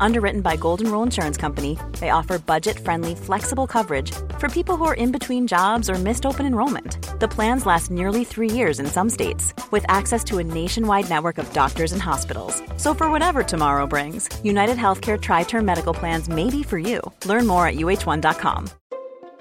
Underwritten 0.00 0.40
by 0.40 0.56
Golden 0.56 0.90
Rule 0.90 1.02
Insurance 1.02 1.36
Company, 1.36 1.78
they 2.00 2.10
offer 2.10 2.38
budget 2.38 2.78
friendly, 2.78 3.14
flexible 3.14 3.66
coverage 3.66 4.12
for 4.38 4.48
people 4.48 4.76
who 4.76 4.84
are 4.84 4.94
in 4.94 5.12
between 5.12 5.46
jobs 5.46 5.88
or 5.88 5.94
missed 5.94 6.26
open 6.26 6.46
enrollment. 6.46 6.98
The 7.20 7.28
plans 7.28 7.66
last 7.66 7.90
nearly 7.90 8.24
three 8.24 8.50
years 8.50 8.80
in 8.80 8.86
some 8.86 9.10
states, 9.10 9.54
with 9.70 9.84
access 9.88 10.22
to 10.24 10.38
a 10.38 10.44
nationwide 10.44 11.08
network 11.08 11.38
of 11.38 11.52
doctors 11.52 11.92
and 11.92 12.02
hospitals. 12.02 12.62
So, 12.76 12.94
for 12.94 13.10
whatever 13.10 13.42
tomorrow 13.42 13.86
brings, 13.86 14.28
United 14.44 14.76
Healthcare 14.76 15.20
Tri 15.20 15.44
Term 15.44 15.64
Medical 15.64 15.94
Plans 15.94 16.28
may 16.28 16.50
be 16.50 16.62
for 16.62 16.78
you. 16.78 17.00
Learn 17.24 17.46
more 17.46 17.66
at 17.66 17.76
uhone.com. 17.76 18.68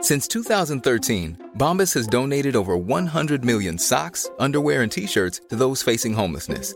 Since 0.02 0.28
2013, 0.28 1.52
Bombas 1.58 1.94
has 1.96 2.08
donated 2.08 2.56
over 2.56 2.78
100 2.78 3.44
million 3.44 3.78
socks, 3.78 4.30
underwear, 4.40 4.84
and 4.84 4.92
t 4.92 5.08
shirts 5.08 5.42
to 5.50 5.56
those 5.56 5.82
facing 5.82 6.14
homelessness 6.14 6.76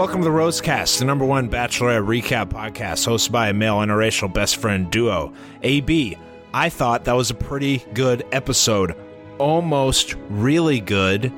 Welcome 0.00 0.22
to 0.22 0.24
the 0.24 0.30
Rosecast, 0.30 0.98
the 0.98 1.04
number 1.04 1.26
one 1.26 1.50
Bachelorette 1.50 2.06
recap 2.06 2.48
podcast 2.48 3.06
hosted 3.06 3.32
by 3.32 3.50
a 3.50 3.52
male 3.52 3.80
interracial 3.80 4.32
best 4.32 4.56
friend 4.56 4.90
duo. 4.90 5.30
AB, 5.62 6.16
I 6.54 6.70
thought 6.70 7.04
that 7.04 7.12
was 7.12 7.28
a 7.28 7.34
pretty 7.34 7.84
good 7.92 8.24
episode. 8.32 8.96
Almost 9.36 10.14
really 10.30 10.80
good. 10.80 11.30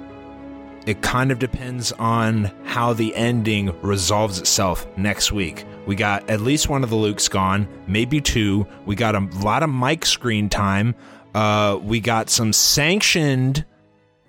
It 0.87 1.03
kind 1.03 1.33
of 1.33 1.41
depends 1.41 1.91
on 1.91 2.53
how 2.63 2.93
the 2.93 3.13
ending 3.17 3.77
resolves 3.83 4.39
itself 4.39 4.87
next 4.97 5.33
week. 5.33 5.65
We 5.87 5.97
got 5.97 6.31
at 6.31 6.41
least 6.41 6.69
one 6.69 6.85
of 6.85 6.91
the 6.91 6.97
Lukes 6.97 7.29
gone, 7.29 7.67
maybe 7.89 8.21
two. 8.21 8.65
We 8.87 8.95
got 8.95 9.17
a 9.17 9.29
lot 9.43 9.65
of 9.65 9.71
mic 9.71 10.07
screen 10.07 10.49
time. 10.49 10.95
Uh, 11.35 11.81
we 11.83 11.99
got 11.99 12.31
some 12.31 12.53
sanctioned 12.53 13.65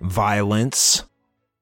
violence 0.00 1.04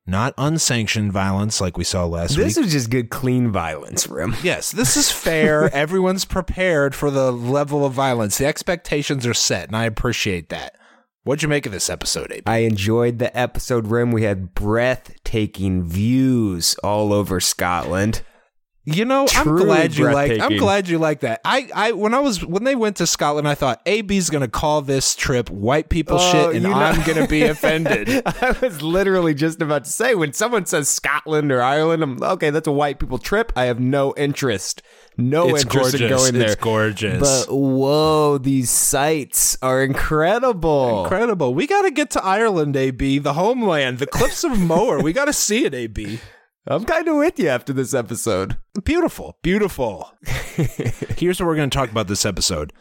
not 0.06 0.34
unsanctioned 0.36 1.12
violence 1.12 1.60
like 1.60 1.76
we 1.76 1.84
saw 1.84 2.04
last 2.04 2.30
this 2.30 2.38
week. 2.38 2.46
This 2.46 2.56
is 2.58 2.72
just 2.72 2.90
good, 2.90 3.10
clean 3.10 3.50
violence, 3.52 4.08
Rim. 4.08 4.34
Yes, 4.42 4.72
this 4.72 4.96
is 4.96 5.10
fair. 5.12 5.72
Everyone's 5.74 6.24
prepared 6.24 6.94
for 6.94 7.10
the 7.10 7.30
level 7.32 7.84
of 7.84 7.92
violence. 7.92 8.38
The 8.38 8.46
expectations 8.46 9.26
are 9.26 9.34
set, 9.34 9.68
and 9.68 9.76
I 9.76 9.84
appreciate 9.84 10.48
that. 10.48 10.76
What'd 11.24 11.42
you 11.44 11.48
make 11.48 11.66
of 11.66 11.72
this 11.72 11.88
episode, 11.88 12.32
AB? 12.32 12.42
I 12.46 12.58
enjoyed 12.58 13.20
the 13.20 13.36
episode, 13.38 13.86
Rim. 13.86 14.10
We 14.10 14.24
had 14.24 14.54
breathtaking 14.54 15.84
views 15.84 16.74
all 16.82 17.12
over 17.12 17.38
Scotland. 17.38 18.22
You 18.84 19.04
know, 19.04 19.28
I'm 19.36 19.56
glad 19.56 19.96
you 19.96 20.10
like. 20.10 20.40
I'm 20.40 20.56
glad 20.56 20.88
you 20.88 20.98
like 20.98 21.20
that. 21.20 21.40
I, 21.44 21.70
I, 21.72 21.92
when 21.92 22.14
I 22.14 22.18
was 22.18 22.44
when 22.44 22.64
they 22.64 22.74
went 22.74 22.96
to 22.96 23.06
Scotland, 23.06 23.46
I 23.46 23.54
thought 23.54 23.80
AB's 23.86 24.28
going 24.28 24.40
to 24.40 24.48
call 24.48 24.82
this 24.82 25.14
trip 25.14 25.48
white 25.50 25.88
people 25.88 26.16
oh, 26.18 26.32
shit, 26.32 26.56
and 26.56 26.66
I'm 26.66 27.00
going 27.06 27.22
to 27.22 27.28
be 27.28 27.44
offended. 27.44 28.22
I 28.26 28.56
was 28.60 28.82
literally 28.82 29.34
just 29.34 29.62
about 29.62 29.84
to 29.84 29.90
say 29.90 30.16
when 30.16 30.32
someone 30.32 30.66
says 30.66 30.88
Scotland 30.88 31.52
or 31.52 31.62
Ireland, 31.62 32.02
I'm 32.02 32.20
okay. 32.24 32.50
That's 32.50 32.66
a 32.66 32.72
white 32.72 32.98
people 32.98 33.18
trip. 33.18 33.52
I 33.54 33.66
have 33.66 33.78
no 33.78 34.14
interest. 34.16 34.82
No 35.16 35.50
it's 35.50 35.62
interest 35.62 35.92
gorgeous. 35.92 36.00
in 36.00 36.08
going 36.08 36.34
there. 36.34 36.52
It's 36.52 36.56
gorgeous. 36.56 37.20
But 37.20 37.54
whoa, 37.54 38.38
these 38.38 38.70
sights 38.70 39.56
are 39.62 39.84
incredible. 39.84 41.04
Incredible. 41.04 41.54
We 41.54 41.68
got 41.68 41.82
to 41.82 41.92
get 41.92 42.10
to 42.10 42.24
Ireland, 42.24 42.76
AB, 42.76 43.20
the 43.20 43.34
homeland, 43.34 44.00
the 44.00 44.08
cliffs 44.08 44.42
of 44.42 44.58
Moher. 44.58 45.00
we 45.00 45.12
got 45.12 45.26
to 45.26 45.32
see 45.32 45.66
it, 45.66 45.72
AB. 45.72 46.18
I'm 46.66 46.84
kind 46.84 47.08
of 47.08 47.16
with 47.16 47.38
you 47.40 47.48
after 47.48 47.72
this 47.72 47.92
episode. 47.92 48.56
Beautiful, 48.84 49.36
beautiful. 49.42 50.12
Here's 50.24 51.40
what 51.40 51.46
we're 51.46 51.56
going 51.56 51.70
to 51.70 51.76
talk 51.76 51.90
about 51.90 52.06
this 52.06 52.24
episode. 52.24 52.72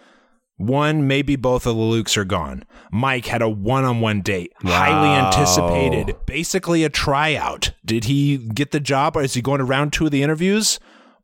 One, 0.58 1.08
maybe 1.08 1.36
both 1.36 1.66
of 1.66 1.76
the 1.76 1.82
Lukes 1.82 2.16
are 2.18 2.26
gone. 2.26 2.64
Mike 2.92 3.26
had 3.26 3.42
a 3.42 3.50
one 3.50 3.84
on 3.84 4.00
one 4.00 4.22
date, 4.22 4.54
wow. 4.64 4.72
highly 4.72 5.10
anticipated, 5.10 6.16
basically 6.28 6.84
a 6.84 6.90
tryout. 6.90 7.72
Did 7.84 8.04
he 8.04 8.38
get 8.38 8.70
the 8.70 8.80
job 8.80 9.18
or 9.18 9.24
is 9.24 9.34
he 9.34 9.42
going 9.42 9.58
to 9.58 9.66
round 9.66 9.94
two 9.94 10.06
of 10.06 10.12
the 10.12 10.22
interviews? 10.22 10.80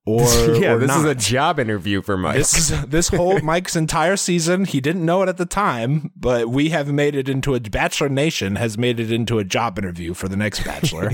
Or, 0.07 0.22
yeah, 0.56 0.72
or 0.72 0.79
this 0.79 0.88
not? 0.88 1.00
is 1.00 1.06
a 1.06 1.16
job 1.16 1.59
interview 1.59 2.01
for 2.01 2.17
Mike. 2.17 2.38
This 2.38 2.72
is 2.72 2.85
this 2.88 3.09
whole 3.09 3.40
Mike's 3.44 3.75
entire 3.75 4.17
season. 4.17 4.66
He 4.66 4.81
didn't 4.81 5.06
know 5.06 5.22
it 5.22 5.29
at 5.29 5.38
the 5.38 5.46
time, 5.46 6.12
but 6.16 6.50
we 6.50 6.69
have 6.69 6.91
made 6.91 7.13
it 7.13 7.29
into 7.29 7.53
a 7.53 7.59
Bachelor 7.59 8.09
Nation 8.09 8.56
has 8.56 8.79
made 8.79 9.00
it 9.00 9.12
into 9.12 9.38
a 9.38 9.44
job 9.44 9.78
interview 9.78 10.16
for 10.16 10.28
the 10.28 10.38
next 10.38 10.63
Bachelor 10.63 11.12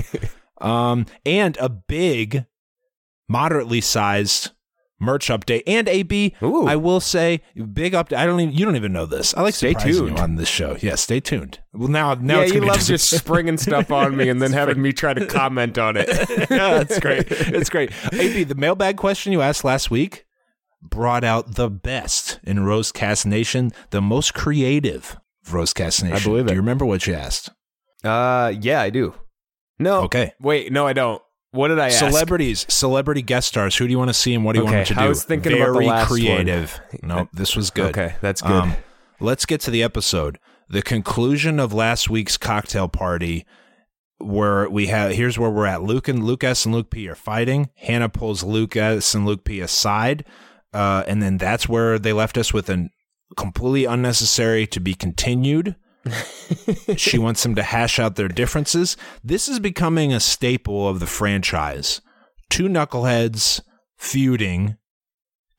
um, 0.64 1.06
and 1.24 1.56
a 1.58 1.68
big, 1.68 2.46
moderately 3.28 3.80
sized 3.80 4.50
merch 5.00 5.28
update 5.28 5.62
and 5.66 5.88
AB. 5.88 6.34
Ooh. 6.42 6.66
I 6.66 6.76
will 6.76 7.00
say 7.00 7.42
big 7.72 7.92
update. 7.92 8.16
I 8.16 8.26
don't 8.26 8.40
even 8.40 8.54
you 8.54 8.64
don't 8.64 8.76
even 8.76 8.92
know 8.92 9.06
this. 9.06 9.34
I 9.34 9.42
like 9.42 9.54
stay 9.54 9.74
tuned 9.74 10.18
on 10.18 10.36
this 10.36 10.48
show. 10.48 10.76
Yeah, 10.80 10.94
stay 10.94 11.20
tuned. 11.20 11.60
Well, 11.72 11.88
now 11.88 12.14
now 12.14 12.38
yeah, 12.38 12.44
it's 12.44 12.54
you 12.54 12.60
love 12.60 12.80
just, 12.80 13.10
springing 13.10 13.58
stuff 13.58 13.90
on 13.90 14.16
me 14.16 14.28
and 14.28 14.40
then 14.40 14.52
having 14.62 14.80
me 14.80 14.92
try 14.92 15.14
to 15.14 15.26
comment 15.26 15.78
on 15.78 15.96
it. 15.96 16.08
yeah, 16.50 16.82
that's 16.82 16.98
great. 16.98 17.26
It's 17.30 17.70
great. 17.70 17.90
AB, 18.12 18.44
the 18.44 18.54
mailbag 18.54 18.96
question 18.96 19.32
you 19.32 19.42
asked 19.42 19.64
last 19.64 19.90
week 19.90 20.24
brought 20.82 21.24
out 21.24 21.54
the 21.54 21.70
best 21.70 22.40
in 22.42 22.58
Rosecast 22.58 23.24
Nation, 23.26 23.72
the 23.90 24.02
most 24.02 24.34
creative 24.34 25.18
Rosecast 25.46 26.02
Nation. 26.02 26.12
I 26.12 26.22
believe 26.22 26.44
it. 26.44 26.48
Do 26.48 26.54
you 26.54 26.60
remember 26.60 26.84
what 26.84 27.06
you 27.06 27.14
asked? 27.14 27.50
Uh, 28.02 28.52
yeah, 28.60 28.82
I 28.82 28.90
do. 28.90 29.14
No. 29.78 30.02
Okay. 30.02 30.32
Wait, 30.40 30.72
no, 30.72 30.86
I 30.86 30.92
don't. 30.92 31.20
What 31.50 31.68
did 31.68 31.78
I 31.78 31.86
ask? 31.86 31.98
Celebrities, 32.00 32.66
celebrity 32.68 33.22
guest 33.22 33.48
stars. 33.48 33.76
Who 33.76 33.86
do 33.86 33.92
you 33.92 33.98
want 33.98 34.10
to 34.10 34.14
see 34.14 34.34
and 34.34 34.44
what 34.44 34.54
do 34.54 34.60
you 34.60 34.66
okay, 34.66 34.76
want 34.78 34.88
them 34.88 34.96
to 34.96 35.00
do? 35.00 35.06
I 35.06 35.08
was 35.08 35.24
thinking 35.24 35.52
Very 35.52 35.62
about 35.62 35.78
the 35.78 35.86
last 35.86 36.08
creative. 36.08 36.80
One. 36.90 37.08
No, 37.08 37.28
this 37.32 37.54
was 37.54 37.70
good. 37.70 37.90
Okay, 37.96 38.16
that's 38.20 38.42
good. 38.42 38.50
Um, 38.50 38.74
let's 39.20 39.46
get 39.46 39.60
to 39.62 39.70
the 39.70 39.82
episode. 39.82 40.40
The 40.68 40.82
conclusion 40.82 41.60
of 41.60 41.72
last 41.72 42.10
week's 42.10 42.36
cocktail 42.36 42.88
party 42.88 43.46
where 44.18 44.68
we 44.68 44.86
have 44.86 45.12
here's 45.12 45.38
where 45.38 45.50
we're 45.50 45.66
at. 45.66 45.82
Luke 45.82 46.08
and 46.08 46.24
Lucas 46.24 46.64
and 46.64 46.74
Luke 46.74 46.90
P 46.90 47.08
are 47.08 47.14
fighting. 47.14 47.70
Hannah 47.76 48.08
pulls 48.08 48.42
Lucas 48.42 49.14
and 49.14 49.24
Luke 49.24 49.44
P 49.44 49.60
aside. 49.60 50.24
Uh, 50.72 51.04
and 51.06 51.22
then 51.22 51.38
that's 51.38 51.68
where 51.68 52.00
they 52.00 52.12
left 52.12 52.36
us 52.36 52.52
with 52.52 52.68
a 52.68 52.88
completely 53.36 53.84
unnecessary 53.84 54.66
to 54.66 54.80
be 54.80 54.94
continued 54.94 55.76
she 56.96 57.18
wants 57.18 57.42
them 57.42 57.54
to 57.54 57.62
hash 57.62 57.98
out 57.98 58.16
their 58.16 58.28
differences. 58.28 58.96
This 59.22 59.48
is 59.48 59.58
becoming 59.58 60.12
a 60.12 60.20
staple 60.20 60.88
of 60.88 61.00
the 61.00 61.06
franchise. 61.06 62.00
Two 62.50 62.64
knuckleheads 62.64 63.60
feuding, 63.96 64.76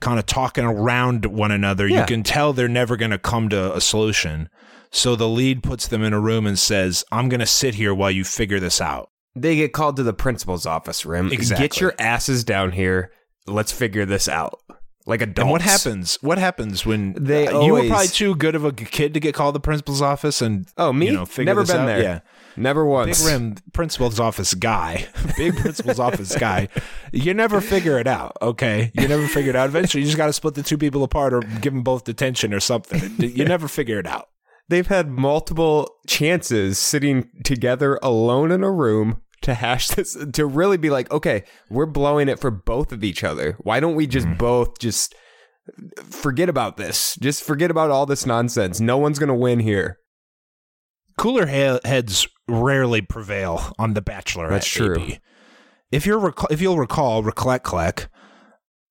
kind 0.01 0.19
of 0.19 0.25
talking 0.25 0.63
around 0.63 1.25
one 1.25 1.51
another. 1.51 1.87
Yeah. 1.87 2.01
You 2.01 2.05
can 2.05 2.23
tell 2.23 2.53
they're 2.53 2.67
never 2.67 2.95
going 2.95 3.11
to 3.11 3.17
come 3.17 3.49
to 3.49 3.75
a 3.75 3.81
solution. 3.81 4.49
So 4.91 5.15
the 5.15 5.27
lead 5.27 5.63
puts 5.63 5.87
them 5.87 6.03
in 6.03 6.13
a 6.13 6.19
room 6.19 6.45
and 6.45 6.57
says, 6.57 7.03
I'm 7.11 7.27
going 7.27 7.39
to 7.39 7.45
sit 7.45 7.75
here 7.75 7.93
while 7.93 8.11
you 8.11 8.23
figure 8.23 8.59
this 8.59 8.79
out. 8.79 9.09
They 9.35 9.55
get 9.55 9.73
called 9.73 9.97
to 9.97 10.03
the 10.03 10.13
principal's 10.13 10.65
office, 10.65 11.05
Rim. 11.05 11.31
Exactly. 11.31 11.67
Get 11.67 11.81
your 11.81 11.93
asses 11.99 12.43
down 12.43 12.71
here. 12.71 13.11
Let's 13.47 13.71
figure 13.71 14.05
this 14.05 14.29
out 14.29 14.61
like 15.05 15.21
adults. 15.21 15.39
And 15.39 15.51
what 15.51 15.61
happens? 15.61 16.17
What 16.21 16.37
happens 16.37 16.85
when 16.85 17.13
they? 17.13 17.47
Uh, 17.47 17.61
you 17.61 17.73
were 17.73 17.87
probably 17.87 18.07
too 18.07 18.35
good 18.35 18.55
of 18.55 18.65
a 18.65 18.71
kid 18.71 19.13
to 19.13 19.19
get 19.19 19.35
called 19.35 19.55
the 19.55 19.59
principal's 19.59 20.01
office 20.01 20.41
and 20.41 20.67
oh 20.77 20.91
me, 20.91 21.07
you 21.07 21.13
know, 21.13 21.27
never 21.39 21.63
been 21.63 21.77
out? 21.77 21.85
there. 21.85 22.01
Yeah, 22.01 22.19
never 22.57 22.85
once. 22.85 23.23
Big 23.23 23.31
rim 23.31 23.55
principal's 23.73 24.19
office 24.19 24.53
guy, 24.53 25.07
big 25.37 25.55
principal's 25.57 25.99
office 25.99 26.35
guy. 26.35 26.69
You 27.11 27.33
never 27.33 27.61
figure 27.61 27.99
it 27.99 28.07
out. 28.07 28.35
Okay, 28.41 28.91
you 28.95 29.07
never 29.07 29.27
figure 29.27 29.51
it 29.51 29.55
out. 29.55 29.69
Eventually, 29.69 30.01
you 30.01 30.07
just 30.07 30.17
got 30.17 30.27
to 30.27 30.33
split 30.33 30.55
the 30.55 30.63
two 30.63 30.77
people 30.77 31.03
apart 31.03 31.33
or 31.33 31.41
give 31.41 31.73
them 31.73 31.83
both 31.83 32.03
detention 32.03 32.53
or 32.53 32.59
something. 32.59 33.15
You 33.19 33.45
never 33.45 33.67
figure 33.67 33.99
it 33.99 34.07
out. 34.07 34.29
They've 34.67 34.87
had 34.87 35.09
multiple 35.09 35.87
chances 36.07 36.79
sitting 36.79 37.29
together 37.43 37.99
alone 38.01 38.51
in 38.51 38.63
a 38.63 38.71
room 38.71 39.21
to 39.45 39.53
hash 39.53 39.87
this 39.89 40.17
to 40.33 40.45
really 40.45 40.77
be 40.77 40.89
like, 40.89 41.11
okay, 41.11 41.43
we're 41.69 41.85
blowing 41.85 42.27
it 42.27 42.39
for 42.39 42.51
both 42.51 42.91
of 42.91 43.03
each 43.03 43.23
other. 43.23 43.53
Why 43.59 43.79
don't 43.79 43.95
we 43.95 44.07
just 44.07 44.27
mm. 44.27 44.37
both 44.37 44.79
just 44.79 45.15
forget 46.09 46.49
about 46.49 46.77
this. 46.77 47.15
Just 47.21 47.43
forget 47.43 47.71
about 47.71 47.91
all 47.91 48.05
this 48.05 48.25
nonsense. 48.25 48.79
No 48.79 48.97
one's 48.97 49.19
going 49.19 49.29
to 49.29 49.35
win 49.35 49.59
here. 49.59 49.99
Cooler 51.17 51.45
he- 51.45 51.87
heads 51.87 52.27
rarely 52.47 53.01
prevail 53.01 53.73
on 53.79 53.93
The 53.93 54.01
Bachelor. 54.01 54.49
That's 54.49 54.67
true. 54.67 54.95
AB. 54.95 55.19
if 55.91 56.05
you're 56.05 56.19
rec- 56.19 56.51
if 56.51 56.61
you'll 56.61 56.77
recall, 56.77 57.23
recollect, 57.23 57.63
collect. 57.63 58.09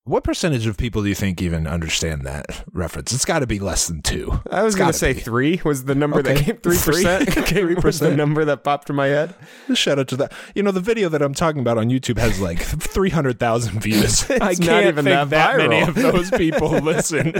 What 0.06 0.22
percentage 0.22 0.66
of 0.66 0.76
people 0.76 1.02
do 1.02 1.08
you 1.08 1.14
think 1.14 1.40
even 1.40 1.66
understand 1.66 2.26
that 2.26 2.62
reference? 2.74 3.14
It's 3.14 3.24
got 3.24 3.38
to 3.38 3.46
be 3.46 3.58
less 3.58 3.86
than 3.88 4.02
two. 4.02 4.38
I 4.50 4.62
was 4.62 4.74
going 4.74 4.88
gotta 4.88 4.98
say 4.98 5.14
be. 5.14 5.20
three 5.20 5.62
was 5.64 5.84
the 5.84 5.94
number 5.94 6.20
that 6.20 6.36
Okay. 6.36 6.44
came. 6.44 6.56
Three 6.58 6.76
percent. 6.76 7.32
Three 7.48 7.74
was 7.74 8.00
the 8.00 8.10
3%. 8.10 8.16
number 8.16 8.44
that 8.44 8.64
popped 8.64 8.90
in 8.90 8.96
my 8.96 9.06
head. 9.06 9.34
Shout 9.72 9.98
out 9.98 10.08
to 10.08 10.16
that. 10.18 10.32
You 10.54 10.62
know, 10.62 10.72
the 10.72 10.80
video 10.80 11.08
that 11.08 11.22
I'm 11.22 11.32
talking 11.32 11.62
about 11.62 11.78
on 11.78 11.88
YouTube 11.88 12.18
has 12.18 12.38
like 12.38 12.58
300,000 12.60 13.80
views. 13.80 14.30
I 14.30 14.54
can't 14.54 14.60
not 14.60 14.82
even 14.84 15.04
think 15.06 15.30
that 15.30 15.56
many 15.56 15.80
viral. 15.80 15.88
of 15.88 15.94
those 15.94 16.30
people 16.32 16.68
listen. 16.82 17.32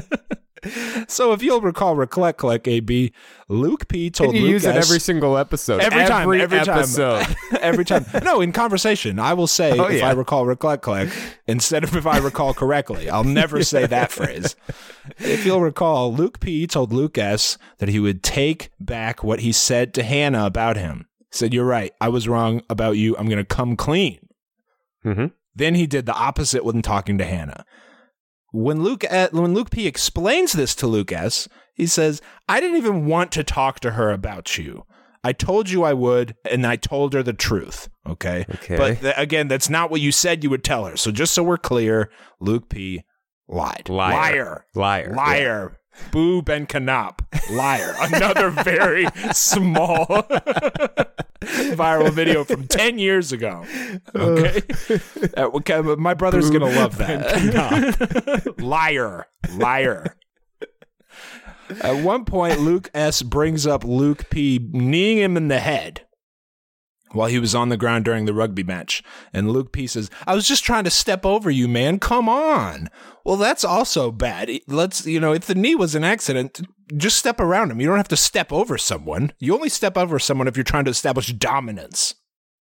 So 1.08 1.32
if 1.32 1.42
you'll 1.42 1.60
recall, 1.60 1.96
recollect, 1.96 2.38
collect, 2.38 2.66
AB, 2.68 3.12
Luke 3.48 3.88
P 3.88 4.10
told 4.10 4.30
And 4.30 4.38
you 4.38 4.44
Luke 4.44 4.52
use 4.52 4.64
it 4.64 4.76
every 4.76 4.98
single 5.00 5.36
episode. 5.36 5.80
Every 5.80 6.04
time, 6.04 6.32
every 6.32 6.60
time. 6.60 6.78
episode. 6.78 7.26
every 7.60 7.84
time. 7.84 8.06
No, 8.22 8.40
in 8.40 8.52
conversation, 8.52 9.18
I 9.18 9.34
will 9.34 9.46
say 9.46 9.78
Oh, 9.78 9.84
if 9.86 9.98
yeah. 10.00 10.08
I 10.08 10.12
recall, 10.12 10.46
recollect, 10.46 10.82
collect 10.82 11.12
instead 11.46 11.84
of 11.84 11.94
if 11.96 12.06
I 12.06 12.18
recall 12.18 12.54
correctly. 12.54 13.10
I'll 13.10 13.24
never 13.24 13.62
say 13.62 13.86
that 13.88 14.10
phrase. 14.12 14.56
If 15.18 15.44
you'll 15.44 15.60
recall, 15.60 16.12
Luke 16.12 16.40
P 16.40 16.66
told 16.66 16.92
Luke 16.92 17.18
S 17.18 17.58
that 17.78 17.88
he 17.88 17.98
would 18.00 18.22
take 18.22 18.70
back 18.80 19.22
what 19.22 19.40
he 19.40 19.52
said 19.52 19.94
to 19.94 20.02
Hannah 20.02 20.46
about 20.46 20.76
him. 20.76 21.06
He 21.30 21.36
said, 21.38 21.52
"You're 21.52 21.64
right. 21.66 21.92
I 22.00 22.08
was 22.08 22.28
wrong 22.28 22.62
about 22.70 22.92
you. 22.96 23.16
I'm 23.16 23.26
going 23.26 23.38
to 23.38 23.44
come 23.44 23.76
clean." 23.76 24.18
Mhm. 25.04 25.32
Then 25.56 25.74
he 25.74 25.86
did 25.86 26.06
the 26.06 26.14
opposite 26.14 26.64
when 26.64 26.82
talking 26.82 27.18
to 27.18 27.24
Hannah. 27.24 27.64
When 28.56 28.84
Luke 28.84 29.04
when 29.32 29.52
Luke 29.52 29.70
P 29.70 29.88
explains 29.88 30.52
this 30.52 30.76
to 30.76 30.86
Luke 30.86 31.10
S, 31.10 31.48
he 31.74 31.86
says, 31.86 32.22
"I 32.48 32.60
didn't 32.60 32.76
even 32.76 33.06
want 33.06 33.32
to 33.32 33.42
talk 33.42 33.80
to 33.80 33.90
her 33.92 34.12
about 34.12 34.56
you. 34.56 34.84
I 35.24 35.32
told 35.32 35.70
you 35.70 35.82
I 35.82 35.92
would, 35.92 36.36
and 36.48 36.64
I 36.64 36.76
told 36.76 37.14
her 37.14 37.22
the 37.24 37.32
truth. 37.32 37.88
Okay, 38.08 38.44
Okay. 38.54 38.76
but 38.76 39.00
th- 39.00 39.14
again, 39.16 39.48
that's 39.48 39.68
not 39.68 39.90
what 39.90 40.00
you 40.02 40.12
said 40.12 40.44
you 40.44 40.50
would 40.50 40.62
tell 40.62 40.84
her. 40.84 40.96
So 40.96 41.10
just 41.10 41.34
so 41.34 41.42
we're 41.42 41.56
clear, 41.58 42.10
Luke 42.38 42.68
P 42.68 43.02
lied, 43.48 43.88
Liar. 43.88 44.14
liar, 44.20 44.66
Liar. 44.74 45.14
liar." 45.16 45.80
Boo 46.12 46.40
Ben 46.42 46.66
Canop, 46.66 47.20
liar. 47.52 47.94
Another 48.00 48.50
very 48.50 49.06
small 49.32 50.06
viral 51.44 52.10
video 52.12 52.44
from 52.44 52.66
10 52.68 52.98
years 52.98 53.32
ago. 53.32 53.64
Okay. 54.14 54.62
Uh, 55.36 55.50
okay, 55.54 55.80
my 55.80 56.14
brother's 56.14 56.50
going 56.50 56.60
to 56.60 56.78
love 56.80 56.96
that. 56.98 58.54
liar. 58.58 59.26
Liar. 59.54 60.16
At 61.80 62.04
one 62.04 62.24
point, 62.24 62.60
Luke 62.60 62.90
S. 62.92 63.22
brings 63.22 63.66
up 63.66 63.84
Luke 63.84 64.28
P. 64.30 64.58
kneeing 64.72 65.18
him 65.18 65.36
in 65.36 65.48
the 65.48 65.60
head 65.60 66.03
while 67.14 67.28
he 67.28 67.38
was 67.38 67.54
on 67.54 67.68
the 67.68 67.76
ground 67.76 68.04
during 68.04 68.24
the 68.24 68.34
rugby 68.34 68.62
match. 68.62 69.02
And 69.32 69.50
Luke 69.50 69.72
P 69.72 69.86
says, 69.86 70.10
I 70.26 70.34
was 70.34 70.46
just 70.46 70.64
trying 70.64 70.84
to 70.84 70.90
step 70.90 71.24
over 71.24 71.50
you, 71.50 71.68
man. 71.68 71.98
Come 71.98 72.28
on. 72.28 72.88
Well, 73.24 73.36
that's 73.36 73.64
also 73.64 74.10
bad. 74.10 74.50
Let's, 74.66 75.06
you 75.06 75.20
know, 75.20 75.32
if 75.32 75.46
the 75.46 75.54
knee 75.54 75.74
was 75.74 75.94
an 75.94 76.04
accident, 76.04 76.60
just 76.96 77.16
step 77.16 77.40
around 77.40 77.70
him. 77.70 77.80
You 77.80 77.86
don't 77.86 77.96
have 77.96 78.08
to 78.08 78.16
step 78.16 78.52
over 78.52 78.76
someone. 78.76 79.32
You 79.38 79.54
only 79.54 79.68
step 79.68 79.96
over 79.96 80.18
someone 80.18 80.48
if 80.48 80.56
you're 80.56 80.64
trying 80.64 80.84
to 80.84 80.90
establish 80.90 81.32
dominance. 81.32 82.14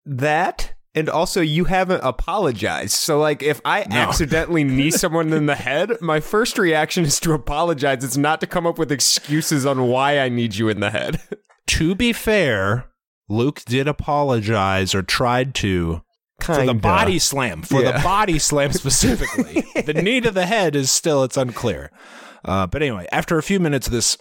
That 0.06 0.74
and 0.94 1.08
also 1.08 1.40
you 1.40 1.64
haven't 1.64 2.02
apologized. 2.04 2.92
So 2.92 3.18
like 3.18 3.42
if 3.42 3.60
I 3.64 3.82
accidentally 3.90 4.64
knee 4.64 4.90
someone 4.90 5.32
in 5.32 5.46
the 5.46 5.56
head, 5.56 6.00
my 6.00 6.20
first 6.20 6.58
reaction 6.58 7.04
is 7.04 7.18
to 7.20 7.32
apologize. 7.32 8.04
It's 8.04 8.16
not 8.16 8.40
to 8.40 8.46
come 8.46 8.66
up 8.66 8.78
with 8.78 8.92
excuses 8.92 9.66
on 9.66 9.88
why 9.88 10.20
I 10.20 10.28
need 10.28 10.56
you 10.56 10.68
in 10.68 10.80
the 10.80 10.90
head. 10.90 11.20
To 11.68 11.94
be 11.94 12.12
fair, 12.12 12.90
Luke 13.28 13.62
did 13.64 13.88
apologize 13.88 14.94
or 14.94 15.02
tried 15.02 15.54
to 15.56 16.02
for 16.40 16.64
the 16.66 16.74
body 16.74 17.18
slam. 17.18 17.62
For 17.62 17.82
Yeah. 17.82 17.92
the 17.98 18.02
body 18.04 18.38
slam 18.38 18.72
specifically. 18.74 19.64
the 19.82 19.94
knee 19.94 20.20
to 20.20 20.30
the 20.30 20.46
head 20.46 20.76
is 20.76 20.90
still 20.90 21.24
it's 21.24 21.36
unclear. 21.36 21.90
Uh, 22.44 22.66
but 22.66 22.82
anyway, 22.82 23.06
after 23.12 23.38
a 23.38 23.42
few 23.42 23.58
minutes 23.58 23.86
of 23.86 23.92
this 23.92 24.18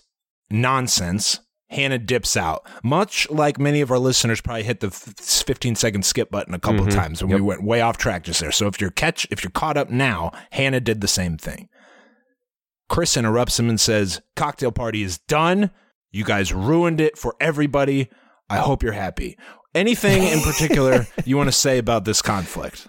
nonsense, 0.50 1.39
Hannah 1.69 1.97
dips 1.97 2.38
out. 2.38 2.65
Much 2.83 3.29
like 3.29 3.59
many 3.59 3.81
of 3.81 3.91
our 3.91 3.97
listeners 4.00 4.39
probably 4.39 4.63
hit 4.63 4.79
the 4.79 4.88
f- 4.88 5.13
15 5.17 5.75
second 5.75 6.05
skip 6.05 6.29
button 6.31 6.53
a 6.53 6.59
couple 6.59 6.88
of 6.88 6.94
times 6.94 7.21
when 7.23 7.33
we 7.33 7.41
went 7.41 7.63
way 7.63 7.81
off 7.81 7.97
track 7.97 8.23
just 8.23 8.39
there. 8.39 8.51
So 8.51 8.67
if 8.67 8.79
you're 8.79 8.91
catch 8.91 9.27
if 9.31 9.44
you're 9.44 9.51
caught 9.51 9.75
up 9.75 9.89
now, 9.89 10.31
Hannah 10.51 10.79
did 10.79 11.01
the 11.01 11.07
same 11.07 11.38
thing. 11.38 11.67
Chris 12.89 13.17
interrupts 13.17 13.59
him 13.59 13.69
and 13.69 13.79
says, 13.81 14.21
"Cocktail 14.35 14.71
party 14.71 15.01
is 15.03 15.17
done. 15.17 15.71
You 16.11 16.23
guys 16.23 16.53
ruined 16.53 17.01
it 17.01 17.17
for 17.17 17.35
everybody. 17.41 18.09
I 18.50 18.57
hope 18.57 18.84
you're 18.84 18.94
happy." 18.94 19.38
Anything 19.75 20.24
in 20.24 20.42
particular 20.42 21.07
you 21.25 21.38
want 21.38 21.48
to 21.48 21.54
say 21.54 21.78
about 21.78 22.06
this 22.06 22.22
conflict? 22.22 22.88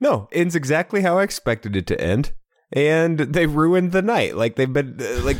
No, 0.00 0.28
ends 0.32 0.54
exactly 0.54 1.02
how 1.02 1.18
I 1.18 1.22
expected 1.24 1.74
it 1.74 1.86
to 1.88 2.00
end. 2.00 2.32
And 2.70 3.18
they 3.18 3.46
ruined 3.46 3.92
the 3.92 4.02
night. 4.02 4.36
Like 4.36 4.56
they've 4.56 4.72
been 4.72 4.98
uh, 5.00 5.20
like, 5.22 5.38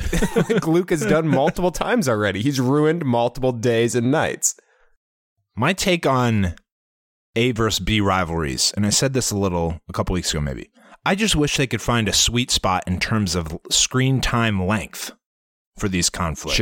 like 0.49 0.67
Luke 0.67 0.91
has 0.91 1.05
done 1.05 1.29
multiple 1.29 1.71
times 1.71 2.09
already. 2.09 2.41
He's 2.41 2.59
ruined 2.59 3.05
multiple 3.05 3.53
days 3.53 3.95
and 3.95 4.11
nights. 4.11 4.59
My 5.55 5.75
take 5.75 6.07
on 6.07 6.55
A 7.37 7.53
versus 7.53 7.81
B 7.81 8.01
rivalries, 8.01 8.73
and 8.77 8.87
I 8.87 8.91
said 8.91 9.13
this 9.13 9.31
a 9.31 9.37
little 9.37 9.81
a 9.89 9.93
couple 9.93 10.15
weeks 10.15 10.31
ago, 10.33 10.41
maybe. 10.41 10.71
I 11.05 11.15
just 11.15 11.37
wish 11.37 11.57
they 11.57 11.67
could 11.67 11.83
find 11.83 12.09
a 12.09 12.13
sweet 12.13 12.51
spot 12.51 12.85
in 12.87 12.99
terms 12.99 13.35
of 13.35 13.59
screen 13.71 14.21
time 14.21 14.67
length 14.67 15.13
for 15.77 15.89
these 15.89 16.11
conflicts. 16.11 16.57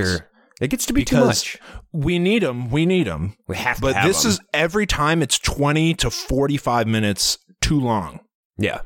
It 0.61 0.69
gets 0.69 0.87
to 0.87 0.93
be 0.93 1.05
too 1.05 1.17
much. 1.25 1.59
we 1.93 2.19
need 2.19 2.43
them. 2.43 2.71
We 2.71 2.87
need 2.87 3.07
them. 3.07 3.37
We 3.47 3.57
have 3.57 3.77
to 3.77 3.83
But 3.83 3.97
have 3.97 4.07
this 4.07 4.25
'em. 4.25 4.31
is 4.31 4.41
every 4.55 4.87
time 4.87 5.23
it's 5.23 5.39
20 5.39 5.93
to 5.95 6.11
45 6.11 6.87
minutes 6.87 7.39
too 7.61 7.79
long. 7.79 8.21
Yeah. 8.57 8.81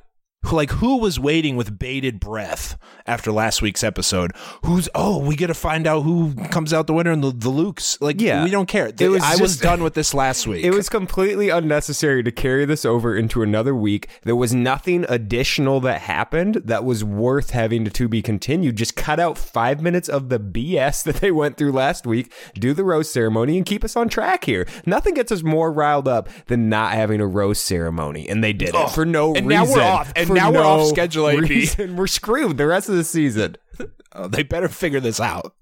Like 0.50 0.70
who 0.70 0.96
was 0.96 1.20
waiting 1.20 1.54
with 1.56 1.78
bated 1.78 2.18
breath 2.18 2.76
after 3.06 3.30
last 3.30 3.60
week's 3.62 3.84
episode? 3.84 4.32
Who's 4.64 4.88
oh, 4.94 5.18
we 5.18 5.36
got 5.36 5.46
to 5.48 5.54
find 5.54 5.86
out 5.86 6.00
who 6.00 6.34
comes 6.50 6.72
out 6.72 6.86
the 6.86 6.94
winner 6.94 7.12
and 7.12 7.22
the, 7.22 7.30
the 7.30 7.50
Lukes. 7.50 8.00
Like 8.00 8.20
Yeah. 8.20 8.42
we 8.42 8.50
don't 8.50 8.66
care. 8.66 8.88
It 8.98 9.08
was 9.08 9.22
I 9.22 9.36
was 9.36 9.58
done 9.58 9.82
with 9.82 9.94
this 9.94 10.12
last 10.14 10.46
week. 10.48 10.64
It 10.64 10.72
was 10.72 10.88
completely 10.88 11.50
unnecessary 11.50 12.22
to 12.24 12.32
carry 12.32 12.64
this 12.64 12.84
over 12.84 13.14
into 13.14 13.42
another 13.42 13.74
week. 13.76 14.08
There 14.22 14.34
was 14.34 14.52
nothing 14.54 15.04
additional 15.08 15.78
that 15.80 16.00
happened 16.00 16.54
that 16.64 16.84
was 16.84 17.04
worth 17.04 17.50
having 17.50 17.84
to, 17.84 17.90
to 17.90 18.08
be 18.08 18.22
continued. 18.22 18.76
Just 18.76 18.96
cut 18.96 19.20
out 19.20 19.36
five 19.38 19.82
minutes 19.82 20.08
of 20.08 20.30
the 20.30 20.40
BS 20.40 21.04
that 21.04 21.16
they 21.16 21.30
went 21.30 21.58
through 21.58 21.72
last 21.72 22.06
week, 22.06 22.32
do 22.54 22.72
the 22.72 22.82
rose 22.82 23.10
ceremony, 23.10 23.56
and 23.58 23.66
keep 23.66 23.84
us 23.84 23.94
on 23.94 24.08
track 24.08 24.44
here. 24.46 24.66
Nothing 24.86 25.14
gets 25.14 25.30
us 25.30 25.42
more 25.42 25.70
riled 25.70 26.08
up 26.08 26.28
than 26.46 26.68
not 26.70 26.92
having 26.94 27.20
a 27.20 27.26
rose 27.26 27.60
ceremony, 27.60 28.26
and 28.28 28.42
they 28.42 28.54
did 28.54 28.74
it 28.74 28.90
for 28.90 29.04
no 29.04 29.34
and 29.34 29.46
now 29.46 29.60
reason. 29.62 29.76
we're 29.78 29.84
off. 29.84 30.12
And 30.16 30.29
For 30.30 30.36
now 30.36 30.52
we're 30.52 30.64
off 30.64 30.88
schedule, 30.88 31.28
AB. 31.28 31.40
reason. 31.40 31.96
We're 31.96 32.06
screwed 32.06 32.56
the 32.56 32.66
rest 32.66 32.88
of 32.88 32.94
the 32.96 33.04
season. 33.04 33.56
Oh, 34.12 34.26
they 34.26 34.42
better 34.42 34.68
figure 34.68 34.98
this 34.98 35.20
out. 35.20 35.54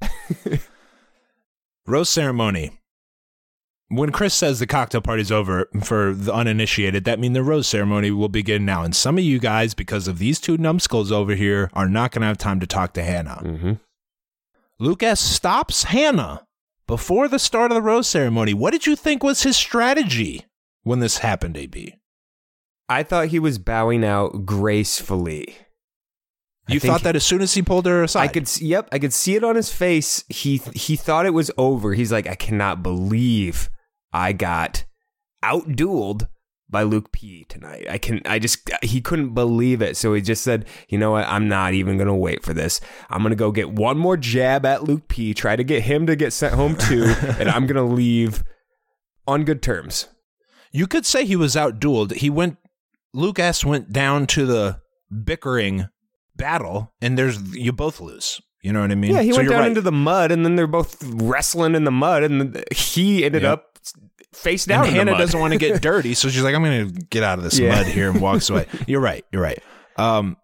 Rose 1.87 2.08
ceremony. 2.08 2.80
When 3.88 4.10
Chris 4.10 4.32
says 4.32 4.58
the 4.58 4.66
cocktail 4.66 5.02
party's 5.02 5.30
over 5.30 5.68
for 5.82 6.14
the 6.14 6.32
uninitiated, 6.32 7.04
that 7.04 7.18
means 7.18 7.34
the 7.34 7.42
rose 7.42 7.66
ceremony 7.66 8.10
will 8.10 8.30
begin 8.30 8.64
now. 8.64 8.84
And 8.84 8.96
some 8.96 9.18
of 9.18 9.25
you 9.25 9.38
guys, 9.38 9.75
because 9.75 10.08
of 10.08 10.18
these 10.18 10.40
two 10.40 10.56
numbskulls 10.56 11.12
over 11.12 11.34
here, 11.34 11.68
are 11.75 11.90
not 11.90 12.10
going 12.10 12.22
to 12.22 12.26
have 12.26 12.38
time 12.38 12.58
to 12.60 12.66
talk 12.66 12.94
to 12.94 13.02
Hannah. 13.02 13.42
Mm-hmm. 13.44 13.72
Lucas 14.78 15.20
stops 15.20 15.84
Hannah 15.84 16.46
before 16.87 17.28
the 17.28 17.38
start 17.38 17.70
of 17.70 17.75
the 17.75 17.82
rose 17.82 18.08
ceremony. 18.08 18.54
What 18.54 18.70
did 18.70 18.87
you 18.87 18.96
think 18.96 19.22
was 19.22 19.42
his 19.42 19.58
strategy 19.58 20.46
when 20.84 21.00
this 21.00 21.18
happened, 21.18 21.58
AB? 21.58 21.97
I 22.88 23.02
thought 23.02 23.28
he 23.28 23.38
was 23.38 23.59
bowing 23.59 24.04
out 24.04 24.47
gracefully. 24.47 25.57
You 26.68 26.80
thought 26.80 27.02
that 27.02 27.16
as 27.16 27.25
soon 27.25 27.40
as 27.40 27.54
he 27.54 27.62
pulled 27.62 27.87
her 27.87 28.02
aside. 28.02 28.25
I 28.25 28.28
could 28.28 28.47
see, 28.47 28.66
yep, 28.66 28.88
I 28.92 28.99
could 28.99 29.14
see 29.14 29.35
it 29.37 29.45
on 29.45 29.57
his 29.57 29.73
face. 29.73 30.25
He 30.28 30.61
he 30.75 30.97
thought 30.97 31.25
it 31.25 31.33
was 31.33 31.50
over. 31.57 31.95
He's 31.95 32.12
like, 32.12 32.26
I 32.26 32.35
cannot 32.35 32.83
believe 32.83 33.71
I 34.12 34.33
got 34.33 34.85
outdueled 35.42 36.28
by 36.71 36.83
Luke 36.83 37.11
P 37.12 37.45
tonight. 37.45 37.87
I 37.88 37.99
can 37.99 38.21
I 38.26 38.38
just 38.38 38.68
he 38.83 39.00
couldn't 39.00 39.35
believe 39.35 39.80
it. 39.80 39.97
So 39.97 40.12
he 40.12 40.21
just 40.21 40.42
said, 40.45 40.66
"You 40.88 40.99
know 40.99 41.12
what? 41.12 41.26
I'm 41.26 41.49
not 41.49 41.73
even 41.73 41.97
going 41.97 42.09
to 42.09 42.14
wait 42.14 42.45
for 42.45 42.52
this. 42.52 42.80
I'm 43.09 43.23
going 43.23 43.30
to 43.30 43.37
go 43.37 43.50
get 43.50 43.71
one 43.71 43.99
more 43.99 44.16
jab 44.16 44.66
at 44.66 44.85
Luke 44.85 45.09
P, 45.09 45.33
try 45.35 45.57
to 45.57 45.64
get 45.64 45.85
him 45.85 46.07
to 46.07 46.16
get 46.16 46.33
sent 46.33 46.54
home 46.54 46.76
too, 46.76 47.04
and 47.38 47.49
I'm 47.49 47.66
going 47.66 47.76
to 47.76 47.95
leave 47.95 48.45
on 49.26 49.45
good 49.45 49.62
terms." 49.62 50.07
You 50.71 50.87
could 50.87 51.07
say 51.07 51.25
he 51.25 51.37
was 51.37 51.54
outdueled. 51.54 52.12
He 52.12 52.28
went. 52.28 52.59
Luke 53.18 53.38
S 53.38 53.64
went 53.64 53.92
down 53.92 54.26
to 54.28 54.46
the 54.46 54.80
bickering 55.25 55.88
battle, 56.37 56.92
and 57.02 57.18
there's 57.18 57.40
you 57.54 57.72
both 57.72 58.00
lose. 58.00 58.40
You 58.62 58.72
know 58.72 58.80
what 58.80 58.92
I 58.92 58.94
mean? 58.94 59.12
Yeah, 59.12 59.22
he 59.22 59.32
So 59.32 59.38
went 59.38 59.50
down 59.50 59.60
right. 59.60 59.68
into 59.68 59.80
the 59.80 59.92
mud, 59.92 60.30
and 60.32 60.44
then 60.44 60.56
they're 60.56 60.66
both 60.66 61.02
wrestling 61.04 61.75
in 61.75 61.84
the 61.84 61.90
mud, 61.90 62.22
and 62.22 62.64
he 62.72 63.25
ended 63.25 63.42
Yep. 63.42 63.52
up 63.52 63.64
face 64.32 64.64
down. 64.66 64.87
And 64.87 64.94
Hannah 64.96 65.18
doesn't 65.18 65.38
want 65.38 65.52
to 65.52 65.58
get 65.58 65.82
dirty, 65.90 66.14
so 66.14 66.28
she's 66.28 66.42
like, 66.42 66.54
"I'm 66.54 66.62
going 66.62 66.92
to 66.94 67.00
get 67.06 67.22
out 67.25 67.38
of 67.38 67.44
this 67.44 67.58
Yeah. 67.58 67.75
mud 67.75 67.87
here," 67.87 68.10
and 68.10 68.20
walks 68.20 68.50
away. 68.50 68.66
You're 68.87 69.00
right. 69.00 69.25
You're 69.32 69.42
right. 69.42 69.58
Um, 69.96 70.37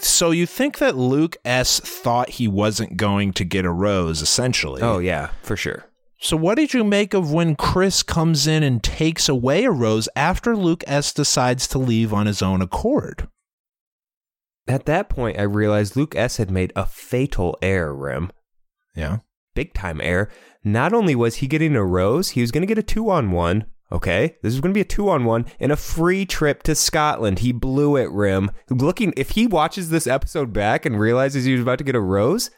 so 0.00 0.30
you 0.30 0.46
think 0.46 0.78
that 0.78 0.96
Luke 0.96 1.36
S 1.44 1.80
thought 1.80 2.30
he 2.30 2.48
wasn't 2.48 2.96
going 2.96 3.32
to 3.34 3.44
get 3.44 3.64
a 3.64 3.70
rose, 3.70 4.20
essentially? 4.22 4.82
Oh 4.82 4.98
yeah, 4.98 5.30
for 5.42 5.56
sure. 5.56 5.84
So, 6.24 6.38
what 6.38 6.54
did 6.54 6.72
you 6.72 6.84
make 6.84 7.12
of 7.12 7.34
when 7.34 7.54
Chris 7.54 8.02
comes 8.02 8.46
in 8.46 8.62
and 8.62 8.82
takes 8.82 9.28
away 9.28 9.64
a 9.64 9.70
rose 9.70 10.08
after 10.16 10.56
Luke 10.56 10.82
S 10.86 11.12
decides 11.12 11.68
to 11.68 11.78
leave 11.78 12.14
on 12.14 12.24
his 12.24 12.40
own 12.40 12.62
accord? 12.62 13.28
At 14.66 14.86
that 14.86 15.10
point, 15.10 15.38
I 15.38 15.42
realized 15.42 15.96
Luke 15.96 16.16
S 16.16 16.38
had 16.38 16.50
made 16.50 16.72
a 16.74 16.86
fatal 16.86 17.58
error, 17.60 17.94
Rim. 17.94 18.32
Yeah. 18.96 19.18
Big 19.54 19.74
time 19.74 20.00
error. 20.00 20.30
Not 20.64 20.94
only 20.94 21.14
was 21.14 21.36
he 21.36 21.46
getting 21.46 21.76
a 21.76 21.84
rose, 21.84 22.30
he 22.30 22.40
was 22.40 22.50
going 22.50 22.62
to 22.62 22.66
get 22.66 22.78
a 22.78 22.82
two 22.82 23.10
on 23.10 23.30
one. 23.30 23.66
Okay, 23.92 24.36
this 24.42 24.54
is 24.54 24.62
going 24.62 24.72
to 24.72 24.78
be 24.78 24.80
a 24.80 24.84
two 24.84 25.10
on 25.10 25.26
one 25.26 25.44
and 25.60 25.72
a 25.72 25.76
free 25.76 26.24
trip 26.24 26.62
to 26.62 26.74
Scotland. 26.74 27.40
He 27.40 27.52
blew 27.52 27.96
it, 27.96 28.10
Rim. 28.10 28.50
Looking, 28.70 29.12
if 29.14 29.32
he 29.32 29.46
watches 29.46 29.90
this 29.90 30.06
episode 30.06 30.54
back 30.54 30.86
and 30.86 30.98
realizes 30.98 31.44
he 31.44 31.52
was 31.52 31.60
about 31.60 31.76
to 31.78 31.84
get 31.84 31.94
a 31.94 32.00
rose, 32.00 32.50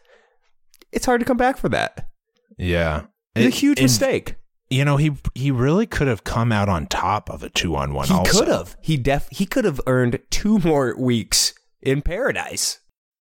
it's 0.92 1.06
hard 1.06 1.18
to 1.18 1.26
come 1.26 1.36
back 1.36 1.56
for 1.56 1.68
that. 1.70 2.08
Yeah. 2.56 3.06
It's 3.36 3.56
a 3.56 3.58
huge 3.58 3.80
mistake. 3.80 4.36
You 4.68 4.84
know, 4.84 4.96
he 4.96 5.12
he 5.34 5.50
really 5.50 5.86
could 5.86 6.08
have 6.08 6.24
come 6.24 6.50
out 6.50 6.68
on 6.68 6.86
top 6.86 7.30
of 7.30 7.42
a 7.42 7.50
two 7.50 7.76
on 7.76 7.94
one. 7.94 8.08
He 8.08 8.14
also. 8.14 8.38
could 8.40 8.48
have. 8.48 8.76
He 8.82 8.96
def. 8.96 9.28
He 9.30 9.46
could 9.46 9.64
have 9.64 9.80
earned 9.86 10.18
two 10.30 10.58
more 10.58 10.96
weeks 10.98 11.54
in 11.80 12.02
paradise. 12.02 12.80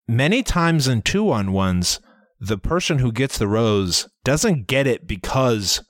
Many 0.07 0.43
times 0.43 0.87
in 0.87 1.01
two 1.01 1.31
on 1.31 1.51
ones, 1.51 1.99
the 2.39 2.57
person 2.57 2.99
who 2.99 3.11
gets 3.11 3.37
the 3.37 3.47
rose 3.47 4.07
doesn't 4.23 4.67
get 4.67 4.87
it 4.87 5.07
because 5.07 5.81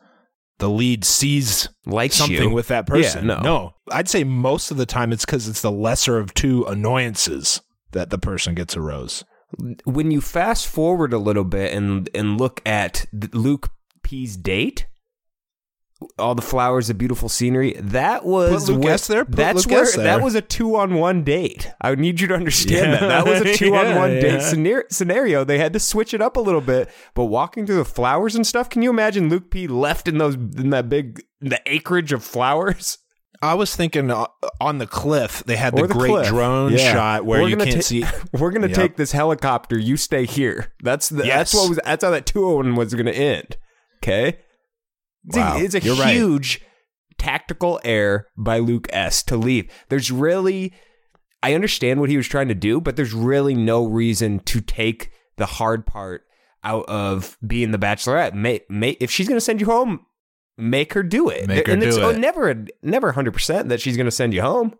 the 0.59 0.69
lead 0.69 1.03
sees 1.03 1.67
Likes 1.85 2.15
something 2.15 2.49
you. 2.49 2.55
with 2.55 2.67
that 2.69 2.87
person. 2.87 3.27
Yeah, 3.27 3.41
no. 3.41 3.73
I'd 3.91 4.07
say 4.09 4.23
most 4.23 4.71
of 4.71 4.77
the 4.77 4.85
time 4.85 5.11
it's 5.11 5.25
because 5.25 5.47
it's 5.47 5.61
the 5.61 5.71
lesser 5.71 6.17
of 6.17 6.33
two 6.33 6.63
annoyances 6.65 7.61
that 7.91 8.09
the 8.09 8.17
person 8.17 8.55
gets 8.55 8.75
a 8.75 8.81
rose. 8.81 9.23
when 9.83 10.09
you 10.09 10.21
fast 10.21 10.67
forward 10.67 11.13
a 11.13 11.17
little 11.19 11.43
bit 11.43 11.73
and 11.73 12.09
and 12.15 12.39
look 12.39 12.61
at 12.65 13.05
Luke 13.33 13.69
P's 14.13 14.37
date, 14.37 14.85
all 16.19 16.35
the 16.35 16.41
flowers, 16.41 16.87
the 16.89 16.93
beautiful 16.93 17.29
scenery, 17.29 17.73
that 17.79 18.25
was 18.25 18.65
Put 18.65 18.73
Luke 18.73 18.83
where- 18.83 18.97
there, 18.97 19.25
put 19.25 19.35
that's 19.35 19.65
Luke 19.65 19.71
where 19.71 19.85
there. 19.91 20.03
that 20.03 20.21
was 20.21 20.35
a 20.35 20.41
two 20.41 20.75
on 20.75 20.95
one 20.95 21.23
date. 21.23 21.71
I 21.81 21.95
need 21.95 22.19
you 22.19 22.27
to 22.27 22.35
understand 22.35 22.91
Yeah. 22.91 22.99
that 22.99 23.07
that 23.07 23.25
was 23.25 23.41
a 23.41 23.53
two 23.57 23.73
on 23.75 23.95
one 23.95 24.13
Yeah, 24.15 24.21
date 24.21 24.33
yeah. 24.33 24.39
scenario. 24.39 24.83
Scenario. 24.91 25.43
They 25.45 25.57
had 25.57 25.73
to 25.73 25.79
switch 25.79 26.13
it 26.13 26.21
up 26.21 26.35
a 26.37 26.41
little 26.41 26.61
bit. 26.61 26.89
But 27.15 27.25
walking 27.25 27.65
through 27.65 27.77
the 27.77 27.85
flowers 27.85 28.35
and 28.35 28.45
stuff, 28.45 28.69
can 28.69 28.81
you 28.83 28.89
imagine 28.89 29.29
Luke 29.29 29.49
P 29.49 29.65
left 29.67 30.07
in 30.07 30.17
those 30.19 30.35
in 30.35 30.69
that 30.71 30.89
big 30.89 31.23
the 31.41 31.59
acreage 31.65 32.11
of 32.11 32.23
flowers? 32.23 32.97
I 33.41 33.55
was 33.55 33.75
thinking 33.75 34.09
uh, 34.11 34.27
on 34.61 34.77
the 34.77 34.87
cliff, 34.87 35.43
they 35.45 35.55
had 35.57 35.77
Or 35.77 35.85
the, 35.87 35.93
great 35.93 36.09
cliff. 36.11 36.27
drone 36.27 36.71
Yeah. 36.73 36.93
shot 36.93 37.25
where 37.25 37.47
you 37.47 37.57
can't 37.57 37.71
ta- 37.75 37.81
see. 37.81 38.05
We're 38.33 38.51
gonna 38.51 38.67
Yep. 38.67 38.75
take 38.75 38.95
this 38.97 39.11
helicopter. 39.13 39.77
You 39.77 39.95
stay 39.97 40.25
here. 40.25 40.71
That's 40.83 41.09
the, 41.09 41.25
Yes. 41.25 41.51
that's 41.51 41.53
what 41.53 41.69
was. 41.69 41.79
That's 41.85 42.03
how 42.03 42.11
that 42.11 42.25
two-on-one 42.25 42.75
was 42.75 42.93
gonna 42.93 43.11
end. 43.11 43.57
Okay. 44.03 44.39
It's 45.25 45.37
a- 45.37 45.57
It's 45.57 45.75
a, 45.75 45.79
You're 45.81 45.95
right. 45.95 46.13
huge 46.13 46.61
tactical 47.17 47.79
error 47.83 48.27
by 48.37 48.59
Luke 48.59 48.87
S 48.91 49.23
to 49.23 49.37
leave. 49.37 49.71
There's 49.89 50.11
really, 50.11 50.73
I 51.41 51.53
understand 51.53 51.99
what 51.99 52.09
he 52.09 52.17
was 52.17 52.27
trying 52.27 52.49
to 52.49 52.55
do, 52.55 52.81
but 52.81 52.95
there's 52.95 53.13
really 53.13 53.53
no 53.55 53.85
reason 53.85 54.39
to 54.41 54.59
take 54.61 55.11
the 55.37 55.45
hard 55.45 55.85
part 55.85 56.23
out 56.63 56.85
of 56.87 57.37
being 57.45 57.71
the 57.71 57.77
Bachelorette. 57.77 58.33
May, 58.33 58.61
may, 58.69 58.91
if 58.99 59.09
she's 59.11 59.27
gonna 59.27 59.41
send 59.41 59.59
you 59.61 59.67
home, 59.67 60.05
make 60.57 60.93
her 60.93 61.03
do 61.03 61.29
it. 61.29 61.47
Make 61.47 61.67
her 61.67 61.73
and 61.73 61.81
do 61.81 61.87
it's 61.87 61.97
it. 61.97 62.19
never, 62.19 62.65
never 62.81 63.11
hundred 63.13 63.31
percent 63.33 63.69
that 63.69 63.81
she's 63.81 63.97
gonna 63.97 64.11
send 64.11 64.33
you 64.33 64.41
home. 64.41 64.73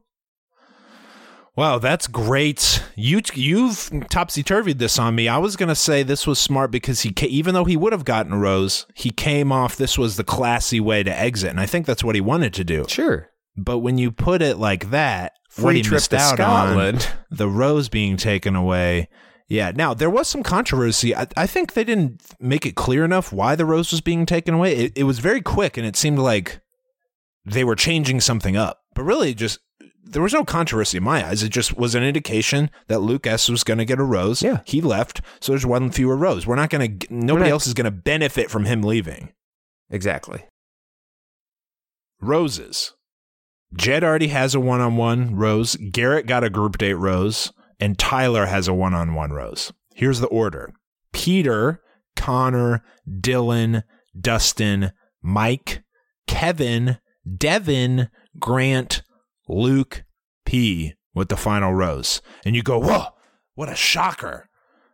Wow, 1.55 1.77
that's 1.77 2.07
great. 2.07 2.83
You 2.95 3.22
you've 3.36 3.91
topsy 4.10 4.43
turvied 4.43 4.79
this 4.79 4.98
on 4.98 5.13
me. 5.13 5.27
I 5.27 5.38
was 5.38 5.55
gonna 5.55 5.75
say 5.75 6.01
this 6.01 6.25
was 6.25 6.39
smart 6.39 6.72
because 6.72 7.01
he 7.01 7.13
even 7.27 7.53
though 7.53 7.65
he 7.65 7.77
would 7.77 7.93
have 7.93 8.05
gotten 8.05 8.33
a 8.33 8.38
rose, 8.39 8.88
he 8.95 9.12
came 9.12 9.51
off. 9.51 9.75
This 9.75 9.98
was 9.98 10.17
the 10.17 10.24
classy 10.24 10.79
way 10.79 11.03
to 11.03 11.15
exit, 11.15 11.51
and 11.51 11.60
I 11.60 11.67
think 11.67 11.86
that's 11.86 12.03
what 12.03 12.15
he 12.15 12.22
wanted 12.22 12.53
to 12.55 12.63
do. 12.63 12.86
Sure. 12.88 13.29
But 13.55 13.79
when 13.79 14.00
you 14.00 14.12
put 14.12 14.41
it 14.41 14.57
like 14.57 14.89
that, 14.89 15.33
what 15.57 15.72
Free 15.72 15.75
he 15.77 15.81
trip 15.83 16.01
to 16.01 16.17
out 16.17 16.36
Scotland. 16.36 17.07
on 17.12 17.17
the 17.38 17.48
rose 17.48 17.88
being 17.88 18.17
taken 18.17 18.55
away. 18.55 19.10
Yeah. 19.48 19.72
Now 19.75 19.93
there 19.93 20.10
was 20.10 20.27
some 20.27 20.41
controversy. 20.41 21.15
I, 21.15 21.27
I 21.38 21.45
think 21.45 21.74
they 21.74 21.83
didn't 21.83 22.24
make 22.39 22.65
it 22.65 22.75
clear 22.75 23.05
enough 23.05 23.31
why 23.31 23.55
the 23.55 23.65
rose 23.65 23.91
was 23.91 24.01
being 24.01 24.25
taken 24.25 24.55
away. 24.55 24.75
It, 24.75 24.93
it 24.95 25.03
was 25.03 25.19
very 25.19 25.41
quick, 25.41 25.77
and 25.77 25.86
it 25.86 25.95
seemed 25.95 26.17
like 26.17 26.62
they 27.45 27.63
were 27.63 27.75
changing 27.75 28.22
something 28.22 28.57
up. 28.57 28.79
But 28.95 29.03
really, 29.03 29.36
just 29.36 29.60
there 30.03 30.22
was 30.22 30.33
no 30.33 30.43
controversy 30.43 30.98
in 30.98 31.03
my 31.03 31.25
eyes. 31.25 31.43
It 31.43 31.50
just 31.50 31.77
was 31.77 31.95
an 31.95 32.03
indication 32.03 32.69
that 32.88 33.00
Luke 33.00 33.25
S 33.25 33.50
was 33.50 33.63
going 33.63 33.77
to 33.77 33.86
get 33.86 34.00
a 34.00 34.03
rose. 34.03 34.41
Yeah. 34.41 34.62
He 34.65 34.81
left, 34.81 35.22
so 35.39 35.51
there's 35.51 35.65
one 35.65 35.91
fewer 35.91 36.17
rose. 36.17 36.45
We're 36.45 36.55
not 36.55 36.69
going 36.69 37.00
to. 37.00 37.13
Nobody 37.13 37.45
not- 37.45 37.53
else 37.53 37.67
is 37.67 37.74
going 37.74 37.86
to 37.86 37.91
benefit 37.91 38.51
from 38.51 38.65
him 38.65 38.83
leaving. 38.83 39.33
Exactly. 39.89 40.45
Roses. 42.22 42.93
Jed 43.75 44.03
already 44.03 44.27
has 44.27 44.53
a 44.53 44.60
one 44.60 44.81
on 44.81 44.98
one 44.98 45.36
rose. 45.36 45.75
Garrett 45.75 46.27
got 46.27 46.43
a 46.43 46.50
group 46.50 46.77
date 46.77 46.93
rose. 46.93 47.51
And 47.79 48.00
Tyler 48.00 48.45
has 48.45 48.67
a 48.67 48.74
one 48.74 48.93
on 48.93 49.13
one 49.13 49.33
rose. 49.33 49.74
Here's 49.93 50.19
the 50.19 50.27
order 50.27 50.74
Peter, 51.12 51.81
Connor, 52.15 52.83
Dylan, 53.10 53.83
Dustin, 54.19 54.91
Mike, 55.22 55.83
Kevin, 56.27 57.00
Devin, 57.38 58.10
Grant, 58.39 59.02
Luke, 59.47 60.03
P 60.45 60.93
with 61.13 61.29
the 61.29 61.38
final 61.38 61.73
rose. 61.73 62.21
And 62.45 62.55
you 62.55 62.63
go, 62.63 62.79
whoa, 62.79 63.07
what 63.55 63.69
a 63.69 63.75
shocker. 63.75 64.50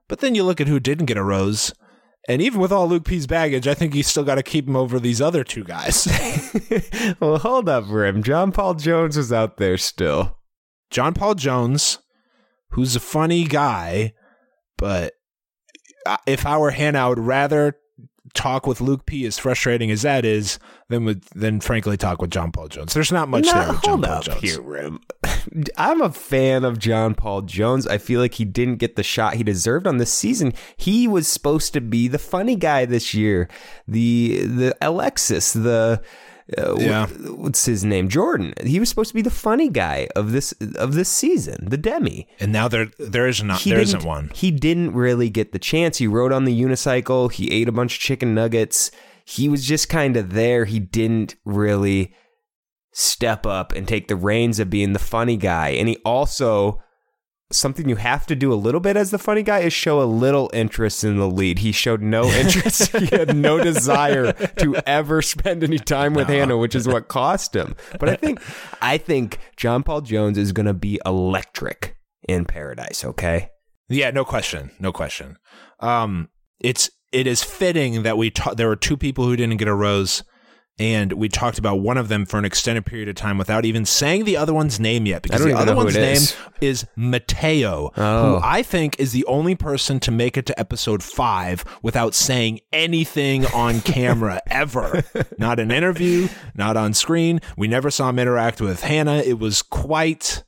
But 0.08 0.20
then 0.20 0.36
you 0.36 0.44
look 0.44 0.60
at 0.60 0.68
who 0.68 0.80
didn't 0.80 1.06
get 1.06 1.18
a 1.18 1.24
rose. 1.24 1.74
And 2.28 2.42
even 2.42 2.60
with 2.60 2.72
all 2.72 2.88
Luke 2.88 3.06
P's 3.06 3.28
baggage, 3.28 3.68
I 3.68 3.74
think 3.74 3.94
he's 3.94 4.08
still 4.08 4.24
got 4.24 4.36
to 4.36 4.44
keep 4.44 4.68
him 4.68 4.76
over 4.76 5.00
these 5.00 5.22
other 5.22 5.44
two 5.44 5.64
guys. 5.64 6.08
well, 7.20 7.38
hold 7.40 7.70
up, 7.70 7.86
Rim. 7.88 8.24
John 8.24 8.52
Paul 8.52 8.76
Jones 8.76 9.18
was 9.18 9.32
out 9.32 9.58
there 9.58 9.78
still. 9.78 10.38
John 10.92 11.14
Paul 11.14 11.36
Jones, 11.36 12.00
who's 12.72 12.96
a 12.96 13.00
funny 13.00 13.46
guy, 13.46 14.14
but 14.78 15.14
uh, 16.06 16.18
if 16.28 16.46
I 16.46 16.58
were 16.58 16.72
Hannah, 16.72 17.06
I 17.06 17.10
would 17.10 17.20
rather 17.20 17.78
talk 18.34 18.68
with 18.68 18.82
Luke 18.82 19.06
P. 19.06 19.26
As 19.26 19.38
frustrating 19.38 19.92
as 19.92 20.02
that 20.04 20.26
is, 20.26 20.60
than 20.90 21.06
with 21.06 21.24
than 21.32 21.60
frankly 21.60 21.98
talk 21.98 22.22
with 22.22 22.32
John 22.32 22.52
Paul 22.52 22.68
Jones. 22.68 22.94
There's 22.94 23.12
not 23.12 23.30
much 23.30 23.46
Now, 23.46 23.54
there 23.66 23.74
with 23.74 23.82
John 23.84 23.92
hold 23.92 24.04
Paul 24.04 24.14
up 24.16 24.24
Jones. 24.24 24.42
here, 24.42 24.62
Rim. 24.62 25.02
I'm 25.78 26.02
a 26.02 26.12
fan 26.12 26.64
of 26.64 26.80
John 26.80 27.16
Paul 27.16 27.44
Jones. 27.44 27.88
I 27.88 27.98
feel 27.98 28.20
like 28.20 28.36
he 28.36 28.46
didn't 28.46 28.78
get 28.78 28.96
the 28.96 29.04
shot 29.04 29.36
he 29.36 29.44
deserved 29.44 29.88
on 29.88 29.98
this 29.98 30.14
season. 30.14 30.54
He 30.76 31.08
was 31.08 31.28
supposed 31.28 31.74
to 31.74 31.82
be 31.82 32.08
the 32.08 32.20
funny 32.20 32.56
guy 32.56 32.86
this 32.86 33.14
year, 33.14 33.48
the 33.88 34.44
the 34.46 34.76
Alexis, 34.82 35.54
the 35.54 36.02
uh, 36.58 36.76
Yeah. 36.78 37.08
what's 37.08 37.66
his 37.66 37.84
name, 37.86 38.10
Jordan. 38.10 38.54
He 38.64 38.80
was 38.80 38.90
supposed 38.90 39.10
to 39.10 39.16
be 39.16 39.22
the 39.22 39.30
funny 39.30 39.70
guy 39.70 40.08
of 40.16 40.32
this 40.32 40.54
of 40.76 40.94
this 40.94 41.10
season, 41.10 41.68
the 41.70 41.78
Demi. 41.78 42.28
And 42.40 42.52
now 42.52 42.68
there 42.68 42.88
there 42.98 43.28
is 43.28 43.44
not 43.44 43.62
he 43.62 43.70
there 43.72 43.80
isn't 43.80 44.04
one. 44.04 44.32
He 44.34 44.52
didn't 44.52 44.94
really 44.94 45.30
get 45.30 45.52
the 45.52 45.60
chance. 45.60 45.98
He 45.98 46.08
rode 46.08 46.32
on 46.32 46.46
the 46.46 46.62
unicycle. 46.62 47.32
He 47.32 47.52
ate 47.52 47.68
a 47.68 47.72
bunch 47.74 47.96
of 47.96 48.00
chicken 48.02 48.34
nuggets. 48.34 48.92
He 49.26 49.48
was 49.48 49.66
just 49.66 49.90
kind 49.90 50.18
of 50.18 50.34
there. 50.34 50.66
He 50.66 50.80
didn't 50.80 51.36
really 51.46 52.16
step 52.94 53.46
up 53.46 53.72
and 53.74 53.88
take 53.88 54.08
the 54.08 54.16
reins 54.16 54.60
of 54.60 54.70
being 54.70 54.94
the 54.94 55.00
funny 55.00 55.38
guy. 55.38 55.70
And 55.70 55.88
he 55.88 55.98
also 56.04 56.82
something 57.52 57.90
you 57.90 57.96
have 57.96 58.28
to 58.28 58.36
do 58.36 58.54
a 58.54 58.56
little 58.56 58.80
bit 58.80 58.96
as 58.96 59.12
the 59.12 59.18
funny 59.18 59.42
guy 59.42 59.60
is 59.60 59.74
show 59.74 60.02
a 60.02 60.06
little 60.06 60.50
interest 60.54 61.04
in 61.04 61.18
the 61.18 61.28
lead. 61.28 61.60
He 61.60 61.72
showed 61.72 62.02
no 62.02 62.24
interest. 62.32 62.96
he 62.96 63.08
had 63.08 63.36
no 63.36 63.62
desire 63.64 64.34
to 64.34 64.76
ever 64.86 65.22
spend 65.22 65.64
any 65.64 65.80
time 65.80 66.14
with 66.14 66.28
Hannah, 66.28 66.58
which 66.58 66.76
is 66.76 66.88
what 66.88 67.08
cost 67.08 67.56
him. 67.56 67.76
But 68.00 68.10
I 68.10 68.16
think 68.16 68.42
I 68.82 68.98
think 68.98 69.40
John 69.58 69.84
Paul 69.84 70.02
Jones 70.02 70.38
is 70.38 70.52
going 70.52 70.68
to 70.68 70.74
be 70.74 71.00
electric 71.06 71.98
in 72.28 72.46
Paradise, 72.46 73.04
okay? 73.04 73.50
Yeah, 73.88 74.12
no 74.12 74.24
question, 74.24 74.72
no 74.80 74.92
question. 74.92 75.38
Um, 75.80 76.30
it's 76.60 76.92
it 77.12 77.26
is 77.26 77.44
fitting 77.44 78.04
that 78.04 78.18
we 78.18 78.30
ta- 78.30 78.54
there 78.54 78.68
were 78.68 78.76
two 78.76 78.98
people 78.98 79.26
who 79.26 79.36
didn't 79.36 79.58
get 79.58 79.68
a 79.68 79.74
rose, 79.74 80.24
and 80.80 81.14
we 81.14 81.28
talked 81.30 81.60
about 81.60 81.82
one 81.82 81.98
of 81.98 82.08
them 82.08 82.26
for 82.26 82.38
an 82.38 82.46
extended 82.46 82.86
period 82.86 83.10
of 83.10 83.16
time 83.16 83.38
without 83.38 83.66
even 83.66 83.86
saying 83.86 84.24
the 84.26 84.38
other 84.38 84.54
one's 84.54 84.80
name 84.80 85.06
yet, 85.06 85.22
because 85.22 85.44
the 85.44 85.54
other 85.58 85.76
one's 85.76 85.96
name 85.96 86.16
is. 86.16 86.36
is 86.62 86.86
Mateo, 86.96 87.92
Oh. 87.98 88.36
who 88.38 88.42
I 88.44 88.64
think 88.64 89.00
is 89.00 89.12
the 89.12 89.26
only 89.26 89.56
person 89.56 90.00
to 90.02 90.12
make 90.12 90.38
it 90.38 90.46
to 90.48 90.60
episode 90.60 91.04
five 91.04 91.66
without 91.82 92.14
saying 92.16 92.62
anything 92.72 93.46
on 93.48 93.82
camera 93.82 94.42
ever. 94.48 95.04
Not 95.38 95.60
an 95.60 95.72
interview, 95.72 96.28
not 96.56 96.78
on 96.78 96.94
screen. 96.94 97.42
We 97.58 97.68
never 97.68 97.92
saw 97.92 98.10
him 98.10 98.20
interact 98.20 98.62
with 98.62 98.82
Hannah. 98.84 99.18
It 99.18 99.40
was 99.40 99.62
quite. 99.62 100.44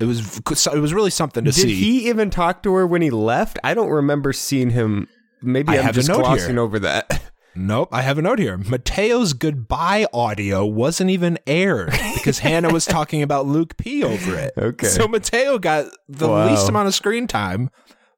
It 0.00 0.06
was 0.06 0.38
it 0.38 0.80
was 0.80 0.92
really 0.92 1.10
something 1.10 1.44
to 1.44 1.52
Did 1.52 1.60
see. 1.60 1.68
Did 1.68 1.74
he 1.76 2.08
even 2.10 2.28
talk 2.28 2.62
to 2.64 2.74
her 2.74 2.86
when 2.86 3.00
he 3.00 3.10
left? 3.10 3.58
I 3.64 3.74
don't 3.74 3.90
remember 3.90 4.32
seeing 4.32 4.70
him. 4.70 5.08
Maybe 5.40 5.68
I 5.70 5.74
I 5.74 5.76
am 5.76 5.84
have 5.84 5.94
just 5.94 6.10
glossing 6.10 6.54
here. 6.54 6.60
over 6.60 6.78
that. 6.80 7.22
Nope, 7.56 7.88
I 7.92 8.02
have 8.02 8.18
a 8.18 8.22
note 8.22 8.38
here. 8.38 8.56
Mateo's 8.58 9.32
goodbye 9.32 10.06
audio 10.12 10.66
wasn't 10.66 11.10
even 11.10 11.38
aired 11.46 11.92
because 12.14 12.40
Hannah 12.40 12.72
was 12.72 12.84
talking 12.84 13.22
about 13.22 13.46
Luke 13.46 13.76
P 13.76 14.02
over 14.02 14.36
it. 14.36 14.52
Okay. 14.58 14.86
So 14.88 15.06
Mateo 15.06 15.58
got 15.58 15.86
the 16.08 16.28
Wow. 16.28 16.46
least 16.50 16.68
amount 16.68 16.88
of 16.88 16.94
screen 16.94 17.26
time. 17.26 17.70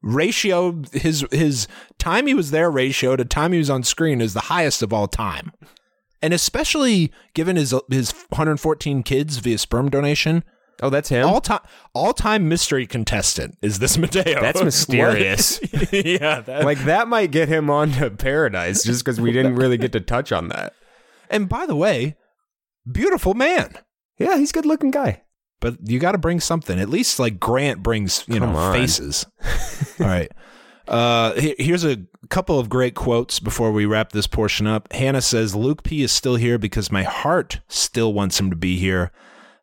ratio 0.03 0.83
his 0.93 1.27
his 1.33 1.67
time 1.99 2.27
he 2.27 2.35
was 2.35 2.51
there 2.51 2.71
ratio 2.71 3.17
to 3.17 3.25
time 3.25 3.53
he 3.53 3.59
was 3.59 3.69
on 3.71 3.83
screen 3.83 4.21
is 4.21 4.33
the 4.35 4.41
highest 4.43 4.83
of 4.83 4.93
all 4.93 5.09
time. 5.09 5.53
And 6.23 6.33
especially 6.33 7.13
given 7.35 7.57
his 7.57 7.75
his 7.91 8.13
114 8.31 9.03
kids 9.03 9.39
via 9.39 9.59
sperm 9.59 9.91
donation, 9.91 10.45
Oh, 10.83 10.91
that's 10.91 11.09
him. 11.09 11.27
all 11.27 11.41
time 11.41 11.61
all 11.95 12.13
time 12.13 12.49
mystery 12.49 12.87
contestant 12.87 13.57
is 13.63 13.79
this 13.79 13.97
Mateo. 13.99 14.41
That's 14.41 14.63
mysterious. 14.63 15.61
Yeah, 15.93 16.41
that, 16.41 16.65
like 16.65 16.79
that 16.85 17.09
might 17.09 17.31
get 17.31 17.49
him 17.49 17.71
onto 17.71 18.11
paradise 18.11 18.83
just 18.85 19.05
because 19.05 19.21
we 19.21 19.33
didn't 19.33 19.57
really 19.57 19.79
get 19.79 19.93
to 19.93 20.01
touch 20.01 20.33
on 20.33 20.49
that. 20.49 20.75
and 21.31 21.49
by 21.49 21.67
the 21.67 21.77
way, 21.77 22.17
beautiful 22.91 23.35
man. 23.35 23.75
Yeah, 24.19 24.37
he's 24.39 24.51
a 24.51 24.55
good 24.55 24.67
looking 24.67 24.91
guy. 24.91 25.23
But 25.61 25.77
you 25.89 25.99
got 25.99 26.13
to 26.13 26.19
bring 26.19 26.41
something. 26.41 26.79
At 26.79 26.89
least 26.91 27.19
like 27.19 27.41
Grant 27.41 27.83
brings, 27.83 28.25
you 28.29 28.39
Come 28.41 28.53
know, 28.53 28.59
on. 28.59 28.75
faces. 28.75 29.27
All 30.01 30.07
right. 30.07 30.31
Uh, 30.87 31.33
here's 31.59 31.85
a 31.85 31.99
couple 32.29 32.59
of 32.61 32.69
great 32.69 32.95
quotes 32.95 33.41
before 33.41 33.73
we 33.73 33.87
wrap 33.87 34.13
this 34.13 34.27
portion 34.27 34.67
up. 34.67 34.93
Hannah 34.93 35.21
says, 35.23 35.57
Luke 35.57 35.83
P 35.83 36.03
is 36.03 36.13
still 36.13 36.37
here 36.37 36.59
because 36.59 36.93
my 36.93 37.03
heart 37.03 37.61
still 37.69 38.13
wants 38.13 38.39
him 38.39 38.51
to 38.51 38.57
be 38.57 38.77
here. 38.79 39.11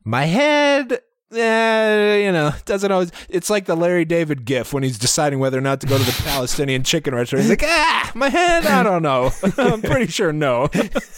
My 0.06 0.26
head, 0.26 1.00
eh, 1.34 2.18
you 2.26 2.32
know, 2.32 2.52
doesn't 2.66 2.92
always. 2.92 3.12
It's 3.30 3.50
like 3.50 3.66
the 3.66 3.76
Larry 3.76 4.06
David 4.06 4.46
gif 4.46 4.74
when 4.74 4.84
he's 4.84 4.98
deciding 4.98 5.40
whether 5.40 5.58
or 5.58 5.62
not 5.62 5.82
to 5.82 5.88
go 5.88 5.98
to 5.98 6.04
the 6.04 6.12
Palestinian 6.26 6.84
chicken 6.84 7.16
restaurant. 7.16 7.44
He's 7.44 7.50
like, 7.50 7.64
ah, 7.64 8.12
my 8.16 8.30
head, 8.30 8.66
I 8.66 8.84
don't 8.84 9.02
know. 9.02 9.32
I'm 9.58 9.82
pretty 9.82 10.08
sure 10.12 10.34
no. 10.34 10.70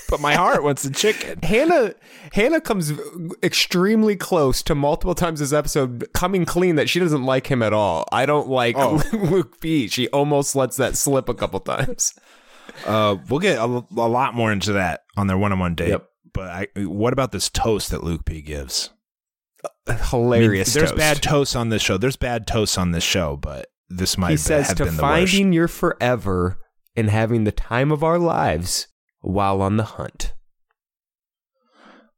but 0.09 0.19
my 0.19 0.35
heart 0.35 0.63
wants 0.63 0.83
the 0.83 0.91
chicken. 0.91 1.39
Hannah 1.41 1.95
Hannah 2.33 2.61
comes 2.61 2.93
extremely 3.43 4.15
close 4.15 4.61
to 4.63 4.75
multiple 4.75 5.15
times 5.15 5.39
this 5.39 5.53
episode 5.53 6.07
coming 6.13 6.45
clean 6.45 6.75
that 6.75 6.89
she 6.89 6.99
doesn't 6.99 7.23
like 7.23 7.47
him 7.47 7.61
at 7.61 7.73
all. 7.73 8.05
I 8.11 8.25
don't 8.25 8.47
like 8.49 8.75
Oh. 8.77 9.01
Luke 9.13 9.59
P. 9.61 9.87
She 9.87 10.07
almost 10.09 10.55
lets 10.55 10.77
that 10.77 10.95
slip 10.95 11.27
a 11.29 11.33
couple 11.33 11.59
times. 11.59 12.13
Uh, 12.85 13.17
we'll 13.29 13.39
get 13.39 13.57
a, 13.57 13.63
a 13.63 14.07
lot 14.09 14.33
more 14.33 14.51
into 14.51 14.73
that 14.73 15.01
on 15.17 15.27
their 15.27 15.37
one-on-one 15.37 15.75
date. 15.75 15.89
Yep. 15.89 16.09
But 16.35 16.49
I, 16.49 16.67
what 16.83 17.13
about 17.13 17.31
this 17.31 17.49
toast 17.49 17.89
that 17.91 18.03
Luke 18.03 18.25
P 18.25 18.41
gives? 18.41 18.91
I 19.87 19.93
mean, 19.93 19.99
Hilarious. 20.09 20.73
there's 20.73 20.89
toast. 20.91 20.97
bad 20.99 21.23
toasts 21.23 21.55
on 21.55 21.69
this 21.69 21.81
show. 21.81 21.97
There's 21.97 22.17
bad 22.17 22.45
toasts 22.45 22.77
on 22.77 22.91
this 22.91 23.03
show, 23.03 23.35
but 23.37 23.67
this 23.89 24.17
might 24.17 24.29
He 24.29 24.33
be- 24.35 24.37
says 24.37 24.67
have 24.67 24.77
to 24.77 24.85
been 24.85 24.97
the 24.97 25.01
worst. 25.01 25.15
He 25.15 25.21
says 25.25 25.31
to 25.31 25.35
finding 25.37 25.53
your 25.53 25.67
forever 25.67 26.59
and 26.95 27.09
having 27.09 27.45
the 27.45 27.51
time 27.51 27.91
of 27.91 28.03
our 28.03 28.19
lives 28.19 28.87
while 29.21 29.61
on 29.61 29.77
the 29.77 29.83
hunt. 29.85 30.33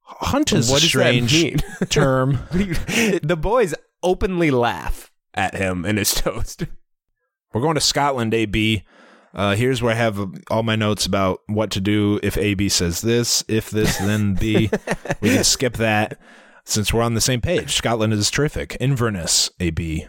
Hunt 0.03 0.51
is 0.53 0.69
what 0.69 0.83
a 0.83 0.87
strange 0.87 1.31
term. 1.89 2.39
the 2.51 3.37
boys 3.39 3.73
openly 4.01 4.49
laugh 4.51 5.11
at 5.33 5.55
him 5.55 5.85
and 5.85 5.97
his 5.97 6.13
toast. 6.13 6.63
We're 7.53 7.61
going 7.61 7.75
to 7.75 7.81
Scotland, 7.81 8.33
AB. 8.33 8.83
Uh, 9.37 9.55
here's 9.55 9.83
where 9.83 9.93
I 9.93 9.95
have 9.95 10.19
uh, 10.19 10.25
all 10.49 10.63
my 10.63 10.75
notes 10.75 11.05
about 11.05 11.41
what 11.45 11.69
to 11.71 11.79
do 11.79 12.19
if 12.23 12.37
AB 12.37 12.69
says 12.69 13.01
this, 13.01 13.43
if 13.47 13.69
this, 13.69 13.97
then 13.97 14.33
B. 14.33 14.71
we 15.21 15.29
can 15.29 15.43
skip 15.43 15.73
that 15.73 16.19
since 16.65 16.91
we're 16.91 17.03
on 17.03 17.13
the 17.13 17.21
same 17.21 17.39
page. 17.39 17.75
Scotland 17.75 18.13
is 18.13 18.31
terrific. 18.31 18.75
Inverness, 18.79 19.51
AB. 19.59 20.07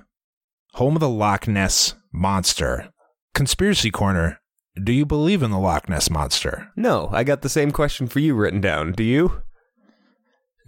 Home 0.74 0.96
of 0.96 1.00
the 1.00 1.08
Loch 1.10 1.46
Ness 1.46 1.94
Monster. 2.10 2.88
Conspiracy 3.34 3.90
Corner. 3.90 4.40
Do 4.82 4.92
you 4.92 5.04
believe 5.04 5.42
in 5.42 5.50
the 5.50 5.58
Loch 5.58 5.90
Ness 5.90 6.08
Monster? 6.08 6.70
No, 6.74 7.10
I 7.12 7.22
got 7.22 7.42
the 7.42 7.48
same 7.50 7.70
question 7.70 8.06
for 8.06 8.20
you 8.20 8.34
written 8.34 8.62
down. 8.62 8.92
Do 8.92 9.04
you? 9.04 9.42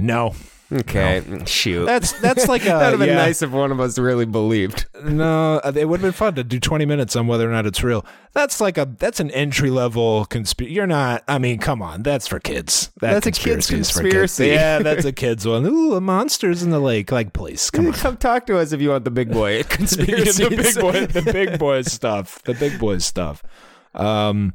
No. 0.01 0.35
Okay, 0.73 1.21
shoot. 1.47 1.85
That's 1.85 2.13
that's 2.21 2.47
like 2.47 2.63
a 2.65 2.67
That'd 2.67 2.91
have 2.91 2.99
been 3.01 3.09
yeah. 3.09 3.17
nice 3.17 3.43
if 3.43 3.51
one 3.51 3.73
of 3.73 3.81
us 3.81 3.99
really 3.99 4.25
believed. 4.25 4.87
No, 5.03 5.57
uh, 5.65 5.73
it 5.75 5.87
would 5.87 5.99
have 5.99 6.03
been 6.03 6.13
fun 6.13 6.37
to 6.37 6.45
do 6.45 6.61
20 6.61 6.87
minutes 6.87 7.17
on 7.17 7.27
whether 7.27 7.49
or 7.49 7.53
not 7.53 7.67
it's 7.67 7.83
real. 7.83 8.07
That's 8.35 8.61
like 8.61 8.79
a 8.79 8.85
that's 8.99 9.19
an 9.19 9.33
entry 9.33 9.71
level 9.71 10.27
conspiracy. 10.27 10.73
You're 10.73 10.87
not. 10.87 11.25
I 11.27 11.39
mean, 11.39 11.59
come 11.59 11.83
on, 11.83 12.05
that's 12.05 12.29
for 12.29 12.39
kids. 12.39 12.93
That 13.01 13.15
That's 13.15 13.27
a 13.27 13.33
kid's 13.33 13.67
conspiracy 13.69 13.81
is 13.81 13.91
for 13.91 14.01
conspiracy. 14.03 14.45
kids. 14.45 14.61
Yeah, 14.61 14.79
that's 14.85 15.05
a 15.05 15.13
kid's 15.13 15.45
one. 15.45 15.67
Ooh, 15.67 15.95
a 15.95 16.01
monsters 16.01 16.63
in 16.63 16.71
the 16.71 16.81
lake. 16.81 17.11
Like, 17.11 17.33
please, 17.33 17.69
come 17.71 17.89
on. 17.89 17.93
Come 17.95 18.17
talk 18.17 18.47
to 18.47 18.57
us 18.57 18.71
if 18.71 18.81
you 18.81 18.91
want 18.91 19.05
the 19.05 19.11
big 19.11 19.33
boy 19.33 19.63
conspiracy. 19.69 20.45
the 20.45 20.51
big 20.57 20.79
boy, 20.79 21.07
the 21.07 21.33
big 21.33 21.59
boy 21.59 21.83
stuff. 21.83 22.41
The 22.45 22.55
big 22.55 22.79
boy 22.79 22.99
stuff. 22.99 23.43
Um, 23.93 24.55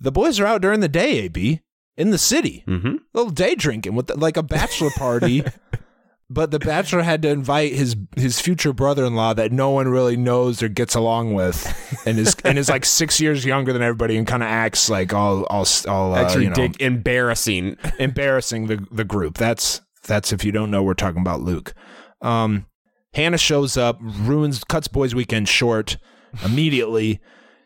the 0.00 0.10
boys 0.10 0.40
are 0.40 0.46
out 0.46 0.62
during 0.62 0.80
the 0.80 0.88
day. 0.88 1.26
Ab 1.26 1.60
in 1.96 2.10
the 2.10 2.18
city, 2.18 2.64
Mm-hmm. 2.66 2.96
little 3.14 3.30
day 3.32 3.54
drinking 3.54 3.94
with 3.94 4.10
like 4.16 4.36
a 4.36 4.42
bachelor 4.42 4.90
party. 4.90 5.44
but 6.30 6.50
the 6.50 6.58
bachelor 6.58 7.02
had 7.02 7.20
to 7.22 7.28
invite 7.28 7.72
his 7.74 7.94
his 8.16 8.40
future 8.40 8.72
brother 8.72 9.04
in 9.04 9.14
law 9.14 9.34
that 9.34 9.52
no 9.52 9.68
one 9.70 9.88
really 9.88 10.16
knows 10.16 10.62
or 10.62 10.68
gets 10.68 10.94
along 10.94 11.34
with, 11.34 12.02
and 12.06 12.18
is 12.18 12.34
and 12.44 12.58
is 12.58 12.68
like 12.70 12.84
six 12.86 13.20
years 13.20 13.44
younger 13.44 13.72
than 13.72 13.82
everybody, 13.82 14.16
and 14.16 14.26
kind 14.26 14.42
of 14.42 14.48
acts 14.48 14.88
like 14.88 15.12
all 15.12 15.44
all 15.44 15.66
all 15.88 16.14
uh, 16.14 16.22
Actually, 16.22 16.44
you 16.44 16.48
know, 16.50 16.54
dig- 16.56 16.80
embarrassing. 16.80 17.76
embarrassing 17.98 18.66
the 18.68 18.86
the 18.90 19.04
group. 19.04 19.36
That's 19.36 19.82
that's 20.06 20.32
if 20.32 20.44
you 20.44 20.52
don't 20.52 20.70
know, 20.70 20.82
we're 20.82 20.94
talking 20.94 21.20
about 21.20 21.42
Luke. 21.42 21.74
Um, 22.22 22.66
Hannah 23.14 23.36
shows 23.38 23.76
up, 23.76 23.98
ruins 24.00 24.64
cuts 24.64 24.88
boys' 24.88 25.14
weekend 25.14 25.48
short 25.48 25.98
immediately. 26.44 27.20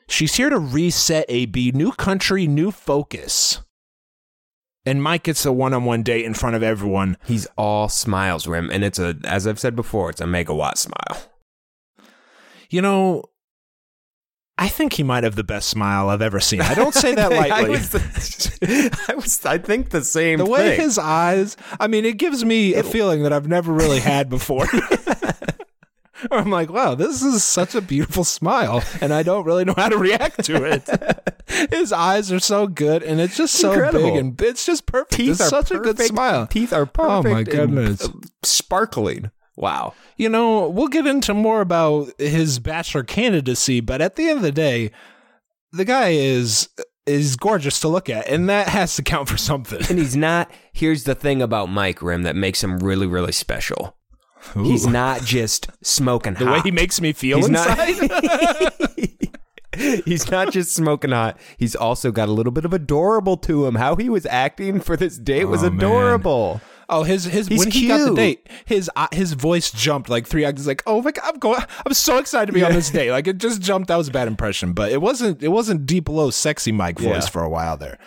She's 0.09 0.35
here 0.35 0.51
to 0.51 0.59
reset 0.59 1.25
AB, 1.29 1.71
new 1.73 1.93
country, 1.93 2.47
new 2.49 2.71
focus. 2.73 3.61
And 4.87 5.03
Mike 5.03 5.25
gets 5.25 5.44
a 5.44 5.53
one-on-one 5.53 6.05
date 6.05 6.25
in 6.25 6.33
front 6.33 6.57
of 6.57 6.62
everyone. 6.62 7.16
He's 7.25 7.46
all 7.59 7.88
smiles, 7.88 8.46
Rim, 8.46 8.70
and 8.70 8.85
it's 8.85 8.99
a, 8.99 9.16
as 9.25 9.46
I've 9.46 9.59
said 9.59 9.75
before, 9.75 10.11
it's 10.11 10.20
a 10.20 10.25
megawatt 10.25 10.79
smile. 10.79 11.22
You 12.70 12.83
know, 12.83 13.25
I 14.59 14.68
think 14.68 14.94
he 14.94 15.03
might 15.03 15.25
have 15.25 15.35
the 15.35 15.44
best 15.44 15.68
smile 15.68 16.09
I've 16.09 16.22
ever 16.22 16.40
seen. 16.40 16.62
I 16.62 16.75
don't 16.75 16.94
say 16.94 17.14
that 17.14 17.33
I 17.33 17.49
lightly. 17.49 17.70
was, 17.70 17.94
I 19.09 19.14
was, 19.14 19.44
I 19.44 19.59
think 19.59 19.90
the 19.90 20.03
same. 20.03 20.38
the 20.38 20.46
way 20.46 20.70
thing. 20.70 20.81
his 20.81 20.99
eyes 20.99 21.57
i 21.79 21.87
mean 21.87 22.05
it 22.05 22.16
gives 22.18 22.44
me 22.44 22.75
a 22.75 22.81
oh. 22.81 22.83
feeling 22.83 23.22
that 23.22 23.33
i've 23.33 23.49
never 23.49 23.72
really 23.72 24.01
had 24.01 24.29
before 24.31 24.66
i'm 26.31 26.51
like 26.51 26.70
wow 26.70 26.94
this 26.94 27.22
is 27.22 27.44
such 27.44 27.75
a 27.75 27.81
beautiful 27.81 28.25
smile 28.25 28.83
and 29.01 29.12
i 29.12 29.22
don't 29.22 29.44
really 29.44 29.64
know 29.64 29.75
how 29.77 29.88
to 29.88 29.99
react 29.99 30.44
to 30.44 30.64
it 30.64 30.88
his 31.71 31.92
eyes 31.92 32.31
are 32.33 32.38
so 32.40 32.66
good 32.66 33.03
and 33.03 33.21
it's 33.21 33.37
just 33.37 33.55
so 33.55 33.73
Incredible. 33.73 34.05
big 34.11 34.16
and 34.16 34.40
it's 34.42 34.64
just 34.66 34.87
perfect 34.87 35.12
teeth 35.12 35.31
it's 35.33 35.40
are 35.40 35.49
such 35.49 35.71
a 35.71 35.79
good 35.79 35.99
smile 35.99 36.47
Teeth 36.47 36.73
are 36.73 36.87
perfect. 36.87 37.27
Oh, 37.29 37.33
my 37.33 37.42
goodness. 37.42 38.05
uh, 38.05 38.09
sparkling. 38.42 39.31
Wow. 39.57 39.95
you 40.16 40.29
know 40.29 40.69
we'll 40.69 40.88
get 40.88 41.07
into 41.07 41.33
more 41.35 41.61
about 41.61 42.12
his 42.21 42.59
bachelor 42.59 43.03
candidacy 43.05 43.81
but 43.81 44.01
at 44.03 44.16
the 44.16 44.29
end 44.29 44.37
of 44.38 44.42
the 44.42 44.53
day 44.53 44.90
the 45.73 45.85
guy 45.85 46.11
is 46.11 46.69
is 47.07 47.37
gorgeous 47.37 47.79
to 47.81 47.88
look 47.88 48.11
at 48.11 48.29
and 48.29 48.49
that 48.51 48.69
has 48.69 48.97
to 48.97 49.03
count 49.03 49.29
for 49.29 49.37
something 49.37 49.79
And 49.88 49.99
he's 49.99 50.16
not. 50.29 50.51
Here's 50.73 51.05
the 51.05 51.14
thing 51.14 51.40
about 51.40 51.69
Mike 51.71 52.03
Rim 52.03 52.23
that 52.25 52.35
makes 52.37 52.62
him 52.64 52.79
really, 52.79 53.07
really 53.07 53.31
special. 53.33 53.97
He's 54.55 54.87
not 54.87 55.23
just 55.23 55.69
smoking 55.85 56.35
the 56.35 56.45
hot. 56.45 56.53
way 56.55 56.61
he 56.64 56.71
makes 56.71 57.01
me 57.01 57.12
feel 57.12 57.38
He's 57.38 57.49
not- 57.49 57.79
inside 57.88 58.73
He's 60.05 60.31
not 60.31 60.53
just 60.53 60.75
smoking 60.75 61.11
hot. 61.11 61.39
He's 61.57 61.75
also 61.77 62.11
got 62.12 62.29
a 62.29 62.33
little 62.33 62.53
bit 62.53 62.65
of 62.65 62.73
adorable 62.73 63.37
to 63.39 63.67
him. 63.67 63.75
How 63.77 63.97
he 63.97 64.09
was 64.09 64.27
acting 64.27 64.81
for 64.81 64.97
this 64.97 65.19
date 65.19 65.45
was 65.47 65.62
Oh, 65.62 65.71
man. 65.71 65.79
adorable. 65.79 66.61
Oh, 66.89 67.03
his 67.03 67.25
his 67.25 67.49
He's 67.49 67.59
when 67.59 67.71
he 67.73 67.89
got 67.89 68.09
the 68.09 68.15
date, 68.15 68.49
his 68.65 68.89
uh, 68.95 69.09
his 69.12 69.33
voice 69.33 69.73
jumped 69.73 70.09
like 70.09 70.25
three 70.27 70.45
octaves. 70.45 70.69
Like, 70.69 70.85
oh 70.87 71.03
my 71.03 71.11
god, 71.11 71.25
I'm 71.35 71.39
going. 71.41 71.61
I'm 71.85 71.93
so 71.95 72.19
excited 72.19 72.47
to 72.47 72.53
be 72.53 72.62
on 72.65 72.73
this 72.73 72.91
date. 72.91 73.11
Like, 73.11 73.27
it 73.27 73.39
just 73.39 73.61
jumped. 73.61 73.89
That 73.89 73.97
was 73.97 74.07
a 74.07 74.12
bad 74.12 74.29
impression, 74.29 74.73
but 74.73 74.93
it 74.93 75.03
wasn't. 75.03 75.43
It 75.43 75.49
wasn't 75.49 75.85
deep, 75.87 76.09
low, 76.09 76.31
sexy 76.31 76.71
Mike 76.71 77.01
voice 77.01 77.25
Yeah. 77.25 77.31
for 77.31 77.43
a 77.43 77.49
while 77.49 77.77
there. 77.77 77.99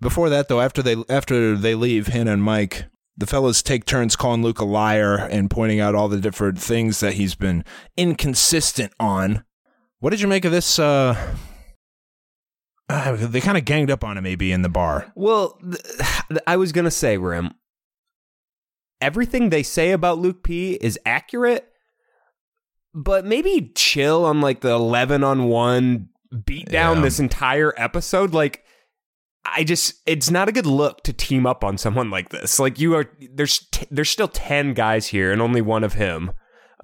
Before 0.00 0.30
that, 0.30 0.48
though, 0.48 0.60
after 0.62 0.82
they 0.82 0.96
after 1.10 1.54
they 1.56 1.74
leave, 1.74 2.06
Hannah 2.06 2.32
and 2.32 2.42
Mike, 2.42 2.86
the 3.18 3.26
fellas 3.26 3.62
take 3.62 3.84
turns 3.84 4.16
calling 4.16 4.42
Luke 4.42 4.60
a 4.60 4.64
liar 4.64 5.16
and 5.16 5.50
pointing 5.50 5.78
out 5.80 5.94
all 5.94 6.08
the 6.08 6.18
different 6.18 6.58
things 6.58 7.00
that 7.00 7.12
he's 7.14 7.34
been 7.34 7.64
inconsistent 7.98 8.92
on. 8.98 9.44
What 10.02 10.10
did 10.10 10.20
you 10.20 10.26
make 10.26 10.44
of 10.44 10.50
this? 10.50 10.80
Uh, 10.80 11.14
uh, 12.88 13.14
they 13.14 13.40
kind 13.40 13.56
of 13.56 13.64
ganged 13.64 13.88
up 13.88 14.02
on 14.02 14.16
him, 14.18 14.24
maybe 14.24 14.50
in 14.50 14.62
the 14.62 14.68
bar. 14.68 15.12
Well, 15.14 15.56
th- 15.62 16.40
I 16.44 16.56
was 16.56 16.72
gonna 16.72 16.90
say, 16.90 17.18
Rim. 17.18 17.52
Everything 19.00 19.50
they 19.50 19.62
say 19.62 19.92
about 19.92 20.18
Luke 20.18 20.42
P 20.42 20.72
is 20.72 20.98
accurate, 21.06 21.68
but 22.92 23.24
maybe 23.24 23.70
chill 23.76 24.24
on 24.24 24.40
like 24.40 24.60
the 24.60 24.72
eleven 24.72 25.22
on 25.22 25.44
one 25.44 26.08
beat 26.44 26.68
down 26.68 26.96
Yeah. 26.96 27.02
this 27.04 27.20
entire 27.20 27.72
episode. 27.76 28.32
Like, 28.34 28.64
I 29.44 29.62
just 29.62 30.02
it's 30.04 30.32
not 30.32 30.48
a 30.48 30.52
good 30.52 30.66
look 30.66 31.04
to 31.04 31.12
team 31.12 31.46
up 31.46 31.62
on 31.62 31.78
someone 31.78 32.10
like 32.10 32.30
this. 32.30 32.58
Like 32.58 32.80
you 32.80 32.96
are 32.96 33.06
there's 33.32 33.68
t- 33.70 33.86
there's 33.88 34.10
still 34.10 34.26
ten 34.26 34.74
guys 34.74 35.06
here 35.06 35.30
and 35.30 35.40
only 35.40 35.60
one 35.60 35.84
of 35.84 35.92
him. 35.94 36.32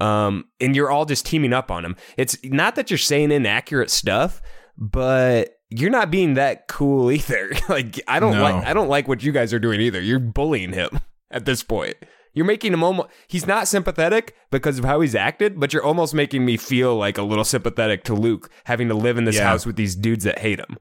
Um, 0.00 0.44
and 0.60 0.76
you're 0.76 0.90
all 0.90 1.04
just 1.04 1.26
teaming 1.26 1.52
up 1.52 1.70
on 1.70 1.84
him. 1.84 1.96
It's 2.16 2.36
not 2.44 2.76
that 2.76 2.90
you're 2.90 2.98
saying 2.98 3.32
inaccurate 3.32 3.90
stuff, 3.90 4.40
but 4.76 5.58
you're 5.70 5.90
not 5.90 6.10
being 6.10 6.34
that 6.34 6.68
cool 6.68 7.10
either. 7.18 7.50
like 7.68 8.00
I 8.08 8.20
don't 8.20 8.32
No. 8.34 8.42
like 8.42 8.64
I 8.66 8.72
don't 8.72 8.88
like 8.88 9.08
what 9.08 9.22
you 9.22 9.32
guys 9.32 9.52
are 9.52 9.58
doing 9.58 9.80
either. 9.80 10.00
You're 10.00 10.18
bullying 10.20 10.72
him 10.72 11.00
at 11.30 11.44
this 11.44 11.62
point. 11.62 11.96
You're 12.34 12.46
making 12.46 12.72
him 12.72 12.84
almost. 12.84 13.08
He's 13.26 13.46
not 13.46 13.66
sympathetic 13.66 14.36
because 14.52 14.78
of 14.78 14.84
how 14.84 15.00
he's 15.00 15.14
acted, 15.16 15.58
but 15.58 15.72
you're 15.72 15.82
almost 15.82 16.14
making 16.14 16.44
me 16.44 16.56
feel 16.56 16.94
like 16.96 17.18
a 17.18 17.22
little 17.22 17.44
sympathetic 17.44 18.04
to 18.04 18.14
Luke 18.14 18.48
having 18.64 18.86
to 18.88 18.94
live 18.94 19.18
in 19.18 19.24
this 19.24 19.36
Yeah. 19.36 19.44
house 19.48 19.66
with 19.66 19.76
these 19.76 19.96
dudes 19.96 20.24
that 20.24 20.38
hate 20.38 20.60
him. 20.60 20.76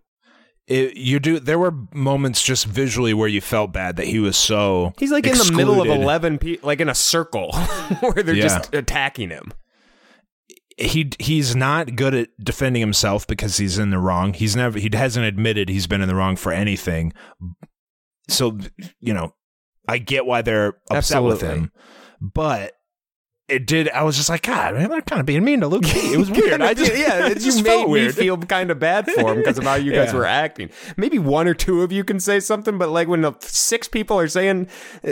It, 0.68 0.98
you 0.98 1.20
do. 1.20 1.40
There 1.40 1.58
were 1.58 1.72
moments 1.94 2.44
just 2.44 2.66
visually 2.66 3.14
where 3.14 3.30
you 3.30 3.40
felt 3.40 3.72
bad 3.72 3.96
that 3.96 4.06
he 4.08 4.20
was 4.20 4.36
so. 4.36 4.94
He's 5.00 5.12
like 5.12 5.26
in 5.26 5.38
the 5.38 5.54
middle 5.54 5.82
of 5.82 5.88
eleven 5.88 6.38
people, 6.38 6.68
like 6.68 6.82
in 6.82 6.90
a 6.90 6.96
circle 6.96 7.54
where 8.02 8.22
they're 8.22 8.36
Yeah. 8.36 8.44
just 8.44 8.74
attacking 8.76 9.30
him. 9.30 9.54
He 10.78 11.10
he's 11.20 11.56
not 11.56 11.96
good 11.96 12.14
at 12.14 12.30
defending 12.44 12.82
himself 12.82 13.26
because 13.26 13.58
he's 13.58 13.80
in 13.80 13.90
the 13.92 13.98
wrong. 13.98 14.34
He's 14.34 14.56
never. 14.58 14.78
He 14.78 14.90
hasn't 14.94 15.26
admitted 15.26 15.70
he's 15.70 15.88
been 15.88 16.02
in 16.02 16.08
the 16.10 16.16
wrong 16.16 16.36
for 16.36 16.52
anything. 16.52 17.14
So 18.28 18.58
you 19.00 19.14
know, 19.14 19.34
I 19.88 20.00
get 20.00 20.26
why 20.26 20.42
they're 20.42 20.74
upset 20.92 21.24
with 21.24 21.42
him, 21.42 21.72
but. 22.22 22.74
It 23.50 23.66
did. 23.66 23.90
I 23.92 24.04
was 24.04 24.18
just 24.18 24.28
like, 24.28 24.42
God, 24.42 24.74
man, 24.76 24.90
they're 24.90 25.00
kind 25.02 25.22
of 25.22 25.26
being 25.26 25.46
mean 25.46 25.62
to 25.62 25.68
Luke. 25.68 25.84
It 25.86 26.18
was 26.18 26.30
weird. 26.32 26.62
I 26.62 26.74
just, 26.74 26.92
yeah, 26.98 27.28
it 27.30 27.40
just 27.40 27.64
felt 27.64 27.90
made 27.90 28.08
me 28.08 28.12
feel 28.12 28.36
kind 28.38 28.70
of 28.72 28.78
bad 28.78 29.10
for 29.10 29.32
him 29.32 29.38
because 29.38 29.58
of 29.58 29.64
how 29.64 29.76
you 29.76 29.94
guys 29.94 30.08
Yeah. 30.12 30.18
were 30.18 30.26
acting. 30.26 30.70
Maybe 30.98 31.18
one 31.18 31.48
or 31.48 31.54
two 31.54 31.82
of 31.82 31.92
you 31.94 32.04
can 32.04 32.20
say 32.20 32.42
something, 32.42 32.78
but 32.78 32.90
like 32.90 33.08
when 33.08 33.22
the 33.22 33.32
six 33.40 33.88
people 33.88 34.20
are 34.20 34.28
saying, 34.28 34.68
uh, 35.02 35.08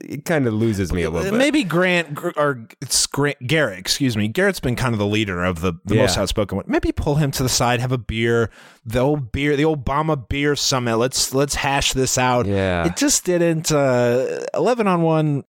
it 0.00 0.24
kind 0.24 0.46
of 0.46 0.54
loses 0.54 0.90
me 0.90 1.02
a 1.02 1.10
little 1.10 1.30
bit. 1.32 1.36
Maybe 1.36 1.64
Grant 1.64 2.18
or 2.38 2.66
it's 2.80 3.06
Grant, 3.06 3.46
Garrett, 3.46 3.78
excuse 3.78 4.16
me. 4.16 4.26
Garrett's 4.28 4.60
been 4.60 4.74
kind 4.76 4.94
of 4.94 4.98
the 4.98 5.06
leader 5.06 5.44
of 5.44 5.60
the, 5.60 5.74
the 5.84 5.96
Yeah. 5.96 6.00
most 6.02 6.16
outspoken 6.16 6.56
one. 6.56 6.64
Maybe 6.68 6.92
pull 6.92 7.16
him 7.16 7.30
to 7.32 7.42
the 7.42 7.48
side, 7.50 7.80
have 7.80 7.92
a 7.92 7.98
beer, 7.98 8.48
the 8.86 9.00
old 9.00 9.32
beer, 9.32 9.54
the 9.54 9.64
Obama 9.64 10.16
beer 10.26 10.56
summit. 10.56 10.96
Let's 10.96 11.34
let's 11.34 11.56
hash 11.56 11.92
this 11.92 12.16
out. 12.16 12.46
Yeah. 12.46 12.86
it 12.86 12.96
just 12.96 13.26
didn't. 13.26 13.70
Uh, 13.70 14.46
Eleven 14.54 14.86
on 14.86 15.02
one. 15.02 15.44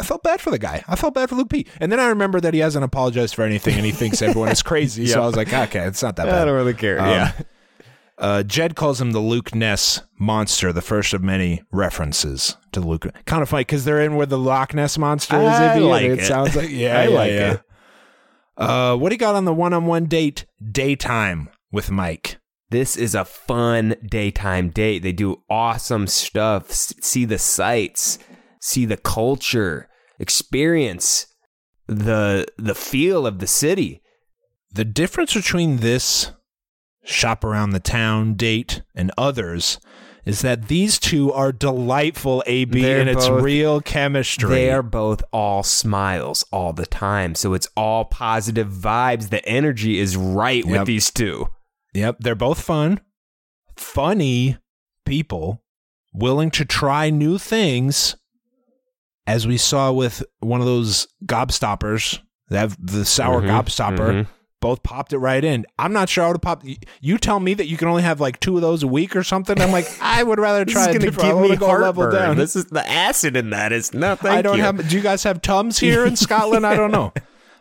I 0.00 0.04
felt 0.04 0.22
bad 0.22 0.40
for 0.40 0.50
the 0.50 0.58
guy. 0.58 0.84
I 0.86 0.96
felt 0.96 1.14
bad 1.14 1.28
for 1.28 1.34
Luke 1.34 1.50
P. 1.50 1.66
And 1.80 1.90
then 1.90 1.98
I 1.98 2.08
remember 2.08 2.40
that 2.40 2.54
he 2.54 2.60
hasn't 2.60 2.84
apologized 2.84 3.34
for 3.34 3.42
anything, 3.42 3.74
and 3.74 3.84
he 3.84 3.92
thinks 3.92 4.22
everyone 4.22 4.50
is 4.50 4.62
crazy. 4.62 5.06
So 5.06 5.22
I 5.22 5.26
was 5.26 5.36
like, 5.36 5.52
okay, 5.52 5.80
it's 5.86 6.02
not 6.02 6.16
that 6.16 6.26
bad. 6.26 6.42
I 6.42 6.44
don't 6.44 6.54
really 6.54 6.74
care. 6.74 7.00
Um, 7.00 7.08
yeah. 7.08 7.32
Uh, 8.18 8.42
Jed 8.42 8.74
calls 8.74 9.00
him 9.00 9.12
the 9.12 9.20
Luke 9.20 9.54
Ness 9.54 10.02
monster, 10.18 10.72
the 10.72 10.82
first 10.82 11.14
of 11.14 11.22
many 11.22 11.62
references 11.70 12.56
to 12.72 12.80
Luke. 12.80 13.06
Kind 13.26 13.42
of 13.42 13.48
funny 13.48 13.60
because 13.60 13.84
they're 13.84 14.02
in 14.02 14.16
where 14.16 14.26
the 14.26 14.36
Loch 14.36 14.74
Ness 14.74 14.98
monster 14.98 15.36
is. 15.40 15.48
I 15.48 15.78
Ibby, 15.78 15.88
like 15.88 16.02
it. 16.02 16.18
it. 16.18 16.24
sounds 16.24 16.56
like 16.56 16.68
yeah, 16.72 16.98
I 16.98 17.04
yeah, 17.04 17.08
like 17.16 17.30
yeah. 17.30 17.52
it. 17.52 17.62
Uh, 18.56 18.96
what 18.96 19.10
do 19.10 19.14
you 19.14 19.18
got 19.18 19.36
on 19.36 19.44
the 19.44 19.54
one-on-one 19.54 20.06
date? 20.06 20.46
Daytime 20.72 21.48
with 21.70 21.92
Mike. 21.92 22.38
This 22.70 22.96
is 22.96 23.14
a 23.14 23.24
fun 23.24 23.94
daytime 24.04 24.70
date. 24.70 25.04
They 25.04 25.12
do 25.12 25.42
awesome 25.48 26.08
stuff. 26.08 26.70
S- 26.70 26.94
see 27.00 27.24
the 27.24 27.38
sights, 27.38 28.18
see 28.68 28.84
the 28.84 28.96
culture, 28.96 29.88
experience 30.18 31.26
the 31.86 32.46
the 32.58 32.74
feel 32.74 33.26
of 33.26 33.38
the 33.38 33.46
city. 33.46 34.02
The 34.72 34.84
difference 34.84 35.32
between 35.34 35.78
this 35.78 36.30
shop 37.02 37.42
around 37.44 37.70
the 37.70 37.80
town 37.80 38.34
date 38.34 38.82
and 38.94 39.10
others 39.16 39.80
is 40.26 40.42
that 40.42 40.68
these 40.68 40.98
two 40.98 41.32
are 41.32 41.52
delightful. 41.52 42.42
AB 42.46 42.82
They're 42.82 43.00
and 43.00 43.08
it's 43.08 43.30
real 43.30 43.80
chemistry. 43.80 44.50
They 44.50 44.70
are 44.70 44.82
both 44.82 45.22
all 45.32 45.62
smiles 45.62 46.44
all 46.52 46.74
the 46.74 46.84
time. 46.84 47.34
So 47.34 47.54
it's 47.54 47.68
all 47.74 48.04
positive 48.04 48.68
vibes. 48.68 49.30
The 49.30 49.42
energy 49.48 49.98
is 49.98 50.18
right 50.18 50.62
Yep. 50.66 50.70
with 50.80 50.86
these 50.86 51.10
two. 51.10 51.48
Yep, 51.94 52.18
they're 52.20 52.34
both 52.34 52.60
fun, 52.60 53.00
funny 53.78 54.58
people, 55.06 55.64
willing 56.12 56.50
to 56.50 56.66
try 56.66 57.08
new 57.08 57.38
things. 57.38 58.14
As 59.28 59.46
we 59.46 59.58
saw 59.58 59.92
with 59.92 60.22
one 60.40 60.60
of 60.60 60.66
those 60.66 61.06
gobstoppers, 61.26 62.18
have 62.50 62.76
the 62.84 63.04
sour 63.04 63.42
Mhm, 63.42 63.48
gobstopper. 63.50 64.10
mhm. 64.10 64.26
Both 64.60 64.82
popped 64.82 65.12
it 65.12 65.18
right 65.18 65.44
in. 65.44 65.66
I'm 65.78 65.92
not 65.92 66.08
sure 66.08 66.24
I 66.24 66.26
would 66.28 66.36
have 66.36 66.42
popped. 66.42 66.66
You 67.00 67.18
tell 67.18 67.38
me 67.38 67.54
that 67.54 67.66
you 67.68 67.76
can 67.76 67.86
only 67.86 68.02
have 68.02 68.20
like 68.20 68.40
two 68.40 68.56
of 68.56 68.62
those 68.62 68.82
a 68.82 68.88
week 68.88 69.14
or 69.14 69.22
something. 69.22 69.60
I'm 69.60 69.70
like, 69.70 69.86
I 70.00 70.22
would 70.24 70.40
rather 70.40 70.64
This 70.64 70.72
try. 70.74 70.88
is 70.88 70.96
a 70.96 70.98
going 70.98 71.12
to 71.12 71.20
give 71.22 71.36
me 71.40 71.54
a 71.54 71.78
level 71.78 72.10
down. 72.10 72.36
This 72.36 72.56
is 72.56 72.64
the 72.64 72.88
acid 72.90 73.36
in 73.36 73.50
that 73.50 73.70
is 73.70 73.94
no. 73.94 74.16
Thank 74.16 74.34
I 74.38 74.42
don't 74.42 74.56
you. 74.56 74.64
have. 74.64 74.88
Do 74.88 74.96
you 74.96 75.02
guys 75.02 75.22
have 75.22 75.42
tums 75.42 75.78
here 75.78 76.04
in 76.04 76.16
Scotland? 76.26 76.66
I 76.66 76.74
don't 76.74 76.90
know, 76.90 77.12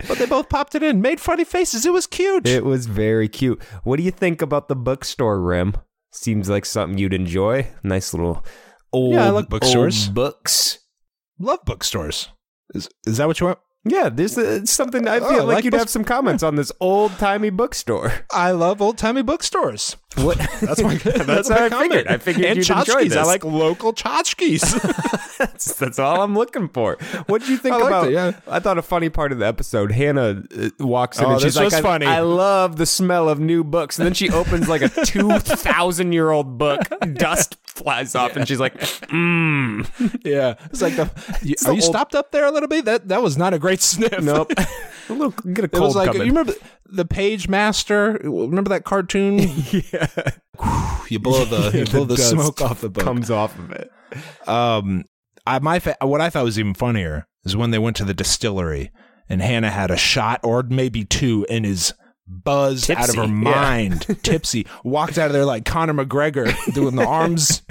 but 0.08 0.18
they 0.18 0.26
both 0.26 0.50
popped 0.50 0.74
it 0.74 0.82
in, 0.82 1.02
made 1.02 1.20
funny 1.20 1.44
faces. 1.44 1.86
It 1.86 1.94
was 1.94 2.08
cute. 2.08 2.48
It 2.48 2.66
was 2.66 2.88
very 2.88 3.28
cute. 3.28 3.62
What 3.84 3.98
do 3.98 4.04
you 4.04 4.12
think 4.12 4.42
about 4.42 4.68
the 4.70 4.76
bookstore 4.76 5.40
rim? 5.40 5.76
Seems 6.14 6.50
like 6.50 6.66
something 6.66 6.98
you'd 6.98 7.14
enjoy. 7.14 7.68
Nice 7.84 8.12
little 8.14 8.44
old, 8.92 9.14
Yeah, 9.14 9.26
I 9.28 9.30
like 9.30 9.50
bookstores. 9.50 10.08
old 10.08 10.16
books. 10.16 10.80
Love 11.40 11.60
bookstores. 11.66 12.30
Is 12.74 12.90
is 13.06 13.18
that 13.18 13.28
what 13.28 13.40
you 13.40 13.48
want? 13.48 13.60
Yeah, 13.86 14.10
there's 14.10 14.38
uh, 14.38 14.66
something 14.66 15.08
I 15.08 15.18
Oh, 15.20 15.30
feel 15.30 15.40
I 15.42 15.44
like, 15.44 15.56
like 15.56 15.64
you'd 15.64 15.72
books- 15.72 15.82
have 15.84 15.90
some 15.90 16.04
comments 16.04 16.44
on 16.44 16.56
this 16.56 16.72
old 16.82 17.12
timey 17.20 17.50
bookstore. 17.50 18.12
I 18.32 18.52
love 18.52 18.82
old 18.82 18.98
timey 18.98 19.22
bookstores. 19.22 19.96
What? 20.18 20.38
That's 20.62 20.82
my 20.82 20.96
that's, 20.98 21.26
That's 21.26 21.50
my 21.50 21.66
I 21.66 21.70
comment. 21.70 21.92
figured. 21.92 22.08
I 22.08 22.18
figured 22.18 22.46
and 22.46 22.58
you'd 22.58 22.70
enjoy 22.70 22.84
tchotchkes. 22.84 23.00
I 23.00 23.08
this. 23.08 23.28
like 23.28 23.44
local 23.46 23.94
tchotchkes. 23.94 25.38
that's, 25.38 25.76
that's 25.76 26.00
all 26.00 26.22
I'm 26.22 26.34
looking 26.36 26.70
for. 26.70 26.98
What 27.28 27.42
did 27.42 27.50
you 27.50 27.58
think 27.58 27.76
I 27.76 27.88
about? 27.88 28.08
it, 28.08 28.14
yeah. 28.14 28.32
I 28.48 28.60
thought 28.60 28.78
a 28.78 28.82
funny 28.82 29.10
part 29.10 29.32
of 29.32 29.38
the 29.40 29.46
episode. 29.46 29.92
Hannah 29.92 30.44
uh, 30.58 30.70
walks 30.80 31.20
in 31.20 31.26
Oh, 31.26 31.32
and 31.34 31.42
she's 31.42 31.54
this 31.54 31.56
like, 31.58 31.66
was 31.66 31.74
I, 31.76 31.82
funny. 31.82 32.06
"I 32.08 32.22
love 32.22 32.78
the 32.78 32.86
smell 32.88 33.30
of 33.30 33.40
new 33.40 33.64
books." 33.64 34.00
And 34.00 34.06
then 34.08 34.14
she 34.14 34.30
opens 34.32 34.68
like 34.68 34.82
a 34.82 34.90
two 34.90 35.38
thousand 35.40 36.14
year 36.14 36.32
old 36.32 36.58
book. 36.58 36.80
Dust 37.14 37.58
flies 37.66 38.16
off, 38.16 38.36
and 38.36 38.48
she's 38.48 38.60
like, 38.60 38.74
"Mmm." 38.80 40.20
yeah, 40.26 40.56
it's 40.66 40.82
like 40.82 40.96
the. 40.96 41.06
The 41.44 41.56
are 41.68 41.74
you 41.74 41.82
old- 41.82 41.84
stopped 41.84 42.16
up 42.16 42.32
there 42.32 42.46
a 42.46 42.52
little 42.52 42.70
bit? 42.70 42.86
That 42.86 43.08
that 43.10 43.22
was 43.22 43.38
not 43.38 43.54
a 43.54 43.60
great 43.60 43.82
sniff. 43.82 44.22
Nope. 44.24 44.52
A 45.10 45.14
little 45.14 45.32
get 45.54 45.66
a 45.66 45.76
It 45.76 45.80
was 45.80 45.96
like 45.96 46.08
coming. 46.08 46.24
you 46.24 46.32
remember 46.32 46.54
the 46.86 47.06
Pagemaster. 47.06 48.20
Remember 48.24 48.70
that 48.70 48.84
cartoon? 48.84 49.40
yeah. 49.72 50.08
you 51.10 51.20
blow 51.20 51.46
the 51.46 51.78
you 51.78 51.86
blow 51.92 52.04
the, 52.06 52.16
dust 52.16 52.32
smoke 52.32 52.62
off 52.62 52.82
the 52.82 52.90
book. 52.90 53.04
Comes 53.04 53.30
off 53.32 53.58
of 53.58 53.72
it. 53.72 53.92
um, 54.48 55.06
I 55.46 55.60
my 55.60 55.80
fa- 55.80 55.98
what 56.02 56.22
I 56.22 56.30
thought 56.30 56.44
was 56.44 56.60
even 56.60 56.74
funnier 56.74 57.28
is 57.46 57.56
when 57.56 57.72
they 57.72 57.80
went 57.80 57.96
to 57.98 58.06
the 58.06 58.14
distillery 58.14 58.92
and 59.30 59.42
Hannah 59.42 59.72
had 59.72 59.92
a 59.92 59.98
shot 59.98 60.42
or 60.44 60.64
maybe 60.64 61.04
two 61.06 61.46
and 61.50 61.66
is 61.66 61.94
buzzed 62.28 62.92
out 62.92 63.10
of 63.10 63.16
Tipsy, 63.16 63.18
her 63.20 63.26
yeah. 63.26 63.32
mind, 63.32 64.20
tipsy, 64.24 64.68
walked 64.84 65.18
out 65.18 65.28
of 65.28 65.34
there 65.34 65.46
like 65.46 65.66
Conor 65.66 65.94
McGregor 65.94 66.54
doing 66.74 66.96
the 66.96 67.06
arms 67.06 67.62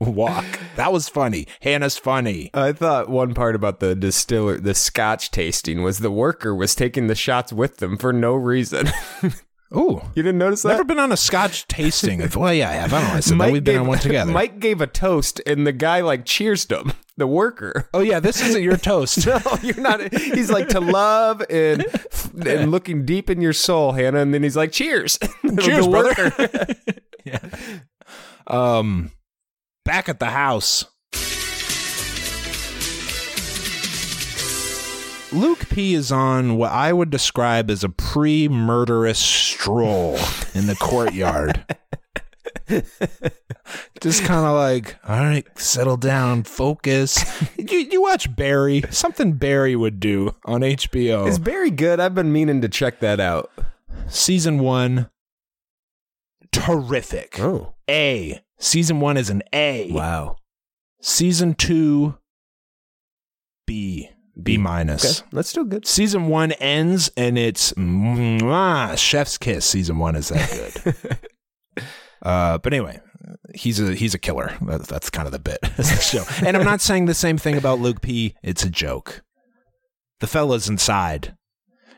walk. 0.00 0.44
That 0.76 0.92
was 0.92 1.08
funny. 1.08 1.46
Hannah's 1.60 1.98
funny. 1.98 2.50
I 2.54 2.72
thought 2.72 3.08
one 3.08 3.34
part 3.34 3.54
about 3.54 3.80
the 3.80 3.94
distiller, 3.94 4.58
the 4.58 4.74
scotch 4.74 5.30
tasting, 5.30 5.82
was 5.82 5.98
the 5.98 6.10
worker 6.10 6.54
was 6.54 6.74
taking 6.74 7.06
the 7.06 7.14
shots 7.14 7.52
with 7.52 7.78
them 7.78 7.96
for 7.98 8.12
no 8.12 8.34
reason. 8.34 8.88
Ooh. 9.76 10.00
you 10.16 10.22
didn't 10.24 10.38
notice 10.38 10.62
that? 10.62 10.70
Never 10.70 10.82
been 10.82 10.98
on 10.98 11.12
a 11.12 11.16
Scotch 11.16 11.68
tasting. 11.68 12.28
well, 12.34 12.52
yeah, 12.52 12.70
I 12.70 12.72
have. 12.72 12.92
I 12.92 13.00
don't 13.00 13.08
know. 13.10 13.14
I 13.14 13.20
said 13.20 13.38
that. 13.38 13.52
We've 13.52 13.62
been 13.62 13.78
on 13.78 13.86
one 13.86 14.00
together. 14.00 14.32
Mike 14.32 14.58
gave 14.58 14.80
a 14.80 14.88
toast, 14.88 15.40
and 15.46 15.64
the 15.64 15.72
guy 15.72 16.00
like 16.00 16.24
cheers 16.24 16.64
him. 16.68 16.92
The 17.16 17.28
worker. 17.28 17.88
oh 17.94 18.00
yeah, 18.00 18.18
this 18.18 18.42
isn't 18.42 18.62
your 18.62 18.76
toast. 18.78 19.26
No, 19.26 19.38
you're 19.62 19.80
not. 19.80 20.12
He's 20.12 20.50
like 20.50 20.68
to 20.70 20.80
love 20.80 21.40
and 21.48 21.84
and 22.44 22.72
looking 22.72 23.04
deep 23.04 23.30
in 23.30 23.40
your 23.40 23.52
soul, 23.52 23.92
Hannah. 23.92 24.18
And 24.20 24.34
then 24.34 24.42
he's 24.42 24.56
like, 24.56 24.72
"Cheers, 24.72 25.18
Cheers, 25.60 25.86
brother. 25.86 26.32
worker. 26.36 26.66
Um, 28.46 29.12
back 29.90 30.08
at 30.08 30.20
the 30.20 30.26
house. 30.26 30.84
Luke 35.32 35.68
P 35.68 35.94
is 35.94 36.12
on 36.12 36.56
what 36.56 36.70
I 36.70 36.92
would 36.92 37.10
describe 37.10 37.68
as 37.72 37.82
a 37.82 37.88
pre-murderous 37.88 39.18
stroll 39.18 40.14
in 40.54 40.68
the 40.68 40.76
courtyard. 40.78 41.64
Just 44.00 44.22
kind 44.22 44.46
of 44.46 44.54
like, 44.54 44.96
all 45.08 45.18
right, 45.18 45.58
settle 45.58 45.96
down, 45.96 46.44
focus. 46.44 47.18
You, 47.58 47.78
you 47.78 48.00
watch 48.00 48.32
Barry, 48.36 48.84
something 48.90 49.32
Barry 49.32 49.74
would 49.74 49.98
do 49.98 50.36
on 50.44 50.60
HBO. 50.60 51.26
Is 51.26 51.40
Barry 51.40 51.72
good? 51.72 51.98
I've 51.98 52.14
been 52.14 52.32
meaning 52.32 52.60
to 52.60 52.68
check 52.68 53.00
that 53.00 53.18
out. 53.18 53.50
Season 54.06 54.60
one, 54.60 55.10
terrific. 56.52 57.40
Oh, 57.40 57.74
A. 57.90 58.40
Season 58.60 59.00
one 59.00 59.16
is 59.16 59.30
an 59.30 59.42
A. 59.52 59.90
wow. 59.90 60.36
Season 61.00 61.54
two, 61.54 62.16
B. 63.66 64.10
B 64.40 64.56
minus. 64.58 65.20
Okay, 65.20 65.28
that's 65.32 65.48
still 65.48 65.64
good. 65.64 65.86
Season 65.86 66.28
one 66.28 66.52
ends 66.52 67.10
and 67.16 67.36
it's 67.36 67.72
mwah, 67.72 68.96
chef's 68.96 69.38
kiss. 69.38 69.66
Season 69.66 69.98
one 69.98 70.14
is 70.14 70.28
that 70.28 70.82
good. 70.84 71.84
uh, 72.22 72.58
but 72.58 72.72
anyway, 72.72 73.00
he's 73.54 73.80
a 73.80 73.94
he's 73.94 74.14
a 74.14 74.18
killer. 74.18 74.54
That, 74.62 74.82
that's 74.82 75.10
kind 75.10 75.26
of 75.26 75.32
the 75.32 75.38
bit 75.38 75.58
of 75.62 75.76
the 75.76 75.84
show. 75.84 76.24
And 76.46 76.56
I'm 76.56 76.64
not 76.64 76.80
saying 76.80 77.06
the 77.06 77.14
same 77.14 77.38
thing 77.38 77.56
about 77.56 77.80
Luke 77.80 78.00
P. 78.00 78.34
It's 78.42 78.64
a 78.64 78.70
joke. 78.70 79.22
The 80.20 80.26
fellas 80.26 80.68
inside. 80.68 81.36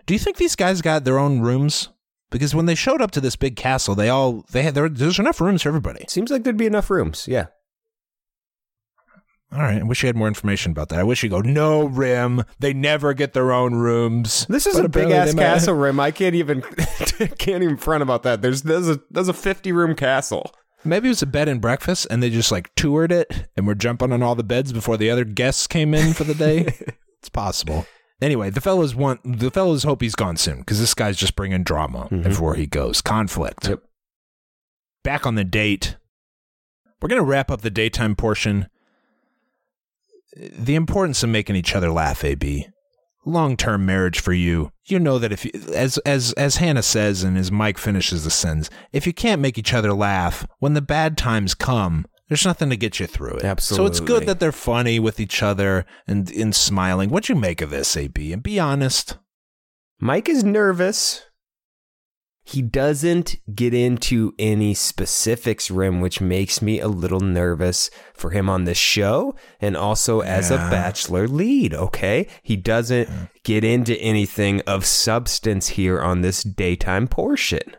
Do 0.07 0.15
you 0.15 0.21
think 0.21 0.37
these 0.37 0.57
guys 0.57 0.81
got 0.81 1.05
their 1.05 1.19
own 1.19 1.41
rooms? 1.41 1.91
Because 2.33 2.55
when 2.55 2.67
they 2.67 2.75
showed 2.75 3.01
up 3.01 3.13
to 3.13 3.21
this 3.21 3.37
big 3.37 3.55
castle, 3.55 3.95
they 3.95 4.09
all 4.09 4.45
they 4.51 4.63
had 4.65 4.75
there, 4.75 4.89
there's 4.89 5.19
enough 5.21 5.41
rooms 5.41 5.63
for 5.63 5.69
everybody. 5.69 6.05
Seems 6.09 6.31
like 6.31 6.43
there'd 6.43 6.57
be 6.57 6.67
enough 6.67 6.91
rooms. 6.91 7.27
Yeah. 7.29 7.47
All 9.53 9.59
right. 9.61 9.81
I 9.81 9.83
wish 9.83 10.03
you 10.03 10.07
had 10.07 10.17
more 10.17 10.29
information 10.29 10.73
about 10.73 10.89
that. 10.89 10.99
I 10.99 11.03
wish 11.03 11.23
you 11.23 11.29
go, 11.29 11.41
no, 11.41 11.85
Rim. 11.85 12.43
They 12.59 12.73
never 12.73 13.13
get 13.13 13.35
their 13.35 13.53
own 13.53 13.75
rooms. 13.75 14.47
This 14.49 14.67
is 14.67 14.77
But 14.77 14.87
a 14.87 14.89
big 14.89 15.11
ass 15.11 15.29
they 15.29 15.35
might- 15.37 15.43
castle 15.43 15.75
rim. 15.75 16.01
I 16.01 16.11
can't 16.11 16.35
even 16.35 16.63
can't 17.39 17.63
even 17.63 17.77
front 17.77 18.03
about 18.03 18.23
that. 18.23 18.41
There's 18.41 18.63
there's 18.63 18.89
a 18.89 19.01
there's 19.11 19.29
a 19.29 19.35
fifty 19.35 19.71
room 19.71 19.95
castle. 19.95 20.51
Maybe 20.85 21.09
it 21.09 21.11
was 21.11 21.23
a 21.23 21.27
bed 21.27 21.49
and 21.49 21.61
breakfast 21.61 22.09
and 22.11 22.23
they 22.23 22.31
just 22.31 22.51
like 22.51 22.75
toured 22.75 23.13
it 23.13 23.47
and 23.57 23.67
were 23.67 23.75
jumping 23.77 24.11
on 24.13 24.23
all 24.23 24.35
the 24.35 24.43
beds 24.43 24.73
before 24.73 24.97
the 24.97 25.11
other 25.11 25.25
guests 25.25 25.67
came 25.67 25.93
in 25.95 26.13
for 26.15 26.25
the 26.25 26.35
day. 26.35 26.75
it's 27.21 27.29
possible. 27.29 27.87
Anyway, 28.23 28.51
the 28.51 28.61
fellows 28.61 28.95
want 28.95 29.21
the 29.25 29.51
fellows 29.51 29.83
hope 29.83 30.01
he's 30.01 30.15
gone 30.15 30.37
soon 30.37 30.61
because 30.61 30.79
this 30.79 30.95
guy's 30.95 31.17
just 31.17 31.35
bringing 31.35 31.65
drama 31.65 32.05
mm-hmm. 32.05 32.23
before 32.23 32.55
he 32.55 32.67
goes. 32.67 33.01
Conflict. 33.01 33.69
Yep. 33.69 33.83
Back 35.03 35.27
on 35.27 35.35
the 35.35 35.45
date. 35.45 35.97
We're 37.01 37.09
going 37.09 37.21
to 37.21 37.27
wrap 37.27 37.51
up 37.51 37.63
the 37.63 37.71
daytime 37.71 38.15
portion. 38.15 38.69
The 40.37 40.77
importance 40.77 41.25
of 41.25 41.31
making 41.31 41.57
each 41.57 41.75
other 41.75 41.91
laugh, 41.91 42.23
AB. 42.23 42.69
Long-term 43.25 43.85
marriage 43.85 44.21
for 44.21 44.33
you. 44.33 44.71
You 44.85 45.01
know 45.01 45.19
that 45.19 45.33
if 45.33 45.45
you, 45.45 45.51
as 45.75 45.99
as 45.99 46.33
as 46.35 46.57
Hannah 46.57 46.83
says 46.83 47.25
and 47.25 47.37
as 47.37 47.51
Mike 47.51 47.79
finishes 47.79 48.23
the 48.23 48.31
sentence, 48.31 48.71
if 48.93 49.05
you 49.05 49.13
can't 49.13 49.41
make 49.41 49.59
each 49.59 49.75
other 49.75 49.93
laugh 49.93 50.47
when 50.61 50.75
the 50.75 50.81
bad 50.81 51.19
times 51.19 51.55
come, 51.55 52.07
there's 52.33 52.47
nothing 52.47 52.71
to 52.71 52.77
get 52.77 52.99
you 52.99 53.07
through 53.07 53.35
it. 53.35 53.45
Absolutely. 53.45 53.87
So 53.87 53.91
it's 53.91 54.01
good 54.01 54.27
that 54.27 54.41
they're 54.41 54.53
funny 54.53 54.99
with 54.99 55.21
each 55.21 55.43
other 55.43 55.85
and 56.07 56.31
and 56.31 56.55
smiling. 56.55 57.11
What'd 57.11 57.29
you 57.29 57.35
make 57.35 57.61
of 57.61 57.71
this, 57.71 57.97
AB? 57.97 58.33
And 58.33 58.43
be 58.43 58.59
honest. 58.59 59.19
Mike 60.01 60.29
is 60.29 60.43
nervous. 60.43 61.23
He 62.45 62.61
doesn't 62.61 63.37
get 63.55 63.73
into 63.73 64.35
any 64.39 64.75
specifics, 64.75 65.71
Rim, 65.71 66.01
which 66.01 66.21
makes 66.21 66.61
me 66.61 66.81
a 66.81 66.89
little 66.89 67.21
nervous 67.21 67.89
for 68.15 68.31
him 68.31 68.49
on 68.49 68.65
this 68.65 68.79
show 68.79 69.37
and 69.61 69.77
also 69.77 70.21
as 70.21 70.51
a 70.51 70.57
bachelor 70.57 71.29
lead, 71.29 71.73
okay? 71.73 72.27
He 72.43 72.57
doesn't 72.57 73.09
get 73.45 73.63
into 73.63 73.97
anything 73.99 74.61
of 74.63 74.85
substance 74.85 75.69
here 75.69 76.01
on 76.01 76.23
this 76.23 76.43
daytime 76.43 77.07
portion. 77.07 77.77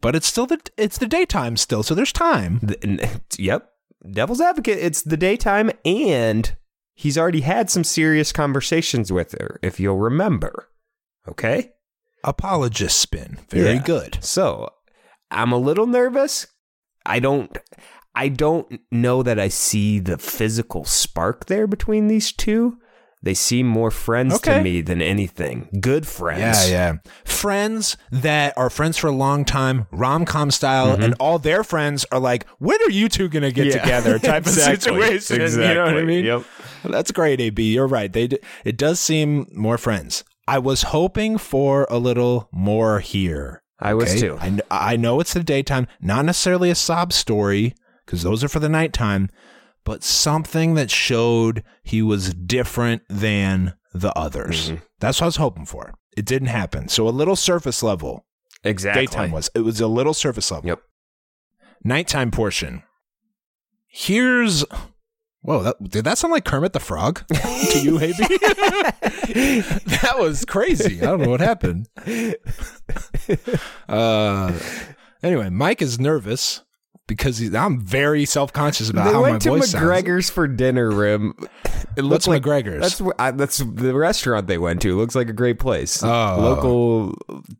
But 0.00 0.14
it's 0.14 0.26
still 0.26 0.46
the 0.46 0.60
it's 0.76 0.98
the 0.98 1.06
daytime 1.06 1.56
still, 1.56 1.82
so 1.82 1.94
there's 1.94 2.12
time. 2.12 2.60
The- 2.62 3.20
yep. 3.38 3.70
Devil's 4.08 4.40
advocate, 4.40 4.78
it's 4.78 5.02
the 5.02 5.16
daytime 5.16 5.70
and 5.84 6.54
he's 6.94 7.18
already 7.18 7.40
had 7.40 7.70
some 7.70 7.82
serious 7.82 8.30
conversations 8.30 9.10
with 9.12 9.32
her, 9.32 9.58
if 9.62 9.80
you'll 9.80 9.98
remember. 9.98 10.68
Okay? 11.26 11.72
Apologist 12.22 12.98
spin. 12.98 13.38
Very 13.48 13.74
Yeah. 13.76 13.82
good. 13.82 14.18
So 14.22 14.72
I'm 15.30 15.50
a 15.52 15.58
little 15.58 15.86
nervous. 15.86 16.46
I 17.04 17.18
don't 17.18 17.56
I 18.14 18.28
don't 18.28 18.80
know 18.92 19.22
that 19.22 19.38
I 19.38 19.48
see 19.48 19.98
the 19.98 20.18
physical 20.18 20.84
spark 20.84 21.46
there 21.46 21.66
between 21.66 22.06
these 22.08 22.32
two. 22.32 22.78
They 23.22 23.34
seem 23.34 23.66
more 23.66 23.90
friends 23.90 24.34
Okay. 24.36 24.58
to 24.58 24.62
me 24.62 24.80
than 24.82 25.02
anything. 25.02 25.68
Good 25.80 26.06
friends. 26.06 26.68
Yeah, 26.70 26.92
yeah. 26.92 27.10
Friends 27.24 27.96
that 28.12 28.56
are 28.56 28.70
friends 28.70 28.96
for 28.96 29.08
a 29.08 29.12
long 29.12 29.44
time, 29.44 29.86
rom 29.90 30.24
com 30.24 30.50
style, 30.50 30.92
and 30.92 31.14
all 31.18 31.38
their 31.38 31.64
friends 31.64 32.06
are 32.12 32.20
like, 32.20 32.46
when 32.58 32.80
are 32.82 32.90
you 32.90 33.08
two 33.08 33.28
going 33.28 33.42
to 33.42 33.52
get 33.52 33.66
Mm-hmm. 33.66 33.76
Yeah. 33.76 33.82
together 33.82 34.18
type 34.20 34.42
Exactly. 34.46 34.74
of 34.74 34.82
situation. 34.82 35.40
Exactly. 35.42 35.68
You 35.68 35.74
know 35.74 35.84
what 35.86 35.96
I 35.98 36.04
mean? 36.04 36.24
Yep. 36.24 36.42
That's 36.84 37.10
great, 37.10 37.40
AB. 37.40 37.74
You're 37.74 37.86
right. 37.88 38.12
They 38.12 38.28
d- 38.28 38.38
It 38.64 38.76
does 38.76 39.00
seem 39.00 39.46
more 39.52 39.76
friends. 39.78 40.22
I 40.46 40.58
was 40.60 40.82
hoping 40.84 41.36
for 41.38 41.86
a 41.90 41.98
little 41.98 42.48
more 42.52 43.00
here. 43.00 43.62
I 43.80 43.94
was 43.94 44.10
okay? 44.10 44.20
too. 44.20 44.36
I, 44.40 44.48
kn- 44.48 44.62
I 44.70 44.96
know 44.96 45.18
it's 45.20 45.34
the 45.34 45.42
daytime, 45.42 45.88
not 46.00 46.24
necessarily 46.24 46.70
a 46.70 46.74
sob 46.76 47.12
story, 47.12 47.74
because 48.04 48.22
those 48.22 48.44
are 48.44 48.48
for 48.48 48.60
the 48.60 48.68
nighttime, 48.68 49.28
but 49.86 50.02
something 50.02 50.74
that 50.74 50.90
showed 50.90 51.62
he 51.84 52.02
was 52.02 52.34
different 52.34 53.02
than 53.08 53.74
the 53.94 54.12
others. 54.18 54.70
Mm-hmm. 54.70 54.84
That's 54.98 55.20
what 55.20 55.26
I 55.26 55.28
was 55.28 55.36
hoping 55.36 55.64
for. 55.64 55.94
It 56.16 56.26
didn't 56.26 56.48
happen. 56.48 56.88
So 56.88 57.08
a 57.08 57.10
little 57.10 57.36
surface 57.36 57.84
level. 57.84 58.26
Exactly. 58.64 59.06
Daytime 59.06 59.30
was. 59.30 59.48
It 59.54 59.60
was 59.60 59.80
a 59.80 59.86
little 59.86 60.12
surface 60.12 60.50
level. 60.50 60.66
Yep. 60.68 60.80
Nighttime 61.84 62.32
portion. 62.32 62.82
Here's. 63.86 64.64
Whoa, 65.42 65.62
that, 65.62 65.76
did 65.88 66.04
that 66.04 66.18
sound 66.18 66.32
like 66.32 66.44
Kermit 66.44 66.72
the 66.72 66.80
Frog 66.80 67.24
to 67.32 67.78
you, 67.80 68.00
AB? 68.00 68.16
that 68.18 70.16
was 70.18 70.44
crazy. 70.44 71.00
I 71.00 71.04
don't 71.04 71.20
know 71.22 71.30
what 71.30 71.40
happened. 71.40 71.88
Uh, 73.88 74.52
anyway, 75.22 75.48
Mike 75.48 75.80
is 75.80 75.98
nervous 75.98 76.62
because 77.06 77.38
he's, 77.38 77.54
I'm 77.54 77.80
very 77.80 78.24
self 78.24 78.52
conscious 78.52 78.90
about 78.90 79.04
They 79.04 79.12
how 79.12 79.22
my 79.22 79.30
went 79.30 79.42
to 79.42 79.50
voice 79.50 79.70
sounds. 79.70 80.30
For 80.30 80.48
dinner, 80.48 80.90
Rim. 80.90 81.34
It 81.96 82.02
looks 82.02 82.26
like 82.26 82.42
McGregor's? 82.42 82.80
That's 82.80 83.00
where 83.00 83.14
I, 83.20 83.30
that's 83.30 83.58
the 83.58 83.94
restaurant 83.94 84.46
they 84.46 84.58
went 84.58 84.82
to. 84.82 84.90
It 84.90 84.96
looks 84.96 85.14
like 85.14 85.28
a 85.28 85.32
great 85.32 85.58
place. 85.58 86.02
Oh. 86.02 86.36
Local 86.38 87.14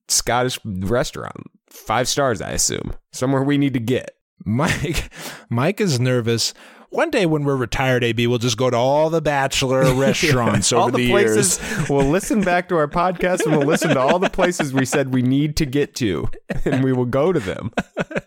Scottish 0.08 0.58
restaurant. 0.64 1.50
Five 1.70 2.08
stars, 2.08 2.40
I 2.40 2.50
assume. 2.50 2.94
Somewhere 3.12 3.42
we 3.42 3.58
need 3.58 3.74
to 3.74 3.80
get. 3.80 4.12
Mike, 4.44 5.10
Mike 5.50 5.80
is 5.80 5.98
nervous. 5.98 6.54
One 6.90 7.10
day 7.10 7.26
when 7.26 7.44
we're 7.44 7.56
retired, 7.56 8.04
AB, 8.04 8.26
we'll 8.26 8.38
just 8.38 8.56
go 8.56 8.70
to 8.70 8.76
all 8.76 9.10
the 9.10 9.20
bachelor 9.20 9.92
restaurants 9.94 10.72
over 10.72 10.82
all 10.82 10.90
the, 10.90 10.98
the, 10.98 11.10
places. 11.10 11.58
years. 11.60 11.88
we'll 11.90 12.08
listen 12.08 12.42
back 12.42 12.68
to 12.68 12.76
our 12.76 12.88
podcast 12.88 13.44
and 13.44 13.56
we'll 13.56 13.66
listen 13.66 13.90
to 13.90 14.00
all 14.00 14.18
the 14.18 14.30
places 14.30 14.72
we 14.72 14.84
said 14.84 15.12
we 15.12 15.22
need 15.22 15.56
to 15.56 15.66
get 15.66 15.94
to, 15.96 16.28
and 16.64 16.84
we 16.84 16.92
will 16.92 17.04
go 17.04 17.32
to 17.32 17.40
them. 17.40 17.72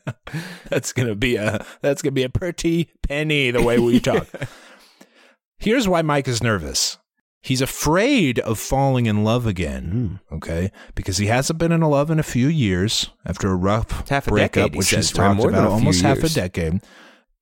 That's 0.69 0.93
gonna 0.93 1.15
be 1.15 1.37
a 1.37 1.65
that's 1.81 2.03
gonna 2.03 2.11
be 2.11 2.21
a 2.21 2.29
pretty 2.29 2.91
penny 3.01 3.49
the 3.49 3.63
way 3.63 3.79
we 3.79 3.99
talk. 3.99 4.27
Here's 5.57 5.87
why 5.87 6.03
Mike 6.03 6.27
is 6.27 6.43
nervous. 6.43 6.99
He's 7.41 7.61
afraid 7.61 8.37
of 8.39 8.59
falling 8.59 9.07
in 9.07 9.23
love 9.23 9.47
again. 9.47 10.19
Hmm. 10.29 10.35
Okay, 10.35 10.71
because 10.93 11.17
he 11.17 11.25
hasn't 11.25 11.57
been 11.57 11.71
in 11.71 11.81
love 11.81 12.11
in 12.11 12.19
a 12.19 12.23
few 12.23 12.47
years 12.47 13.09
after 13.25 13.49
a 13.49 13.55
rough 13.55 14.07
Half 14.07 14.27
a 14.27 14.31
breakup, 14.31 14.53
decade, 14.53 14.75
which 14.75 14.91
he's 14.91 15.11
talked 15.11 15.43
about 15.43 15.67
almost 15.67 16.03
half 16.03 16.23
a 16.23 16.29
decade. 16.29 16.81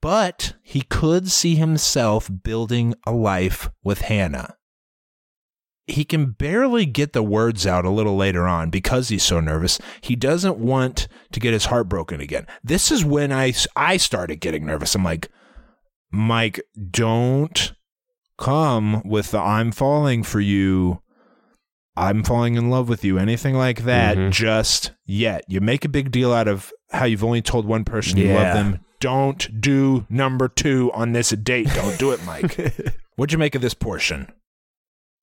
But 0.02 0.54
he 0.62 0.82
could 0.82 1.30
see 1.30 1.56
himself 1.56 2.30
building 2.44 2.94
a 3.06 3.12
life 3.12 3.70
with 3.84 4.02
Hannah. 4.02 4.56
He 5.88 6.04
can 6.04 6.32
barely 6.32 6.86
get 6.86 7.14
the 7.14 7.24
words 7.24 7.66
out 7.66 7.86
a 7.86 7.90
little 7.90 8.18
later 8.18 8.46
on 8.46 8.70
because 8.70 9.08
he's 9.10 9.24
so 9.24 9.40
nervous. 9.40 9.80
He 10.02 10.16
doesn't 10.18 10.58
want 10.58 11.08
to 11.32 11.40
get 11.40 11.54
his 11.54 11.66
heart 11.66 11.88
broken 11.88 12.20
again. 12.20 12.46
This 12.64 12.92
is 12.92 13.06
when 13.06 13.32
I, 13.32 13.54
I 13.76 13.96
started 13.98 14.42
getting 14.42 14.66
nervous. 14.66 14.96
I'm 14.96 15.04
like, 15.06 15.30
Mike, 16.12 16.60
don't 16.92 17.74
come 18.38 19.02
with 19.06 19.32
the 19.32 19.40
I'm 19.40 19.72
falling 19.72 20.24
for 20.24 20.42
you. 20.42 21.02
I'm 21.96 22.24
falling 22.24 22.56
in 22.56 22.70
love 22.70 22.90
with 22.90 23.04
you. 23.04 23.18
Anything 23.18 23.56
like 23.56 23.84
that, 23.86 24.18
Mhm. 24.18 24.32
just 24.32 24.92
yet. 25.06 25.44
You 25.48 25.62
make 25.62 25.86
a 25.86 25.90
big 25.90 26.12
deal 26.12 26.32
out 26.34 26.48
of 26.48 26.72
how 26.92 27.06
you've 27.06 27.24
only 27.24 27.42
told 27.42 27.66
one 27.66 27.84
person 27.86 28.18
you 28.18 28.34
love 28.34 28.54
them. 28.54 28.80
Don't 29.00 29.62
do 29.62 30.06
number 30.10 30.48
two 30.48 30.92
on 30.94 31.12
this 31.14 31.30
date. 31.30 31.68
Don't 31.74 31.98
do 32.00 32.12
it, 32.12 32.24
Mike. 32.26 32.58
What'd 33.16 33.32
you 33.32 33.38
make 33.38 33.56
of 33.56 33.62
this 33.62 33.74
portion? 33.74 34.32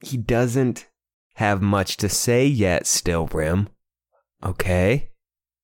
He 0.01 0.17
doesn't 0.17 0.87
have 1.35 1.61
much 1.63 1.97
to 1.99 2.09
say 2.09 2.47
yet, 2.47 2.87
still, 2.87 3.27
Rim. 3.27 3.69
Okay. 4.45 5.11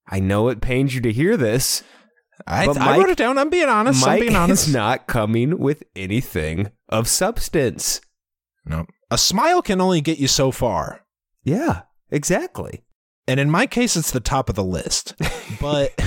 I 0.08 0.18
know 0.18 0.48
it 0.48 0.60
pains 0.60 0.94
you 0.94 1.00
to 1.02 1.12
hear 1.12 1.36
this. 1.36 1.84
I, 2.46 2.66
But 2.66 2.78
I 2.78 2.96
wrote 2.98 3.10
it 3.10 3.18
down. 3.18 3.38
I'm 3.38 3.50
being 3.50 3.68
honest. 3.68 4.02
I'm 4.02 4.10
Mike 4.12 4.20
being 4.22 4.34
honest. 4.36 4.68
is 4.68 4.74
not 4.74 5.06
coming 5.06 5.58
with 5.58 5.84
anything 5.94 6.70
of 6.88 7.06
substance. 7.06 8.00
no. 8.64 8.86
A 9.12 9.18
smile 9.18 9.60
can 9.60 9.80
only 9.80 10.00
get 10.00 10.18
you 10.18 10.28
so 10.28 10.52
far. 10.52 11.04
Yeah, 11.42 11.82
exactly. 12.12 12.84
And 13.26 13.40
in 13.40 13.50
my 13.50 13.66
case, 13.66 13.96
it's 13.96 14.12
the 14.12 14.20
top 14.20 14.48
of 14.48 14.54
the 14.54 14.64
list. 14.64 15.14
But 15.60 16.00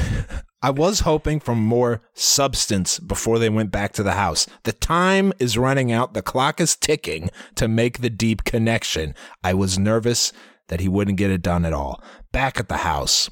I 0.66 0.70
was 0.70 1.02
hoping 1.02 1.42
for 1.42 1.56
more 1.56 2.02
substance 2.14 2.98
before 2.98 3.38
they 3.38 3.50
went 3.50 3.70
back 3.70 3.92
to 3.94 4.04
the 4.04 4.14
house. 4.14 4.48
The 4.64 4.72
time 4.72 5.34
is 5.38 5.58
running 5.58 5.92
out. 5.92 6.14
The 6.14 6.22
clock 6.22 6.62
is 6.62 6.78
ticking 6.78 7.30
to 7.56 7.68
make 7.68 8.00
the 8.00 8.10
deep 8.10 8.46
connection. 8.46 9.14
I 9.44 9.56
was 9.56 9.78
nervous 9.78 10.32
that 10.70 10.80
he 10.80 10.88
wouldn't 10.88 11.18
get 11.18 11.32
it 11.32 11.42
done 11.42 11.66
at 11.66 11.74
all. 11.74 12.02
Back 12.32 12.62
at 12.62 12.70
the 12.70 12.78
house. 12.78 13.30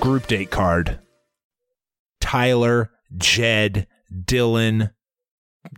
Group 0.00 0.26
date 0.26 0.50
card. 0.50 0.98
Tyler, 2.20 2.90
Jed, 3.16 3.86
Dylan, 4.12 4.90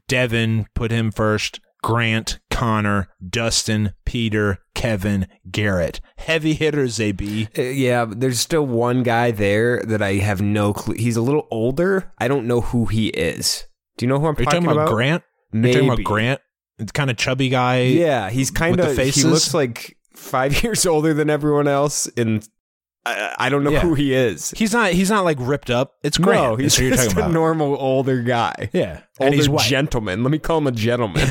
Devin, 0.08 0.66
put 0.74 0.90
him 0.90 1.12
first. 1.12 1.60
Grant, 1.82 2.38
Connor, 2.60 3.08
Dustin, 3.26 3.94
Peter, 4.04 4.58
Kevin, 4.74 5.26
Garrett. 5.50 6.00
Heavy 6.16 6.52
hitters, 6.52 7.00
AB. 7.00 7.48
Uh, 7.58 7.62
yeah, 7.62 8.04
there's 8.06 8.38
still 8.38 8.66
one 8.66 9.02
guy 9.02 9.30
there 9.30 9.82
that 9.84 10.02
I 10.02 10.14
have 10.14 10.42
no 10.42 10.74
clue. 10.74 10.94
He's 10.94 11.16
a 11.16 11.22
little 11.22 11.48
older. 11.50 12.12
I 12.18 12.28
don't 12.28 12.46
know 12.46 12.60
who 12.60 12.84
he 12.86 13.08
is. 13.08 13.64
Do 13.96 14.04
you 14.04 14.08
know 14.08 14.18
who 14.20 14.26
I'm 14.26 14.32
Are 14.32 14.44
talking, 14.44 14.62
talking 14.64 14.70
about, 14.70 14.88
Grant? 14.90 15.22
Maybe. 15.52 15.72
talking 15.74 15.88
about 15.88 16.04
Grant? 16.04 16.40
It's 16.78 16.92
kind 16.92 17.10
of 17.10 17.16
chubby 17.16 17.48
guy. 17.48 17.80
Yeah, 17.82 18.28
he's 18.30 18.50
kind 18.50 18.78
of. 18.78 18.96
He 18.96 19.22
looks 19.22 19.54
like 19.54 19.96
five 20.14 20.62
years 20.62 20.84
older 20.86 21.14
than 21.14 21.30
everyone 21.30 21.66
else, 21.68 22.08
and 22.16 22.46
I, 23.06 23.34
I 23.38 23.48
don't 23.48 23.64
know 23.64 23.70
Yeah. 23.70 23.80
who 23.80 23.94
he 23.94 24.12
is. 24.14 24.50
He's 24.50 24.72
not. 24.74 24.92
He's 24.92 25.08
not 25.10 25.24
like 25.24 25.38
ripped 25.40 25.70
up. 25.70 25.94
It's 26.02 26.18
Grant. 26.18 26.42
No, 26.42 26.56
he's 26.56 26.78
you're 26.78 26.90
just 26.90 27.12
a 27.14 27.18
about. 27.20 27.30
normal 27.32 27.74
older 27.78 28.22
guy. 28.22 28.68
yeah, 28.74 29.00
and 29.20 29.34
he's 29.34 29.48
white. 29.48 29.66
gentleman. 29.66 30.22
Let 30.22 30.30
me 30.30 30.38
call 30.38 30.58
him 30.58 30.66
a 30.66 30.72
gentleman. 30.72 31.26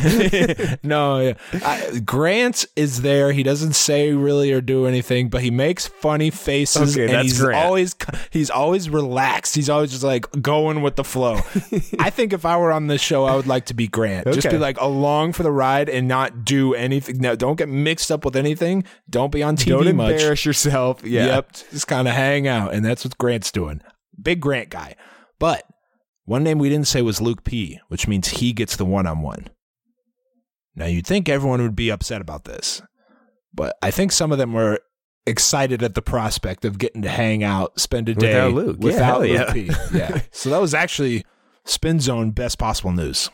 no, 0.84 1.20
yeah. 1.20 1.34
I, 1.54 2.00
Grant 2.06 2.66
is 2.76 3.02
there. 3.02 3.32
He 3.32 3.44
doesn't 3.44 3.74
say 3.74 4.14
really 4.14 4.52
or 4.52 4.62
do 4.62 4.86
anything, 4.86 5.30
but 5.30 5.42
he 5.42 5.52
makes 5.52 5.88
funny 5.88 6.30
faces. 6.30 6.96
Okay, 6.96 7.06
and 7.06 7.14
that's 7.14 7.24
he's 7.24 7.42
Grant. 7.42 7.66
always 7.66 7.96
he's 8.30 8.50
always 8.50 8.90
relaxed. 8.90 9.56
He's 9.56 9.70
always 9.70 9.92
just 9.92 10.04
like 10.04 10.30
going 10.42 10.82
with 10.82 10.96
the 10.96 11.04
flow. 11.04 11.36
I 12.00 12.10
think 12.10 12.34
if 12.34 12.46
I 12.46 12.58
were 12.58 12.72
on 12.72 12.88
this 12.88 13.02
show, 13.02 13.26
I 13.26 13.36
would 13.36 13.48
like 13.48 13.66
to 13.66 13.74
be 13.74 13.88
Grant. 13.88 14.28
Just 14.34 14.50
be 14.50 14.58
like 14.58 14.80
along 14.80 15.34
for 15.34 15.44
the 15.44 15.52
ride 15.52 15.90
and 15.90 16.08
not 16.08 16.46
do 16.46 16.74
anything. 16.74 17.20
No, 17.20 17.36
don't 17.36 17.56
get 17.56 17.70
mixed 17.70 18.12
up 18.12 18.26
with 18.26 18.36
anything. 18.36 18.84
Don't 19.10 19.32
be 19.32 19.44
on 19.44 19.56
TV 19.56 19.84
don't 19.84 19.96
much. 19.96 20.12
embarrass 20.14 20.46
yourself. 20.46 21.04
Yeah. 21.04 21.26
Yep, 21.26 21.54
just 21.72 21.88
kind 21.88 22.08
of 22.08 22.14
hang 22.14 22.48
out, 22.48 22.74
and 22.74 22.86
that's 22.86 23.04
what 23.04 23.18
Grant's 23.18 23.52
doing. 23.52 23.82
Big 24.22 24.40
Grant 24.42 24.70
guy, 24.70 24.96
but 25.40 25.64
one 26.30 26.44
name 26.44 26.60
we 26.60 26.70
didn't 26.70 26.88
say 26.88 27.02
was 27.02 27.20
Luke 27.20 27.44
P, 27.44 27.80
which 27.88 28.08
means 28.08 28.28
he 28.28 28.54
gets 28.54 28.76
the 28.76 28.86
one-on-one. 28.86 29.48
Now 30.76 30.86
you'd 30.86 31.08
think 31.08 31.28
everyone 31.28 31.60
would 31.64 31.76
be 31.76 31.90
upset 31.90 32.22
about 32.22 32.44
this, 32.44 32.84
but 33.52 33.76
I 33.82 33.90
think 33.90 34.12
some 34.12 34.32
of 34.32 34.38
them 34.38 34.54
were 34.54 34.80
excited 35.26 35.82
at 35.82 35.96
the 35.96 36.04
prospect 36.04 36.66
of 36.66 36.78
getting 36.78 37.02
to 37.02 37.10
hang 37.10 37.44
out, 37.44 37.80
spend 37.80 38.10
a 38.10 38.14
day 38.14 38.28
Without 38.28 38.54
Luke. 38.54 38.78
Yeah, 38.80 38.86
without 38.86 39.06
hell 39.06 39.20
Luke 39.22 39.32
yeah. 39.32 39.54
P. 39.54 39.72
Yeah, 39.92 40.22
so 40.32 40.52
that 40.52 40.62
was 40.62 40.76
actually 40.76 41.26
Spin 41.66 42.00
Zone 42.00 42.30
best 42.30 42.60
possible 42.60 42.92
news. 42.92 43.32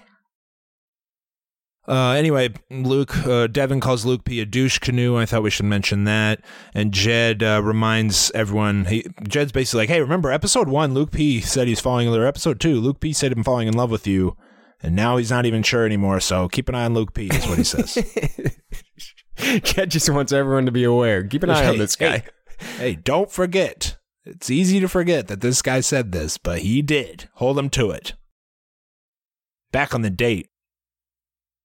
Uh, 1.87 2.11
anyway, 2.11 2.49
Luke, 2.71 3.15
uh, 3.27 3.47
Devin 3.47 3.79
calls 3.79 4.05
Luke 4.05 4.23
P 4.23 4.39
a 4.41 4.45
douche 4.45 4.79
canoe. 4.79 5.17
I 5.17 5.25
thought 5.25 5.43
we 5.43 5.51
should 5.51 5.65
mention 5.65 6.05
that. 6.05 6.41
And 6.73 6.91
Jed 6.91 7.43
uh, 7.43 7.61
reminds 7.63 8.31
everyone. 8.31 8.85
He, 8.85 9.05
Jed's 9.27 9.51
basically 9.51 9.83
like, 9.83 9.89
"Hey, 9.89 10.01
remember 10.01 10.31
episode 10.31 10.67
one? 10.67 10.93
Luke 10.93 11.11
P 11.11 11.41
said 11.41 11.67
he's 11.67 11.79
falling 11.79 12.07
in 12.07 12.13
love. 12.13 12.23
Episode 12.23 12.59
two, 12.59 12.79
Luke 12.79 12.99
P 12.99 13.13
said 13.13 13.31
I'm 13.31 13.43
falling 13.43 13.67
in 13.67 13.75
love 13.75 13.91
with 13.91 14.07
you, 14.07 14.35
and 14.81 14.95
now 14.95 15.17
he's 15.17 15.29
not 15.29 15.45
even 15.45 15.61
sure 15.61 15.85
anymore. 15.85 16.19
So 16.19 16.47
keep 16.47 16.69
an 16.69 16.75
eye 16.75 16.85
on 16.85 16.95
Luke 16.95 17.13
P. 17.13 17.27
Is 17.27 17.47
what 17.47 17.59
he 17.59 17.63
says. 17.63 17.97
Chad 19.63 19.91
just 19.91 20.09
wants 20.09 20.31
everyone 20.31 20.65
to 20.65 20.71
be 20.71 20.83
aware. 20.83 21.23
Keep 21.23 21.43
an 21.43 21.49
eye 21.51 21.67
on 21.67 21.77
this 21.77 21.95
guy. 21.95 22.23
Hey, 22.57 22.65
hey, 22.77 22.95
don't 22.95 23.31
forget. 23.31 23.97
It's 24.23 24.49
easy 24.49 24.79
to 24.79 24.87
forget 24.87 25.27
that 25.27 25.41
this 25.41 25.61
guy 25.61 25.81
said 25.81 26.11
this, 26.11 26.39
but 26.39 26.59
he 26.59 26.81
did. 26.81 27.29
Hold 27.35 27.59
him 27.59 27.69
to 27.71 27.91
it. 27.91 28.13
Back 29.71 29.93
on 29.93 30.01
the 30.01 30.09
date, 30.09 30.49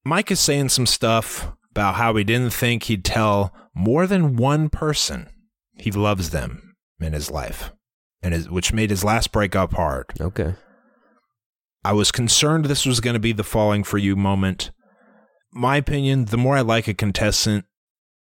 Mike 0.04 0.30
is 0.30 0.40
saying 0.40 0.70
some 0.70 0.86
stuff 0.86 1.52
about 1.70 1.96
how 1.96 2.14
he 2.14 2.24
didn't 2.24 2.52
think 2.52 2.84
he'd 2.84 3.04
tell 3.04 3.54
more 3.74 4.06
than 4.06 4.36
one 4.36 4.68
person 4.68 5.28
he 5.74 5.90
loves 5.90 6.30
them 6.30 6.76
in 7.00 7.12
his 7.12 7.30
life, 7.30 7.72
and 8.22 8.34
his, 8.34 8.50
which 8.50 8.72
made 8.72 8.90
his 8.90 9.04
last 9.04 9.32
breakup 9.32 9.72
hard. 9.72 10.06
Okay. 10.20 10.54
I 11.84 11.92
was 11.92 12.12
concerned 12.12 12.66
this 12.66 12.84
was 12.84 13.00
going 13.00 13.14
to 13.14 13.20
be 13.20 13.32
the 13.32 13.44
falling 13.44 13.84
for 13.84 13.98
you 13.98 14.16
moment. 14.16 14.70
My 15.52 15.76
opinion, 15.76 16.26
the 16.26 16.36
more 16.36 16.56
I 16.56 16.60
like 16.60 16.88
a 16.88 16.94
contestant, 16.94 17.64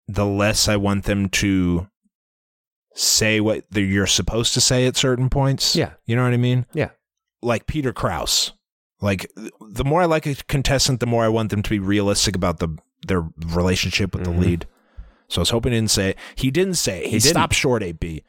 the 0.08 0.26
less 0.26 0.68
I 0.68 0.76
want 0.76 1.06
them 1.06 1.30
to 1.30 1.88
say 2.94 3.40
what 3.40 3.66
you're 3.72 4.08
supposed 4.08 4.54
to 4.54 4.62
say 4.62 4.88
at 4.88 4.96
certain 4.96 5.30
points. 5.30 5.76
Yeah. 5.76 5.94
You 6.06 6.16
know 6.16 6.24
what 6.24 6.34
I 6.34 6.38
mean? 6.38 6.66
Yeah. 6.74 6.90
Like 7.42 7.68
Peter 7.68 7.94
Kraus. 7.94 8.54
Like 9.02 9.32
the 9.70 9.84
more 9.84 10.02
I 10.02 10.06
like 10.06 10.26
a 10.26 10.36
contestant, 10.36 11.00
the 11.00 11.06
more 11.06 11.24
I 11.26 11.30
want 11.30 11.50
them 11.50 11.62
to 11.64 11.70
be 11.70 11.80
realistic 11.80 12.36
about 12.36 12.60
the 12.60 12.70
their 13.08 13.28
relationship 13.48 14.16
with 14.16 14.24
Mhm. 14.26 14.34
the 14.34 14.40
lead. 14.40 14.68
So 15.28 15.40
I 15.40 15.42
was 15.42 15.50
hoping 15.52 15.74
he 15.74 15.78
didn't 15.80 15.92
say 15.92 16.16
he 16.36 16.52
didn't 16.52 16.76
say 16.76 17.04
he, 17.06 17.12
He 17.12 17.20
stopped 17.20 17.54
short 17.54 17.84
AB. 17.84 18.24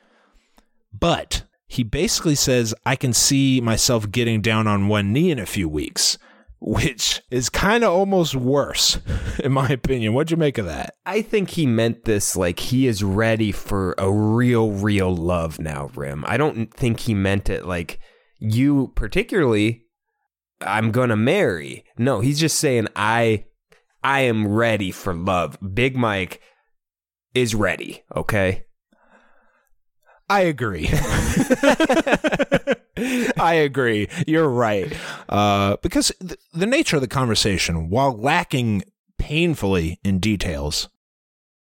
But 0.99 1.45
he 1.67 1.83
basically 1.83 2.35
says 2.35 2.75
I 2.85 2.97
can 2.97 3.13
see 3.13 3.61
myself 3.61 4.11
getting 4.11 4.41
down 4.41 4.67
on 4.67 4.89
one 4.89 5.13
knee 5.13 5.31
in 5.31 5.39
a 5.39 5.47
few 5.47 5.69
weeks, 5.69 6.17
which 6.61 7.23
is 7.31 7.49
kind 7.51 7.85
of 7.85 7.93
almost 7.93 8.35
worse, 8.35 8.99
in 9.45 9.53
my 9.53 9.69
opinion. 9.69 10.15
What'd 10.15 10.31
you 10.31 10.37
make 10.37 10.59
of 10.59 10.67
that? 10.67 10.95
I 11.05 11.23
think 11.23 11.51
he 11.51 11.67
meant 11.67 12.05
this 12.05 12.37
like 12.37 12.61
he 12.61 12.87
is 12.87 13.03
ready 13.03 13.53
for 13.53 13.95
a 13.99 14.11
real, 14.11 14.71
real 14.73 15.15
love 15.15 15.59
now, 15.59 15.91
Rim. 15.95 16.25
I 16.27 16.37
don't 16.37 16.73
think 16.73 17.01
he 17.01 17.15
meant 17.15 17.51
it 17.51 17.67
like 17.67 17.99
you 18.39 18.93
particularly 18.95 19.85
I'm 20.61 20.91
gonna 20.91 21.17
marry. 21.17 21.85
No, 21.99 22.21
he's 22.21 22.41
just 22.41 22.59
saying 22.59 22.89
I 22.97 23.45
I 24.03 24.21
am 24.21 24.47
ready 24.47 24.91
for 24.91 25.15
love. 25.15 25.59
Big 25.75 25.97
Mike 25.97 26.41
is 27.35 27.55
ready, 27.55 28.03
okay? 28.15 28.65
I 30.29 30.41
agree. 30.41 30.89
I 33.37 33.55
agree. 33.55 34.09
You're 34.27 34.49
right. 34.49 34.93
Uh, 35.29 35.77
because 35.83 36.11
th- 36.21 36.41
the 36.53 36.67
nature 36.67 36.97
of 36.97 37.03
the 37.03 37.09
conversation, 37.09 37.91
while 37.91 38.17
lacking 38.17 38.83
painfully 39.19 40.01
in 40.03 40.19
details, 40.19 40.89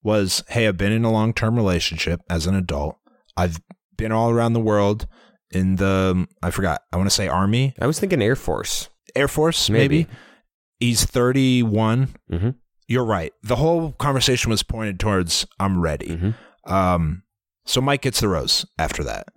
was 0.02 0.44
hey, 0.48 0.68
I've 0.68 0.76
been 0.76 0.92
in 0.92 1.04
a 1.04 1.10
long 1.12 1.32
term 1.32 1.56
relationship 1.56 2.20
as 2.28 2.46
an 2.46 2.54
adult. 2.54 2.98
I've 3.36 3.60
been 3.96 4.12
all 4.12 4.30
around 4.30 4.52
the 4.52 4.60
world 4.60 5.06
in 5.52 5.76
the, 5.76 6.26
I 6.42 6.50
forgot, 6.50 6.82
I 6.92 6.96
want 6.96 7.08
to 7.08 7.14
say 7.14 7.28
Army, 7.28 7.74
I 7.80 7.86
was 7.86 8.00
thinking 8.00 8.22
Air 8.22 8.36
Force. 8.36 8.88
Air 9.14 9.28
Force, 9.28 9.70
maybe. 9.70 9.98
Maybe. 9.98 10.10
He's 10.80 11.04
31. 11.04 12.08
Mm-hmm. 12.30 12.50
You're 12.88 13.04
right. 13.04 13.32
The 13.42 13.56
whole 13.56 13.92
conversation 13.92 14.50
was 14.50 14.62
pointed 14.62 14.98
towards 14.98 15.46
I'm 15.60 15.80
ready. 15.80 16.08
Mm-hmm. 16.08 16.72
Um, 16.72 17.22
so 17.64 17.80
Mike 17.80 18.02
gets 18.02 18.20
the 18.20 18.28
rose 18.28 18.66
after 18.78 19.04
that. 19.04 19.28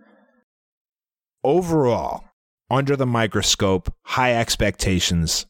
Overall, 1.43 2.23
under 2.69 2.95
the 2.95 3.06
microscope, 3.06 3.93
high 4.04 4.34
expectations. 4.36 5.45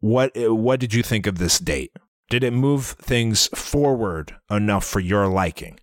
What 0.00 0.32
what 0.34 0.80
did 0.80 0.92
you 0.92 1.02
think 1.02 1.26
of 1.26 1.38
this 1.38 1.58
date? 1.58 1.92
Did 2.28 2.42
it 2.42 2.52
move 2.52 2.86
things 2.86 3.46
forward 3.54 4.34
enough 4.50 4.84
for 4.84 5.00
your 5.00 5.28
liking? 5.28 5.78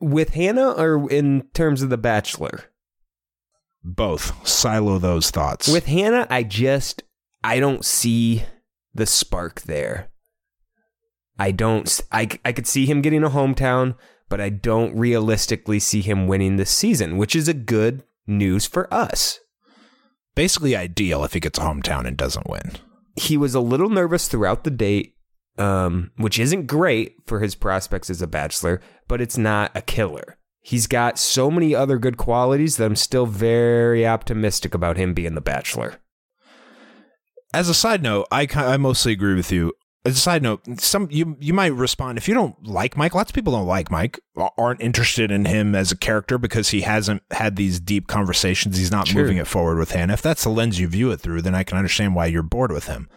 With 0.00 0.30
Hannah 0.34 0.72
or 0.72 1.10
in 1.10 1.48
terms 1.54 1.82
of 1.82 1.90
The 1.90 1.98
Bachelor? 1.98 2.64
Both. 3.84 4.46
Silo 4.46 4.98
those 4.98 5.30
thoughts. 5.30 5.68
With 5.68 5.86
Hannah, 5.86 6.26
I 6.30 6.42
just 6.42 7.02
I 7.44 7.60
don't 7.60 7.84
see 7.84 8.44
the 8.94 9.06
spark 9.06 9.62
there. 9.62 10.08
I 11.38 11.50
don't 11.52 12.00
I 12.10 12.28
I 12.44 12.52
could 12.52 12.66
see 12.66 12.86
him 12.86 13.02
getting 13.02 13.22
a 13.22 13.30
hometown, 13.30 13.96
but 14.28 14.40
I 14.40 14.48
don't 14.48 14.96
realistically 14.96 15.78
see 15.78 16.00
him 16.00 16.26
winning 16.26 16.56
this 16.56 16.70
season, 16.70 17.16
which 17.18 17.36
is 17.36 17.46
a 17.46 17.54
good 17.54 18.02
news 18.26 18.66
for 18.66 18.92
us. 18.92 19.38
basically 20.34 20.76
ideal 20.76 21.24
if 21.24 21.32
he 21.32 21.40
gets 21.40 21.58
a 21.58 21.62
hometown 21.62 22.06
and 22.06 22.16
doesn't 22.16 22.48
win. 22.48 22.72
He 23.16 23.36
was 23.36 23.54
a 23.54 23.60
little 23.60 23.88
nervous 23.88 24.28
throughout 24.28 24.64
the 24.64 24.70
date, 24.70 25.15
um, 25.58 26.10
which 26.16 26.38
isn't 26.38 26.66
great 26.66 27.16
for 27.26 27.40
his 27.40 27.54
prospects 27.54 28.10
as 28.10 28.20
a 28.22 28.26
bachelor, 28.26 28.80
but 29.08 29.20
it's 29.20 29.38
not 29.38 29.70
a 29.74 29.82
killer. 29.82 30.36
He's 30.60 30.86
got 30.86 31.18
so 31.18 31.50
many 31.50 31.74
other 31.74 31.98
good 31.98 32.16
qualities 32.16 32.76
that 32.76 32.86
I'm 32.86 32.96
still 32.96 33.26
very 33.26 34.06
optimistic 34.06 34.74
about 34.74 34.96
him 34.96 35.14
being 35.14 35.34
the 35.34 35.40
bachelor. 35.40 36.00
As 37.54 37.68
a 37.68 37.74
side 37.74 38.02
note, 38.02 38.26
I 38.30 38.48
I 38.54 38.76
mostly 38.76 39.12
agree 39.12 39.34
with 39.34 39.52
you. 39.52 39.72
As 40.04 40.16
a 40.16 40.20
side 40.20 40.42
note, 40.42 40.62
some 40.80 41.08
you 41.10 41.36
you 41.40 41.54
might 41.54 41.72
respond 41.72 42.18
if 42.18 42.28
you 42.28 42.34
don't 42.34 42.66
like 42.66 42.96
Mike. 42.96 43.14
Lots 43.14 43.30
of 43.30 43.34
people 43.34 43.52
don't 43.52 43.66
like 43.66 43.90
Mike, 43.90 44.20
aren't 44.58 44.80
interested 44.80 45.30
in 45.30 45.44
him 45.46 45.74
as 45.74 45.90
a 45.92 45.96
character 45.96 46.38
because 46.38 46.68
he 46.70 46.82
hasn't 46.82 47.22
had 47.30 47.56
these 47.56 47.80
deep 47.80 48.06
conversations. 48.08 48.76
He's 48.76 48.90
not 48.90 49.08
Sure. 49.08 49.22
moving 49.22 49.36
it 49.38 49.46
forward 49.46 49.78
with 49.78 49.92
Hannah. 49.92 50.12
If 50.14 50.22
that's 50.22 50.42
the 50.44 50.50
lens 50.50 50.78
you 50.78 50.86
view 50.88 51.10
it 51.12 51.20
through, 51.20 51.42
then 51.42 51.54
I 51.54 51.62
can 51.64 51.78
understand 51.78 52.14
why 52.14 52.26
you're 52.26 52.42
bored 52.42 52.72
with 52.72 52.86
him. 52.88 53.08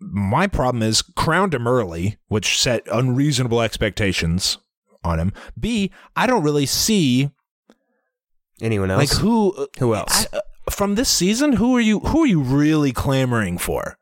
My 0.00 0.46
problem 0.46 0.82
is 0.82 1.02
crowned 1.02 1.54
him 1.54 1.66
early, 1.66 2.18
which 2.28 2.60
set 2.60 2.86
unreasonable 2.90 3.60
expectations 3.60 4.58
on 5.02 5.18
him. 5.18 5.32
B, 5.58 5.90
I 6.14 6.26
don't 6.26 6.42
really 6.42 6.66
see 6.66 7.30
Anyone 8.60 8.90
else? 8.90 9.12
like 9.12 9.20
who 9.20 9.68
Who 9.78 9.94
else? 9.94 10.26
I, 10.32 10.38
uh, 10.38 10.40
from 10.70 10.94
this 10.96 11.08
season? 11.08 11.54
Who 11.54 11.76
are 11.76 11.80
you? 11.80 12.00
Who 12.00 12.22
are 12.24 12.26
you 12.26 12.40
really 12.40 12.92
clamoring 12.92 13.58
for 13.58 13.96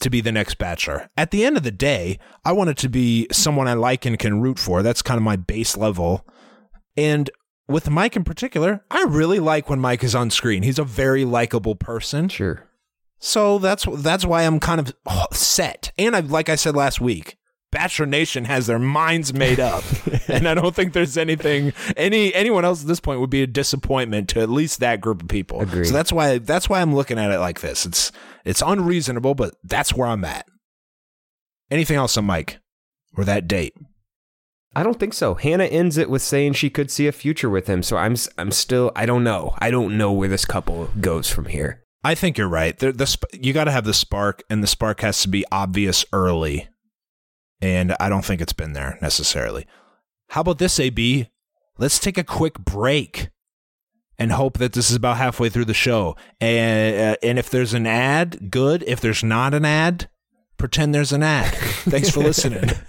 to 0.00 0.10
be 0.10 0.20
the 0.20 0.32
next 0.32 0.58
Bachelor? 0.58 1.08
At 1.16 1.30
the 1.30 1.44
end 1.44 1.56
of 1.56 1.62
the 1.62 1.70
day, 1.70 2.18
I 2.44 2.52
want 2.52 2.70
it 2.70 2.76
to 2.78 2.88
be 2.88 3.26
someone 3.32 3.68
I 3.68 3.74
like 3.74 4.04
and 4.04 4.18
can 4.18 4.40
root 4.40 4.58
for. 4.58 4.82
That's 4.82 5.02
kind 5.02 5.18
of 5.18 5.22
my 5.24 5.36
base 5.36 5.76
level. 5.76 6.26
And 6.96 7.30
with 7.68 7.90
Mike 7.90 8.16
in 8.16 8.24
particular, 8.24 8.84
I 8.90 9.04
really 9.04 9.40
like 9.40 9.68
when 9.70 9.80
Mike 9.80 10.02
is 10.04 10.14
on 10.14 10.30
screen. 10.30 10.62
He's 10.62 10.78
a 10.78 10.84
very 10.84 11.24
likable 11.24 11.74
person. 11.76 12.28
Sure. 12.28 12.68
So 13.18 13.58
that's 13.58 13.86
that's 13.98 14.24
why 14.24 14.42
I'm 14.42 14.60
kind 14.60 14.80
of 14.80 14.94
set. 15.32 15.92
And 15.98 16.14
I 16.14 16.20
like 16.20 16.48
I 16.48 16.54
said 16.54 16.76
last 16.76 17.00
week, 17.00 17.36
Bachelor 17.72 18.06
Nation 18.06 18.44
has 18.44 18.66
their 18.66 18.78
minds 18.78 19.34
made 19.34 19.58
up, 19.58 19.84
and 20.28 20.48
I 20.48 20.54
don't 20.54 20.74
think 20.74 20.92
there's 20.92 21.16
anything 21.16 21.72
any 21.96 22.32
anyone 22.34 22.64
else 22.64 22.82
at 22.82 22.88
this 22.88 23.00
point 23.00 23.20
would 23.20 23.30
be 23.30 23.42
a 23.42 23.46
disappointment 23.46 24.28
to 24.30 24.40
at 24.40 24.50
least 24.50 24.80
that 24.80 25.00
group 25.00 25.22
of 25.22 25.28
people. 25.28 25.60
Agreed. 25.60 25.86
So 25.86 25.92
that's 25.92 26.12
why 26.12 26.38
that's 26.38 26.68
why 26.68 26.80
I'm 26.80 26.94
looking 26.94 27.18
at 27.18 27.30
it 27.30 27.38
like 27.38 27.60
this. 27.60 27.86
It's 27.86 28.12
it's 28.44 28.62
unreasonable, 28.64 29.34
but 29.34 29.54
that's 29.64 29.94
where 29.94 30.08
I'm 30.08 30.24
at. 30.24 30.46
Anything 31.70 31.96
else 31.96 32.16
on 32.16 32.26
Mike 32.26 32.58
or 33.16 33.24
that 33.24 33.48
date? 33.48 33.74
I 34.76 34.82
don't 34.82 35.00
think 35.00 35.14
so. 35.14 35.34
Hannah 35.34 35.64
ends 35.64 35.96
it 35.96 36.10
with 36.10 36.20
saying 36.20 36.52
she 36.52 36.68
could 36.68 36.90
see 36.90 37.06
a 37.06 37.12
future 37.12 37.48
with 37.48 37.66
him. 37.66 37.82
So 37.82 37.96
I'm 37.96 38.14
I'm 38.36 38.50
still 38.50 38.92
I 38.94 39.06
don't 39.06 39.24
know. 39.24 39.54
I 39.58 39.70
don't 39.70 39.96
know 39.96 40.12
where 40.12 40.28
this 40.28 40.44
couple 40.44 40.90
goes 41.00 41.30
from 41.30 41.46
here. 41.46 41.82
I 42.06 42.14
think 42.14 42.38
you're 42.38 42.46
right. 42.46 42.78
The, 42.78 42.92
the 42.92 43.06
sp- 43.10 43.34
you 43.34 43.52
got 43.52 43.64
to 43.64 43.72
have 43.72 43.84
the 43.84 43.92
spark, 43.92 44.44
and 44.48 44.62
the 44.62 44.68
spark 44.68 45.00
has 45.00 45.20
to 45.22 45.28
be 45.28 45.44
obvious 45.50 46.04
early. 46.12 46.68
And 47.60 47.96
I 47.98 48.08
don't 48.08 48.24
think 48.24 48.40
it's 48.40 48.52
been 48.52 48.74
there 48.74 48.96
necessarily. 49.02 49.66
How 50.28 50.42
about 50.42 50.58
this, 50.58 50.78
AB? 50.78 51.28
Let's 51.78 51.98
take 51.98 52.16
a 52.16 52.22
quick 52.22 52.60
break 52.60 53.30
and 54.20 54.30
hope 54.30 54.58
that 54.58 54.72
this 54.72 54.88
is 54.88 54.94
about 54.94 55.16
halfway 55.16 55.48
through 55.48 55.64
the 55.64 55.74
show. 55.74 56.14
And 56.40 57.14
uh, 57.14 57.16
and 57.24 57.40
if 57.40 57.50
there's 57.50 57.74
an 57.74 57.88
ad, 57.88 58.52
good. 58.52 58.84
If 58.86 59.00
there's 59.00 59.24
not 59.24 59.52
an 59.52 59.64
ad, 59.64 60.08
pretend 60.58 60.94
there's 60.94 61.12
an 61.12 61.24
ad. 61.24 61.52
Thanks 61.54 62.10
for 62.10 62.20
listening. 62.20 62.70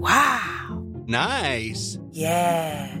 Wow. 0.00 0.86
Nice. 1.06 1.98
Yeah. 2.12 3.00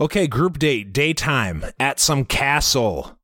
Okay, 0.00 0.26
group 0.26 0.58
date, 0.58 0.92
daytime 0.92 1.64
at 1.78 2.00
some 2.00 2.24
castle. 2.24 3.18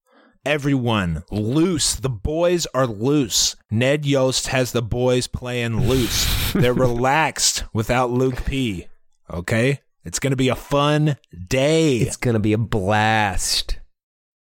Everyone 0.45 1.24
loose. 1.31 1.95
The 1.95 2.11
boys 2.11 2.66
are 2.74 2.87
loose. 2.87 3.57
Ned 3.70 4.05
Yost 4.05 4.49
has 4.49 4.72
the 4.72 4.83
boys 4.83 5.27
playing 5.27 5.89
loose. 5.89 6.53
They're 6.53 6.74
relaxed 6.89 7.64
without 7.72 8.11
Luke 8.11 8.45
P. 8.45 8.89
Okay? 9.33 9.81
It's 10.05 10.18
going 10.18 10.33
to 10.33 10.37
be 10.37 10.49
a 10.51 10.55
fun 10.55 11.16
day. 11.49 11.97
It's 11.97 12.16
gonna 12.16 12.39
be 12.39 12.53
a 12.53 12.59
blast. 12.59 13.81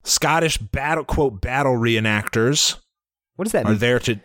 Scottish 0.03 0.57
battle 0.57 1.03
quote 1.05 1.41
battle 1.41 1.73
reenactors 1.73 2.77
What 3.35 3.45
does 3.45 3.51
that 3.53 3.65
are 3.65 3.69
mean? 3.71 3.79
there 3.79 3.99
to 3.99 4.19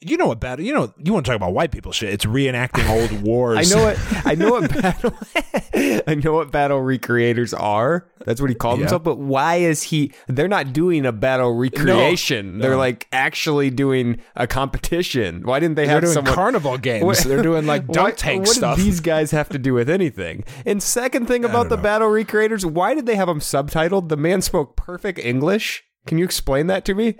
you 0.00 0.16
know 0.16 0.26
what 0.26 0.40
battle 0.40 0.64
you 0.64 0.74
know 0.74 0.92
you 1.02 1.12
want 1.12 1.24
to 1.24 1.30
talk 1.30 1.36
about 1.36 1.54
white 1.54 1.70
people 1.72 1.92
shit. 1.92 2.12
It's 2.12 2.24
reenacting 2.24 2.88
old 2.88 3.22
wars. 3.26 3.72
I 3.72 3.76
know 3.76 3.84
what 3.84 4.26
I 4.26 4.34
know 4.34 4.50
what 4.50 4.70
battle 4.82 5.14
I 6.06 6.14
know 6.22 6.32
what 6.34 6.50
battle 6.50 6.80
recreators 6.80 7.58
are. 7.58 8.08
That's 8.24 8.40
what 8.40 8.50
he 8.50 8.54
called 8.54 8.78
Yeah. 8.78 8.84
himself. 8.84 9.02
But 9.04 9.18
why 9.18 9.56
is 9.56 9.84
he? 9.84 10.12
They're 10.28 10.48
not 10.48 10.72
doing 10.72 11.06
a 11.06 11.12
battle 11.12 11.54
recreation. 11.54 12.58
They're 12.58 12.72
no. 12.72 12.78
like 12.78 13.08
actually 13.12 13.70
doing 13.70 14.20
a 14.36 14.46
competition. 14.46 15.42
Why 15.44 15.58
didn't 15.60 15.76
they 15.76 15.84
They're 15.86 15.94
have 15.94 16.02
doing 16.02 16.14
someone? 16.14 16.34
carnival 16.34 16.78
games. 16.78 17.04
What- 17.04 17.18
They're 17.18 17.42
doing 17.42 17.66
like 17.66 17.86
dunk 17.86 17.96
What- 18.08 18.18
tank 18.18 18.40
what 18.46 18.54
stuff. 18.54 18.76
did 18.76 18.84
these 18.86 19.00
guys 19.00 19.30
have 19.30 19.48
to 19.50 19.58
do 19.58 19.74
with 19.74 19.88
anything? 19.88 20.44
And 20.66 20.82
second 20.82 21.26
thing 21.26 21.44
about 21.44 21.68
the 21.68 21.76
know. 21.76 21.82
battle 21.82 22.08
recreators, 22.08 22.64
why 22.64 22.94
did 22.94 23.06
they 23.06 23.16
have 23.16 23.28
them 23.28 23.40
subtitled? 23.40 24.08
The 24.08 24.16
man 24.16 24.42
spoke 24.42 24.76
perfect 24.76 25.18
English. 25.18 25.84
Can 26.06 26.18
you 26.18 26.24
explain 26.24 26.66
that 26.66 26.84
to 26.86 26.94
me? 26.94 27.16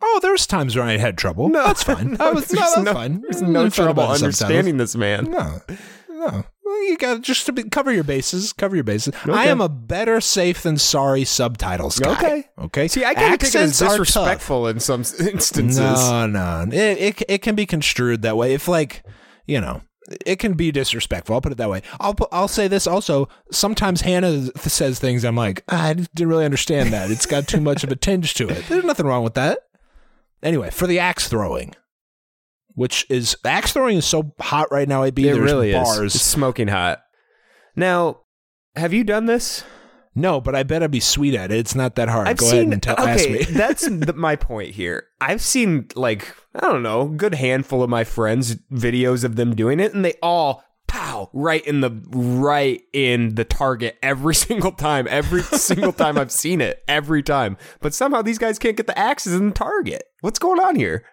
Oh, 0.00 0.18
there 0.22 0.32
was 0.32 0.46
times 0.46 0.76
where 0.76 0.84
I 0.84 0.96
had 0.96 1.18
trouble. 1.18 1.48
No, 1.48 1.64
that's 1.66 1.82
fine. 1.82 2.12
No, 2.18 2.28
I 2.28 2.30
was, 2.32 2.52
no, 2.52 2.60
that's 2.60 2.78
no, 2.78 2.92
fine. 2.92 3.20
There's 3.22 3.42
Mm, 3.42 3.48
no 3.48 3.62
fine 3.62 3.70
trouble 3.70 4.04
understanding 4.04 4.76
this 4.76 4.94
man. 4.94 5.24
No, 5.30 5.60
no. 6.08 6.44
Well, 6.64 6.84
you 6.84 6.98
got 6.98 7.22
just 7.22 7.46
to 7.46 7.52
be, 7.52 7.64
cover 7.64 7.90
your 7.92 8.04
bases. 8.04 8.52
Cover 8.52 8.74
your 8.76 8.84
bases. 8.84 9.14
I 9.24 9.46
am 9.46 9.60
a 9.60 9.68
better 9.68 10.20
safe 10.20 10.62
than 10.62 10.76
sorry 10.76 11.24
subtitles 11.24 11.98
guy. 11.98 12.12
Okay. 12.12 12.44
Okay. 12.58 12.88
See, 12.88 13.04
I 13.04 13.14
can 13.14 13.38
take 13.38 13.42
it 13.42 13.54
as 13.54 13.54
Accents 13.54 13.78
disrespectful 13.78 14.66
in 14.68 14.78
some 14.78 15.00
instances. 15.20 15.78
No, 15.78 16.26
no. 16.26 16.66
It, 16.70 16.74
it 16.98 17.22
it 17.28 17.38
can 17.42 17.54
be 17.54 17.64
construed 17.66 18.22
that 18.22 18.36
way. 18.36 18.52
If 18.54 18.68
like 18.68 19.02
you 19.46 19.60
know. 19.60 19.82
It 20.24 20.36
can 20.38 20.54
be 20.54 20.72
disrespectful. 20.72 21.34
I'll 21.34 21.42
put 21.42 21.52
it 21.52 21.58
that 21.58 21.68
way. 21.68 21.82
I'll 22.00 22.14
put, 22.14 22.30
I'll 22.32 22.48
say 22.48 22.66
this 22.66 22.86
also. 22.86 23.28
Sometimes 23.52 24.00
Hannah 24.00 24.40
th- 24.40 24.52
says 24.60 24.98
things. 24.98 25.22
I'm 25.22 25.36
like, 25.36 25.62
"Ah, 25.68 25.88
I 25.88 25.92
didn't 25.92 26.28
really 26.30 26.46
understand 26.46 26.94
that. 26.94 27.10
It's 27.10 27.26
got 27.26 27.46
too 27.46 27.60
much 27.60 27.84
of 27.84 27.92
a 27.92 27.96
tinge 27.96 28.32
to 28.34 28.48
it. 28.48 28.64
There's 28.70 28.84
nothing 28.84 29.04
wrong 29.04 29.22
with 29.22 29.34
that. 29.34 29.67
Anyway, 30.42 30.70
for 30.70 30.86
the 30.86 30.98
axe 30.98 31.28
throwing, 31.28 31.74
which 32.74 33.06
is 33.10 33.36
axe 33.44 33.72
throwing 33.72 33.98
is 33.98 34.06
so 34.06 34.32
hot 34.40 34.70
right 34.70 34.88
now. 34.88 35.04
AB, 35.04 35.22
it 35.28 35.34
there's 35.34 35.38
really 35.38 35.72
bars. 35.72 35.98
is. 35.98 36.14
It's 36.14 36.24
smoking 36.24 36.68
hot. 36.68 37.00
Now, 37.74 38.22
have 38.76 38.92
you 38.92 39.04
done 39.04 39.26
this? 39.26 39.64
No, 40.14 40.40
but 40.40 40.54
I 40.54 40.64
bet 40.64 40.82
I'd 40.82 40.90
be 40.90 41.00
sweet 41.00 41.34
at 41.34 41.52
it. 41.52 41.58
It's 41.58 41.74
not 41.74 41.94
that 41.94 42.08
hard. 42.08 42.26
I've 42.26 42.36
Go 42.38 42.46
seen. 42.46 42.60
ahead 42.60 42.72
and 42.72 42.82
tell, 42.82 42.94
okay, 42.94 43.10
ask 43.10 43.30
me. 43.30 43.38
that's 43.56 43.86
the, 43.88 44.12
my 44.14 44.34
point 44.36 44.74
here. 44.74 45.04
I've 45.20 45.40
seen 45.40 45.86
like 45.94 46.34
I 46.54 46.60
don't 46.60 46.82
know, 46.82 47.02
a 47.02 47.08
good 47.08 47.34
handful 47.34 47.82
of 47.82 47.90
my 47.90 48.04
friends 48.04 48.56
videos 48.72 49.22
of 49.22 49.36
them 49.36 49.54
doing 49.54 49.78
it, 49.78 49.94
and 49.94 50.04
they 50.04 50.14
all 50.22 50.64
pow 51.26 51.30
right 51.32 51.64
in 51.66 51.80
the 51.80 51.90
right 52.10 52.82
in 52.92 53.34
the 53.34 53.44
target 53.44 53.98
every 54.02 54.34
single 54.46 54.72
time. 54.72 55.06
Every 55.10 55.42
single 55.42 55.92
time 55.92 56.18
I've 56.18 56.32
seen 56.32 56.60
it, 56.60 56.82
every 56.88 57.22
time. 57.22 57.56
But 57.80 57.94
somehow 57.94 58.22
these 58.22 58.38
guys 58.38 58.58
can't 58.58 58.76
get 58.76 58.86
the 58.86 58.98
axes 58.98 59.34
in 59.34 59.48
the 59.48 59.54
target. 59.54 60.04
What's 60.20 60.38
going 60.38 60.60
on 60.60 60.76
here? 60.76 61.04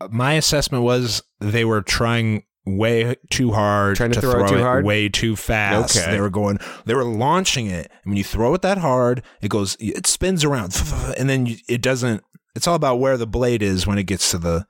Uh, 0.00 0.08
my 0.10 0.34
assessment 0.34 0.84
was 0.84 1.22
they 1.40 1.64
were 1.64 1.82
trying 1.82 2.44
way 2.64 3.16
too 3.30 3.52
hard 3.52 3.96
Trying 3.96 4.12
to 4.12 4.20
throw 4.20 4.44
it 4.44 4.48
too 4.48 4.58
hard? 4.62 4.84
way 4.84 5.08
too 5.08 5.34
fast. 5.36 5.96
Okay. 5.96 6.12
They 6.12 6.20
were 6.20 6.30
going, 6.30 6.58
they 6.84 6.94
were 6.94 7.04
launching 7.04 7.66
it. 7.66 7.90
And 8.04 8.12
when 8.12 8.16
you 8.16 8.24
throw 8.24 8.54
it 8.54 8.62
that 8.62 8.78
hard, 8.78 9.22
it 9.40 9.48
goes, 9.48 9.76
it 9.80 10.06
spins 10.06 10.44
around, 10.44 10.80
and 11.18 11.28
then 11.28 11.56
it 11.68 11.82
doesn't. 11.82 12.22
It's 12.54 12.66
all 12.68 12.74
about 12.74 12.96
where 13.00 13.16
the 13.16 13.26
blade 13.26 13.62
is 13.62 13.86
when 13.86 13.98
it 13.98 14.04
gets 14.04 14.30
to 14.32 14.38
the. 14.38 14.66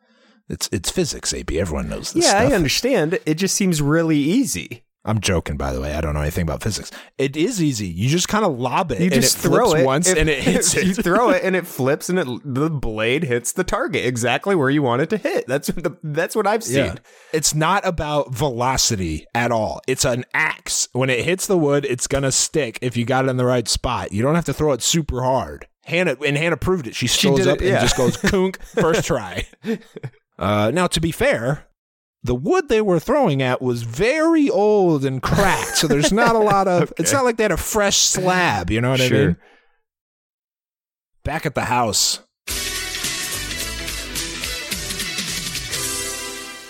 It's 0.53 0.69
it's 0.71 0.91
physics, 0.91 1.33
AP. 1.33 1.53
Everyone 1.53 1.89
knows 1.89 2.13
this 2.13 2.25
yeah, 2.25 2.41
stuff. 2.41 2.53
I 2.53 2.55
understand. 2.55 3.19
It 3.25 3.35
just 3.35 3.57
seems 3.57 3.81
really 3.81 4.19
easy. 4.19 4.85
I'm 5.05 5.21
joking, 5.21 5.57
by 5.57 5.73
the 5.73 5.81
way. 5.81 5.95
I 5.95 6.01
don't 6.01 6.15
know 6.15 6.21
anything 6.21 6.43
about 6.43 6.63
physics. 6.63 6.93
It 7.19 7.37
is 7.37 7.61
easy. 7.61 7.89
You 7.89 8.09
just 8.09 8.29
kind 8.29 8.45
of 8.45 8.57
lob 8.57 8.93
it. 8.93 9.01
You 9.01 9.07
and 9.07 9.15
just 9.15 9.39
it 9.39 9.41
throw 9.41 9.73
it 9.75 9.85
once, 9.85 10.09
If- 10.09 10.17
and 10.17 10.29
it 10.29 10.45
hits 10.45 10.75
You 10.75 10.95
throw 10.95 11.31
it 11.31 11.43
and 11.45 11.57
it 11.57 11.67
flips, 11.67 12.09
and 12.09 12.19
it 12.19 12.29
the 12.45 12.71
blade 12.71 13.25
hits 13.25 13.53
the 13.53 13.65
target 13.65 14.05
exactly 14.05 14.55
where 14.55 14.71
you 14.71 14.83
want 14.83 15.03
it 15.03 15.11
to 15.11 15.17
hit. 15.17 15.47
That's 15.49 15.69
what 15.73 15.83
the, 15.83 15.97
that's 16.05 16.37
what 16.37 16.47
I've 16.47 16.63
seen. 16.63 16.85
Yeah. 16.85 16.95
It's 17.33 17.55
not 17.55 17.85
about 17.85 18.33
velocity 18.33 19.27
at 19.35 19.51
all. 19.51 19.81
It's 19.89 20.05
an 20.05 20.25
axe. 20.35 20.87
When 20.93 21.11
it 21.11 21.25
hits 21.25 21.47
the 21.47 21.59
wood, 21.59 21.85
it's 21.85 22.07
gonna 22.07 22.31
stick 22.31 22.79
if 22.83 22.97
you 22.97 23.05
got 23.05 23.25
it 23.25 23.29
in 23.29 23.39
the 23.39 23.47
right 23.47 23.67
spot. 23.67 24.13
You 24.13 24.23
don't 24.23 24.35
have 24.37 24.45
to 24.45 24.55
throw 24.55 24.73
it 24.73 24.83
super 24.83 25.23
hard. 25.23 25.67
Hannah 25.85 26.17
and 26.25 26.37
Hannah 26.37 26.57
proved 26.57 26.87
it. 26.87 26.95
She 26.95 27.09
strolls 27.09 27.41
did 27.41 27.49
it, 27.49 27.51
up 27.51 27.61
and 27.61 27.81
just 27.81 27.97
goes 27.97 28.17
kunk 28.17 28.63
first 28.63 29.05
try. 29.07 29.47
Uh, 30.39 30.71
now, 30.75 30.87
to 30.87 31.01
be 31.01 31.13
fair, 31.13 31.69
the 32.23 32.35
wood 32.35 32.69
they 32.69 32.81
were 32.81 32.99
throwing 33.01 33.43
at 33.43 33.61
was 33.63 33.83
very 33.83 34.49
old 34.51 35.05
and 35.05 35.23
cracked, 35.23 35.77
so 35.77 35.87
there's 35.87 36.13
not 36.13 36.35
a 36.37 36.39
lot 36.41 36.69
of. 36.69 36.93
It's 36.99 37.13
not 37.13 37.25
like 37.25 37.37
they 37.37 37.45
had 37.45 37.53
a 37.53 37.57
fresh 37.57 37.99
slab. 37.99 38.71
You 38.71 38.81
know 38.81 38.91
what 38.91 39.01
I 39.01 39.09
Sure. 39.09 39.27
mean? 39.27 39.37
Back 41.25 41.47
at 41.47 41.55
the 41.55 41.65
house, 41.67 42.19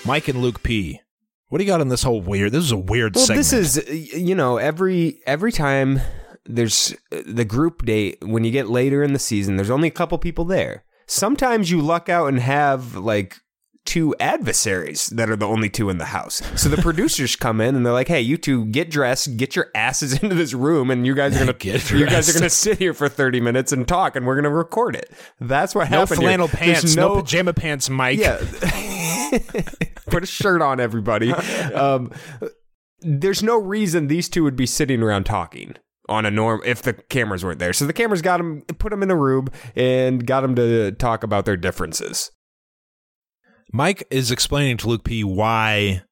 Mike 0.04 0.28
and 0.28 0.42
Luke 0.42 0.62
P. 0.62 1.00
What 1.48 1.58
do 1.58 1.64
you 1.64 1.70
got 1.70 1.80
on 1.80 1.88
this 1.88 2.02
whole 2.02 2.20
weird? 2.20 2.52
This 2.52 2.64
is 2.64 2.72
a 2.72 2.76
weird 2.76 3.14
Well, 3.14 3.24
segment. 3.26 3.46
this 3.46 3.76
is 3.76 4.12
you 4.14 4.34
know 4.34 4.56
every 4.56 5.20
every 5.26 5.52
time 5.52 6.00
there's 6.44 6.94
uh, 7.12 7.22
the 7.24 7.44
group 7.44 7.84
date 7.84 8.18
when 8.22 8.42
you 8.42 8.50
get 8.50 8.68
later 8.68 9.02
in 9.02 9.12
the 9.12 9.18
season. 9.18 9.56
There's 9.56 9.70
only 9.70 9.88
a 9.88 9.92
couple 9.92 10.18
people 10.18 10.44
there. 10.44 10.84
Sometimes 11.06 11.70
you 11.70 11.80
luck 11.80 12.08
out 12.08 12.26
and 12.26 12.40
have 12.40 12.96
like 12.96 13.36
two 13.84 14.14
adversaries 14.20 15.06
that 15.08 15.28
are 15.28 15.36
the 15.36 15.46
only 15.46 15.68
two 15.68 15.90
in 15.90 15.98
the 15.98 16.06
house. 16.06 16.40
So 16.56 16.68
the 16.68 16.80
producers 16.80 17.34
come 17.36 17.60
in 17.60 17.74
and 17.74 17.84
they're 17.84 17.92
like, 17.92 18.08
"Hey, 18.08 18.20
you 18.20 18.36
two 18.36 18.66
get 18.66 18.90
dressed, 18.90 19.36
get 19.36 19.56
your 19.56 19.70
asses 19.74 20.12
into 20.22 20.34
this 20.34 20.54
room, 20.54 20.90
and 20.90 21.06
you 21.06 21.14
guys 21.14 21.36
are 21.36 21.40
gonna 21.40 21.52
Get 21.52 21.90
you 21.90 22.06
guys 22.06 22.28
are 22.28 22.32
gonna 22.38 22.48
sit 22.50 22.78
here 22.78 22.94
for 22.94 23.08
thirty 23.08 23.40
minutes 23.40 23.72
and 23.72 23.86
talk, 23.86 24.16
and 24.16 24.26
we're 24.26 24.36
gonna 24.36 24.50
record 24.50 24.94
it." 24.96 25.10
That's 25.40 25.74
what 25.74 25.90
No 25.90 25.98
happened. 26.00 26.20
here. 26.20 26.28
flannel 26.28 26.46
There's 26.48 26.58
pants, 26.80 26.96
no, 26.96 27.16
pajama 27.16 27.52
pants, 27.54 27.90
Mike. 27.90 28.18
yeah. 28.18 28.38
Put 30.06 30.22
a 30.24 30.26
shirt 30.26 30.60
on, 30.62 30.78
everybody. 30.80 31.32
Um, 31.32 32.12
there's 33.00 33.42
no 33.42 33.56
reason 33.58 34.06
these 34.08 34.28
two 34.28 34.44
would 34.44 34.56
be 34.56 34.66
sitting 34.66 35.02
around 35.02 35.24
talking 35.24 35.74
on 36.08 36.26
a 36.26 36.30
norm 36.30 36.60
if 36.64 36.82
the 36.82 36.92
cameras 36.92 37.44
weren't 37.44 37.58
there. 37.58 37.72
So 37.72 37.86
the 37.86 37.92
cameras 37.92 38.20
got 38.22 38.36
them, 38.38 38.62
put 38.78 38.90
them 38.90 39.02
in 39.02 39.10
a 39.10 39.16
room, 39.16 39.48
and 39.74 40.26
got 40.26 40.42
them 40.42 40.54
to 40.56 40.92
talk 40.92 41.24
about 41.24 41.44
their 41.46 41.56
differences. 41.56 42.30
Mike 43.72 44.06
is 44.10 44.30
explaining 44.30 44.76
to 44.78 44.88
Luke 44.88 45.04
P 45.04 45.24
why 45.24 46.02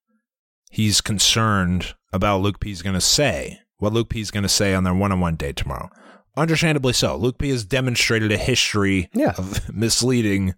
he's 0.71 1.01
concerned 1.01 1.95
about 2.13 2.41
Luke 2.41 2.61
P's 2.61 2.83
going 2.83 2.95
to 2.95 3.01
say, 3.01 3.61
what 3.79 3.93
Luke 3.93 4.09
P's 4.09 4.31
going 4.31 4.43
to 4.43 4.49
say 4.49 4.75
on 4.75 4.85
their 4.85 4.95
one 4.95 5.13
on 5.13 5.21
one 5.21 5.37
date 5.37 5.57
tomorrow. 5.57 5.91
Understandably 6.37 6.93
so. 6.93 7.17
Luke 7.17 7.39
P 7.39 7.51
has 7.51 7.65
demonstrated 7.65 8.33
a 8.33 8.37
history 8.39 9.09
Yeah. 9.13 9.35
of 9.37 9.75
misleading 9.75 10.55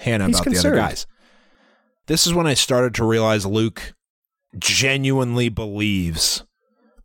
Hannah 0.00 0.26
He's 0.28 0.40
about 0.40 0.52
the 0.52 0.58
other 0.58 0.74
guys. 0.76 1.06
This 2.06 2.26
is 2.26 2.32
when 2.32 2.46
I 2.46 2.54
started 2.54 2.94
to 2.94 3.04
realize 3.04 3.44
Luke 3.44 3.94
genuinely 4.58 5.48
believes 5.48 6.44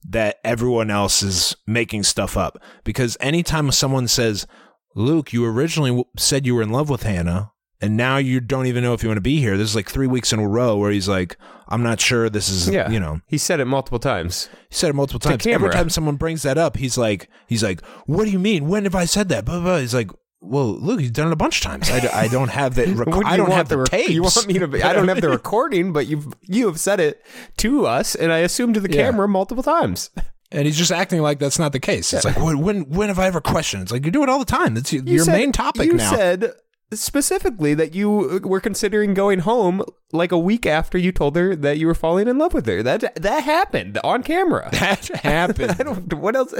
that 0.08 0.38
everyone 0.44 0.90
else 0.92 1.22
is 1.22 1.56
making 1.68 2.04
stuff 2.04 2.38
up. 2.38 2.58
Because 2.84 3.18
anytime 3.20 3.72
someone 3.72 4.08
says, 4.08 4.48
Luke, 4.96 5.34
you 5.34 5.46
originally 5.46 6.04
said 6.18 6.46
you 6.46 6.56
were 6.56 6.62
in 6.62 6.70
love 6.70 6.90
with 6.90 7.04
Hannah, 7.04 7.52
and 7.82 7.98
now 7.98 8.18
you 8.18 8.40
don't 8.40 8.68
even 8.68 8.84
know 8.84 8.94
if 8.94 9.04
you 9.04 9.10
want 9.10 9.18
to 9.18 9.22
be 9.22 9.40
here. 9.40 9.58
This 9.58 9.70
is 9.70 9.76
like 9.76 9.90
three 9.90 10.08
weeks 10.08 10.32
in 10.34 10.40
a 10.40 10.48
row 10.48 10.78
where 10.78 10.92
he's 10.92 11.10
like, 11.10 11.38
I'm 11.68 11.84
not 11.84 12.00
sure 12.00 12.30
this 12.30 12.50
is, 12.50 12.70
Yeah, 12.70 12.90
you 12.90 13.00
know, 13.00 13.22
he 13.28 13.38
said 13.38 13.60
it 13.60 13.66
multiple 13.66 14.00
times. 14.00 14.50
he 14.70 14.76
said 14.76 14.90
it 14.90 14.94
multiple 14.94 15.20
To 15.22 15.30
times. 15.30 15.48
Every 15.48 15.70
time 15.70 15.90
someone 15.90 16.16
brings 16.16 16.44
that 16.44 16.58
up, 16.58 16.78
he's 16.78 16.98
like, 16.98 17.30
he's 17.48 17.64
like, 17.64 17.84
what 18.06 18.26
do 18.26 18.32
you 18.32 18.40
mean? 18.40 18.68
When 18.68 18.84
have 18.84 18.96
I 18.96 19.06
said 19.06 19.30
that? 19.30 19.46
Blah, 19.46 19.56
blah, 19.56 19.64
blah. 19.64 19.78
He's 19.80 19.94
like, 19.94 20.12
well, 20.44 20.68
look, 20.74 21.00
you've 21.02 21.14
done 21.14 21.28
it 21.28 21.34
a 21.34 21.38
bunch 21.38 21.58
of 21.60 21.64
times. 21.64 21.90
I, 21.92 22.24
I 22.24 22.28
don't 22.28 22.50
have 22.50 22.76
that. 22.76 22.88
Rec- 22.96 23.26
I 23.26 23.38
don't 23.38 23.52
have 23.52 23.70
the, 23.70 23.78
rec- 23.78 23.90
tapes. 23.90 24.10
You 24.10 24.24
want 24.24 24.48
me 24.48 24.56
to? 24.60 24.68
Be, 24.68 24.82
I 24.84 24.92
don't 24.92 25.08
have 25.08 25.22
the 25.22 25.30
recording, 25.40 25.94
but 25.94 26.08
you've 26.08 26.28
you 26.42 26.66
have 26.68 26.80
said 26.80 27.00
it 27.00 27.24
to 27.58 27.86
us, 27.86 28.16
and 28.16 28.32
I 28.32 28.40
assume 28.40 28.74
to 28.74 28.80
the 28.80 28.90
Yeah. 28.92 29.04
camera 29.12 29.28
multiple 29.28 29.64
times. 29.64 30.10
And 30.54 30.66
he's 30.66 30.78
just 30.78 30.92
acting 30.92 31.22
like 31.22 31.40
that's 31.40 31.58
not 31.58 31.72
the 31.72 31.80
case. 31.80 32.12
It's 32.12 32.26
like, 32.26 32.38
when, 32.38 32.60
when, 32.60 32.82
when 32.90 33.08
have 33.08 33.20
I 33.20 33.28
ever 33.28 33.40
questioned? 33.40 33.84
It's 33.84 33.92
like, 33.94 34.04
you 34.04 34.12
do 34.12 34.22
it 34.22 34.28
all 34.28 34.40
the 34.40 34.44
time. 34.44 34.74
That's 34.74 34.92
your, 34.92 35.02
You 35.04 35.14
your 35.16 35.24
said- 35.24 35.32
main 35.38 35.54
topic 35.54 35.86
you 35.86 35.94
now. 35.94 36.12
said 36.12 36.52
specifically 36.94 37.74
that 37.74 37.96
you 37.96 38.42
uh, 38.44 38.48
were 38.48 38.60
considering 38.60 39.14
going 39.14 39.40
home 39.40 39.84
like 40.12 40.32
a 40.32 40.40
week 40.40 40.66
after 40.66 40.98
you 40.98 41.12
told 41.12 41.36
her 41.36 41.56
that 41.56 41.78
you 41.78 41.88
were 41.88 41.96
falling 41.96 42.28
in 42.28 42.38
love 42.38 42.54
with 42.54 42.66
her. 42.68 42.84
That 42.84 43.16
that 43.22 43.44
happened 43.44 43.98
on 44.04 44.24
camera. 44.24 44.70
that 44.74 45.08
happened. 45.24 45.72
I 45.80 45.84
don't. 45.84 46.14
What 46.14 46.36
else? 46.36 46.54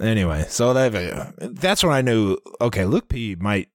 Anyway, 0.00 0.44
so 0.48 0.74
that 0.74 1.34
that's 1.38 1.82
when 1.84 1.92
I 1.92 2.02
knew. 2.02 2.38
Okay, 2.60 2.84
Luke 2.84 3.08
P 3.08 3.36
might 3.38 3.68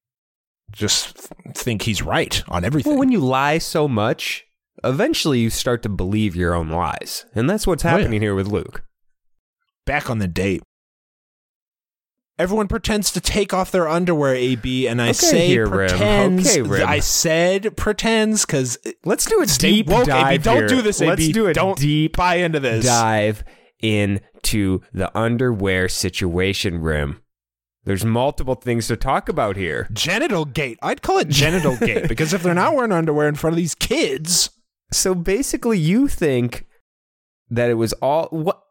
just 0.71 1.17
think 1.55 1.81
he's 1.81 2.01
right 2.01 2.43
on 2.47 2.63
everything. 2.63 2.91
Well, 2.93 2.99
when 2.99 3.11
you 3.11 3.19
lie 3.19 3.57
so 3.57 3.87
much, 3.87 4.45
eventually 4.83 5.39
you 5.39 5.49
start 5.49 5.83
to 5.83 5.89
believe 5.89 6.35
your 6.35 6.53
own 6.53 6.69
lies, 6.69 7.25
and 7.33 7.49
that's 7.49 7.65
what's 7.67 7.83
Oh, 7.83 7.89
yeah. 7.89 7.97
happening 7.97 8.21
here 8.21 8.35
with 8.35 8.47
Luke. 8.47 8.83
Back 9.85 10.09
on 10.09 10.19
the 10.19 10.27
date, 10.27 10.61
everyone 12.41 12.67
pretends 12.67 13.11
to 13.11 13.21
take 13.21 13.53
off 13.53 13.71
their 13.71 13.87
underwear. 13.87 14.35
AB 14.35 14.87
and 14.87 15.01
I 15.01 15.05
Okay 15.09 15.13
say 15.13 15.47
here, 15.47 15.67
Rim. 15.67 15.89
pretends. 15.89 16.49
Okay, 16.49 16.61
Rim. 16.61 16.87
I 16.87 16.99
said 16.99 17.77
pretends 17.77 18.45
because 18.45 18.77
Let's 19.05 19.25
do 19.25 19.41
a 19.41 19.45
deep 19.45 19.87
woke, 19.87 20.07
dive 20.07 20.33
AB. 20.33 20.43
Don't 20.43 20.57
here. 20.57 20.67
do 20.67 20.81
this, 20.81 20.99
Let's 20.99 21.27
do 21.29 21.47
a 21.47 21.53
Don't 21.53 21.77
deep 21.77 22.17
buy 22.17 22.35
into 22.35 22.59
this. 22.59 22.85
dive 22.85 23.43
into 23.79 24.81
the 24.93 25.15
underwear 25.17 25.87
situation, 25.89 26.81
Rim. 26.81 27.21
There's 27.83 28.05
multiple 28.05 28.55
things 28.55 28.87
to 28.87 28.95
talk 28.95 29.27
about 29.27 29.55
here. 29.57 29.87
Genital 29.91 30.45
gate. 30.45 30.77
I'd 30.83 31.01
call 31.01 31.17
it 31.17 31.29
genital 31.29 31.75
gate 31.79 32.07
because 32.07 32.31
if 32.33 32.43
they're 32.43 32.53
not 32.53 32.75
wearing 32.75 32.91
underwear 32.91 33.27
in 33.27 33.35
front 33.35 33.53
of 33.53 33.57
these 33.57 33.73
kids, 33.75 34.51
So 34.91 35.15
basically, 35.15 35.79
you 35.79 36.07
think 36.07 36.65
that 37.49 37.69
it 37.69 37.73
was 37.75 37.93
all 37.93 38.27
what 38.29 38.61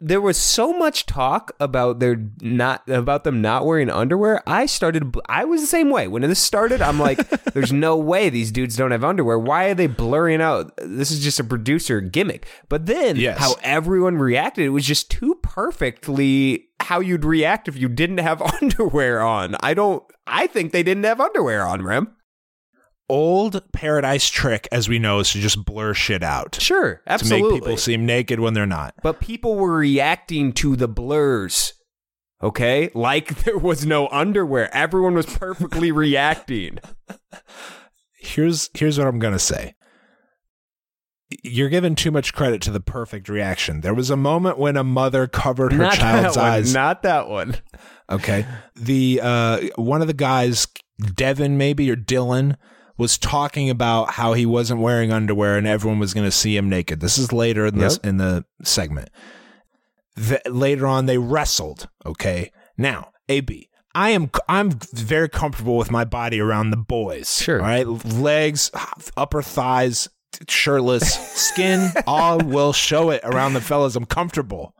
there 0.00 0.20
was 0.20 0.36
so 0.36 0.72
much 0.76 1.06
talk 1.06 1.52
about 1.60 1.98
their 2.00 2.28
not 2.42 2.86
about 2.88 3.24
them 3.24 3.40
not 3.40 3.64
wearing 3.64 3.88
underwear. 3.88 4.42
I 4.46 4.66
started. 4.66 5.14
I 5.28 5.44
was 5.44 5.60
the 5.60 5.66
same 5.66 5.88
way 5.90 6.08
when 6.08 6.22
this 6.22 6.40
started. 6.40 6.82
I'm 6.82 6.98
like, 6.98 7.26
"There's 7.54 7.72
no 7.72 7.96
way 7.96 8.28
these 8.28 8.52
dudes 8.52 8.76
don't 8.76 8.90
have 8.90 9.04
underwear. 9.04 9.38
Why 9.38 9.66
are 9.66 9.74
they 9.74 9.86
blurring 9.86 10.42
out? 10.42 10.72
This 10.78 11.10
is 11.10 11.22
just 11.22 11.40
a 11.40 11.44
producer 11.44 12.00
gimmick." 12.00 12.46
But 12.68 12.86
then, 12.86 13.16
Yes. 13.16 13.38
how 13.38 13.54
everyone 13.62 14.16
reacted, 14.16 14.66
it 14.66 14.70
was 14.70 14.84
just 14.84 15.10
too 15.10 15.38
perfectly 15.42 16.68
how 16.80 17.00
you'd 17.00 17.24
react 17.24 17.68
if 17.68 17.76
you 17.78 17.88
didn't 17.88 18.18
have 18.18 18.42
underwear 18.62 19.22
on. 19.22 19.56
I 19.60 19.74
don't. 19.74 20.02
I 20.26 20.46
think 20.48 20.72
they 20.72 20.82
didn't 20.82 21.04
have 21.04 21.20
underwear 21.20 21.66
on, 21.66 21.82
Rem. 21.82 22.14
Old 23.08 23.62
paradise 23.72 24.28
trick, 24.30 24.66
as 24.72 24.88
we 24.88 24.98
know, 24.98 25.20
is 25.20 25.32
to 25.32 25.40
just 25.40 25.64
blur 25.64 25.94
shit 25.94 26.22
out 26.22 26.56
Sure, 26.60 27.02
absolutely 27.06 27.48
to 27.48 27.54
make 27.54 27.62
people 27.62 27.76
seem 27.76 28.06
naked 28.06 28.40
when 28.40 28.54
they're 28.54 28.66
not. 28.66 28.94
But 29.02 29.20
people 29.20 29.56
were 29.56 29.76
reacting 29.76 30.52
to 30.54 30.76
the 30.76 30.88
blurs. 30.88 31.74
Okay? 32.42 32.90
Like 32.94 33.36
there 33.44 33.58
was 33.58 33.86
no 33.86 34.08
underwear. 34.08 34.74
Everyone 34.74 35.14
was 35.14 35.26
perfectly 35.26 35.90
reacting. 36.04 36.78
here's 38.18 38.70
here's 38.74 38.98
what 38.98 39.06
I'm 39.06 39.18
gonna 39.18 39.38
say. 39.38 39.74
You're 41.42 41.70
giving 41.70 41.94
too 41.94 42.10
much 42.10 42.32
credit 42.32 42.62
to 42.62 42.70
the 42.70 42.80
perfect 42.80 43.28
reaction. 43.28 43.80
There 43.80 43.94
was 43.94 44.10
a 44.10 44.16
moment 44.16 44.58
when 44.58 44.76
a 44.76 44.84
mother 44.84 45.26
covered 45.26 45.72
her 45.72 45.84
not 45.84 45.94
child's 45.94 46.36
eyes. 46.36 46.72
Not 46.72 47.02
that 47.02 47.28
one. 47.28 47.56
okay, 48.10 48.46
the 48.76 49.20
uh, 49.22 49.60
one 49.76 50.00
of 50.00 50.06
the 50.06 50.12
guys, 50.14 50.68
Devin 51.14 51.56
maybe 51.58 51.90
or 51.90 51.96
Dylan, 51.96 52.56
was 52.96 53.18
talking 53.18 53.70
about 53.70 54.12
how 54.12 54.32
he 54.34 54.46
wasn't 54.46 54.80
wearing 54.80 55.12
underwear 55.12 55.56
and 55.58 55.66
everyone 55.66 55.98
was 55.98 56.14
going 56.14 56.26
to 56.26 56.30
see 56.30 56.56
him 56.56 56.68
naked. 56.68 57.00
This 57.00 57.18
is 57.18 57.32
later 57.32 57.66
in 57.66 57.78
this 57.78 57.94
Yep. 57.94 58.06
in 58.06 58.16
the 58.18 58.44
segment. 58.62 59.10
The, 60.16 60.40
later 60.48 60.86
on, 60.86 61.06
they 61.06 61.18
wrestled. 61.18 61.88
Okay, 62.06 62.52
now 62.78 63.10
AB. 63.28 63.68
I 63.96 64.10
am 64.10 64.30
I'm 64.48 64.72
very 64.92 65.28
comfortable 65.28 65.76
with 65.76 65.90
my 65.90 66.04
body 66.04 66.40
around 66.40 66.70
the 66.70 66.76
boys. 66.76 67.40
Sure. 67.40 67.60
All 67.60 67.66
right. 67.66 67.86
Legs, 67.86 68.70
upper 69.16 69.40
thighs, 69.42 70.08
shirtless, 70.48 71.14
skin, 71.14 71.90
all 72.06 72.38
will 72.38 72.72
show 72.72 73.10
it 73.10 73.20
around 73.24 73.54
the 73.54 73.60
fellas. 73.60 73.94
I'm 73.96 74.04
comfortable. 74.06 74.74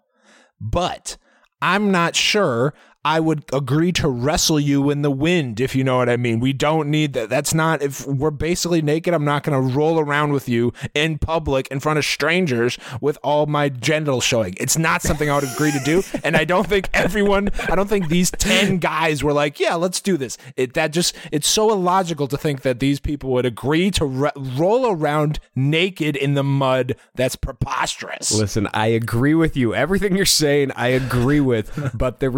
But 0.60 1.16
I'm 1.62 1.90
not 1.90 2.16
sure 2.16 2.74
I 3.04 3.20
would 3.20 3.44
agree 3.52 3.92
to 3.92 4.08
wrestle 4.08 4.58
you 4.58 4.88
in 4.88 5.02
the 5.02 5.10
wind, 5.10 5.60
if 5.60 5.74
you 5.74 5.84
know 5.84 5.98
what 5.98 6.08
I 6.08 6.16
mean. 6.16 6.40
We 6.40 6.54
don't 6.54 6.90
need 6.90 7.12
that. 7.12 7.28
That's 7.28 7.52
not, 7.52 7.82
if 7.82 8.06
we're 8.06 8.30
basically 8.30 8.80
naked, 8.80 9.12
I'm 9.12 9.26
not 9.26 9.42
going 9.42 9.68
to 9.68 9.76
roll 9.76 9.98
around 10.00 10.32
with 10.32 10.48
you 10.48 10.72
in 10.94 11.18
public 11.18 11.68
in 11.68 11.80
front 11.80 11.98
of 11.98 12.04
strangers 12.04 12.78
with 13.02 13.18
all 13.22 13.44
my 13.44 13.68
genitals 13.68 14.24
showing. 14.24 14.54
It's 14.58 14.78
not 14.78 15.02
something 15.02 15.28
I 15.28 15.34
would 15.34 15.44
agree 15.44 15.72
to 15.72 15.80
do. 15.84 16.02
And 16.24 16.36
I 16.38 16.44
don't 16.44 16.66
think 16.66 16.88
everyone, 16.94 17.50
I 17.68 17.74
don't 17.74 17.88
think 17.88 18.08
these 18.08 18.30
10 18.30 18.78
guys 18.78 19.22
were 19.22 19.32
like, 19.34 19.60
yeah, 19.60 19.74
let's 19.74 20.00
do 20.00 20.16
this. 20.16 20.38
It, 20.56 20.72
that 20.72 20.90
just, 20.90 21.14
it's 21.32 21.46
so 21.46 21.70
illogical 21.70 22.28
to 22.28 22.38
think 22.38 22.62
that 22.62 22.80
these 22.80 22.98
people 22.98 23.30
would 23.32 23.44
agree 23.44 23.90
to 23.90 24.06
re- 24.06 24.30
roll 24.36 24.90
around 24.90 25.40
naked 25.54 26.16
in 26.16 26.32
the 26.32 26.42
mud. 26.42 26.96
That's 27.14 27.36
preposterous. 27.36 28.32
Listen, 28.32 28.68
I 28.72 28.86
agree 28.86 29.34
with 29.34 29.54
you. 29.54 29.74
Everything 29.74 30.16
you're 30.16 30.24
saying, 30.24 30.72
I 30.76 30.88
agree 30.88 31.40
with. 31.40 31.72
But 31.94 32.20
the 32.20 32.28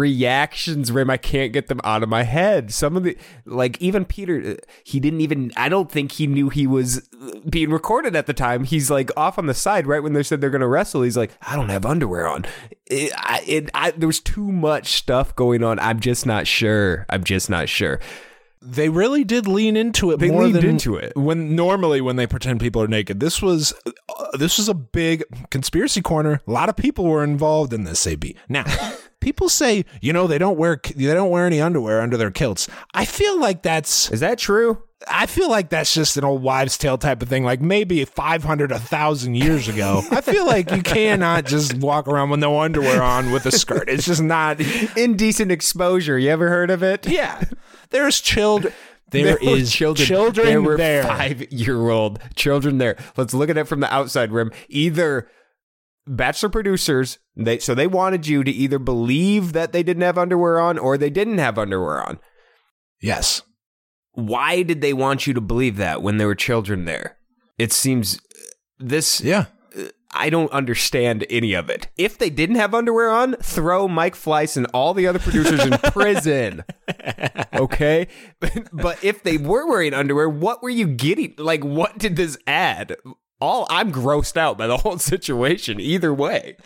Rim, 0.91 1.09
I 1.09 1.17
can't 1.17 1.53
get 1.53 1.67
them 1.67 1.79
out 1.83 2.03
of 2.03 2.09
my 2.09 2.23
head. 2.23 2.71
Some 2.71 2.97
of 2.97 3.03
the, 3.03 3.17
like, 3.45 3.79
even 3.81 4.05
Peter, 4.05 4.41
uh, 4.41 4.55
he 4.83 4.99
didn't 4.99 5.21
even, 5.21 5.51
I 5.55 5.69
don't 5.69 5.91
think 5.91 6.13
he 6.13 6.27
knew 6.27 6.49
he 6.49 6.65
was 6.67 7.07
uh, 7.21 7.39
being 7.49 7.69
recorded 7.69 8.15
at 8.15 8.25
the 8.25 8.33
time. 8.33 8.63
He's 8.63 8.89
like 8.89 9.11
off 9.15 9.37
on 9.37 9.45
the 9.45 9.53
side 9.53 9.87
right 9.87 10.01
when 10.01 10.13
they 10.13 10.23
said 10.23 10.41
they're 10.41 10.49
going 10.49 10.61
to 10.61 10.67
wrestle. 10.67 11.01
He's 11.03 11.17
like, 11.17 11.31
I 11.41 11.55
don't 11.55 11.69
have 11.69 11.85
underwear 11.85 12.27
on. 12.27 12.45
It, 12.87 13.11
I, 13.15 13.43
it, 13.45 13.69
I, 13.73 13.91
there 13.91 14.07
was 14.07 14.19
too 14.19 14.51
much 14.51 14.93
stuff 14.93 15.35
going 15.35 15.63
on. 15.63 15.79
I'm 15.79 15.99
just 15.99 16.25
not 16.25 16.47
sure. 16.47 17.05
I'm 17.09 17.23
just 17.23 17.49
not 17.49 17.69
sure. 17.69 17.99
They 18.59 18.89
really 18.89 19.23
did 19.23 19.47
lean 19.47 19.77
into 19.77 20.11
it 20.11 20.17
They 20.19 20.29
more 20.31 20.43
leaned 20.43 20.55
than 20.55 20.65
into 20.65 20.95
it. 20.95 21.15
when 21.15 21.55
normally 21.55 22.01
when 22.01 22.15
they 22.15 22.25
pretend 22.25 22.59
people 22.59 22.81
are 22.81 22.87
naked. 22.87 23.19
This 23.19 23.41
was 23.41 23.73
uh, 23.85 24.37
this 24.37 24.57
was 24.57 24.67
a 24.67 24.73
big 24.73 25.23
conspiracy 25.51 26.01
corner. 26.01 26.41
A 26.47 26.51
lot 26.51 26.67
of 26.67 26.75
people 26.75 27.05
were 27.05 27.23
involved 27.23 27.71
in 27.71 27.83
this. 27.83 28.05
AB 28.07 28.35
now. 28.49 28.65
People 29.27 29.49
say, 29.49 29.83
you 29.99 30.13
know, 30.13 30.25
they 30.25 30.37
don't 30.37 30.57
wear 30.57 30.79
they 30.95 31.13
don't 31.13 31.29
wear 31.29 31.45
any 31.45 31.59
underwear 31.59 31.99
under 31.99 32.15
their 32.15 32.31
kilts. 32.31 32.69
I 32.93 33.03
feel 33.03 33.37
like 33.37 33.61
that's 33.61 34.09
Is 34.09 34.21
that 34.21 34.37
true? 34.37 34.81
I 35.05 35.25
feel 35.25 35.49
like 35.49 35.67
that's 35.69 35.93
just 35.93 36.15
an 36.15 36.23
old 36.23 36.41
wives' 36.41 36.77
tale 36.77 36.97
type 36.97 37.21
of 37.21 37.27
thing. 37.27 37.43
Like 37.43 37.59
maybe 37.59 38.05
500, 38.05 38.71
1,000 38.71 39.35
years 39.35 39.67
ago. 39.67 40.01
I 40.11 40.21
feel 40.21 40.45
like 40.45 40.71
you 40.71 40.81
cannot 40.81 41.45
just 41.45 41.73
walk 41.73 42.07
around 42.07 42.29
with 42.29 42.39
no 42.39 42.61
underwear 42.61 43.03
on 43.03 43.33
with 43.33 43.45
a 43.45 43.51
skirt. 43.51 43.89
It's 43.89 44.05
just 44.05 44.21
not. 44.21 44.61
Indecent 44.95 45.51
exposure. 45.51 46.17
You 46.17 46.29
ever 46.29 46.47
heard 46.47 46.71
of 46.71 46.81
it? 46.81 47.05
Yeah. 47.05 47.43
There's 47.89 48.21
chilled. 48.21 48.71
There 49.09 49.33
were 49.33 49.39
is 49.57 49.73
children, 49.73 50.45
there 50.45 50.61
were 50.61 50.77
there. 50.77 51.03
five 51.03 51.51
year 51.51 51.89
old 51.89 52.19
children 52.35 52.77
there. 52.77 52.95
Let's 53.17 53.33
look 53.33 53.49
at 53.49 53.57
it 53.57 53.65
from 53.65 53.81
the 53.81 53.93
outside 53.93 54.31
rim. 54.31 54.51
Either 54.69 55.29
bachelor 56.07 56.49
producers, 56.49 57.19
they 57.35 57.59
so 57.59 57.75
they 57.75 57.87
wanted 57.87 58.27
you 58.27 58.43
to 58.43 58.51
either 58.51 58.79
believe 58.79 59.53
that 59.53 59.71
they 59.71 59.83
didn't 59.83 60.03
have 60.03 60.17
underwear 60.17 60.59
on 60.59 60.77
or 60.77 60.97
they 60.97 61.09
didn't 61.09 61.37
have 61.37 61.57
underwear 61.57 62.01
on. 62.01 62.19
Yes. 63.01 63.43
Why 64.13 64.63
did 64.63 64.81
they 64.81 64.93
want 64.93 65.27
you 65.27 65.33
to 65.33 65.41
believe 65.41 65.77
that 65.77 66.01
when 66.01 66.17
there 66.17 66.27
were 66.27 66.35
children 66.35 66.85
there? 66.85 67.17
It 67.57 67.71
seems 67.71 68.17
uh, 68.17 68.19
this 68.79 69.21
Yeah. 69.21 69.45
Uh, 69.77 69.89
I 70.11 70.29
don't 70.29 70.51
understand 70.51 71.25
any 71.29 71.53
of 71.53 71.69
it. 71.69 71.89
If 71.97 72.17
they 72.17 72.29
didn't 72.29 72.55
have 72.55 72.73
underwear 72.73 73.11
on, 73.11 73.35
throw 73.35 73.87
Mike 73.87 74.15
Fleiss 74.15 74.57
and 74.57 74.65
all 74.73 74.93
the 74.93 75.05
other 75.05 75.19
producers 75.19 75.63
in 75.63 75.71
prison. 75.91 76.63
Okay? 77.53 78.07
but 78.73 79.03
if 79.03 79.21
they 79.21 79.37
were 79.37 79.67
wearing 79.67 79.93
underwear, 79.93 80.29
what 80.29 80.63
were 80.63 80.69
you 80.69 80.87
getting? 80.87 81.35
Like, 81.37 81.63
what 81.63 81.97
did 81.99 82.15
this 82.15 82.37
add? 82.47 82.95
All 83.39 83.67
I'm 83.69 83.91
grossed 83.91 84.37
out 84.37 84.57
by 84.57 84.67
the 84.67 84.77
whole 84.83 84.97
situation. 84.97 85.79
Either 85.79 86.13
way, 86.13 86.57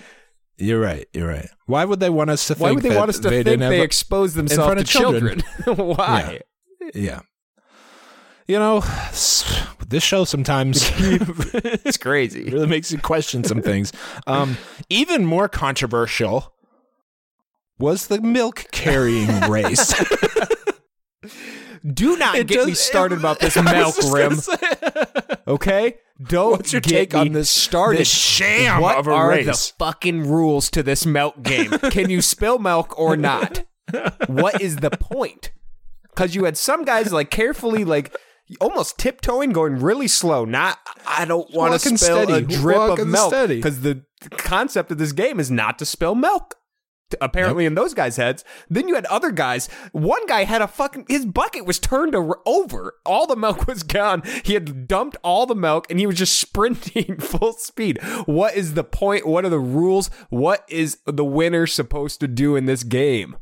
You're 0.58 0.80
right. 0.80 1.08
You're 1.14 1.28
right. 1.28 1.50
Why 1.66 1.86
would 1.86 2.00
they 2.00 2.10
want 2.10 2.30
us 2.30 2.46
to 2.48 2.56
think 2.56 2.64
why 2.64 2.72
would 2.72 2.84
they 2.84 2.96
want 2.96 3.10
us 3.10 3.20
to 3.20 3.30
they 3.30 3.44
think 3.44 3.60
they 3.60 3.82
expose 3.82 4.34
themselves 4.36 4.76
to 4.76 4.84
children? 4.84 5.42
children? 5.64 5.88
why? 5.98 6.42
Yeah. 6.94 7.22
You 8.48 8.60
know, 8.60 8.82
this 9.88 10.04
show 10.04 10.26
sometimes 10.26 10.92
It's 10.98 11.98
crazy. 11.98 12.44
really 12.50 12.68
makes 12.68 12.92
you 12.92 12.98
question 13.00 13.44
some 13.46 13.62
things. 13.62 13.94
Um, 14.28 14.58
even 14.90 15.26
more 15.26 15.48
controversial 15.48 16.54
was 17.80 18.08
the 18.08 18.20
milk 18.22 18.66
carrying 18.72 19.30
race. 19.50 19.94
Do 21.86 22.18
not 22.18 22.36
It 22.36 22.48
get 22.48 22.56
does- 22.58 22.68
me 22.68 22.74
started 22.74 23.20
about 23.20 23.40
this 23.40 23.56
milk 23.56 23.96
rim. 24.12 24.38
Okay, 25.48 25.96
don't 26.24 26.52
What's 26.52 26.72
your 26.74 26.82
get 26.82 26.90
take 26.90 27.16
on 27.16 27.32
this 27.34 27.50
started. 27.50 28.00
this 28.00 28.10
sham 28.14 28.82
what 28.82 28.98
of 28.98 29.08
a 29.08 29.12
are 29.12 29.30
race? 29.30 29.46
the 29.72 29.74
fucking 29.80 30.28
rules 30.28 30.70
to 30.72 30.84
this 30.84 31.06
milk 31.06 31.42
game? 31.44 31.70
Can 31.92 32.10
you 32.10 32.22
spill 32.22 32.60
milk 32.60 32.98
or 33.00 33.16
not? 33.18 33.64
what 34.28 34.62
is 34.62 34.78
the 34.78 34.92
point? 34.92 35.52
Because 36.10 36.36
you 36.36 36.46
had 36.46 36.58
some 36.58 36.84
guys 36.84 37.12
like 37.14 37.30
carefully, 37.32 37.84
like 37.86 38.16
almost 38.60 38.98
tiptoeing, 38.98 39.52
going 39.52 39.78
really 39.80 40.08
slow. 40.08 40.46
Not, 40.46 40.78
I 41.08 41.26
don't 41.26 41.50
want 41.54 41.80
to 41.80 41.98
spill 41.98 42.18
a 42.20 42.26
steady. 42.26 42.46
drip 42.46 42.78
of 42.78 43.08
milk. 43.08 43.32
Because 43.48 43.82
the 43.82 44.04
concept 44.32 44.92
of 44.92 44.98
this 44.98 45.12
game 45.14 45.40
is 45.40 45.50
not 45.50 45.80
to 45.80 45.86
spill 45.86 46.16
milk. 46.16 46.56
Apparently, 47.20 47.66
in 47.66 47.76
those 47.76 47.94
guys' 47.94 48.18
heads. 48.18 48.44
Then 48.70 48.88
you 48.88 48.96
had 48.96 49.06
other 49.06 49.32
guys. 49.32 49.68
One 49.92 50.26
guy 50.28 50.44
had 50.44 50.62
a 50.62 50.68
fucking 50.68 51.06
his 51.08 51.26
bucket 51.26 51.66
was 51.66 51.80
turned 51.80 52.16
over. 52.16 52.96
All 53.06 53.28
the 53.28 53.36
milk 53.36 53.68
was 53.68 53.84
gone. 53.84 54.24
He 54.44 54.54
had 54.54 54.88
dumped 54.88 55.18
all 55.24 55.46
the 55.46 55.56
milk, 55.56 55.88
and 55.90 56.00
he 56.00 56.08
was 56.08 56.18
just 56.18 56.40
sprinting 56.40 57.18
full 57.20 57.54
speed. 57.54 58.00
What 58.26 58.56
is 58.56 58.74
the 58.74 58.84
point? 58.84 59.28
What 59.28 59.46
are 59.46 59.50
the 59.50 59.60
rules? 59.60 60.10
What 60.30 60.66
is 60.70 61.00
the 61.06 61.26
winner 61.26 61.68
supposed 61.68 62.20
to 62.22 62.28
do 62.28 62.56
in 62.56 62.66
this 62.66 62.84
game? 62.84 63.38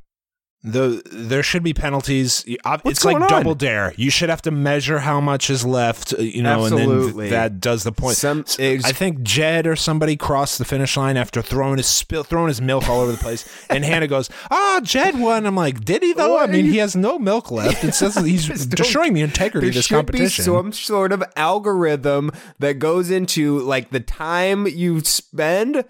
The 0.62 1.02
there 1.10 1.42
should 1.42 1.64
be 1.64 1.74
penalties. 1.74 2.44
What's 2.64 2.84
it's 2.86 3.06
like 3.06 3.16
on? 3.16 3.30
double 3.30 3.56
dare. 3.56 3.94
You 3.96 4.10
should 4.10 4.28
have 4.30 4.42
to 4.42 4.52
measure 4.52 5.00
how 5.00 5.22
much 5.22 5.50
is 5.50 5.66
left, 5.66 6.14
uh, 6.14 6.22
you 6.22 6.44
know, 6.44 6.66
and 6.66 6.74
Absolutely. 6.74 7.30
then 7.30 7.40
that 7.40 7.60
does 7.62 7.84
the 7.84 7.94
point. 7.94 8.18
Some- 8.18 8.42
it's- 8.60 8.84
I 8.84 8.92
think 8.92 9.22
Jed 9.22 9.66
or 9.66 9.78
somebody 9.78 10.18
crossed 10.18 10.58
the 10.58 10.66
finish 10.66 10.98
line 10.98 11.16
after 11.16 11.42
throwing 11.42 11.78
his 11.78 11.88
spill, 11.88 12.24
throwing 12.26 12.50
his 12.50 12.62
milk 12.62 12.90
all 12.90 13.00
over 13.00 13.12
the 13.14 13.18
place, 13.18 13.48
and 13.70 13.86
Hannah 13.86 14.08
goes, 14.08 14.30
"Ah, 14.52 14.82
Jed 14.84 15.18
won." 15.18 15.46
I'm 15.46 15.56
like, 15.56 15.86
"Did 15.86 16.04
he 16.04 16.12
though? 16.12 16.36
I 16.36 16.42
What? 16.42 16.50
mean, 16.50 16.66
he 16.66 16.78
has 16.78 16.94
no 16.94 17.18
milk 17.18 17.52
left. 17.52 17.84
It 17.86 17.94
says 17.96 18.16
he's 18.18 18.66
destroying 18.66 19.14
the 19.14 19.22
integrity 19.22 19.68
There 19.68 19.70
of 19.70 19.76
this 19.76 19.86
should 19.86 19.96
competition." 19.96 20.44
be 20.44 20.46
some 20.46 20.74
sort 20.74 21.14
of 21.14 21.24
algorithm 21.38 22.32
that 22.60 22.80
goes 22.80 23.10
into 23.10 23.60
like 23.60 23.92
the 23.92 24.02
time 24.02 24.68
you 24.68 25.00
spend, 25.06 25.86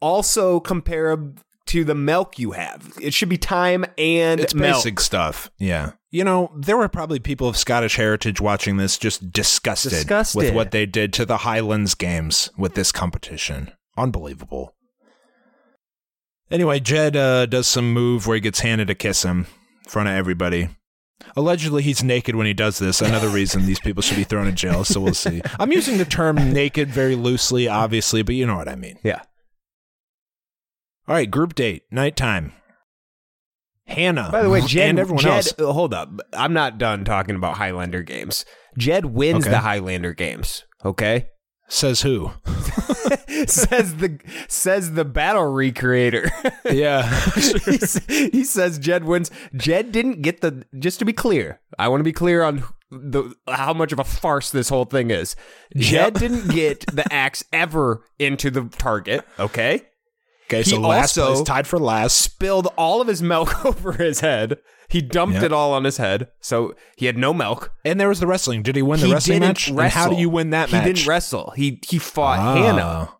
also 0.00 0.58
compare 0.58 1.16
to 1.68 1.84
the 1.84 1.94
milk 1.94 2.38
you 2.38 2.52
have. 2.52 2.92
It 3.00 3.14
should 3.14 3.28
be 3.28 3.38
time 3.38 3.84
and 3.96 4.40
it's 4.40 4.54
milk. 4.54 4.76
basic 4.76 5.00
stuff. 5.00 5.50
Yeah. 5.58 5.92
You 6.10 6.24
know, 6.24 6.50
there 6.56 6.76
were 6.76 6.88
probably 6.88 7.18
people 7.18 7.48
of 7.48 7.56
Scottish 7.56 7.96
heritage 7.96 8.40
watching 8.40 8.76
this 8.78 8.96
just 8.98 9.30
disgusted, 9.30 9.90
Disgusted. 9.90 10.42
with 10.42 10.54
what 10.54 10.70
they 10.70 10.86
did 10.86 11.12
to 11.14 11.26
the 11.26 11.38
Highlands 11.38 11.94
games 11.94 12.50
with 12.56 12.74
this 12.74 12.92
competition. 12.92 13.72
Unbelievable. 13.96 14.74
Anyway, 16.50 16.80
Jed 16.80 17.14
uh, 17.16 17.46
does 17.46 17.66
some 17.66 17.92
move 17.92 18.26
where 18.26 18.36
he 18.36 18.40
gets 18.40 18.60
Hannah 18.60 18.86
to 18.86 18.94
kiss 18.94 19.22
him 19.22 19.46
in 19.84 19.90
front 19.90 20.08
of 20.08 20.14
everybody. 20.14 20.70
Allegedly, 21.36 21.82
he's 21.82 22.02
naked 22.02 22.36
when 22.36 22.46
he 22.46 22.54
does 22.54 22.78
this. 22.78 23.02
Another 23.02 23.28
reason 23.28 23.66
these 23.66 23.80
people 23.80 24.02
should 24.02 24.16
be 24.16 24.24
thrown 24.24 24.46
in 24.46 24.56
jail, 24.56 24.84
so 24.84 25.00
we'll 25.00 25.12
see. 25.14 25.42
I'm 25.58 25.72
using 25.72 25.98
the 25.98 26.04
term 26.06 26.36
naked 26.52 26.88
very 26.88 27.16
loosely, 27.16 27.68
obviously, 27.68 28.22
but 28.22 28.34
you 28.34 28.46
know 28.46 28.56
what 28.56 28.68
I 28.68 28.76
mean. 28.76 28.98
Yeah. 29.02 29.20
All 31.08 31.14
right, 31.14 31.30
group 31.30 31.54
date, 31.54 31.84
nighttime. 31.90 32.52
Hannah. 33.86 34.28
By 34.30 34.42
the 34.42 34.50
way, 34.50 34.60
Jed, 34.60 34.90
and 34.90 34.98
everyone 34.98 35.22
Jed 35.22 35.32
else. 35.32 35.54
uh, 35.58 35.72
hold 35.72 35.94
up. 35.94 36.10
I'm 36.34 36.52
not 36.52 36.76
done 36.76 37.04
talking 37.06 37.34
about 37.36 37.56
Highlander 37.56 38.02
games. 38.02 38.44
Jed 38.76 39.06
wins 39.06 39.44
Okay. 39.44 39.50
the 39.50 39.60
Highlander 39.60 40.12
games. 40.12 40.64
Okay, 40.84 41.28
Says 41.70 42.00
who? 42.02 42.30
says 43.46 43.96
the 43.96 44.18
says 44.48 44.92
the 44.92 45.04
battle 45.04 45.42
recreator. 45.44 46.30
Yeah. 46.70 47.02
he, 48.08 48.28
he 48.30 48.44
says 48.44 48.78
Jed 48.78 49.04
wins. 49.04 49.30
Jed 49.56 49.90
didn't 49.92 50.20
get 50.22 50.40
the. 50.42 50.64
Just 50.78 50.98
to 50.98 51.04
be 51.06 51.12
clear, 51.14 51.60
I 51.78 51.88
want 51.88 52.00
to 52.00 52.04
be 52.04 52.12
clear 52.12 52.42
on 52.42 52.64
the 52.90 53.34
how 53.48 53.72
much 53.74 53.92
of 53.92 53.98
a 53.98 54.04
farce 54.04 54.50
this 54.50 54.68
whole 54.68 54.84
thing 54.86 55.10
is. 55.10 55.34
Jed 55.76 56.14
Yep. 56.14 56.14
didn't 56.14 56.48
get 56.50 56.86
the 56.94 57.10
axe 57.12 57.42
ever 57.52 58.02
into 58.18 58.50
the 58.50 58.64
target. 58.64 59.24
Okay, 59.38 59.82
Okay, 60.50 60.62
He 60.62 60.70
so 60.70 60.80
last 60.80 61.18
also- 61.18 61.34
place 61.34 61.46
tied 61.46 61.66
for 61.66 61.78
last. 61.78 62.16
spilled 62.18 62.68
all 62.76 63.00
of 63.02 63.08
his 63.08 63.22
milk 63.22 63.64
over 63.66 63.92
his 63.92 64.20
head. 64.20 64.58
He 64.88 65.02
dumped 65.02 65.34
Yep. 65.34 65.42
it 65.44 65.52
all 65.52 65.74
on 65.74 65.84
his 65.84 65.98
head, 65.98 66.28
so 66.40 66.74
he 66.96 67.04
had 67.04 67.18
no 67.18 67.34
milk. 67.34 67.72
And 67.84 68.00
there 68.00 68.08
was 68.08 68.20
the 68.20 68.26
wrestling. 68.26 68.62
Did 68.62 68.74
he 68.74 68.80
win 68.80 69.00
the 69.00 69.08
he 69.08 69.12
wrestling 69.12 69.40
didn't 69.40 69.48
match? 69.50 69.68
wrestle. 69.70 69.80
And 69.82 69.92
how 69.92 70.08
do 70.08 70.16
you 70.18 70.30
win 70.30 70.48
that 70.50 70.70
he 70.70 70.76
match? 70.76 70.86
He 70.86 70.92
didn't 70.94 71.06
wrestle. 71.06 71.52
He 71.56 71.78
he 71.86 71.98
fought 71.98 72.38
Ah. 72.38 72.54
Hannah. 72.54 73.10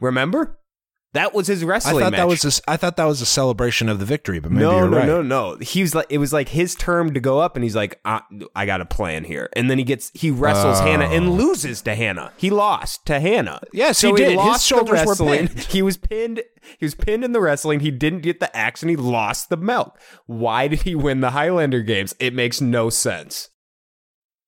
Remember? 0.00 0.58
That 1.14 1.34
was 1.34 1.46
his 1.46 1.62
wrestling. 1.62 1.96
I 1.96 2.00
thought 2.00 2.12
match. 2.12 2.18
that 2.18 2.28
was 2.28 2.60
a, 2.60 2.70
I 2.70 2.76
thought 2.78 2.96
that 2.96 3.04
was 3.04 3.20
a 3.20 3.26
celebration 3.26 3.90
of 3.90 3.98
the 3.98 4.06
victory, 4.06 4.40
but 4.40 4.50
maybe 4.50 4.64
no, 4.64 4.78
you're 4.78 4.88
no, 4.88 4.96
right. 4.96 5.06
no, 5.06 5.22
no. 5.22 5.56
He 5.60 5.82
was 5.82 5.94
like, 5.94 6.06
it 6.08 6.16
was 6.18 6.32
like 6.32 6.48
his 6.48 6.74
term 6.74 7.12
to 7.12 7.20
go 7.20 7.38
up, 7.38 7.54
and 7.54 7.62
he's 7.62 7.76
like, 7.76 8.00
I, 8.04 8.22
I 8.56 8.64
got 8.64 8.80
a 8.80 8.86
plan 8.86 9.24
here. 9.24 9.50
And 9.54 9.70
then 9.70 9.76
he 9.76 9.84
gets, 9.84 10.10
he 10.14 10.30
wrestles 10.30 10.80
Oh. 10.80 10.84
Hannah 10.84 11.04
and 11.04 11.32
loses 11.32 11.82
to 11.82 11.94
Hannah. 11.94 12.32
He 12.38 12.48
lost 12.48 13.04
to 13.06 13.20
Hannah. 13.20 13.60
Yes, 13.74 13.98
so 13.98 14.08
he 14.08 14.14
did. 14.14 14.28
His 14.30 14.36
lost 14.36 14.68
the 14.68 14.74
shoulders 14.74 15.04
were 15.04 15.16
pinned. 15.16 15.50
He 15.72 15.82
was 15.82 15.96
pinned. 15.98 16.42
He 16.78 16.84
was 16.86 16.94
pinned 16.94 17.24
in 17.24 17.32
the 17.32 17.40
wrestling. 17.40 17.80
He 17.80 17.90
didn't 17.90 18.20
get 18.20 18.40
the 18.40 18.54
axe, 18.56 18.82
and 18.82 18.88
he 18.88 18.96
lost 18.96 19.50
the 19.50 19.56
milk. 19.56 19.98
Why 20.26 20.66
did 20.68 20.82
he 20.82 20.94
win 20.94 21.20
the 21.20 21.30
Highlander 21.30 21.82
games? 21.82 22.14
It 22.20 22.34
makes 22.34 22.60
no 22.60 22.88
sense. 22.88 23.50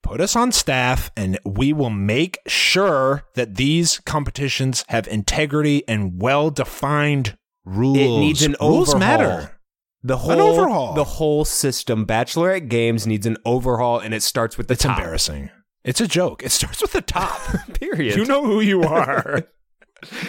Put 0.05 0.21
us 0.21 0.37
on 0.37 0.53
staff, 0.53 1.11
and 1.17 1.39
we 1.45 1.73
will 1.73 1.91
make 1.91 2.39
sure 2.47 3.25
that 3.35 3.57
these 3.57 3.99
competitions 4.01 4.85
have 4.89 5.09
integrity 5.09 5.83
and 5.89 6.21
well-defined 6.21 7.37
rules. 7.65 7.97
It 7.99 8.09
needs 8.21 8.43
an 8.43 8.55
rules 8.61 8.91
overhaul. 8.95 8.99
matter. 9.01 9.59
The 10.03 10.19
whole 10.19 10.41
overhaul. 10.41 10.93
The 10.95 11.05
whole 11.05 11.47
system, 11.47 12.05
Bachelorette 12.07 12.69
Games, 12.69 13.07
needs 13.07 13.25
an 13.27 13.39
overhaul, 13.47 13.99
and 13.99 14.13
it 14.13 14.23
starts 14.23 14.59
with 14.59 14.69
the 14.69 14.75
It's 14.75 14.83
top. 14.83 14.99
embarrassing. 14.99 15.51
It's 15.85 16.01
a 16.01 16.07
joke. 16.07 16.43
It 16.45 16.53
starts 16.53 16.83
with 16.83 16.93
the 16.93 17.01
top. 17.01 17.41
Period. 17.81 18.17
You 18.17 18.27
know 18.27 18.45
who 18.45 18.61
you 18.61 18.83
are. 18.85 19.45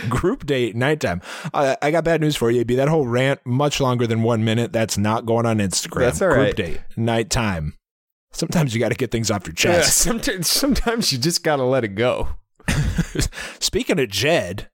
Group 0.08 0.46
date, 0.46 0.76
nighttime. 0.78 1.22
I, 1.54 1.76
I 1.82 1.92
got 1.92 2.06
bad 2.06 2.22
news 2.22 2.38
for 2.38 2.50
you. 2.50 2.58
It'd 2.60 2.68
be 2.68 2.76
that 2.76 2.88
whole 2.88 3.06
rant 3.06 3.42
much 3.46 3.82
longer 3.82 4.08
than 4.08 4.24
one 4.24 4.46
minute. 4.46 4.72
That's 4.72 4.98
not 4.98 5.26
going 5.26 5.46
on 5.46 5.58
Instagram. 5.58 6.00
That's 6.00 6.22
all 6.22 6.30
Group 6.30 6.40
right. 6.40 6.56
date, 6.56 6.80
nighttime. 6.96 7.74
Sometimes 8.36 8.74
you 8.74 8.80
got 8.80 8.90
to 8.90 8.96
get 8.96 9.12
things 9.12 9.32
off 9.32 9.48
your 9.48 9.54
Yeah, 9.54 9.80
chest. 9.80 9.98
sometimes, 9.98 10.48
sometimes 10.50 11.12
you 11.12 11.18
just 11.18 11.44
gotta 11.44 11.64
let 11.64 11.84
it 11.84 11.96
go. 11.96 12.36
Speaking 13.60 14.00
of 14.00 14.10
Jed, 14.10 14.70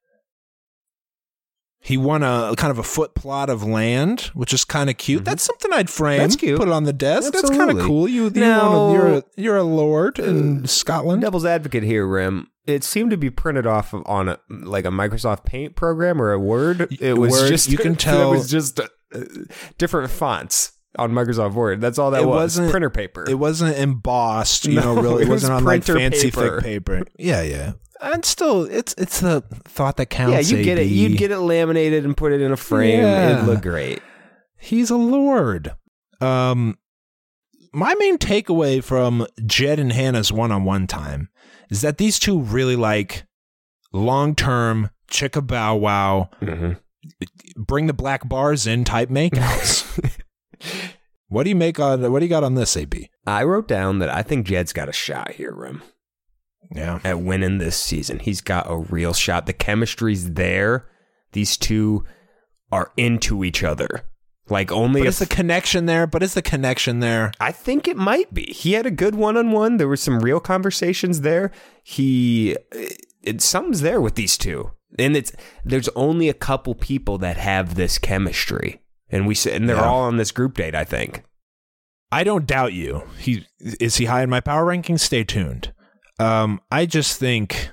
he 1.79 1.97
won 1.97 2.23
a 2.23 2.53
kind 2.57 2.71
of 2.71 2.77
a 2.77 2.83
foot 2.83 3.15
plot 3.15 3.49
of 3.49 3.63
land, 3.63 4.21
which 4.33 4.53
is 4.53 4.63
kind 4.65 4.89
of 4.89 4.97
cute. 4.97 5.25
That's 5.25 5.43
something 5.43 5.71
I'd 5.73 5.89
frame. 5.89 6.17
Mm-hmm. 6.19 6.23
That's 6.23 6.35
cute. 6.35 6.57
Put 6.59 6.67
it 6.67 6.71
on 6.73 6.83
the 6.83 6.93
desk. 6.93 7.33
That's 7.33 7.49
kind 7.49 7.71
of 7.71 7.85
cool. 7.85 8.07
You, 8.07 8.25
you 8.25 8.29
Now- 8.31 8.93
you're, 8.93 9.07
a, 9.17 9.23
you're 9.35 9.57
a 9.57 9.63
lord 9.63 10.19
in 10.19 10.65
Scotland. 10.67 11.21
Devil's 11.21 11.45
advocate 11.45 11.83
here, 11.83 12.05
Rim. 12.07 12.47
It 12.67 12.83
seemed 12.83 13.09
to 13.11 13.17
be 13.17 13.31
printed 13.31 13.65
off 13.65 13.93
of, 13.93 14.03
on 14.05 14.29
a, 14.29 14.39
like 14.49 14.85
a 14.85 14.89
Microsoft 14.89 15.45
Paint 15.45 15.75
program 15.75 16.21
or 16.21 16.31
a 16.31 16.39
Word. 16.39 16.95
It 17.01 17.17
was 17.17 17.31
Word, 17.31 17.47
just 17.49 17.69
you 17.69 17.77
can 17.79 17.95
tell. 17.95 18.31
It 18.31 18.37
was 18.37 18.49
just 18.51 18.79
uh, 18.79 18.87
different 19.79 20.11
fonts 20.11 20.73
on 20.97 21.11
Microsoft 21.11 21.53
Word. 21.53 21.79
That's 21.81 21.97
all 21.99 22.11
that 22.11 22.21
It 22.23 22.27
was. 22.27 22.35
wasn't- 22.57 22.71
printer 22.71 22.89
paper. 22.89 23.25
It 23.29 23.35
wasn't 23.35 23.77
embossed, 23.77 24.65
you 24.65 24.75
know, 24.81 24.95
really. 24.95 25.23
It, 25.23 25.27
it 25.27 25.31
was 25.31 25.43
wasn't 25.43 25.53
on 25.53 25.63
like 25.63 25.83
fancy 25.83 26.31
paper. 26.31 26.61
thick 26.61 26.63
paper. 26.85 27.01
Yeah, 27.17 27.41
yeah. 27.41 27.73
And 28.01 28.25
still, 28.25 28.63
it's 28.63 28.95
it's 28.97 29.19
the 29.19 29.41
thought 29.65 29.97
that 29.97 30.07
counts. 30.07 30.51
yeah, 30.51 30.57
you 30.57 30.63
get 30.63 30.79
it. 30.79 30.87
You'd 30.87 31.17
get 31.17 31.29
it 31.31 31.37
laminated 31.39 32.03
and 32.03 32.17
put 32.17 32.31
it 32.33 32.41
in 32.41 32.51
a 32.51 32.57
frame. 32.57 32.99
Yeah. 33.01 33.33
It'd 33.35 33.45
look 33.45 33.61
great. 33.61 34.01
He's 34.59 34.89
a 34.89 34.97
lord. 34.97 35.75
Um, 36.19 36.77
my 37.73 37.93
main 37.95 38.17
takeaway 38.17 38.83
from 38.83 39.27
Jed 39.45 39.79
and 39.79 39.91
Hannah's 39.93 40.31
one-on-one 40.31 40.87
time 40.87 41.29
is 41.69 41.81
that 41.81 41.97
these 41.99 42.17
two 42.19 42.41
really 42.41 42.75
like 42.75 43.23
long-term 43.93 44.89
chicka 45.09 45.45
bow 45.45 45.75
wow, 45.75 46.29
Mm-hmm. 46.41 46.73
bring 47.61 47.87
the 47.87 47.93
black 47.93 48.27
bars 48.27 48.65
in 48.67 48.83
type 48.83 49.09
makeouts. 49.09 50.11
what 51.27 51.43
do 51.43 51.49
you 51.49 51.55
make 51.55 51.79
on? 51.79 52.09
What 52.11 52.19
do 52.19 52.25
you 52.25 52.29
got 52.29 52.43
on 52.43 52.55
this, 52.55 52.75
AP? 52.75 52.95
I 53.25 53.43
wrote 53.43 53.67
down 53.67 53.99
that 53.99 54.09
I 54.09 54.21
think 54.21 54.47
Jed's 54.47 54.73
got 54.73 54.89
a 54.89 54.93
shot 54.93 55.31
here, 55.33 55.53
Rim, 55.53 55.81
Yeah, 56.73 56.99
at 57.03 57.21
winning 57.21 57.57
this 57.57 57.77
season. 57.77 58.19
He's 58.19 58.41
got 58.41 58.69
a 58.69 58.77
real 58.77 59.13
shot. 59.13 59.45
The 59.45 59.53
chemistry's 59.53 60.33
there. 60.33 60.87
These 61.33 61.57
two 61.57 62.03
are 62.71 62.91
into 62.97 63.43
each 63.43 63.63
other. 63.63 64.03
Like 64.49 64.71
only 64.71 65.01
but 65.01 65.07
is 65.07 65.19
the 65.19 65.25
connection 65.25 65.85
there? 65.85 66.05
But 66.05 66.23
is 66.23 66.33
the 66.33 66.41
connection 66.41 66.99
there? 66.99 67.31
I 67.39 67.53
think 67.53 67.87
it 67.87 67.95
might 67.95 68.33
be. 68.33 68.43
He 68.47 68.73
had 68.73 68.85
a 68.85 68.91
good 68.91 69.15
one 69.15 69.37
on 69.37 69.51
one. 69.51 69.77
There 69.77 69.87
were 69.87 69.95
some 69.95 70.19
real 70.19 70.41
conversations 70.41 71.21
there. 71.21 71.51
He, 71.83 72.57
it, 73.23 73.41
something's 73.41 73.79
there 73.81 74.01
with 74.01 74.15
these 74.15 74.37
two, 74.37 74.71
and 74.99 75.15
it's 75.15 75.31
there's 75.63 75.87
only 75.89 76.27
a 76.27 76.33
couple 76.33 76.75
people 76.75 77.17
that 77.19 77.37
have 77.37 77.75
this 77.75 77.97
chemistry, 77.97 78.80
and 79.11 79.27
we 79.27 79.33
s- 79.33 79.45
and 79.45 79.67
they're 79.69 79.75
Yeah. 79.77 79.83
all 79.85 80.01
on 80.01 80.17
this 80.17 80.31
group 80.31 80.55
date. 80.55 80.75
I 80.75 80.83
think. 80.83 81.23
I 82.11 82.23
don't 82.23 82.45
doubt 82.47 82.73
you. 82.73 83.03
He 83.19 83.45
is 83.59 83.95
he 83.97 84.05
high 84.05 84.23
in 84.23 84.29
my 84.29 84.41
power 84.41 84.65
rankings? 84.65 84.99
Stay 85.01 85.23
tuned. 85.23 85.73
Um, 86.19 86.59
I 86.71 86.85
just 86.85 87.17
think 87.19 87.69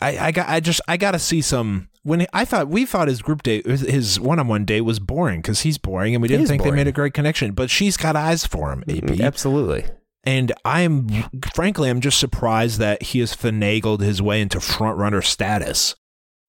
I 0.00 0.18
I 0.18 0.30
got 0.32 0.48
I 0.48 0.60
just 0.60 0.80
I 0.88 0.96
got 0.96 1.12
to 1.12 1.18
see 1.18 1.40
some. 1.40 1.88
When 2.02 2.26
I 2.34 2.44
thought 2.44 2.68
we 2.68 2.84
thought 2.84 3.08
his 3.08 3.22
group 3.22 3.42
date, 3.42 3.64
his- 3.66 4.20
one-on-one 4.20 4.66
date 4.66 4.82
was 4.82 4.98
boring 5.00 5.40
because 5.40 5.62
he's 5.62 5.78
boring, 5.78 6.14
and 6.14 6.20
we 6.20 6.28
didn't 6.28 6.46
think 6.46 6.62
they 6.62 6.70
made 6.70 6.86
a 6.86 6.92
great 6.92 7.14
connection. 7.14 7.52
But 7.52 7.70
she's 7.70 7.96
got 7.96 8.14
eyes 8.14 8.44
for 8.46 8.72
him, 8.72 8.84
AP. 8.88 9.20
Absolutely. 9.22 9.86
And 10.22 10.52
I'm 10.66 11.08
frankly, 11.54 11.88
I'm 11.90 12.00
just 12.00 12.18
surprised 12.18 12.78
that 12.78 13.02
he 13.02 13.20
has 13.20 13.34
finagled 13.34 14.00
his 14.00 14.20
way 14.22 14.40
into 14.42 14.60
front 14.60 14.98
runner 14.98 15.22
status, 15.22 15.96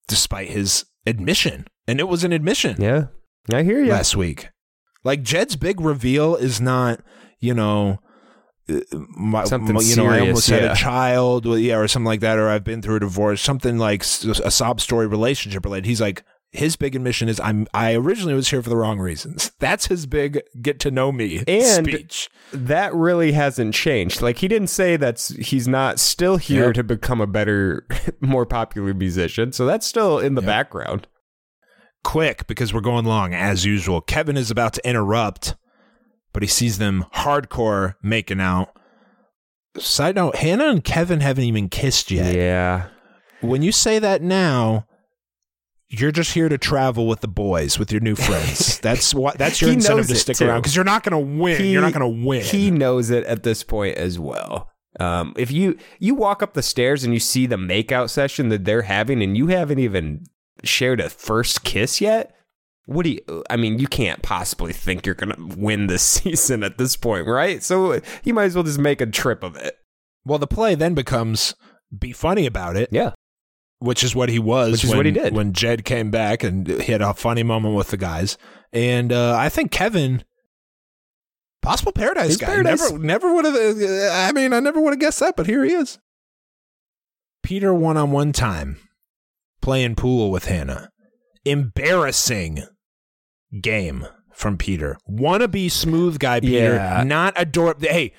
despite 0.08 0.50
his 0.50 0.86
admission. 1.06 1.68
And 1.88 2.00
it 2.02 2.08
was 2.10 2.24
an 2.26 2.32
admission 2.34 2.76
Yeah, 2.82 3.06
I 3.54 3.64
hear 3.64 3.84
you. 3.84 3.92
last 3.92 4.16
week. 4.16 4.50
Like 5.04 5.22
Jed's 5.24 5.56
big 5.56 5.80
reveal 5.82 6.36
is 6.36 6.60
not, 6.60 7.02
you 7.40 7.54
know, 7.54 8.00
uh, 8.68 8.80
my, 9.16 9.44
Something 9.44 9.76
my- 9.76 9.82
you 9.82 9.96
know, 9.96 10.08
I 10.08 10.18
serious, 10.18 10.22
almost 10.22 10.50
had 10.50 10.64
a 10.64 10.76
child, 10.76 11.46
yeah, 11.60 11.78
or 11.78 11.88
something 11.88 12.08
like 12.08 12.22
that, 12.22 12.40
or 12.40 12.50
I've 12.50 12.64
been 12.64 12.82
through 12.82 12.96
a 12.96 13.00
divorce, 13.02 13.40
something 13.42 13.78
like 13.78 14.02
a 14.02 14.50
sob 14.52 14.82
story 14.82 15.06
relationship 15.06 15.64
related. 15.64 15.86
He's 15.86 16.02
like, 16.02 16.24
his 16.52 16.76
big 16.76 16.96
admission 16.96 17.28
is, 17.30 17.40
I'm, 17.42 17.68
I 17.74 17.94
originally 17.96 18.34
was 18.34 18.50
here 18.50 18.64
for 18.64 18.70
the 18.70 18.78
wrong 18.78 18.98
reasons. 18.98 19.52
That's 19.60 19.88
his 19.88 20.08
big 20.08 20.42
get 20.62 20.80
to 20.80 20.90
know 20.90 21.12
me 21.12 21.44
And- 21.48 21.86
speech. 21.86 22.30
that 22.54 22.96
really 22.96 23.34
hasn't 23.34 23.76
changed. 23.76 24.22
Like 24.24 24.38
he 24.40 24.48
didn't 24.48 24.70
say 24.70 24.96
that's 24.98 25.30
he's 25.36 25.68
not 25.68 26.00
still 26.00 26.38
here 26.38 26.68
Yep. 26.68 26.74
to 26.76 26.84
become 26.84 27.20
a 27.22 27.28
better, 27.28 27.86
more 28.22 28.46
popular 28.48 28.94
musician. 28.96 29.52
So 29.52 29.66
that's 29.68 29.86
still 29.86 30.18
in 30.18 30.34
the 30.36 30.42
Yep. 30.42 30.48
background. 30.48 31.08
Quick 32.06 32.48
because 32.48 32.74
we're 32.74 32.80
going 32.80 33.04
long 33.04 33.34
as 33.34 33.66
usual. 33.66 34.00
Kevin 34.00 34.38
is 34.38 34.50
about 34.50 34.72
to 34.74 34.88
interrupt, 34.88 35.56
but 36.32 36.44
he 36.44 36.48
sees 36.48 36.78
them 36.78 37.06
hardcore 37.16 37.96
making 38.02 38.40
out. 38.40 38.70
Side 39.78 40.16
note: 40.16 40.38
Hannah 40.38 40.70
and 40.70 40.84
Kevin 40.84 41.20
haven't 41.20 41.44
even 41.44 41.68
kissed 41.68 42.12
yet. 42.12 42.34
Yeah. 42.34 42.88
When 43.42 43.62
you 43.62 43.74
say 43.74 44.00
that 44.00 44.22
now, 44.22 44.86
you're 45.90 46.12
just 46.12 46.34
here 46.34 46.48
to 46.48 46.58
travel 46.58 47.08
with 47.08 47.20
the 47.20 47.28
boys, 47.28 47.78
with 47.78 47.92
your 47.92 48.00
new 48.02 48.16
friends. 48.16 48.80
that's 48.84 49.14
what. 49.14 49.38
That's 49.38 49.62
your 49.62 49.72
incentive 49.72 50.08
to 50.08 50.16
stick 50.16 50.38
too. 50.38 50.48
around 50.48 50.62
because 50.62 50.76
you're 50.76 50.86
not 50.86 51.04
going 51.04 51.12
to 51.12 51.42
win. 51.42 51.62
He- 51.62 51.72
you're 51.72 51.82
not 51.82 51.94
going 51.94 52.22
to 52.22 52.26
win. 52.26 52.42
He 52.44 52.72
knows 52.72 53.10
it 53.10 53.26
at 53.26 53.44
this 53.44 53.64
point 53.64 53.98
as 53.98 54.18
well. 54.18 54.70
Um, 54.98 55.34
if 55.36 55.52
you 55.52 55.78
you 56.00 56.16
walk 56.16 56.42
up 56.42 56.54
the 56.54 56.64
stairs 56.64 57.04
and 57.04 57.14
you 57.14 57.20
see 57.20 57.48
the 57.48 57.58
makeout 57.58 58.10
session 58.10 58.48
that 58.50 58.64
they're 58.64 58.84
having, 58.84 59.22
and 59.22 59.36
you 59.36 59.48
haven't 59.48 59.80
even 59.80 60.24
shared 60.68 61.00
a 61.00 61.10
first 61.10 61.64
kiss 61.64 62.02
yet, 62.02 62.36
what 62.86 63.04
do 63.04 63.12
you? 63.12 63.44
I 63.50 63.56
mean, 63.58 63.80
you 63.80 63.88
can't 63.88 64.22
possibly 64.22 64.74
think 64.74 65.06
you're 65.06 65.16
gonna 65.16 65.36
win 65.56 65.88
this 65.88 66.02
season 66.22 66.64
at 66.64 66.78
this 66.78 66.96
point, 66.96 67.28
right? 67.28 67.64
So 67.64 68.00
you 68.24 68.34
might 68.34 68.46
as 68.46 68.56
well 68.56 68.64
just 68.64 68.80
make 68.80 69.02
a 69.02 69.06
trip 69.06 69.44
of 69.44 69.56
it. 69.56 69.78
well, 70.26 70.40
the 70.40 70.48
play 70.48 70.76
then 70.76 70.94
becomes 70.94 71.56
be 71.98 72.12
funny 72.12 72.46
about 72.46 72.76
it. 72.76 72.90
Yeah. 72.92 73.12
which 73.80 74.04
is 74.04 74.16
what 74.16 74.30
he 74.30 74.40
was. 74.40 74.72
Which 74.72 74.84
is 74.86 74.90
when, 74.90 74.98
what 74.98 75.06
he 75.06 75.12
did. 75.12 75.34
when 75.34 75.54
Jed 75.54 75.86
came 75.86 76.12
back 76.12 76.44
and 76.44 76.68
he 76.68 76.92
had 76.92 77.02
a 77.02 77.14
funny 77.14 77.44
moment 77.44 77.76
with 77.76 77.90
the 77.90 77.98
guys. 77.98 78.38
And 78.74 79.14
uh, 79.14 79.36
I 79.38 79.50
think 79.50 79.72
Kevin, 79.72 80.24
possible 81.62 81.92
paradise 81.92 82.28
He's 82.30 82.38
guy, 82.38 82.48
paradise. 82.48 82.92
never, 82.92 83.04
never 83.04 83.34
would 83.34 83.46
have. 83.46 83.56
Uh, 83.56 84.10
I 84.14 84.32
mean, 84.34 84.54
I 84.54 84.60
never 84.60 84.82
would 84.82 84.94
have 84.94 85.00
guessed 85.00 85.20
that, 85.22 85.36
but 85.36 85.46
here 85.48 85.64
he 85.64 85.74
is. 85.74 86.00
Peter 87.44 87.74
one 87.74 87.96
on 87.98 88.12
one 88.12 88.32
time 88.32 88.78
playing 89.66 89.96
pool 89.96 90.30
with 90.30 90.46
Hannah. 90.46 90.90
Embarrassing 91.44 92.64
game 93.62 94.06
from 94.32 94.58
Peter. 94.60 94.96
Wanna 95.08 95.48
be 95.48 95.70
smooth 95.70 96.20
guy 96.20 96.40
Peter, 96.40 96.76
Yeah. 96.76 97.04
not 97.04 97.34
adore. 97.36 97.76
Hey. 97.80 98.14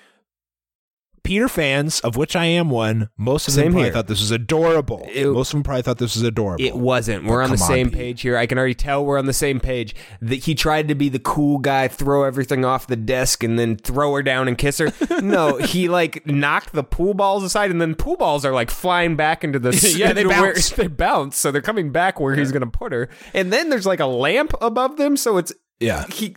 Peter 1.27 1.49
fans, 1.49 2.01
of 2.01 2.16
which 2.16 2.35
I 2.37 2.45
am 2.45 2.70
one, 2.70 3.11
most 3.18 3.49
of 3.49 3.55
them 3.55 3.64
Same 3.64 3.72
probably 3.72 3.85
here. 3.89 3.93
thought 3.93 4.07
this 4.07 4.20
was 4.20 4.31
adorable. 4.31 5.07
It- 5.12 5.27
most 5.27 5.49
of 5.49 5.59
them 5.59 5.62
probably 5.64 5.83
thought 5.83 5.99
this 5.99 6.14
was 6.14 6.22
adorable. 6.22 6.64
It 6.64 6.77
wasn't. 6.77 7.24
We're 7.24 7.43
on 7.43 7.51
the 7.51 7.61
on, 7.61 7.68
same 7.68 7.89
Pete. 7.91 7.99
page 7.99 8.20
here. 8.22 8.37
I 8.37 8.47
can 8.47 8.57
already 8.59 8.74
tell 8.74 9.05
we're 9.05 9.18
on 9.18 9.27
the 9.27 9.33
same 9.33 9.59
page. 9.61 9.95
That 10.22 10.37
he 10.37 10.55
tried 10.55 10.89
to 10.89 10.95
be 10.95 11.09
the 11.09 11.18
cool 11.18 11.59
guy, 11.59 11.89
throw 11.89 12.24
everything 12.24 12.64
off 12.64 12.87
the 12.87 12.97
desk, 12.97 13.43
and 13.43 13.59
then 13.59 13.77
throw 13.77 14.14
her 14.14 14.22
down 14.22 14.49
and 14.49 14.57
kiss 14.57 14.79
her. 14.79 14.93
no, 15.20 15.57
he 15.57 15.89
like 15.89 16.27
knocked 16.27 16.72
the 16.72 16.85
pool 16.85 17.12
balls 17.14 17.43
aside, 17.43 17.70
and 17.70 17.81
then 17.81 17.95
pool 17.95 18.16
balls 18.16 18.45
are 18.45 18.53
like 18.53 18.70
flying 18.70 19.16
back 19.16 19.43
into 19.45 19.59
the 19.59 19.70
Yeah, 19.99 20.12
they 20.12 20.22
into 20.22 20.29
where- 20.41 20.55
they 20.77 20.87
bounce, 20.87 21.37
so 21.37 21.51
they're 21.51 21.61
coming 21.61 21.91
back 21.91 22.20
where 22.20 22.35
he's 22.37 22.53
gonna 22.53 22.66
put 22.66 22.93
her. 22.93 23.09
And 23.35 23.53
then 23.53 23.68
there's 23.68 23.87
like 23.87 24.01
a 24.01 24.07
lamp 24.07 24.53
above 24.61 24.97
them, 24.97 25.16
so 25.16 25.37
it's 25.39 25.53
Yeah. 25.79 26.07
he 26.11 26.35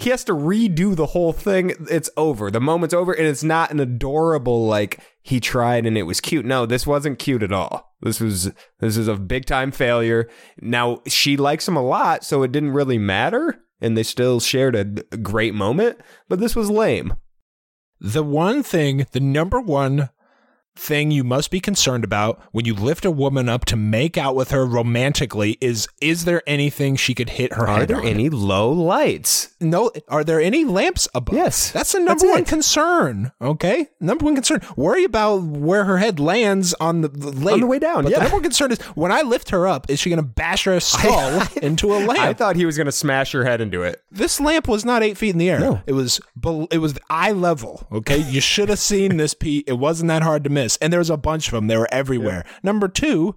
he 0.00 0.10
has 0.10 0.24
to 0.24 0.32
redo 0.32 0.94
the 0.94 1.06
whole 1.06 1.32
thing. 1.32 1.74
It's 1.90 2.10
over. 2.16 2.50
The 2.50 2.60
moment's 2.60 2.94
over, 2.94 3.12
and 3.12 3.26
it's 3.26 3.42
not 3.42 3.70
an 3.70 3.80
adorable 3.80 4.66
like 4.66 5.00
he 5.22 5.40
tried 5.40 5.86
and 5.86 5.96
it 5.96 6.02
was 6.02 6.20
cute. 6.20 6.44
No, 6.44 6.66
this 6.66 6.86
wasn't 6.86 7.18
cute 7.18 7.42
at 7.42 7.52
all. 7.52 7.94
This 8.02 8.20
was 8.20 8.52
this 8.80 8.96
is 8.96 9.08
a 9.08 9.16
big 9.16 9.46
time 9.46 9.70
failure. 9.70 10.28
Now 10.60 11.00
she 11.06 11.36
likes 11.36 11.66
him 11.66 11.76
a 11.76 11.82
lot, 11.82 12.24
so 12.24 12.42
it 12.42 12.52
didn't 12.52 12.72
really 12.72 12.98
matter, 12.98 13.60
and 13.80 13.96
they 13.96 14.02
still 14.02 14.40
shared 14.40 14.76
a, 14.76 14.80
a 15.12 15.16
great 15.16 15.54
moment. 15.54 16.00
But 16.28 16.40
this 16.40 16.54
was 16.56 16.70
lame. 16.70 17.14
The 18.00 18.24
one 18.24 18.62
thing, 18.62 19.06
the 19.12 19.20
number 19.20 19.60
one 19.60 20.10
thing 20.74 21.10
you 21.10 21.22
must 21.22 21.50
be 21.50 21.60
concerned 21.60 22.02
about 22.02 22.40
when 22.52 22.64
you 22.64 22.74
lift 22.74 23.04
a 23.04 23.10
woman 23.10 23.48
up 23.48 23.64
to 23.66 23.76
make 23.76 24.16
out 24.16 24.34
with 24.34 24.50
her 24.50 24.64
romantically 24.64 25.58
is 25.60 25.86
is 26.00 26.24
there 26.24 26.42
anything 26.46 26.96
she 26.96 27.14
could 27.14 27.28
hit 27.30 27.52
her 27.52 27.66
head? 27.66 27.82
Are 27.82 27.86
there 27.86 27.98
on? 28.00 28.06
any 28.06 28.30
low 28.30 28.70
lights? 28.72 29.54
no 29.60 29.90
are 30.08 30.24
there 30.24 30.40
any 30.40 30.64
lamps 30.64 31.06
above 31.14 31.34
Yes. 31.34 31.70
that's 31.72 31.92
the 31.92 31.98
number 31.98 32.12
That's 32.20 32.24
one 32.24 32.40
it. 32.42 32.48
concern 32.48 33.32
okay 33.40 33.88
number 34.00 34.24
one 34.24 34.34
concern 34.34 34.60
worry 34.76 35.04
about 35.04 35.42
where 35.42 35.84
her 35.84 35.98
head 35.98 36.18
lands 36.18 36.74
on 36.80 37.02
the, 37.02 37.08
the. 37.08 37.52
On 37.52 37.60
the 37.60 37.66
way 37.66 37.78
down, 37.78 38.04
but 38.04 38.10
yeah. 38.12 38.18
the 38.18 38.22
number 38.24 38.36
one 38.36 38.42
concern 38.42 38.72
is 38.72 38.78
when 38.96 39.12
i 39.12 39.20
lift 39.22 39.50
her 39.50 39.66
up 39.68 39.90
is 39.90 40.00
she 40.00 40.08
going 40.08 40.16
to 40.22 40.22
bash 40.22 40.64
her 40.64 40.80
skull 40.92 41.42
into 41.62 41.92
a 41.94 41.98
lamp 41.98 42.18
I 42.20 42.32
thought 42.32 42.56
he 42.56 42.64
was 42.66 42.78
gonna 42.78 42.92
smash 42.92 43.32
her 43.32 43.44
head 43.44 43.60
into 43.60 43.82
it. 43.82 44.02
this 44.10 44.40
lamp 44.40 44.68
was 44.68 44.84
not 44.84 45.02
eight 45.02 45.18
feet 45.18 45.30
in 45.30 45.38
the 45.38 45.50
air. 45.50 45.60
No. 45.60 45.82
It 45.86 45.92
was 45.92 46.20
it 46.70 46.78
was 46.78 46.98
eye 47.10 47.32
level. 47.32 47.86
Okay, 47.92 48.18
you 48.18 48.40
should 48.40 48.68
have 48.68 48.78
seen 48.78 49.16
this, 49.16 49.34
Pete. 49.34 49.64
It 49.66 49.74
wasn't 49.74 50.08
that 50.08 50.22
hard 50.22 50.44
to 50.44 50.50
miss, 50.50 50.61
and 50.80 50.92
there 50.92 51.00
was 51.00 51.10
a 51.10 51.16
bunch 51.16 51.48
of 51.48 51.52
them. 51.52 51.66
They 51.66 51.76
were 51.76 51.88
everywhere. 51.92 52.44
Number 52.62 52.88
two, 52.88 53.36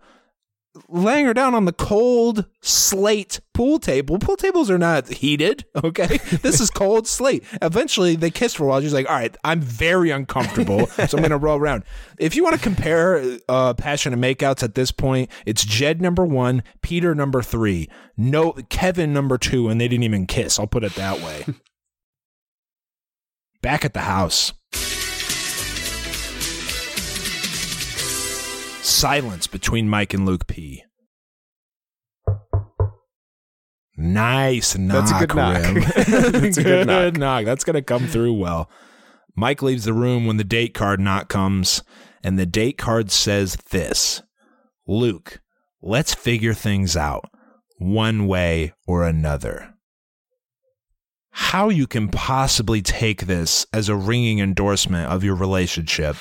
laying 0.89 1.25
her 1.25 1.33
down 1.33 1.55
on 1.55 1.65
the 1.65 1.73
cold 1.73 2.45
slate 2.61 3.39
pool 3.53 3.79
table. 3.79 4.19
Pool 4.19 4.35
tables 4.35 4.69
are 4.69 4.77
not 4.77 5.07
heated. 5.07 5.65
Okay, 5.85 6.17
this 6.41 6.59
is 6.59 6.71
cold 6.71 7.05
slate. 7.07 7.43
Eventually, 7.61 8.15
they 8.15 8.31
kissed 8.31 8.57
for 8.57 8.63
a 8.63 8.67
while. 8.67 8.81
She's 8.81 8.93
like, 8.93 9.07
"All 9.07 9.15
right, 9.15 9.35
I'm 9.43 9.61
very 9.61 10.09
uncomfortable, 10.09 10.87
so 10.87 11.03
I'm 11.17 11.21
going 11.21 11.29
to 11.29 11.37
roll 11.37 11.59
around." 11.59 11.83
If 12.17 12.35
you 12.35 12.43
want 12.43 12.55
to 12.55 12.61
compare 12.61 13.37
uh, 13.47 13.75
passionate 13.75 14.19
makeouts 14.19 14.63
at 14.63 14.73
this 14.73 14.91
point, 14.91 15.29
it's 15.45 15.63
Jed 15.63 16.01
number 16.01 16.25
one, 16.25 16.63
Peter 16.81 17.13
number 17.13 17.43
three, 17.43 17.87
no 18.17 18.53
Kevin 18.69 19.13
number 19.13 19.37
two, 19.37 19.69
and 19.69 19.79
they 19.79 19.87
didn't 19.87 20.03
even 20.03 20.25
kiss. 20.25 20.59
I'll 20.59 20.65
put 20.65 20.83
it 20.83 20.95
that 20.95 21.21
way. 21.21 21.45
Back 23.61 23.85
at 23.85 23.93
the 23.93 24.01
house. 24.01 24.53
Silence 28.85 29.47
between 29.47 29.89
Mike 29.89 30.13
and 30.13 30.25
Luke 30.25 30.47
P. 30.47 30.83
Nice 33.97 34.77
knock. 34.77 35.05
That's 35.07 35.11
a 35.11 35.25
good 35.25 35.35
knock. 35.35 35.63
Rim. 35.63 35.83
That's 36.31 36.57
a 36.57 36.63
good 36.63 36.87
knock. 36.87 37.17
knock. 37.17 37.45
That's 37.45 37.63
going 37.63 37.75
to 37.75 37.81
come 37.81 38.07
through 38.07 38.33
well. 38.33 38.69
Mike 39.35 39.61
leaves 39.61 39.85
the 39.85 39.93
room 39.93 40.25
when 40.25 40.37
the 40.37 40.43
date 40.43 40.73
card 40.73 40.99
knock 40.99 41.29
comes, 41.29 41.83
and 42.23 42.37
the 42.37 42.45
date 42.45 42.77
card 42.77 43.11
says 43.11 43.57
this 43.71 44.21
Luke, 44.87 45.41
let's 45.81 46.13
figure 46.13 46.53
things 46.53 46.95
out 46.95 47.25
one 47.77 48.27
way 48.27 48.73
or 48.87 49.03
another. 49.05 49.73
how 51.31 51.69
you 51.69 51.85
can 51.87 52.07
possibly 52.07 52.81
take 52.81 53.25
this 53.25 53.65
as 53.73 53.89
a 53.89 53.95
ringing 53.95 54.39
endorsement 54.39 55.11
of 55.11 55.23
your 55.23 55.35
relationship 55.35 56.15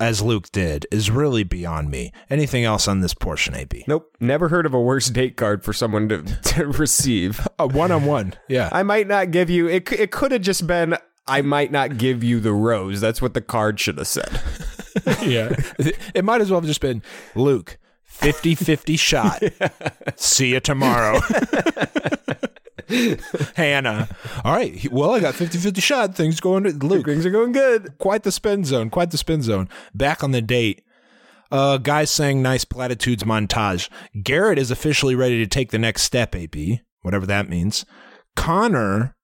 as 0.00 0.22
Luke 0.22 0.50
did 0.52 0.86
is 0.90 1.10
really 1.10 1.42
beyond 1.44 1.90
me. 1.90 2.12
Anything 2.30 2.64
else 2.64 2.86
on 2.86 3.00
this 3.00 3.14
portion, 3.14 3.54
AB? 3.54 3.84
Nope. 3.88 4.14
Never 4.20 4.48
heard 4.48 4.66
of 4.66 4.74
a 4.74 4.80
worse 4.80 5.08
date 5.08 5.36
card 5.36 5.64
for 5.64 5.72
someone 5.72 6.08
to, 6.08 6.22
to 6.42 6.66
receive. 6.66 7.46
A 7.58 7.66
one 7.66 7.90
on 7.90 8.04
one. 8.04 8.34
Yeah. 8.48 8.68
I 8.72 8.82
might 8.82 9.06
not 9.06 9.30
give 9.30 9.50
you, 9.50 9.66
it, 9.68 9.90
it 9.92 10.10
could 10.10 10.32
have 10.32 10.42
just 10.42 10.66
been, 10.66 10.96
I 11.26 11.42
might 11.42 11.72
not 11.72 11.98
give 11.98 12.22
you 12.22 12.40
the 12.40 12.52
rose. 12.52 13.00
That's 13.00 13.20
what 13.20 13.34
the 13.34 13.40
card 13.40 13.80
should 13.80 13.98
have 13.98 14.06
said. 14.06 14.40
yeah. 15.22 15.54
It 16.14 16.24
might 16.24 16.40
as 16.40 16.50
well 16.50 16.60
have 16.60 16.68
just 16.68 16.80
been 16.80 17.02
Luke, 17.34 17.78
50 18.04 18.54
50 18.54 18.96
shot. 18.96 19.42
See 20.16 20.52
you 20.52 20.60
tomorrow. 20.60 21.20
Hannah. 23.56 24.08
All 24.44 24.54
right. 24.54 24.90
Well, 24.90 25.14
I 25.14 25.20
got 25.20 25.34
50 25.34 25.58
50 25.58 25.80
shot. 25.80 26.14
Things 26.14 26.40
going 26.40 26.64
to 26.64 26.70
Luke. 26.70 27.06
Things 27.06 27.26
are 27.26 27.30
going 27.30 27.52
good. 27.52 27.96
Quite 27.98 28.22
the 28.22 28.32
spin 28.32 28.64
zone. 28.64 28.90
Quite 28.90 29.10
the 29.10 29.18
spin 29.18 29.42
zone. 29.42 29.68
Back 29.94 30.22
on 30.22 30.32
the 30.32 30.42
date. 30.42 30.82
Uh, 31.50 31.78
guys 31.78 32.10
saying 32.10 32.42
nice 32.42 32.64
platitudes 32.64 33.24
montage. 33.24 33.88
Garrett 34.22 34.58
is 34.58 34.70
officially 34.70 35.14
ready 35.14 35.38
to 35.38 35.46
take 35.46 35.70
the 35.70 35.78
next 35.78 36.02
step, 36.02 36.34
AP, 36.34 36.56
whatever 37.00 37.24
that 37.24 37.48
means. 37.48 37.86
Connor, 38.36 39.16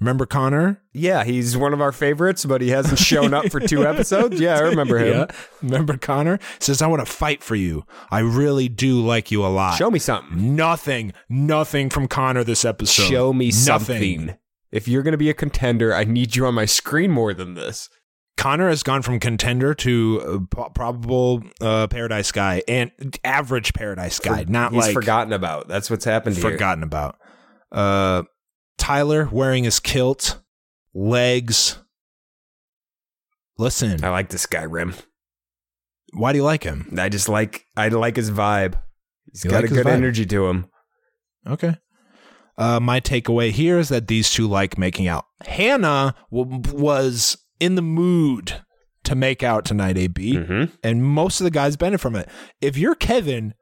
remember 0.00 0.26
Connor? 0.26 0.82
Yeah, 0.92 1.24
he's 1.24 1.56
one 1.56 1.72
of 1.72 1.80
our 1.80 1.92
favorites, 1.92 2.44
but 2.44 2.60
he 2.60 2.70
hasn't 2.70 2.98
shown 2.98 3.32
up 3.34 3.50
for 3.50 3.60
two 3.60 3.86
episodes. 3.86 4.40
Yeah, 4.40 4.56
I 4.56 4.60
remember 4.60 4.98
him. 4.98 5.12
Yeah. 5.14 5.26
Remember 5.62 5.96
Connor? 5.96 6.38
Says, 6.58 6.82
I 6.82 6.86
want 6.86 7.04
to 7.06 7.12
fight 7.12 7.42
for 7.42 7.54
you. 7.54 7.84
I 8.10 8.20
really 8.20 8.68
do 8.68 9.00
like 9.00 9.30
you 9.30 9.44
a 9.44 9.48
lot. 9.48 9.76
Show 9.76 9.90
me 9.90 9.98
something. 9.98 10.56
Nothing, 10.56 11.12
nothing 11.28 11.90
from 11.90 12.08
Connor 12.08 12.42
this 12.44 12.64
episode. 12.64 13.02
Show 13.04 13.32
me 13.32 13.46
Nothing. 13.48 13.58
something. 13.60 14.36
If 14.72 14.86
you're 14.88 15.02
going 15.02 15.12
to 15.12 15.18
be 15.18 15.30
a 15.30 15.34
contender, 15.34 15.94
I 15.94 16.04
need 16.04 16.36
you 16.36 16.46
on 16.46 16.54
my 16.54 16.64
screen 16.64 17.10
more 17.10 17.34
than 17.34 17.54
this. 17.54 17.88
Connor 18.36 18.68
has 18.70 18.82
gone 18.82 19.02
from 19.02 19.20
contender 19.20 19.74
to 19.74 20.46
uh, 20.56 20.68
probable 20.70 21.42
uh, 21.60 21.88
Paradise 21.88 22.32
Guy 22.32 22.62
and 22.66 22.90
average 23.22 23.74
Paradise 23.74 24.18
Guy, 24.18 24.46
not 24.48 24.72
He's 24.72 24.86
like 24.86 24.94
forgotten 24.94 25.32
about. 25.34 25.68
That's 25.68 25.90
what's 25.90 26.06
happened 26.06 26.36
here. 26.36 26.50
forgotten 26.50 26.82
about. 26.82 27.18
Uh, 27.70 28.22
Tyler 28.90 29.28
wearing 29.30 29.62
his 29.62 29.78
kilt, 29.78 30.40
legs. 30.92 31.78
Listen, 33.56 34.02
I 34.04 34.08
like 34.10 34.30
this 34.30 34.46
guy, 34.46 34.62
Rim. 34.62 34.94
why 36.12 36.32
do 36.32 36.38
you 36.38 36.44
like 36.44 36.64
him? 36.64 36.92
I 36.98 37.08
just 37.08 37.28
like 37.28 37.66
I 37.76 37.86
like 37.88 38.16
his 38.16 38.32
vibe. 38.32 38.74
He's 39.32 39.44
You 39.44 39.50
got 39.50 39.62
like 39.62 39.70
a 39.70 39.74
good 39.74 39.86
vibe? 39.86 39.92
energy 39.92 40.26
to 40.26 40.46
him. 40.48 40.66
Okay. 41.46 41.76
Uh, 42.58 42.80
my 42.80 42.98
takeaway 43.00 43.52
here 43.52 43.78
is 43.78 43.90
that 43.90 44.08
these 44.08 44.28
two 44.28 44.48
like 44.48 44.76
making 44.76 45.06
out. 45.06 45.24
Hannah 45.46 46.16
w- 46.32 46.60
was 46.74 47.38
in 47.60 47.76
the 47.76 47.82
mood 47.82 48.60
to 49.04 49.14
make 49.14 49.44
out 49.44 49.64
tonight, 49.64 49.96
AB, 49.98 50.34
Mhm. 50.34 50.72
and 50.82 51.04
most 51.04 51.40
of 51.40 51.44
the 51.44 51.50
guys 51.52 51.76
benefit 51.76 52.02
from 52.02 52.16
it. 52.16 52.28
If 52.60 52.76
you're 52.76 52.96
Kevin, 52.96 53.54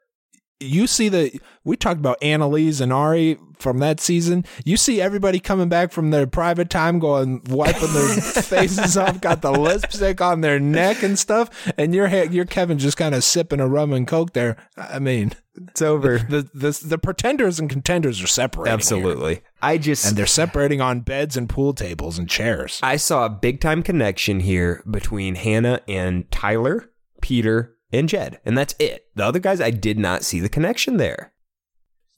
you 0.60 0.86
see 0.86 1.08
the 1.08 1.40
we 1.64 1.76
talked 1.76 2.00
about 2.00 2.20
Annaliese 2.20 2.80
and 2.80 2.92
Arie 2.92 3.38
from 3.58 3.78
that 3.78 4.00
season. 4.00 4.44
You 4.64 4.76
see 4.76 5.00
everybody 5.00 5.38
coming 5.40 5.68
back 5.68 5.92
from 5.92 6.10
their 6.10 6.26
private 6.26 6.70
time, 6.70 6.98
going 6.98 7.42
wiping 7.48 7.92
their 7.92 8.08
faces 8.42 8.96
off, 8.96 9.20
got 9.20 9.42
the 9.42 9.52
lipstick 9.52 10.20
on 10.20 10.40
their 10.40 10.58
neck 10.58 11.02
and 11.02 11.18
stuff, 11.18 11.50
and 11.76 11.94
you're 11.94 12.08
you're 12.24 12.44
Kevin 12.44 12.78
just 12.78 12.96
kind 12.96 13.14
of 13.14 13.22
sipping 13.24 13.60
a 13.60 13.68
rum 13.68 13.92
and 13.92 14.06
coke 14.06 14.32
there. 14.32 14.56
I 14.76 14.98
mean, 14.98 15.32
It's 15.68 15.82
over. 15.82 16.18
the 16.18 16.48
the 16.54 16.80
the 16.84 16.98
pretenders 16.98 17.60
and 17.60 17.68
contenders 17.70 18.22
are 18.22 18.26
separating. 18.26 18.70
here. 18.70 18.74
Absolutely. 18.74 19.40
I 19.62 19.78
just 19.78 20.06
And 20.06 20.16
they're 20.16 20.26
separating 20.26 20.80
on 20.80 21.00
beds 21.00 21.36
and 21.36 21.48
pool 21.48 21.72
tables 21.74 22.18
and 22.18 22.28
chairs. 22.28 22.80
I 22.82 22.96
saw 22.96 23.26
a 23.26 23.30
big 23.30 23.60
time 23.60 23.82
connection 23.82 24.40
here 24.40 24.82
between 24.90 25.34
Hannah 25.34 25.82
and 25.88 26.30
Tyler, 26.30 26.90
Peter, 27.20 27.74
and 27.92 28.08
Jed. 28.08 28.40
And 28.44 28.56
that's 28.56 28.74
it. 28.78 29.06
The 29.14 29.24
other 29.24 29.38
guys 29.38 29.60
I 29.60 29.70
did 29.70 29.98
not 29.98 30.24
see 30.24 30.40
the 30.40 30.48
connection 30.48 30.96
there. 30.96 31.32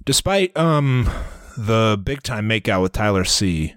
Despite 0.05 0.57
um 0.57 1.09
the 1.57 2.01
big 2.03 2.23
time 2.23 2.49
makeout 2.49 2.83
with 2.83 2.93
Tyler 2.93 3.25
C, 3.25 3.75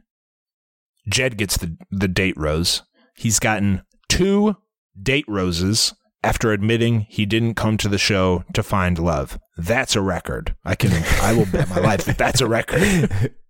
Jed 1.08 1.38
gets 1.38 1.58
the 1.58 1.78
the 1.91 2.08
date 2.08 2.38
rose. 2.38 2.84
He's 3.16 3.39
gotten 3.39 3.84
two 4.10 4.58
date 5.02 5.26
roses 5.28 5.94
after 6.24 6.52
admitting 6.52 7.02
he 7.10 7.26
didn't 7.26 7.56
come 7.56 7.78
to 7.78 7.89
the 7.89 7.98
show 7.98 8.46
to 8.54 8.64
find 8.64 8.98
love. 8.98 9.38
That's 9.58 9.96
a 9.96 10.02
record. 10.02 10.56
I 10.64 10.76
can 10.76 10.91
I 11.22 11.34
will 11.34 11.46
bet 11.46 11.70
my 11.70 11.80
life 11.80 12.06
that 12.06 12.18
that's 12.18 12.41
a 12.41 12.48
record. 12.48 13.36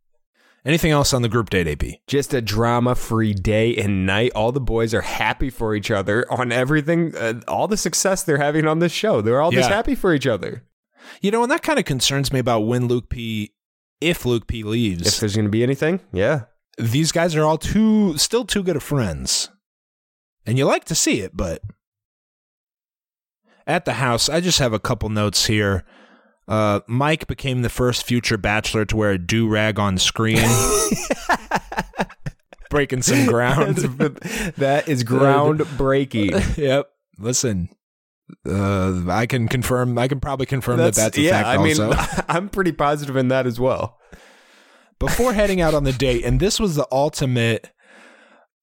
Anything 0.65 0.91
else 0.91 1.13
on 1.13 1.21
the 1.21 1.29
group 1.29 1.49
date, 1.49 1.67
AP? 1.67 1.99
Just 2.07 2.33
a 2.33 2.41
drama 2.41 2.95
free 2.95 3.33
day 3.33 3.75
and 3.75 4.05
night. 4.05 4.31
All 4.33 4.53
the 4.53 4.61
boys 4.61 4.93
are 4.93 5.01
happy 5.01 5.49
for 5.49 5.75
each 5.75 5.91
other 5.91 6.25
on 6.31 6.53
everything, 6.53 7.13
uh, 7.17 7.41
all 7.49 7.67
the 7.67 7.75
success 7.75 8.23
they're 8.23 8.37
having 8.37 8.65
on 8.65 8.79
this 8.79 8.93
show. 8.93 9.19
They're 9.21 9.41
all 9.41 9.51
just 9.51 9.69
happy 9.69 9.93
for 9.95 10.13
each 10.13 10.25
other. 10.25 10.63
You 11.21 11.31
know, 11.31 11.43
and 11.43 11.51
that 11.51 11.63
kind 11.63 11.79
of 11.79 11.85
concerns 11.85 12.31
me 12.31 12.39
about 12.39 12.61
when 12.61 12.87
Luke 12.87 13.09
P. 13.09 13.53
If 13.99 14.25
Luke 14.25 14.47
P. 14.47 14.63
leaves, 14.63 15.05
If 15.05 15.19
there's 15.19 15.35
going 15.35 15.45
to 15.45 15.51
be 15.51 15.63
anything, 15.63 15.99
yeah. 16.13 16.43
these 16.77 17.11
guys 17.11 17.35
are 17.35 17.43
all 17.43 17.57
too 17.57 18.17
still 18.17 18.45
too 18.45 18.63
good 18.63 18.75
of 18.77 18.83
friends. 18.83 19.49
And 20.45 20.57
you 20.57 20.65
like 20.65 20.85
to 20.85 20.95
see 20.95 21.19
it, 21.21 21.31
but 21.35 21.61
at 23.65 23.85
the 23.85 23.93
house, 23.93 24.27
I 24.29 24.41
just 24.41 24.59
have 24.59 24.73
a 24.73 24.79
couple 24.79 25.09
notes 25.09 25.45
here. 25.45 25.85
Uh, 26.47 26.81
Mike 26.87 27.27
became 27.27 27.61
the 27.61 27.69
first 27.69 28.05
future 28.05 28.37
bachelor 28.37 28.85
to 28.85 28.97
wear 28.97 29.11
a 29.11 29.17
do 29.17 29.47
rag 29.47 29.79
on 29.79 29.97
screen, 29.97 30.37
breaking 32.69 33.01
some 33.01 33.25
ground. 33.25 33.77
that 34.57 34.87
is 34.87 35.03
groundbreaking. 35.03 36.57
yep. 36.63 36.89
Listen, 37.17 37.69
uh, 38.45 39.09
I 39.09 39.25
can 39.25 39.47
confirm. 39.47 39.97
I 39.97 40.07
can 40.07 40.19
probably 40.19 40.45
confirm 40.45 40.77
that 40.77 40.95
that's 40.95 41.17
a 41.17 41.21
yeah, 41.21 41.43
fact. 41.43 41.47
I 41.47 41.63
mean, 41.63 41.79
also, 41.79 42.23
I'm 42.27 42.49
pretty 42.49 42.73
positive 42.73 43.15
in 43.15 43.29
that 43.29 43.47
as 43.47 43.59
well. 43.59 43.97
before 44.99 45.33
heading 45.33 45.61
out 45.61 45.73
on 45.73 45.85
the 45.85 45.93
date, 45.93 46.25
and 46.25 46.39
this 46.39 46.59
was 46.59 46.75
the 46.75 46.87
ultimate. 46.91 47.71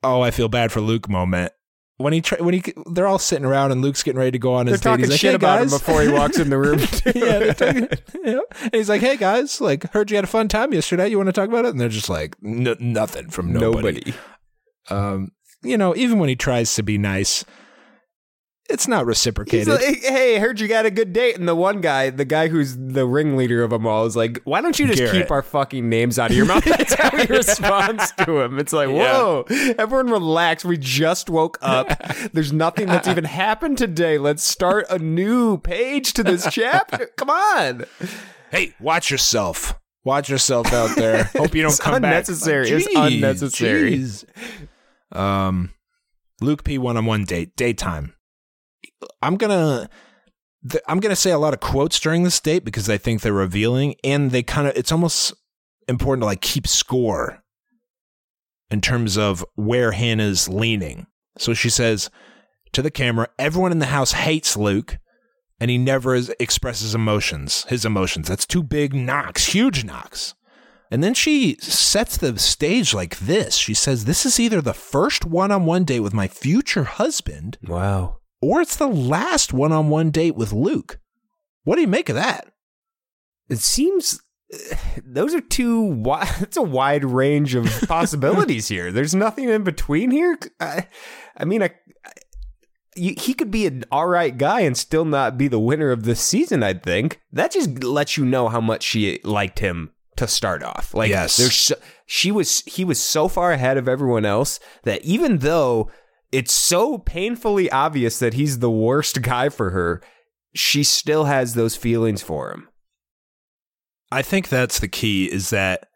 Oh, 0.03 0.20
I 0.20 0.31
feel 0.31 0.49
bad 0.49 0.72
for 0.72 0.81
Luke 0.81 1.09
moment. 1.09 1.53
When 2.01 2.12
he 2.14 2.20
tra- 2.22 2.42
when 2.42 2.55
he 2.55 2.62
they're 2.92 3.07
all 3.07 3.18
sitting 3.18 3.44
around 3.44 3.72
and 3.72 3.82
Luke's 3.82 4.03
getting 4.03 4.18
ready 4.18 4.30
to 4.30 4.38
go 4.38 4.55
on 4.55 4.64
They're 4.64 4.72
his 4.74 4.80
date. 4.80 4.88
talking 4.88 5.05
He's 5.05 5.11
like, 5.11 5.20
shit 5.20 5.30
"Hey, 5.32 5.34
about 5.36 5.59
guys." 5.61 5.72
him 5.72 5.78
before 5.78 6.01
he 6.01 6.09
walks 6.09 6.38
in 6.38 6.48
the 6.48 6.57
room. 6.57 6.78
yeah, 7.14 7.38
they're 7.38 7.53
talking. 7.55 7.88
And 8.24 8.40
he's 8.72 8.88
like, 8.88 9.03
"Hey 9.03 9.16
guys, 9.18 9.61
like 9.61 9.90
heard 9.92 10.11
you 10.11 10.16
had 10.16 10.24
a 10.24 10.28
fun 10.28 10.48
time 10.48 10.72
yesterday. 10.72 11.09
You 11.09 11.18
want 11.18 11.26
to 11.28 11.32
talk 11.32 11.48
about 11.51 11.66
it?" 11.66 11.72
And 11.72 11.80
they're 11.80 11.90
just 11.90 12.09
like, 12.09 12.36
"N- 12.44 12.74
"Nothing 12.80 13.28
from 13.28 13.53
nobody." 13.53 14.01
Nobody. 14.01 14.14
Um, 14.88 15.32
you 15.62 15.76
know, 15.76 15.94
even 15.94 16.18
when 16.18 16.28
he 16.30 16.36
tries 16.36 16.74
to 16.76 16.82
be 16.82 16.96
nice, 16.96 17.44
it's 18.71 18.89
not 18.89 19.07
reciprocated. 19.07 19.68
like, 19.68 19.83
hey, 20.03 20.39
heard 20.39 20.61
you 20.61 20.68
got 20.68 20.87
a 20.87 20.91
good 20.91 21.12
date. 21.12 21.37
And 21.37 21.49
the 21.49 21.55
one 21.55 21.81
guy, 21.81 22.11
the 22.11 22.25
guy 22.25 22.49
who's 22.49 22.77
the 22.77 23.07
ringleader 23.07 23.62
of 23.62 23.71
them 23.71 23.87
all, 23.87 24.07
is 24.07 24.16
like, 24.16 24.41
why 24.45 24.61
don't 24.61 24.79
you 24.79 24.87
just 24.87 24.99
Garrett. 24.99 25.14
keep 25.14 25.31
our 25.31 25.43
fucking 25.43 25.89
names 25.89 26.18
out 26.18 26.31
of 26.31 26.37
your 26.37 26.47
mouth? 26.47 26.64
That's 26.66 26.95
how 26.95 27.11
he 27.16 27.25
responds 27.33 28.12
to 28.12 28.41
him. 28.41 28.59
It's 28.59 28.73
like, 28.73 28.89
whoa, 28.89 29.45
everyone 29.79 30.11
relax. 30.11 30.64
We 30.64 30.77
just 30.79 31.29
woke 31.31 31.59
up. 31.61 31.89
There's 32.33 32.53
nothing 32.53 32.87
that's 32.87 33.09
even 33.09 33.25
happened 33.41 33.79
today. 33.79 34.18
Let's 34.18 34.43
start 34.45 34.87
a 34.91 34.99
new 34.99 35.59
page 35.59 36.12
to 36.14 36.23
this 36.23 36.47
chapter. 36.51 37.11
Come 37.16 37.31
on. 37.31 37.85
hey, 38.51 38.75
watch 38.81 39.11
yourself. 39.11 39.75
Watch 40.05 40.31
yourself 40.31 40.73
out 40.73 40.97
there. 40.97 41.25
Hope 41.25 41.55
you 41.55 41.62
don't 41.62 41.73
It's 41.73 41.79
come 41.81 41.95
unnecessary. 41.97 42.71
back. 42.71 42.81
It's 42.87 42.95
unnecessary. 42.97 43.93
jeez. 43.99 44.25
Um, 45.12 45.73
Luke 46.41 46.64
P. 46.64 46.79
One 46.79 46.97
on 46.97 47.05
one 47.05 47.25
date 47.25 47.55
daytime. 47.57 48.14
I'm 49.22 49.36
gonna. 49.36 49.88
th- 50.70 50.82
I'm 50.86 51.01
gonna 51.01 51.16
say 51.16 51.30
a 51.30 51.38
lot 51.38 51.55
of 51.55 51.61
quotes 51.61 51.98
during 52.01 52.22
this 52.22 52.40
date 52.40 52.64
because 52.64 52.88
I 52.88 52.98
think 52.98 53.22
they're 53.22 53.32
revealing, 53.32 53.94
and 54.05 54.30
they 54.30 54.42
kind 54.42 54.68
of. 54.68 54.76
It's 54.76 54.92
almost 54.92 55.34
important 55.88 56.22
to 56.22 56.26
like 56.26 56.40
keep 56.40 56.66
score 56.66 57.42
in 58.70 58.80
terms 58.80 59.18
of 59.18 59.44
where 59.57 59.92
Hannah's 59.92 60.48
leaning. 60.48 61.07
So 61.38 61.55
she 61.55 61.70
says 61.70 62.11
to 62.72 62.82
the 62.82 62.90
camera, 62.90 63.28
"Everyone 63.38 63.72
in 63.72 63.78
the 63.78 63.86
house 63.86 64.12
hates 64.12 64.57
Luke." 64.57 64.98
and 65.62 65.70
he 65.70 65.76
never 65.76 66.14
is, 66.14 66.32
expresses 66.40 66.94
emotions, 66.94 67.64
his 67.68 67.84
emotions. 67.84 68.28
That's 68.28 68.46
two 68.46 68.62
big 68.62 68.94
knocks, 68.94 69.48
huge 69.48 69.84
knocks. 69.84 70.34
And 70.90 71.05
then 71.05 71.12
she 71.12 71.57
sets 71.61 72.16
the 72.16 72.38
stage 72.38 72.94
like 72.94 73.18
this. 73.18 73.57
She 73.57 73.74
says, 73.74 74.07
This 74.07 74.24
is 74.24 74.40
either 74.40 74.61
the 74.62 74.72
first 74.72 75.24
one 75.26 75.53
on 75.53 75.66
one 75.66 75.84
date 75.84 76.01
with 76.01 76.14
my 76.14 76.26
future 76.26 76.84
husband, 76.84 77.59
Wow. 77.62 78.20
Or 78.41 78.61
it's 78.61 78.76
the 78.76 78.88
last 78.88 79.53
one 79.53 79.72
on 79.72 79.88
one 79.88 80.11
date 80.11 80.34
with 80.34 80.53
Luke. 80.53 80.99
What 81.64 81.76
do 81.76 81.82
you 81.82 81.88
make 81.88 82.09
of 82.09 82.16
that? 82.16 82.53
It 83.49 83.59
seems 83.59 84.20
those 85.05 85.34
are 85.34 85.41
two 85.41 85.80
wide 85.80 86.28
it's 86.41 86.57
a 86.57 86.62
wide 86.62 87.05
range 87.05 87.55
of 87.55 87.66
possibilities 87.88 88.66
here 88.66 88.91
there's 88.91 89.14
nothing 89.14 89.49
in 89.49 89.62
between 89.62 90.11
here 90.11 90.36
i, 90.59 90.88
I 91.36 91.45
mean 91.45 91.62
I, 91.62 91.70
I 92.05 92.11
he 92.97 93.32
could 93.32 93.53
be 93.53 93.66
an 93.66 93.84
all 93.93 94.09
right 94.09 94.36
guy 94.36 94.62
and 94.62 94.76
still 94.76 95.05
not 95.05 95.38
be 95.38 95.47
the 95.47 95.61
winner 95.61 95.93
of 95.93 96.03
this 96.03 96.20
season 96.20 96.64
i 96.64 96.74
think 96.74 97.20
that 97.30 97.53
just 97.53 97.84
lets 97.84 98.16
you 98.16 98.24
know 98.24 98.49
how 98.49 98.61
much 98.61 98.82
she 98.82 99.20
liked 99.22 99.61
him 99.61 99.93
to 100.20 100.28
start 100.28 100.62
off. 100.62 100.93
Like 100.95 101.09
Yes. 101.09 101.38
there's 101.38 101.55
so, 101.57 101.74
she 102.07 102.30
was 102.30 102.61
he 102.66 102.84
was 102.84 103.01
so 103.01 103.26
far 103.26 103.53
ahead 103.53 103.76
of 103.78 103.88
everyone 103.88 104.24
else 104.26 104.61
that 104.84 105.03
even 105.03 105.38
though 105.38 105.91
it's 106.33 106.53
so 106.53 106.99
painfully 106.99 107.70
obvious 107.70 108.18
that 108.18 108.35
he's 108.35 108.59
the 108.59 108.70
worst 108.70 109.22
guy 109.22 109.49
for 109.49 109.70
her, 109.70 110.03
she 110.55 110.83
still 110.83 111.24
has 111.24 111.55
those 111.55 111.76
feelings 111.76 112.22
for 112.22 112.51
him. 112.51 112.68
I 114.12 114.22
think 114.22 114.49
that's 114.49 114.81
the 114.81 114.89
key 114.89 115.26
is 115.26 115.51
that 115.51 115.87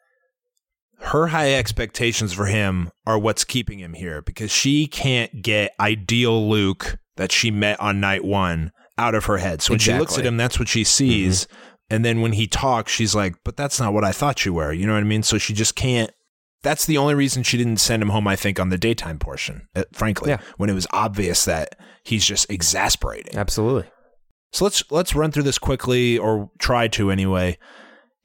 her 1.00 1.28
high 1.28 1.54
expectations 1.54 2.32
for 2.32 2.46
him 2.46 2.90
are 3.06 3.18
what's 3.18 3.44
keeping 3.44 3.80
him 3.80 3.94
here 3.94 4.22
because 4.22 4.50
she 4.50 4.86
can't 4.86 5.42
get 5.42 5.72
ideal 5.80 6.48
Luke 6.48 6.96
that 7.16 7.32
she 7.32 7.50
met 7.50 7.78
on 7.80 8.00
night 8.00 8.24
one 8.24 8.72
out 8.96 9.14
of 9.14 9.24
her 9.26 9.38
head. 9.38 9.60
So 9.60 9.72
when 9.72 9.80
she 9.80 9.92
looks 9.92 10.16
at 10.16 10.24
him, 10.24 10.36
that's 10.36 10.58
what 10.58 10.68
she 10.68 10.84
sees. 10.84 11.44
Mm-hmm. 11.44 11.56
And 11.90 12.04
then 12.04 12.20
when 12.22 12.32
he 12.32 12.46
talks, 12.46 12.92
she's 12.92 13.14
like, 13.14 13.34
but 13.44 13.56
that's 13.56 13.78
not 13.78 13.92
what 13.92 14.04
I 14.04 14.12
thought 14.12 14.44
you 14.44 14.54
were. 14.54 14.72
You 14.72 14.86
know 14.86 14.94
what 14.94 15.00
I 15.00 15.04
mean? 15.04 15.22
So 15.22 15.38
she 15.38 15.52
just 15.52 15.74
can't. 15.74 16.10
That's 16.64 16.84
the 16.86 16.98
only 16.98 17.14
reason 17.14 17.44
she 17.44 17.56
didn't 17.56 17.76
send 17.76 18.02
him 18.02 18.08
home, 18.08 18.26
I 18.26 18.34
think, 18.34 18.58
on 18.58 18.70
the 18.70 18.78
daytime 18.78 19.18
portion, 19.20 19.68
uh, 19.76 19.84
frankly, 19.92 20.30
Yeah. 20.30 20.38
when 20.56 20.68
it 20.68 20.74
was 20.74 20.86
obvious 20.90 21.44
that 21.44 21.76
he's 22.02 22.24
just 22.24 22.50
exasperating. 22.50 23.36
Absolutely. 23.38 23.84
So 24.52 24.64
let's 24.64 24.82
let's 24.90 25.14
run 25.14 25.30
through 25.30 25.42
this 25.44 25.58
quickly, 25.58 26.18
or 26.18 26.50
try 26.58 26.88
to 26.88 27.10
anyway. 27.10 27.58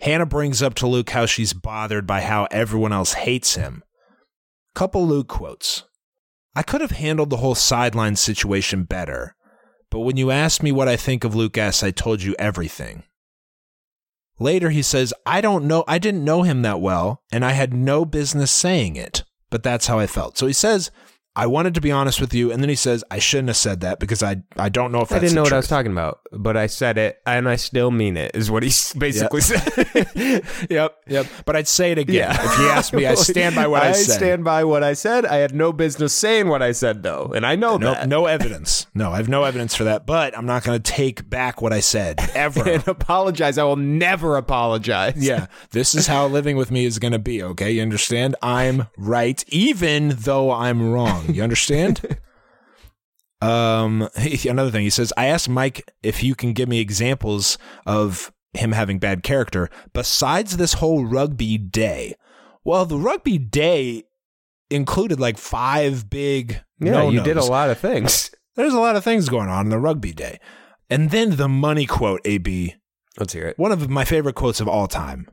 Hannah 0.01 0.25
brings 0.25 0.61
up 0.63 0.73
to 0.75 0.87
Luke 0.87 1.09
how 1.09 1.25
she's 1.25 1.51
bothered 1.53 2.07
by 2.07 2.21
how 2.21 2.47
everyone 2.51 2.93
else 2.93 3.13
hates 3.13 3.55
him. 3.55 3.83
Couple 4.73 5.05
Luke 5.05 5.27
quotes. 5.27 5.83
I 6.55 6.63
could 6.63 6.81
have 6.81 6.91
handled 6.91 7.29
the 7.29 7.37
whole 7.37 7.55
sideline 7.55 8.15
situation 8.15 8.83
better, 8.83 9.35
but 9.91 9.99
when 9.99 10.15
you 10.17 10.31
asked 10.31 10.63
me 10.63 10.71
what 10.71 10.87
I 10.87 10.95
think 10.95 11.23
of 11.23 11.35
Luke 11.35 11.57
S, 11.57 11.83
I 11.83 11.91
told 11.91 12.21
you 12.23 12.35
everything. 12.39 13.03
Later 14.39 14.69
he 14.69 14.81
says, 14.81 15.13
I 15.25 15.41
don't 15.41 15.65
know 15.65 15.83
I 15.87 15.99
didn't 15.99 16.23
know 16.23 16.43
him 16.43 16.61
that 16.61 16.81
well, 16.81 17.21
and 17.31 17.43
I 17.43 17.51
had 17.51 17.73
no 17.73 18.05
business 18.05 18.51
saying 18.51 18.95
it, 18.95 19.23
but 19.49 19.63
that's 19.63 19.87
how 19.87 19.99
I 19.99 20.07
felt. 20.07 20.37
So 20.37 20.47
he 20.47 20.53
says, 20.53 20.91
I 21.39 21.45
wanted 21.45 21.73
to 21.75 21.81
be 21.81 21.89
honest 21.89 22.19
with 22.19 22.33
you, 22.33 22.51
and 22.51 22.61
then 22.61 22.67
he 22.67 22.75
says, 22.75 23.01
I 23.09 23.19
shouldn't 23.19 23.47
have 23.47 23.55
said 23.55 23.79
that 23.79 23.97
because 23.97 24.21
I 24.21 24.43
I 24.57 24.67
don't 24.67 24.91
know 24.91 24.99
if 24.99 25.13
I 25.13 25.19
didn't 25.19 25.35
know 25.35 25.43
what 25.43 25.53
I 25.53 25.55
was 25.55 25.69
talking 25.69 25.93
about, 25.93 26.19
but 26.33 26.57
I 26.57 26.67
said 26.67 26.97
it 26.97 27.21
and 27.25 27.47
I 27.47 27.55
still 27.55 27.91
mean 27.91 28.17
it, 28.17 28.31
is 28.33 28.51
what 28.51 28.61
he 28.61 28.73
basically 28.97 29.39
said. 29.39 29.63
Yep, 30.69 30.97
yep. 31.07 31.25
But 31.45 31.55
I'd 31.55 31.67
say 31.67 31.93
it 31.93 31.97
again. 31.97 32.29
If 32.31 32.57
he 32.57 32.65
asked 32.65 32.91
me, 32.91 33.05
I 33.05 33.13
stand 33.15 33.55
by 33.55 33.67
what 33.67 33.83
I, 33.83 33.93
said. 33.93 34.17
stand 34.17 34.43
by 34.43 34.65
what 34.65 34.83
I 34.83 34.91
said. 34.91 35.25
I 35.25 35.37
had 35.37 35.55
no 35.55 35.71
business 35.71 36.11
saying 36.11 36.49
what 36.49 36.61
I 36.61 36.73
said, 36.73 37.03
though, 37.03 37.31
and 37.33 37.45
I 37.45 37.55
know 37.55 37.77
no, 37.77 37.93
that. 37.93 38.09
no 38.09 38.25
evidence. 38.25 38.87
No, 38.93 39.13
I 39.13 39.17
have 39.17 39.29
no 39.29 39.45
evidence 39.45 39.75
for 39.75 39.85
that. 39.85 40.05
But 40.05 40.37
I'm 40.37 40.45
not 40.45 40.63
going 40.63 40.81
to 40.81 40.91
take 40.91 41.29
back 41.29 41.61
what 41.61 41.71
I 41.71 41.79
said 41.79 42.19
ever. 42.35 42.67
and 42.69 42.85
apologize. 42.85 43.57
I 43.57 43.63
will 43.63 43.77
never 43.77 44.35
apologize. 44.35 45.15
yeah, 45.15 45.47
this 45.71 45.95
is 45.95 46.07
how 46.07 46.27
living 46.27 46.57
with 46.57 46.69
me 46.69 46.83
is 46.83 46.99
going 46.99 47.13
to 47.13 47.19
be. 47.19 47.41
Okay, 47.41 47.71
you 47.71 47.81
understand? 47.81 48.35
I'm 48.41 48.87
right, 48.97 49.41
even 49.47 50.09
though 50.09 50.51
I'm 50.51 50.91
wrong. 50.91 51.28
You 51.33 51.43
understand? 51.43 52.01
um, 53.41 54.09
another 54.47 54.71
thing 54.71 54.83
he 54.83 54.89
says, 54.89 55.13
I 55.17 55.27
asked 55.27 55.49
Mike 55.49 55.89
if 56.03 56.23
you 56.23 56.35
can 56.35 56.53
give 56.53 56.69
me 56.69 56.79
examples 56.79 57.57
of 57.85 58.31
him 58.53 58.71
having 58.71 58.99
bad 58.99 59.23
character 59.23 59.69
besides 59.93 60.57
this 60.57 60.73
whole 60.73 61.05
rugby 61.05 61.57
day. 61.57 62.15
Well, 62.63 62.85
the 62.85 62.97
rugby 62.97 63.37
day 63.37 64.03
included 64.69 65.19
like 65.19 65.37
five 65.37 66.09
big. 66.09 66.61
yeah. 66.79 67.03
You 67.03 67.11
no-nos. 67.11 67.23
did 67.23 67.37
a 67.37 67.43
lot 67.45 67.69
of 67.69 67.77
things. 67.79 68.31
There's 68.55 68.73
a 68.73 68.79
lot 68.79 68.95
of 68.95 69.03
things 69.03 69.29
going 69.29 69.47
on 69.49 69.67
in 69.67 69.69
the 69.69 69.79
rugby 69.79 70.11
day. 70.11 70.39
And 70.89 71.11
then 71.11 71.37
the 71.37 71.47
money 71.47 71.85
quote, 71.85 72.21
AB, 72.25 72.75
Let's 73.17 73.33
hear 73.33 73.47
it. 73.47 73.57
one 73.57 73.71
of 73.71 73.89
my 73.89 74.03
favorite 74.05 74.35
quotes 74.35 74.59
of 74.59 74.67
all 74.67 74.87
time. 74.87 75.29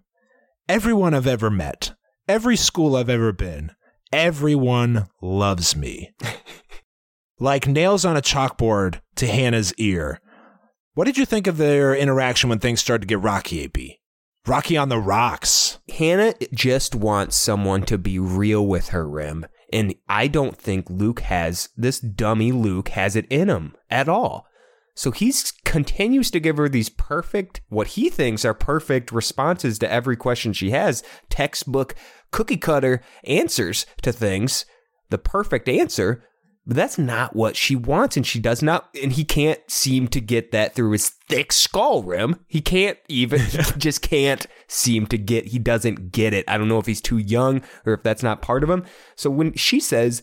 Everyone 0.68 1.14
I've 1.14 1.26
ever 1.26 1.50
met, 1.50 1.94
every 2.28 2.56
school 2.56 2.96
I've 2.96 3.08
ever 3.08 3.32
been, 3.32 3.72
everyone 4.12 5.08
loves 5.20 5.76
me. 5.76 6.14
like 7.38 7.66
nails 7.66 8.04
on 8.04 8.16
a 8.16 8.22
chalkboard 8.22 9.00
to 9.16 9.26
Hannah's 9.26 9.74
ear. 9.74 10.20
What 10.94 11.04
did 11.04 11.18
you 11.18 11.26
think 11.26 11.46
of 11.46 11.58
their 11.58 11.94
interaction 11.94 12.48
when 12.48 12.58
things 12.58 12.80
started 12.80 13.02
to 13.02 13.06
get 13.06 13.20
rocky, 13.20 13.60
AB? 13.60 14.00
Rocky 14.46 14.76
on 14.76 14.88
the 14.88 14.98
rocks. 14.98 15.78
Hannah 15.90 16.34
just 16.54 16.94
wants 16.94 17.36
someone 17.36 17.82
to 17.82 17.98
be 17.98 18.18
real 18.18 18.66
with 18.66 18.88
her, 18.88 19.08
Rim. 19.08 19.46
And 19.72 19.94
I 20.08 20.28
don't 20.28 20.56
think 20.56 20.88
Luke 20.88 21.20
has, 21.20 21.68
this 21.76 21.98
dummy 21.98 22.52
Luke 22.52 22.90
has 22.90 23.16
it 23.16 23.26
in 23.28 23.48
him 23.48 23.74
at 23.90 24.08
all. 24.08 24.46
So 24.94 25.10
he 25.10 25.34
continues 25.64 26.30
to 26.30 26.40
give 26.40 26.56
her 26.56 26.70
these 26.70 26.88
perfect, 26.88 27.60
what 27.68 27.88
he 27.88 28.08
thinks 28.08 28.46
are 28.46 28.54
perfect 28.54 29.12
responses 29.12 29.78
to 29.80 29.92
every 29.92 30.16
question 30.16 30.54
she 30.54 30.70
has, 30.70 31.02
textbook, 31.28 31.94
cookie 32.36 32.58
cutter 32.58 33.00
answers 33.24 33.86
to 34.02 34.12
things, 34.12 34.66
the 35.08 35.16
perfect 35.16 35.70
answer. 35.70 36.22
But 36.66 36.76
that's 36.76 36.98
not 36.98 37.34
what 37.34 37.56
she 37.56 37.74
wants, 37.76 38.16
and 38.16 38.26
she 38.26 38.40
does 38.40 38.60
not, 38.60 38.90
and 39.00 39.12
he 39.12 39.24
can't 39.24 39.60
seem 39.70 40.08
to 40.08 40.20
get 40.20 40.50
that 40.50 40.74
through 40.74 40.90
his 40.90 41.10
thick 41.28 41.52
skull 41.52 42.02
rim. 42.02 42.44
He 42.48 42.60
can't 42.60 42.98
even, 43.08 43.40
he 43.40 43.58
just 43.78 44.02
can't 44.02 44.46
seem 44.66 45.06
to 45.06 45.16
get, 45.16 45.46
he 45.46 45.58
doesn't 45.60 46.10
get 46.10 46.34
it. 46.34 46.44
I 46.46 46.58
don't 46.58 46.68
know 46.68 46.80
if 46.80 46.86
he's 46.86 47.00
too 47.00 47.18
young 47.18 47.62
or 47.86 47.94
if 47.94 48.02
that's 48.02 48.22
not 48.22 48.42
part 48.42 48.64
of 48.64 48.68
him. 48.68 48.84
So 49.14 49.30
when 49.30 49.54
she 49.54 49.80
says, 49.80 50.22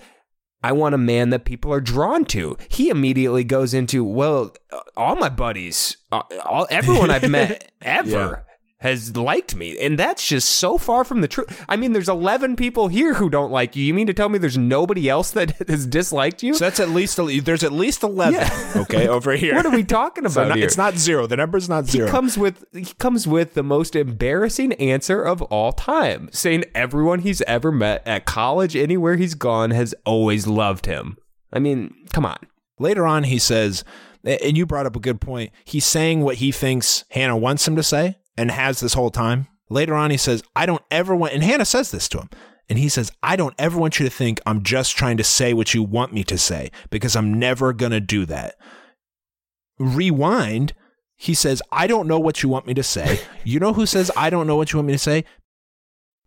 I 0.61 0.73
want 0.73 0.95
a 0.95 0.99
man 0.99 1.29
that 1.31 1.45
people 1.45 1.73
are 1.73 1.81
drawn 1.81 2.25
to. 2.25 2.57
He 2.69 2.89
immediately 2.89 3.43
goes 3.43 3.73
into, 3.73 4.03
well, 4.03 4.53
uh, 4.71 4.79
all 4.95 5.15
my 5.15 5.29
buddies, 5.29 5.97
uh, 6.11 6.21
all 6.45 6.67
everyone 6.69 7.09
I've 7.09 7.29
met 7.29 7.71
ever 7.81 8.45
has 8.83 9.15
liked 9.17 9.55
me, 9.55 9.77
and 9.79 9.97
that's 9.97 10.27
just 10.27 10.47
so 10.49 10.77
far 10.77 11.03
from 11.03 11.21
the 11.21 11.27
truth. 11.27 11.65
I 11.67 11.75
mean, 11.75 11.93
there's 11.93 12.07
11 12.09 12.55
people 12.55 12.89
here 12.89 13.15
who 13.15 13.29
don't 13.29 13.51
like 13.51 13.75
you. 13.75 13.83
You 13.83 13.93
mean 13.93 14.07
to 14.07 14.13
tell 14.13 14.29
me 14.29 14.37
there's 14.37 14.57
nobody 14.57 15.09
else 15.09 15.31
that 15.31 15.51
has 15.67 15.87
disliked 15.87 16.43
you? 16.43 16.53
So 16.53 16.65
that's 16.65 16.79
at 16.79 16.89
least, 16.89 17.17
there's 17.45 17.63
at 17.63 17.71
least 17.71 18.03
11, 18.03 18.33
Yeah. 18.33 18.71
okay, 18.83 19.07
over 19.07 19.31
here. 19.33 19.55
what 19.55 19.65
are 19.65 19.71
we 19.71 19.83
talking 19.83 20.23
So 20.29 20.41
about 20.41 20.49
not- 20.49 20.59
it's 20.59 20.77
not 20.77 20.95
zero. 20.95 21.25
The 21.27 21.37
number's 21.37 21.67
not 21.67 21.85
zero. 21.85 22.05
he 22.07 22.11
comes 22.11 22.37
with 22.37 22.65
he 22.73 22.93
comes 22.99 23.27
with 23.27 23.53
the 23.55 23.63
most 23.63 23.95
embarrassing 23.95 24.73
answer 24.73 25.21
of 25.23 25.41
all 25.43 25.71
time, 25.71 26.29
saying 26.31 26.65
everyone 26.75 27.19
he's 27.19 27.41
ever 27.43 27.71
met 27.71 28.05
at 28.07 28.25
college, 28.25 28.75
anywhere 28.75 29.15
he's 29.15 29.33
gone, 29.33 29.71
has 29.71 29.95
always 30.05 30.45
loved 30.45 30.85
him. 30.85 31.17
I 31.51 31.59
mean, 31.59 31.93
come 32.11 32.25
on. 32.25 32.37
Later 32.79 33.05
on, 33.07 33.23
he 33.23 33.39
says, 33.39 33.83
and 34.25 34.57
you 34.57 34.65
brought 34.65 34.85
up 34.85 34.95
a 34.95 34.99
good 34.99 35.21
point. 35.21 35.51
He's 35.63 35.85
saying 35.85 36.21
what 36.21 36.35
he 36.35 36.51
thinks 36.51 37.05
Hannah 37.11 37.37
wants 37.37 37.67
him 37.67 37.75
to 37.75 37.83
say 37.83 38.17
and 38.37 38.51
has 38.51 38.79
this 38.79 38.93
whole 38.93 39.11
time. 39.11 39.47
Later 39.69 39.95
on, 39.95 40.11
he 40.11 40.17
says, 40.17 40.43
I 40.55 40.65
don't 40.65 40.83
ever 40.91 41.15
want, 41.15 41.33
and 41.33 41.43
Hannah 41.43 41.65
says 41.65 41.91
this 41.91 42.07
to 42.09 42.19
him. 42.19 42.29
And 42.69 42.79
he 42.79 42.89
says, 42.89 43.11
I 43.21 43.35
don't 43.35 43.55
ever 43.57 43.77
want 43.77 43.99
you 43.99 44.05
to 44.05 44.09
think 44.09 44.39
I'm 44.45 44.63
just 44.63 44.95
trying 44.95 45.17
to 45.17 45.23
say 45.23 45.53
what 45.53 45.73
you 45.73 45.83
want 45.83 46.13
me 46.13 46.23
to 46.25 46.37
say 46.37 46.71
because 46.89 47.15
I'm 47.15 47.33
never 47.33 47.73
going 47.73 47.91
to 47.91 47.99
do 47.99 48.25
that. 48.25 48.55
Rewind, 49.79 50.73
he 51.15 51.33
says, 51.33 51.61
I 51.71 51.87
don't 51.87 52.07
know 52.07 52.19
what 52.19 52.41
you 52.41 52.49
want 52.49 52.67
me 52.67 52.73
to 52.73 52.83
say. 52.83 53.19
You 53.45 53.59
know 53.59 53.73
who 53.73 53.85
says, 53.85 54.09
I 54.15 54.29
don't 54.29 54.47
know 54.47 54.55
what 54.55 54.71
you 54.71 54.77
want 54.77 54.87
me 54.87 54.93
to 54.93 54.99
say? 54.99 55.25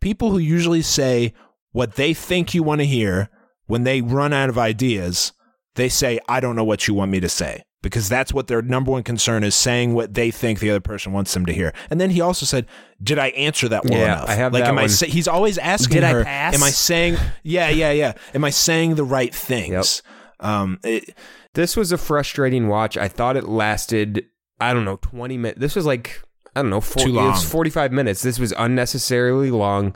People 0.00 0.30
who 0.30 0.38
usually 0.38 0.82
say 0.82 1.32
what 1.72 1.94
they 1.94 2.12
think 2.12 2.52
you 2.52 2.62
want 2.62 2.82
to 2.82 2.86
hear 2.86 3.30
when 3.66 3.84
they 3.84 4.02
run 4.02 4.34
out 4.34 4.50
of 4.50 4.58
ideas, 4.58 5.32
they 5.76 5.88
say, 5.88 6.20
I 6.28 6.40
don't 6.40 6.56
know 6.56 6.64
what 6.64 6.86
you 6.86 6.94
want 6.94 7.10
me 7.10 7.20
to 7.20 7.28
say. 7.28 7.62
Because 7.82 8.08
that's 8.08 8.32
what 8.32 8.48
their 8.48 8.62
number 8.62 8.90
one 8.90 9.04
concern 9.04 9.44
is 9.44 9.54
saying 9.54 9.94
what 9.94 10.14
they 10.14 10.30
think 10.32 10.58
the 10.58 10.70
other 10.70 10.80
person 10.80 11.12
wants 11.12 11.32
them 11.34 11.46
to 11.46 11.52
hear. 11.52 11.72
And 11.88 12.00
then 12.00 12.10
he 12.10 12.20
also 12.20 12.44
said, 12.44 12.66
Did 13.02 13.18
I 13.18 13.28
answer 13.28 13.68
that 13.68 13.84
well 13.84 13.98
Yeah, 13.98 14.16
enough? 14.16 14.28
I 14.28 14.34
have 14.34 14.52
like, 14.52 14.64
that 14.64 14.70
am 14.70 14.78
I 14.78 14.82
one. 14.82 14.88
say, 14.88 15.06
he's 15.08 15.28
always 15.28 15.56
asking 15.58 15.94
Did 15.96 16.04
I 16.04 16.24
pass? 16.24 16.54
Am 16.54 16.62
I 16.64 16.70
saying, 16.70 17.16
Yeah, 17.44 17.68
yeah, 17.68 17.92
yeah. 17.92 18.14
Am 18.34 18.44
I 18.44 18.50
saying 18.50 18.96
the 18.96 19.04
right 19.04 19.32
things? 19.32 20.02
Um, 20.40 20.80
it, 20.82 21.16
This 21.54 21.76
was 21.76 21.92
a 21.92 21.98
frustrating 21.98 22.66
watch. 22.66 22.96
I 22.96 23.06
thought 23.08 23.36
it 23.36 23.44
lasted, 23.48 24.26
I 24.60 24.72
don't 24.72 24.84
know, 24.84 24.96
20 25.02 25.36
minutes. 25.36 25.60
This 25.60 25.76
was 25.76 25.86
like, 25.86 26.22
I 26.56 26.62
don't 26.62 26.70
know, 26.70 26.80
40, 26.80 27.04
Too 27.12 27.18
It 27.18 27.22
was 27.22 27.44
45 27.48 27.92
minutes. 27.92 28.22
This 28.22 28.38
was 28.38 28.52
unnecessarily 28.56 29.50
long. 29.50 29.94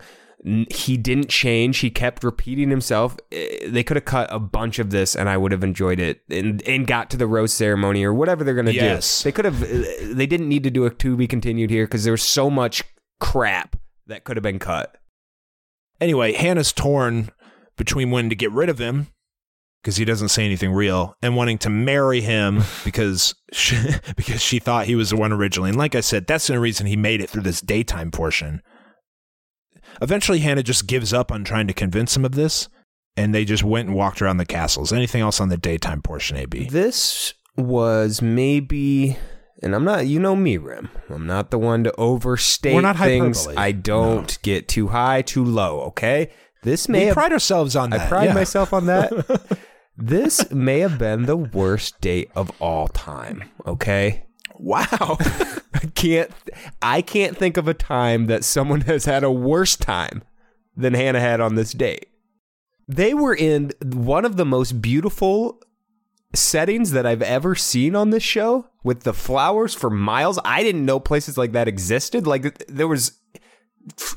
He 0.71 0.97
didn't 0.97 1.29
change. 1.29 1.79
He 1.79 1.91
kept 1.91 2.25
repeating 2.25 2.71
himself. 2.71 3.17
Eh, 3.31 3.69
They 3.69 3.83
could 3.85 3.97
have 3.99 4.07
cut 4.07 4.29
a 4.33 4.39
bunch 4.39 4.79
of 4.79 4.89
this 4.91 5.15
and 5.15 5.29
I 5.29 5.37
would 5.37 5.53
have 5.53 5.63
enjoyed 5.63 6.01
it 6.01 6.23
and, 6.31 6.63
and 6.67 6.87
got 6.87 7.11
to 7.11 7.17
the 7.19 7.27
rose 7.27 7.53
ceremony 7.53 8.03
or 8.05 8.15
whatever 8.15 8.43
they're 8.43 8.55
going 8.55 8.65
to 8.67 8.73
Yes. 8.75 9.23
do. 9.23 9.25
They 9.29 9.33
could 9.33 9.45
have, 9.45 9.63
eh, 9.63 10.13
they 10.15 10.27
didn't 10.27 10.49
need 10.49 10.63
to 10.65 10.71
do 10.71 10.87
a 10.87 10.91
to 10.91 11.17
be 11.17 11.27
continued 11.27 11.69
here 11.71 11.85
because 11.85 12.05
there 12.05 12.13
was 12.13 12.23
so 12.23 12.49
much 12.49 12.83
crap 13.21 13.77
that 14.07 14.25
could 14.25 14.37
have 14.39 14.43
been 14.43 14.59
cut. 14.59 14.97
anyway, 16.01 16.33
Hannah's 16.33 16.73
torn 16.73 17.29
between 17.77 18.11
wanting 18.11 18.31
to 18.31 18.35
get 18.37 18.51
rid 18.53 18.69
of 18.71 18.79
him 18.79 19.09
because 19.83 19.97
he 19.97 20.05
doesn't 20.07 20.29
say 20.29 20.45
anything 20.47 20.73
real 20.73 21.15
and 21.23 21.37
wanting 21.37 21.59
to 21.59 21.69
marry 21.71 22.23
him 22.23 22.63
because 22.85 23.35
she, 23.53 23.77
because 24.17 24.41
she 24.43 24.59
thought 24.59 24.87
he 24.87 24.95
was 24.95 25.11
the 25.11 25.17
one 25.17 25.33
originally. 25.33 25.69
And 25.69 25.79
like 25.79 25.95
I 25.95 26.01
said, 26.01 26.27
that's 26.27 26.47
the 26.47 26.59
reason 26.59 26.87
he 26.87 26.97
made 26.97 27.21
it 27.21 27.29
through 27.29 27.43
this 27.43 27.61
daytime 27.61 28.11
portion. 28.11 28.63
Eventually, 30.03 30.41
Hannah 30.41 30.63
just 30.63 30.87
gives 30.87 31.13
up 31.13 31.31
on 31.31 31.45
trying 31.45 31.67
to 31.67 31.75
convince 31.75 32.17
him 32.17 32.25
of 32.25 32.33
this, 32.33 32.69
and 33.17 33.35
they 33.35 33.45
just 33.45 33.63
went 33.65 33.89
and 33.89 33.97
walked 33.97 34.23
around 34.23 34.39
the 34.39 34.47
castles. 34.47 34.93
Anything 34.93 35.23
else 35.23 35.41
on 35.41 35.49
the 35.49 35.57
daytime 35.57 36.03
portion, 36.03 36.37
AB? 36.37 36.69
This 36.69 37.35
was 37.57 38.23
maybe 38.23 39.17
and 39.63 39.75
I'm 39.75 39.85
not, 39.85 40.07
you 40.07 40.19
know 40.19 40.35
me, 40.35 40.57
Rim. 40.57 40.89
I'm 41.09 41.27
not 41.27 41.51
the 41.51 41.59
one 41.59 41.85
to 41.85 41.95
overstate 41.97 42.75
We're 42.75 42.81
not 42.81 42.97
things. 42.97 43.45
hyperbole. 43.45 43.63
I 43.63 43.73
don't 43.73 44.39
get 44.43 44.69
too 44.69 44.89
high, 44.89 45.23
too 45.23 45.45
low. 45.45 45.81
Okay, 45.83 46.31
this 46.63 46.89
may 46.89 47.01
We 47.01 47.05
have, 47.07 47.15
pride 47.15 47.33
ourselves 47.33 47.77
on 47.77 47.91
that. 47.91 48.01
I 48.01 48.09
pride 48.09 48.25
yeah. 48.27 48.35
myself 48.35 48.73
on 48.73 48.87
that. 48.87 49.59
this 49.99 50.51
may 50.51 50.81
have 50.81 50.99
been 50.99 51.27
the 51.27 51.37
worst 51.37 52.01
date 52.01 52.31
of 52.35 52.51
all 52.61 52.89
time. 52.89 53.45
Okay, 53.67 54.25
Wow. 54.61 55.17
I 55.75 55.87
can't, 55.95 56.31
I 56.83 57.03
can't 57.03 57.37
think 57.37 57.57
of 57.57 57.67
a 57.67 57.75
time 57.75 58.27
that 58.27 58.45
someone 58.45 58.83
has 58.83 59.05
had 59.07 59.25
a 59.25 59.31
worse 59.31 59.77
time 59.77 60.23
than 60.77 60.95
Hannah 60.95 61.21
had 61.21 61.41
on 61.41 61.55
this 61.55 61.73
date. 61.73 62.09
They 62.87 63.15
were 63.15 63.35
in 63.35 63.73
one 63.83 64.25
of 64.25 64.37
the 64.37 64.45
most 64.45 64.83
beautiful 64.83 65.63
settings 66.35 66.93
that 66.93 67.07
I've 67.07 67.23
ever 67.23 67.55
seen 67.55 67.97
on 67.97 68.11
this 68.11 68.23
show 68.23 68.69
with 68.85 69.03
the 69.03 69.13
flowers 69.13 69.75
for 69.75 69.91
miles. 69.91 70.39
I 70.45 70.63
didn't 70.63 70.85
know 70.85 71.01
places 71.01 71.39
like 71.39 71.53
that 71.53 71.69
existed. 71.69 72.27
Like 72.27 72.67
there 72.67 72.89
was 72.89 73.20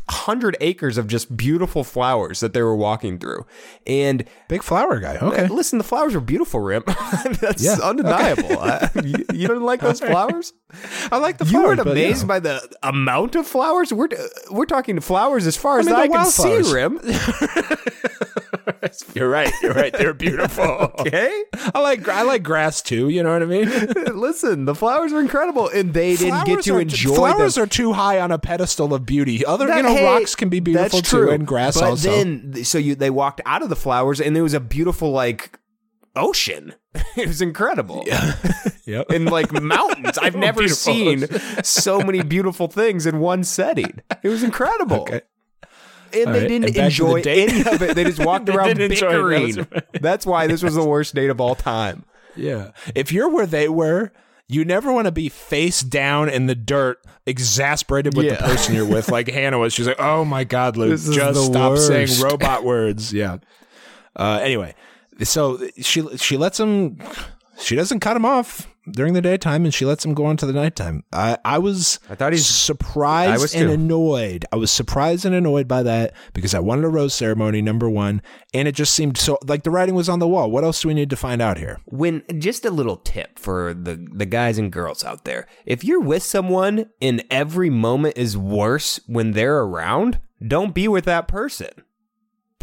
100 0.09 0.57
acres 0.59 0.97
of 0.97 1.07
just 1.07 1.35
beautiful 1.37 1.83
flowers 1.83 2.39
that 2.41 2.53
they 2.53 2.61
were 2.61 2.75
walking 2.75 3.17
through. 3.17 3.45
And 3.87 4.25
Big 4.49 4.61
flower 4.63 4.99
guy. 4.99 5.17
Okay. 5.17 5.47
listen, 5.47 5.77
the 5.77 5.83
flowers 5.83 6.13
were 6.13 6.21
beautiful, 6.21 6.59
Rim. 6.59 6.83
That's 7.41 7.63
Yeah. 7.63 7.77
undeniable. 7.81 8.59
I- 8.59 8.89
you, 9.03 9.25
you 9.33 9.47
don't 9.47 9.63
like 9.63 9.79
those 9.81 9.99
flowers? 10.01 10.53
I 11.11 11.17
like 11.17 11.37
the 11.37 11.45
You 11.45 11.51
flowers. 11.51 11.65
weren't 11.67 11.83
but, 11.83 11.97
yeah. 11.97 12.05
amazed 12.05 12.27
by 12.27 12.39
the 12.39 12.61
amount 12.83 13.35
of 13.35 13.47
flowers? 13.47 13.93
We're 13.93 14.09
we're 14.51 14.65
talking 14.65 14.99
flowers 14.99 15.47
as 15.47 15.55
far 15.57 15.79
as 15.79 15.85
mean, 15.85 15.95
I, 15.95 16.07
the 16.07 16.13
can 16.13 16.25
see, 16.25 16.49
wildflowers. 16.49 16.73
Rim. 16.73 16.99
You're 19.13 19.29
right. 19.29 19.51
You're 19.61 19.73
right. 19.73 19.93
They're 19.93 20.13
beautiful. 20.13 20.91
Okay, 21.03 21.43
I 21.75 21.79
like 21.81 22.07
I 22.07 22.21
like 22.21 22.43
grass 22.43 22.81
too. 22.81 23.09
You 23.09 23.23
know 23.23 23.33
what 23.33 23.41
I 23.41 23.45
mean? 23.45 23.67
listen, 24.15 24.63
the 24.65 24.73
flowers 24.75 25.11
are 25.11 25.19
incredible, 25.19 25.67
and 25.67 25.93
they 25.93 26.15
didn't 26.15 26.45
get 26.45 26.47
Flowers 26.63 26.65
to 26.65 26.75
are, 26.75 26.81
enjoy 26.81 27.15
Flowers 27.15 27.55
them. 27.55 27.63
are 27.63 27.67
too 27.67 27.91
high 27.93 28.19
on 28.21 28.31
a 28.31 28.39
pedestal 28.39 28.93
of 28.93 29.05
beauty. 29.05 29.45
Other, 29.45 29.67
That- 29.67 29.77
you 29.77 29.83
know, 29.83 29.95
hey, 29.95 30.05
rocks 30.05 30.35
can 30.35 30.47
be 30.49 30.59
beautiful 30.61 31.01
too, 31.01 31.17
true. 31.17 31.31
and 31.31 31.45
grass 31.45 31.73
but 31.75 31.83
also. 31.89 32.09
then, 32.09 32.63
so 32.63 32.77
you 32.77 32.95
they 32.95 33.09
walked 33.09 33.41
out 33.45 33.63
of 33.63 33.69
the 33.69 33.75
flowers, 33.75 34.21
and 34.21 34.33
there 34.35 34.43
was 34.43 34.53
a 34.53 34.59
beautiful 34.61 35.11
like 35.11 35.59
ocean. 36.15 36.73
It 37.15 37.27
was 37.27 37.41
incredible. 37.43 38.03
yep. 38.85 39.11
and 39.11 39.25
like 39.29 39.51
mountains. 39.51 40.17
I've 40.17 40.35
never 40.47 40.61
Beautiful. 40.61 40.93
seen 40.93 41.27
so 41.63 41.99
many 42.01 42.23
beautiful 42.23 42.67
things 42.67 43.05
in 43.05 43.19
one 43.19 43.43
setting. 43.43 44.01
It 44.23 44.29
was 44.29 44.41
incredible. 44.41 45.01
Okay. 45.01 45.21
And 46.11 46.27
All 46.27 46.33
they 46.33 46.39
right, 46.39 46.47
didn't 46.47 46.65
and 46.69 46.77
enjoy 46.77 47.21
any 47.21 47.61
of 47.61 47.81
it. 47.83 47.95
They 47.95 48.03
just 48.03 48.23
walked 48.23 48.47
They 48.47 48.55
around 48.55 48.77
bickering. 48.77 49.55
That's 49.55 49.71
right. 49.71 50.01
That's 50.01 50.25
why 50.25 50.47
this 50.47 50.63
was 50.63 50.73
the 50.73 50.83
worst 50.83 51.13
date 51.13 51.29
of 51.29 51.39
all 51.39 51.53
time. 51.53 52.03
Yeah. 52.35 52.71
If 52.95 53.11
you're 53.11 53.29
where 53.29 53.45
they 53.45 53.69
were, 53.69 54.11
you 54.47 54.65
never 54.65 54.91
want 54.91 55.05
to 55.05 55.11
be 55.11 55.29
face 55.29 55.81
down 55.81 56.29
in 56.29 56.47
the 56.47 56.55
dirt, 56.55 56.97
exasperated 57.27 58.15
with 58.17 58.25
Yeah. 58.25 58.35
the 58.37 58.43
person 58.43 58.73
you're 58.75 58.87
with, 58.87 59.09
like 59.09 59.27
Hannah 59.29 59.59
was. 59.59 59.73
She's 59.73 59.87
like, 59.87 59.99
"Oh 59.99 60.25
my 60.25 60.43
God, 60.45 60.77
Luke, 60.77 60.99
just 60.99 61.45
stop 61.45 61.77
saying 61.77 62.09
robot 62.21 62.63
words." 62.63 63.13
Yeah. 63.13 63.37
Uh, 64.15 64.39
anyway, 64.41 64.73
so 65.21 65.59
she 65.79 66.17
she 66.17 66.37
lets 66.37 66.59
him. 66.59 66.97
She 67.59 67.75
doesn't 67.75 67.99
cut 67.99 68.17
him 68.17 68.25
off 68.25 68.67
during 68.91 69.13
the 69.13 69.21
daytime, 69.21 69.63
and 69.63 69.71
she 69.73 69.85
lets 69.85 70.03
him 70.03 70.15
go 70.15 70.25
on 70.25 70.37
to 70.37 70.45
the 70.47 70.53
nighttime. 70.53 71.03
I 71.13 71.37
I 71.45 71.59
was 71.59 71.99
I 72.09 72.15
thought 72.15 72.33
he's- 72.33 72.47
surprised 72.47 73.31
I 73.31 73.37
was 73.37 73.53
and 73.53 73.67
too. 73.69 73.73
annoyed. 73.75 74.45
I 74.51 74.55
was 74.55 74.71
surprised 74.71 75.23
and 75.23 75.35
annoyed 75.35 75.67
by 75.67 75.83
that 75.83 76.13
because 76.33 76.55
I 76.55 76.59
wanted 76.59 76.83
a 76.85 76.89
rose 76.89 77.13
ceremony, 77.13 77.61
number 77.61 77.87
one, 77.87 78.23
and 78.55 78.67
it 78.67 78.73
just 78.73 78.93
seemed 78.95 79.17
so 79.19 79.37
like 79.45 79.61
the 79.63 79.69
writing 79.71 79.93
was 79.93 80.09
on 80.09 80.17
the 80.17 80.27
wall. 80.27 80.49
What 80.49 80.63
else 80.63 80.81
do 80.81 80.87
we 80.87 80.95
need 80.95 81.11
to 81.11 81.15
find 81.15 81.43
out 81.43 81.59
here? 81.59 81.79
When 81.85 82.23
just 82.39 82.65
a 82.65 82.71
little 82.71 82.97
tip 82.97 83.37
for 83.37 83.73
the 83.75 84.03
the 84.11 84.25
guys 84.25 84.57
and 84.57 84.71
girls 84.71 85.03
out 85.03 85.23
there. 85.23 85.45
If 85.65 85.83
you're 85.83 86.01
with 86.01 86.23
someone 86.23 86.89
and 87.01 87.23
every 87.29 87.69
moment 87.69 88.17
is 88.17 88.35
worse 88.35 88.99
when 89.05 89.31
they're 89.33 89.59
around, 89.59 90.19
don't 90.45 90.73
be 90.73 90.87
with 90.87 91.05
that 91.05 91.27
person. 91.27 91.69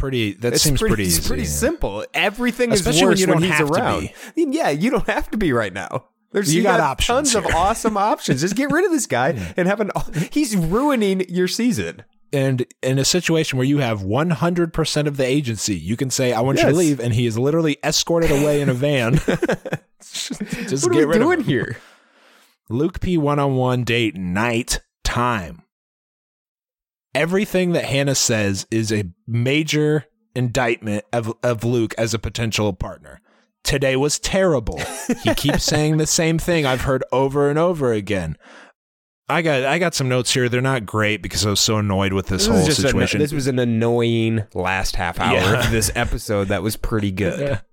Pretty. 0.01 0.33
That 0.33 0.53
It's 0.53 0.63
seems 0.63 0.79
pretty, 0.79 0.95
pretty. 0.95 1.09
it's 1.09 1.27
pretty 1.27 1.45
simple. 1.45 2.03
Everything 2.13 2.71
Especially 2.71 2.97
is 2.97 3.01
when 3.01 3.09
worse 3.11 3.19
you 3.19 3.27
when, 3.27 3.33
don't 3.35 3.43
he's 3.43 3.51
have 3.53 3.67
to 3.67 3.73
around. 3.73 4.09
be. 4.35 4.45
Yeah, 4.49 4.69
you 4.69 4.89
don't 4.89 5.05
have 5.07 5.29
to 5.29 5.37
be 5.37 5.53
right 5.53 5.71
now. 5.71 6.05
There's 6.31 6.53
You 6.55 6.63
got 6.63 6.79
got 6.79 6.89
options 6.91 7.33
tons 7.33 7.35
of 7.35 7.45
awesome 7.55 7.97
options. 7.97 8.41
Just 8.41 8.55
get 8.55 8.71
rid 8.71 8.83
of 8.83 8.91
this 8.91 9.05
guy 9.05 9.53
and 9.55 9.67
have 9.67 9.79
an. 9.79 9.91
He's 10.31 10.55
ruining 10.55 11.29
your 11.29 11.47
season. 11.47 12.03
And 12.33 12.65
in 12.81 12.97
a 12.97 13.05
situation 13.05 13.57
where 13.59 13.67
you 13.67 13.77
have 13.79 13.99
100% 14.01 15.05
of 15.07 15.17
the 15.17 15.25
agency, 15.25 15.75
you 15.75 15.95
can 15.97 16.09
say, 16.09 16.31
I 16.33 16.39
want 16.39 16.59
you 16.59 16.65
to 16.69 16.73
leave. 16.75 16.99
And 17.01 17.13
he 17.13 17.25
is 17.27 17.37
literally 17.37 17.77
escorted 17.83 18.31
away 18.31 18.61
in 18.61 18.69
a 18.69 18.73
van. 18.73 19.15
Just 20.01 20.85
what 20.85 20.93
get 20.93 21.03
are 21.03 21.07
we 21.07 21.13
rid 21.13 21.19
doing 21.19 21.39
of 21.41 21.45
him. 21.45 21.49
here? 21.49 21.77
Luke 22.69 23.01
P 23.01 23.17
one 23.17 23.37
on 23.37 23.55
one 23.55 23.83
date 23.83 24.15
night 24.15 24.79
time. 25.03 25.61
Everything 27.13 27.73
that 27.73 27.85
Hannah 27.85 28.15
says 28.15 28.65
is 28.71 28.91
a 28.91 29.05
major 29.27 30.05
indictment 30.35 31.03
of, 31.11 31.33
of 31.43 31.63
Luke 31.63 31.93
as 31.97 32.13
a 32.13 32.19
potential 32.19 32.71
partner. 32.73 33.19
Today 33.63 33.95
was 33.95 34.17
terrible. 34.17 34.79
he 35.23 35.33
keeps 35.35 35.63
saying 35.63 35.97
the 35.97 36.07
same 36.07 36.39
thing 36.39 36.65
I've 36.65 36.81
heard 36.81 37.03
over 37.11 37.49
and 37.49 37.59
over 37.59 37.91
again. 37.93 38.37
I 39.29 39.41
got 39.41 39.63
I 39.63 39.77
got 39.79 39.93
some 39.93 40.09
notes 40.09 40.33
here. 40.33 40.49
They're 40.49 40.61
not 40.61 40.85
great 40.85 41.21
because 41.21 41.45
I 41.45 41.49
was 41.51 41.59
so 41.61 41.77
annoyed 41.77 42.11
with 42.11 42.27
this, 42.27 42.47
This, 42.47 42.55
whole 42.55 42.65
just 42.65 42.79
an- 42.79 42.85
situation. 42.87 43.19
this 43.19 43.31
was 43.31 43.47
an 43.47 43.59
annoying 43.59 44.43
last 44.53 44.95
half 44.97 45.19
hour 45.19 45.35
Yeah. 45.35 45.63
of 45.65 45.71
this 45.71 45.89
episode 45.95 46.49
that 46.49 46.63
was 46.63 46.75
pretty 46.75 47.11
good. 47.11 47.61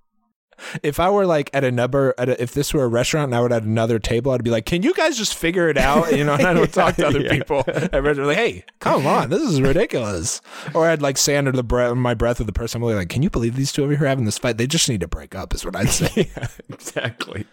if 0.82 0.98
I 1.00 1.10
were 1.10 1.26
like 1.26 1.50
at 1.52 1.64
another, 1.64 2.14
at 2.18 2.28
a, 2.28 2.42
if 2.42 2.52
this 2.52 2.72
were 2.74 2.84
a 2.84 2.88
restaurant 2.88 3.24
and 3.26 3.34
I 3.34 3.40
were 3.40 3.52
at 3.52 3.62
another 3.62 3.98
table, 3.98 4.32
I'd 4.32 4.44
be 4.44 4.50
like, 4.50 4.66
"Can 4.66 4.82
you 4.82 4.92
guys 4.94 5.16
just 5.16 5.34
figure 5.34 5.68
it 5.68 5.76
out?" 5.78 6.16
You 6.16 6.24
know, 6.24 6.34
and 6.34 6.46
I 6.46 6.52
don't 6.54 6.72
talk 6.72 6.96
to 6.96 7.06
other 7.06 7.20
Yeah. 7.20 7.30
people. 7.32 7.64
I'd 7.66 7.90
be 8.02 8.14
like, 8.14 8.36
"Hey, 8.36 8.64
come 8.80 9.06
on, 9.06 9.30
this 9.30 9.42
is 9.42 9.60
ridiculous." 9.60 10.40
Or 10.74 10.86
I'd 10.88 11.02
like 11.02 11.18
say 11.18 11.36
under 11.36 11.52
the 11.52 11.62
breath, 11.62 11.94
my 11.96 12.14
breath 12.14 12.38
with 12.38 12.46
the 12.46 12.52
person, 12.52 12.82
I'm 12.82 12.88
like, 12.94 13.08
"Can 13.08 13.22
you 13.22 13.30
believe 13.30 13.56
these 13.56 13.72
two 13.72 13.84
over 13.84 13.96
here 13.96 14.06
having 14.06 14.24
this 14.24 14.38
fight? 14.38 14.56
They 14.58 14.66
just 14.66 14.88
need 14.88 15.00
to 15.00 15.08
break 15.08 15.34
up." 15.34 15.54
Is 15.54 15.64
what 15.64 15.76
I'd 15.76 15.90
say. 15.90 16.30
exactly. 16.68 17.46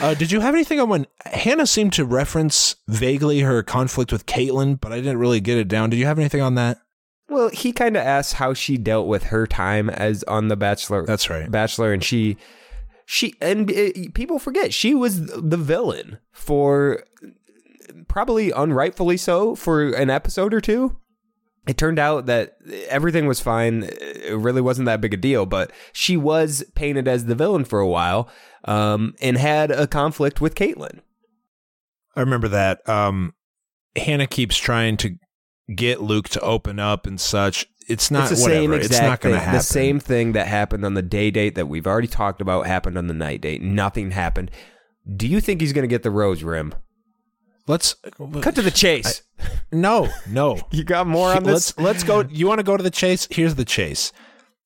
uh, 0.00 0.14
did 0.14 0.30
you 0.30 0.40
have 0.40 0.54
anything 0.54 0.78
on 0.78 0.88
when 0.88 1.06
Hannah 1.24 1.66
seemed 1.66 1.92
to 1.94 2.04
reference 2.04 2.76
vaguely 2.86 3.40
her 3.40 3.62
conflict 3.62 4.12
with 4.12 4.26
Caelynn, 4.26 4.80
but 4.80 4.92
I 4.92 4.96
didn't 4.96 5.18
really 5.18 5.40
get 5.40 5.58
it 5.58 5.68
down. 5.68 5.90
Did 5.90 5.98
you 5.98 6.06
have 6.06 6.18
anything 6.18 6.40
on 6.42 6.54
that? 6.56 6.78
Well, 7.30 7.48
he 7.50 7.72
kind 7.72 7.96
of 7.96 8.04
asks 8.04 8.34
how 8.34 8.54
she 8.54 8.76
dealt 8.76 9.06
with 9.06 9.24
her 9.24 9.46
time 9.46 9.88
as 9.88 10.24
on 10.24 10.48
the 10.48 10.56
Bachelor. 10.56 11.06
That's 11.06 11.30
right. 11.30 11.48
Bachelor, 11.48 11.92
and 11.92 12.02
she, 12.02 12.36
she, 13.06 13.34
and 13.40 13.70
uh, 13.70 13.90
people 14.14 14.40
forget 14.40 14.74
she 14.74 14.94
was 14.94 15.26
the 15.26 15.56
villain 15.56 16.18
for 16.32 17.04
probably 18.08 18.50
unrightfully 18.50 19.16
so 19.16 19.54
for 19.54 19.90
an 19.92 20.10
episode 20.10 20.52
or 20.52 20.60
two. 20.60 20.96
It 21.68 21.76
turned 21.76 22.00
out 22.00 22.26
that 22.26 22.56
everything 22.88 23.26
was 23.26 23.38
fine. 23.38 23.84
It 23.84 24.36
really 24.36 24.62
wasn't 24.62 24.86
that 24.86 25.00
big 25.00 25.14
a 25.14 25.16
deal, 25.16 25.46
but 25.46 25.70
she 25.92 26.16
was 26.16 26.64
painted 26.74 27.06
as 27.06 27.26
the 27.26 27.36
villain 27.36 27.64
for 27.64 27.78
a 27.78 27.86
while, 27.86 28.28
um, 28.64 29.14
and 29.20 29.36
had 29.36 29.70
a 29.70 29.86
conflict 29.86 30.40
with 30.40 30.56
Caelynn. 30.56 31.00
I 32.16 32.20
remember 32.20 32.48
that. 32.48 32.86
Um, 32.88 33.34
Hannah 33.94 34.26
keeps 34.26 34.56
trying 34.56 34.96
to 34.98 35.16
get 35.74 36.00
Luke 36.00 36.28
to 36.30 36.40
open 36.40 36.78
up 36.78 37.06
and 37.06 37.20
such. 37.20 37.66
It's 37.88 38.10
not 38.10 38.30
it's 38.30 38.40
the 38.40 38.44
whatever. 38.44 38.74
same 38.74 38.80
it's 38.80 39.00
not 39.00 39.20
going 39.20 39.34
to 39.34 39.40
happen. 39.40 39.58
The 39.58 39.64
same 39.64 39.98
thing 39.98 40.32
that 40.32 40.46
happened 40.46 40.84
on 40.84 40.94
the 40.94 41.02
day 41.02 41.30
date 41.30 41.56
that 41.56 41.66
we've 41.66 41.86
already 41.86 42.08
talked 42.08 42.40
about 42.40 42.66
happened 42.66 42.96
on 42.96 43.08
the 43.08 43.14
night 43.14 43.40
date. 43.40 43.62
Nothing 43.62 44.12
happened. 44.12 44.50
Do 45.16 45.26
you 45.26 45.40
think 45.40 45.60
he's 45.60 45.72
going 45.72 45.82
to 45.82 45.88
get 45.88 46.02
the 46.02 46.10
rose 46.10 46.42
rim? 46.42 46.74
Let's 47.66 47.94
Cut 48.40 48.54
to 48.56 48.62
the 48.62 48.70
chase. 48.70 49.22
No, 49.72 50.08
no. 50.28 50.60
you 50.70 50.84
got 50.84 51.06
more 51.06 51.32
on 51.32 51.44
this? 51.44 51.76
let's 51.76 51.78
let's 51.78 52.04
go. 52.04 52.24
You 52.28 52.46
want 52.46 52.58
to 52.58 52.64
go 52.64 52.76
to 52.76 52.82
the 52.82 52.90
chase? 52.90 53.28
Here's 53.30 53.54
the 53.54 53.64
chase. 53.64 54.12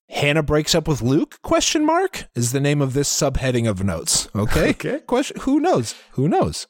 Hannah 0.08 0.42
breaks 0.42 0.74
up 0.74 0.86
with 0.86 1.02
Luke? 1.02 1.40
Question 1.42 1.84
mark 1.84 2.28
is 2.34 2.52
the 2.52 2.60
name 2.60 2.80
of 2.80 2.92
this 2.92 3.08
subheading 3.08 3.68
of 3.68 3.82
notes. 3.82 4.28
Okay. 4.34 4.70
Okay. 4.74 5.00
Question. 5.00 5.40
Who 5.40 5.60
knows? 5.60 5.94
Who 6.12 6.28
knows? 6.28 6.66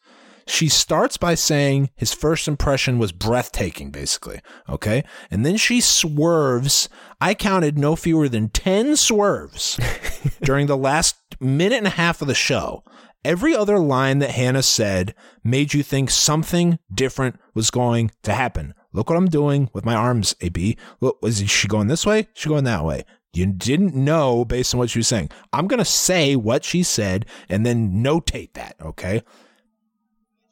She 0.46 0.68
starts 0.68 1.16
by 1.16 1.34
saying 1.34 1.90
his 1.94 2.12
first 2.12 2.48
impression 2.48 2.98
was 2.98 3.12
breathtaking, 3.12 3.90
basically. 3.90 4.40
Okay. 4.68 5.04
And 5.30 5.44
then 5.44 5.56
she 5.56 5.80
swerves. 5.80 6.88
I 7.20 7.34
counted 7.34 7.78
no 7.78 7.96
fewer 7.96 8.28
than 8.28 8.50
10 8.50 8.96
swerves 8.96 9.78
during 10.42 10.66
the 10.66 10.76
last 10.76 11.16
minute 11.40 11.78
and 11.78 11.86
a 11.86 11.90
half 11.90 12.20
of 12.20 12.28
the 12.28 12.34
show. 12.34 12.84
Every 13.24 13.56
other 13.56 13.78
line 13.78 14.18
that 14.18 14.32
Hannah 14.32 14.62
said 14.62 15.14
made 15.42 15.72
you 15.72 15.82
think 15.82 16.10
something 16.10 16.78
different 16.92 17.36
was 17.54 17.70
going 17.70 18.10
to 18.22 18.34
happen. 18.34 18.74
Look 18.92 19.08
what 19.08 19.16
I'm 19.16 19.30
doing 19.30 19.70
with 19.72 19.86
my 19.86 19.94
arms, 19.94 20.36
AB. 20.42 20.76
Look, 21.00 21.18
is 21.22 21.50
she 21.50 21.66
going 21.66 21.88
this 21.88 22.04
way? 22.04 22.28
She 22.34 22.50
going 22.50 22.64
that 22.64 22.84
way? 22.84 23.04
You 23.32 23.46
didn't 23.46 23.96
know 23.96 24.44
based 24.44 24.74
on 24.74 24.78
what 24.78 24.90
she 24.90 25.00
was 25.00 25.08
saying. 25.08 25.30
I'm 25.52 25.66
going 25.66 25.78
to 25.78 25.84
say 25.84 26.36
what 26.36 26.64
she 26.64 26.82
said 26.82 27.26
and 27.48 27.66
then 27.66 28.04
notate 28.04 28.52
that, 28.52 28.76
okay? 28.80 29.22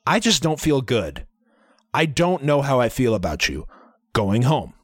I 0.06 0.18
just 0.18 0.42
don't 0.42 0.60
feel 0.60 0.80
good. 0.80 1.26
I 1.94 2.06
don't 2.06 2.42
know 2.44 2.62
how 2.62 2.80
I 2.80 2.88
feel 2.88 3.14
about 3.14 3.48
you. 3.48 3.66
Going 4.12 4.42
home, 4.42 4.74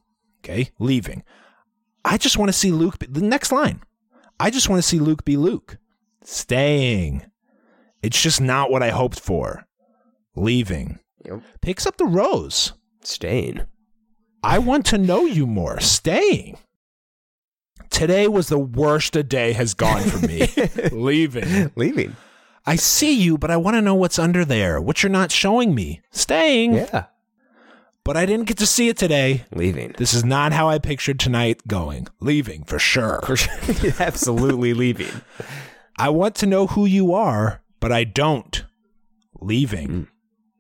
okay? 0.41 0.71
Leaving. 0.79 1.23
I 2.05 2.19
just 2.19 2.39
want 2.39 2.49
to 2.49 2.53
see 2.53 2.71
Luke. 2.71 2.99
Be, 2.99 3.07
the 3.07 3.23
next 3.23 3.53
line. 3.53 3.83
I 4.41 4.51
just 4.51 4.69
want 4.69 4.83
to 4.83 4.89
see 4.89 4.99
Luke 4.99 5.25
be 5.25 5.37
Luke. 5.37 5.79
Staying. 6.23 7.25
It's 8.03 8.21
just 8.23 8.41
not 8.41 8.71
what 8.71 8.83
I 8.83 8.91
hoped 8.91 9.21
for. 9.21 9.67
leaving. 10.37 11.01
Yep. 11.25 11.43
Picks 11.61 11.87
up 11.87 11.97
the 11.97 12.07
rose. 12.07 12.73
Staying. 13.03 13.63
I 14.43 14.59
want 14.61 14.87
to 14.87 14.99
know 14.99 15.25
you 15.25 15.47
more. 15.47 15.81
Staying. 15.81 16.59
Today 17.91 18.29
was 18.29 18.49
the 18.49 18.59
worst 18.59 19.17
a 19.17 19.23
day 19.23 19.53
has 19.55 19.75
gone 19.75 20.03
for 20.03 20.25
me. 20.27 20.49
leaving. 20.93 21.73
Leaving. 21.75 22.15
I 22.69 22.77
see 22.77 23.15
you, 23.15 23.39
but 23.39 23.51
I 23.51 23.57
want 23.57 23.77
to 23.77 23.81
know 23.81 23.95
what's 23.95 24.19
under 24.19 24.45
there, 24.45 24.79
what 24.79 25.03
you're 25.03 25.09
not 25.09 25.33
showing 25.33 25.75
me. 25.75 26.03
Staying. 26.11 26.75
Yeah. 26.75 27.07
But 28.05 28.19
I 28.19 28.27
didn't 28.27 28.45
get 28.45 28.59
to 28.59 28.67
see 28.67 28.91
it 28.91 28.99
today. 28.99 29.47
Leaving. 29.55 29.95
This 29.97 30.13
is 30.13 30.23
not 30.23 30.53
how 30.53 30.69
I 30.69 30.79
pictured 30.79 31.19
tonight 31.19 31.67
going. 31.67 32.09
Leaving 32.21 32.65
for 32.65 32.79
sure. 32.79 33.23
For 33.25 33.37
sure. 33.37 33.93
Absolutely 33.99 34.75
leaving. 34.75 35.23
I 35.99 36.11
want 36.11 36.35
to 36.37 36.47
know 36.47 36.67
who 36.67 36.85
you 36.85 37.15
are, 37.15 37.63
but 37.81 37.91
I 37.91 38.05
don't. 38.05 38.63
Leaving. 39.41 39.89
Mm. 39.89 40.09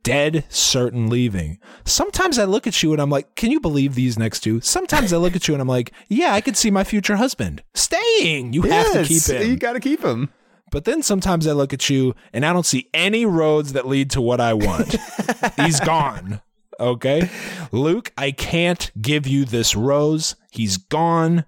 Dead 0.02 0.47
certain 0.48 1.10
leaving. 1.10 1.59
Sometimes 1.85 2.39
I 2.39 2.44
look 2.44 2.66
at 2.66 2.82
you 2.82 2.94
and 2.94 3.02
I'm 3.02 3.10
like, 3.10 3.35
can 3.35 3.51
you 3.51 3.60
believe 3.60 3.94
these 3.94 4.18
next 4.18 4.40
two? 4.40 4.62
Sometimes 4.62 5.12
I 5.12 5.18
look 5.18 5.36
at 5.36 5.47
you 5.47 5.55
and 5.55 5.60
I'm 5.60 5.68
like, 5.68 5.93
yeah, 6.09 6.32
I 6.32 6.40
could 6.40 6.56
see 6.56 6.70
my 6.70 6.85
future 6.85 7.16
husband. 7.16 7.62
Staying. 7.74 8.55
You 8.55 8.62
have 8.62 8.94
to 8.94 9.05
keep 9.05 9.24
him. 9.24 9.47
You 9.47 9.56
got 9.59 9.74
to 9.74 9.80
keep 9.80 10.02
him. 10.02 10.30
But 10.70 10.84
then 10.84 11.02
sometimes 11.02 11.46
I 11.46 11.52
look 11.52 11.72
at 11.72 11.88
you 11.88 12.14
and 12.32 12.44
I 12.44 12.52
don't 12.52 12.66
see 12.66 12.88
any 12.92 13.24
roads 13.24 13.72
that 13.72 13.86
lead 13.86 14.10
to 14.12 14.20
what 14.20 14.40
I 14.40 14.52
want. 14.54 14.96
He's 15.56 15.80
gone. 15.80 16.40
Okay. 16.80 17.28
Luke, 17.72 18.12
I 18.16 18.30
can't 18.30 18.90
give 19.00 19.26
you 19.26 19.44
this 19.44 19.74
rose. 19.74 20.36
He's 20.52 20.76
gone. 20.76 21.44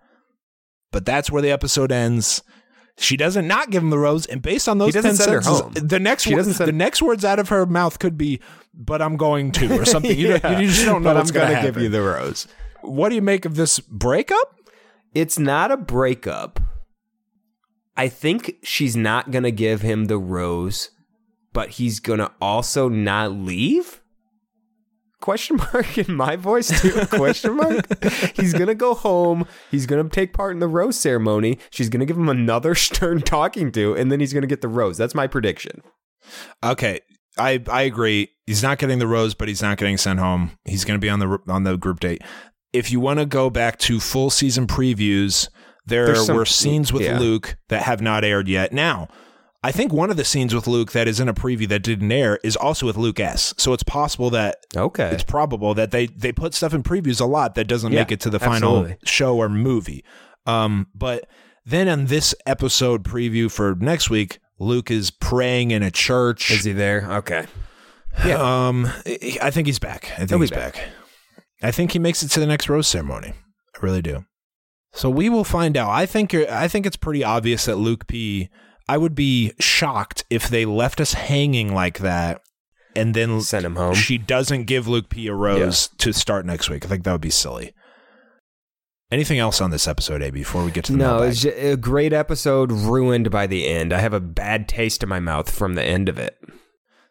But 0.92 1.04
that's 1.04 1.30
where 1.30 1.42
the 1.42 1.50
episode 1.52 1.92
ends. 1.92 2.42
She 2.98 3.16
doesn't 3.16 3.46
not 3.46 3.70
give 3.70 3.82
him 3.82 3.88
the 3.90 3.98
rose, 3.98 4.26
and 4.26 4.42
based 4.42 4.68
on 4.68 4.76
those 4.78 4.92
doesn't 4.92 5.10
ten 5.10 5.16
send 5.16 5.32
her 5.32 5.40
sentences, 5.42 5.78
home. 5.80 5.88
the 5.88 5.98
next 6.00 6.24
She 6.24 6.34
wo- 6.34 6.42
send- 6.42 6.68
the 6.68 6.72
next 6.72 7.00
words 7.00 7.24
out 7.24 7.38
of 7.38 7.48
her 7.48 7.64
mouth 7.64 7.98
could 7.98 8.18
be, 8.18 8.40
"But 8.74 9.00
I'm 9.00 9.16
going 9.16 9.52
to," 9.52 9.80
or 9.80 9.84
something. 9.86 10.18
You, 10.18 10.28
don't- 10.38 10.42
Yeah. 10.44 10.58
you 10.60 10.66
just 10.68 10.84
don't 10.84 11.02
know 11.02 11.14
what's 11.14 11.30
I'm 11.30 11.34
going 11.34 11.56
to 11.56 11.62
give 11.62 11.78
you 11.80 11.88
the 11.88 12.02
rose. 12.02 12.46
what 12.82 13.08
do 13.08 13.14
you 13.14 13.22
make 13.22 13.46
of 13.46 13.54
this 13.54 13.78
breakup? 13.80 14.54
It's 15.14 15.38
not 15.38 15.70
a 15.70 15.78
breakup. 15.78 16.60
I 18.00 18.08
think 18.08 18.56
she's 18.62 18.96
not 18.96 19.30
going 19.30 19.42
to 19.42 19.50
give 19.50 19.82
him 19.82 20.06
the 20.06 20.16
rose, 20.16 20.88
but 21.52 21.72
he's 21.72 22.00
going 22.00 22.20
to 22.20 22.32
also 22.40 22.88
not 22.88 23.32
leave? 23.32 24.00
Question 25.20 25.56
mark 25.58 25.98
in 25.98 26.14
my 26.14 26.36
voice 26.36 26.80
too? 26.80 26.98
Question 27.10 27.58
mark? 27.58 27.84
he's 28.36 28.54
going 28.54 28.68
to 28.68 28.74
go 28.74 28.94
home. 28.94 29.46
He's 29.70 29.84
going 29.84 30.02
to 30.02 30.08
take 30.08 30.32
part 30.32 30.52
in 30.52 30.60
the 30.60 30.66
rose 30.66 30.98
ceremony. 30.98 31.58
She's 31.68 31.90
going 31.90 32.00
to 32.00 32.06
give 32.06 32.16
him 32.16 32.30
another 32.30 32.74
stern 32.86 33.20
talking 33.20 33.70
to, 33.72 33.94
and 33.94 34.10
then 34.10 34.18
he's 34.18 34.32
going 34.32 34.44
to 34.44 34.48
get 34.48 34.62
the 34.62 34.68
rose. 34.68 34.96
That's 34.96 35.14
my 35.14 35.26
prediction. 35.26 35.82
Okay, 36.64 37.00
I 37.36 37.62
I 37.70 37.82
agree. 37.82 38.30
He's 38.46 38.62
not 38.62 38.78
getting 38.78 38.98
the 38.98 39.06
rose, 39.06 39.34
but 39.34 39.46
he's 39.46 39.60
not 39.60 39.76
getting 39.76 39.98
sent 39.98 40.20
home. 40.20 40.52
He's 40.64 40.86
going 40.86 40.98
to 40.98 41.04
be 41.04 41.10
on 41.10 41.18
the 41.18 41.38
on 41.48 41.64
the 41.64 41.76
group 41.76 42.00
date. 42.00 42.22
If 42.72 42.90
you 42.90 42.98
want 42.98 43.18
to 43.18 43.26
go 43.26 43.50
back 43.50 43.78
to 43.80 44.00
full 44.00 44.30
season 44.30 44.66
previews, 44.66 45.50
there 45.90 46.14
some- 46.16 46.36
were 46.36 46.46
scenes 46.46 46.92
with 46.92 47.02
yeah. 47.02 47.18
Luke 47.18 47.56
that 47.68 47.82
have 47.82 48.00
not 48.00 48.24
aired 48.24 48.48
yet. 48.48 48.72
Now, 48.72 49.08
I 49.62 49.72
think 49.72 49.92
one 49.92 50.08
of 50.10 50.16
the 50.16 50.24
scenes 50.24 50.54
with 50.54 50.66
Luke 50.66 50.92
that 50.92 51.06
is 51.06 51.20
in 51.20 51.28
a 51.28 51.34
preview 51.34 51.68
that 51.68 51.82
didn't 51.82 52.10
air 52.10 52.38
is 52.42 52.56
also 52.56 52.86
with 52.86 52.96
Luke 52.96 53.20
S. 53.20 53.52
So 53.58 53.74
it's 53.74 53.82
possible 53.82 54.30
that 54.30 54.56
Okay. 54.74 55.10
it's 55.10 55.22
probable 55.24 55.74
that 55.74 55.90
they 55.90 56.06
they 56.06 56.32
put 56.32 56.54
stuff 56.54 56.72
in 56.72 56.82
previews 56.82 57.20
a 57.20 57.26
lot 57.26 57.54
that 57.56 57.66
doesn't 57.66 57.92
Yeah, 57.92 58.00
make 58.00 58.10
it 58.12 58.20
to 58.20 58.30
the 58.30 58.38
final 58.38 58.78
absolutely. 58.78 58.96
show 59.04 59.36
or 59.36 59.50
movie. 59.50 60.02
Um, 60.46 60.86
but 60.94 61.26
then 61.66 61.88
on 61.90 62.06
this 62.06 62.34
episode 62.46 63.04
preview 63.04 63.50
for 63.50 63.74
next 63.78 64.08
week, 64.08 64.38
Luke 64.58 64.90
is 64.90 65.10
praying 65.10 65.72
in 65.72 65.82
a 65.82 65.90
church. 65.90 66.50
Is 66.50 66.64
he 66.64 66.72
there? 66.72 67.06
Okay. 67.18 67.44
Yeah. 68.26 68.38
Um, 68.68 68.86
I 69.42 69.50
think 69.50 69.66
he's 69.66 69.78
back. 69.78 70.10
I 70.14 70.16
think 70.20 70.30
He'll 70.30 70.40
he's 70.40 70.50
back. 70.50 70.80
I 71.62 71.70
think 71.70 71.92
he 71.92 71.98
makes 71.98 72.22
it 72.22 72.28
to 72.30 72.40
the 72.40 72.46
next 72.46 72.68
rose 72.70 72.86
ceremony. 72.88 73.34
I 73.76 73.78
really 73.84 74.00
do. 74.02 74.24
So 74.92 75.08
we 75.08 75.28
will 75.28 75.44
find 75.44 75.76
out. 75.76 75.90
I 75.90 76.04
think 76.06 76.32
you're, 76.32 76.50
I 76.52 76.66
think 76.68 76.84
it's 76.86 76.96
pretty 76.96 77.22
obvious 77.24 77.64
that 77.66 77.76
Luke 77.76 78.06
P. 78.06 78.48
I 78.88 78.96
would 78.98 79.14
be 79.14 79.52
shocked 79.60 80.24
if 80.30 80.48
they 80.48 80.64
left 80.64 81.00
us 81.00 81.12
hanging 81.12 81.72
like 81.72 81.98
that, 82.00 82.40
and 82.96 83.14
then 83.14 83.40
Send 83.40 83.64
him 83.64 83.76
home. 83.76 83.94
she 83.94 84.18
doesn't 84.18 84.64
give 84.64 84.88
Luke 84.88 85.08
P. 85.08 85.28
a 85.28 85.34
rose 85.34 85.88
to 85.98 86.12
start 86.12 86.44
next 86.44 86.68
week. 86.68 86.84
I 86.84 86.88
think 86.88 87.04
that 87.04 87.12
would 87.12 87.20
be 87.20 87.30
silly. 87.30 87.72
Anything 89.12 89.38
else 89.38 89.60
on 89.60 89.70
this 89.70 89.86
episode, 89.88 90.22
A? 90.22 90.30
Before 90.30 90.64
we 90.64 90.70
get 90.70 90.84
to 90.86 90.92
the 90.92 90.98
No, 90.98 91.22
it's 91.22 91.44
a 91.44 91.76
great 91.76 92.12
episode 92.12 92.70
ruined 92.72 93.30
by 93.30 93.46
the 93.46 93.66
end. 93.68 93.92
I 93.92 93.98
have 94.00 94.12
a 94.12 94.20
bad 94.20 94.68
taste 94.68 95.02
in 95.02 95.08
my 95.08 95.18
mouth 95.20 95.50
from 95.50 95.74
the 95.74 95.82
end 95.84 96.08
of 96.08 96.18
it. 96.18 96.36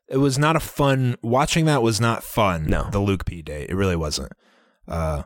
it 0.09 0.17
was 0.17 0.37
not 0.37 0.55
a 0.55 0.61
fun 0.61 1.15
watching 1.21 1.65
that 1.65 1.81
was 1.83 2.01
not 2.01 2.23
fun 2.23 2.65
No. 2.65 2.89
the 2.91 2.99
luke 2.99 3.25
p 3.25 3.41
day 3.41 3.65
it 3.69 3.75
really 3.75 3.95
wasn't 3.95 4.31
uh 4.87 5.23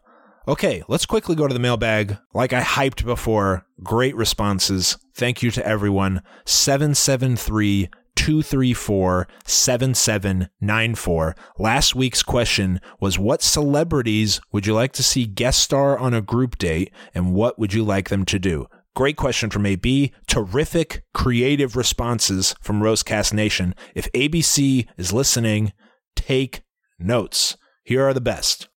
okay 0.48 0.84
let's 0.88 1.06
quickly 1.06 1.36
go 1.36 1.48
to 1.48 1.53
the 1.53 1.60
mailbag 1.60 2.18
like 2.34 2.53
i 2.53 2.61
hyped 2.61 3.06
before 3.06 3.65
great 3.82 4.15
responses 4.15 4.98
thank 5.14 5.41
you 5.41 5.52
to 5.52 5.65
everyone 5.65 6.22
773 6.45 7.90
234 8.15 9.28
7794. 9.45 11.36
Last 11.57 11.95
week's 11.95 12.24
question 12.24 12.80
was 12.99 13.20
What 13.20 13.41
celebrities 13.41 14.40
would 14.52 14.65
you 14.68 14.74
like 14.74 14.94
to 14.94 15.03
see 15.03 15.26
guest 15.26 15.61
star 15.61 15.98
on 15.98 16.14
a 16.14 16.22
group 16.22 16.57
date, 16.57 16.91
and 17.14 17.34
what 17.34 17.57
would 17.57 17.74
you 17.74 17.84
like 17.84 18.10
them 18.10 18.26
to 18.26 18.40
do? 18.40 18.68
Great 18.95 19.18
question 19.18 19.49
from 19.49 19.65
AB. 19.65 20.14
Terrific 20.28 21.03
creative 21.14 21.76
responses 21.76 22.53
from 22.61 22.82
Rosecast 22.82 23.34
Nation. 23.34 23.74
If 23.95 24.11
ABC 24.11 24.88
is 24.98 25.11
listening, 25.11 25.74
take 26.15 26.61
notes. 26.99 27.57
Here 27.84 28.07
are 28.07 28.14
the 28.14 28.22
best. 28.22 28.70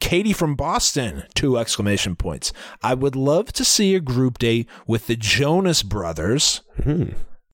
Katie 0.00 0.32
from 0.32 0.54
Boston, 0.54 1.24
two 1.34 1.58
exclamation 1.58 2.14
points. 2.16 2.52
I 2.82 2.94
would 2.94 3.16
love 3.16 3.52
to 3.54 3.64
see 3.64 3.94
a 3.94 4.00
group 4.00 4.38
date 4.38 4.68
with 4.86 5.06
the 5.06 5.16
Jonas 5.16 5.82
Brothers. 5.82 6.62
Hmm. 6.82 7.10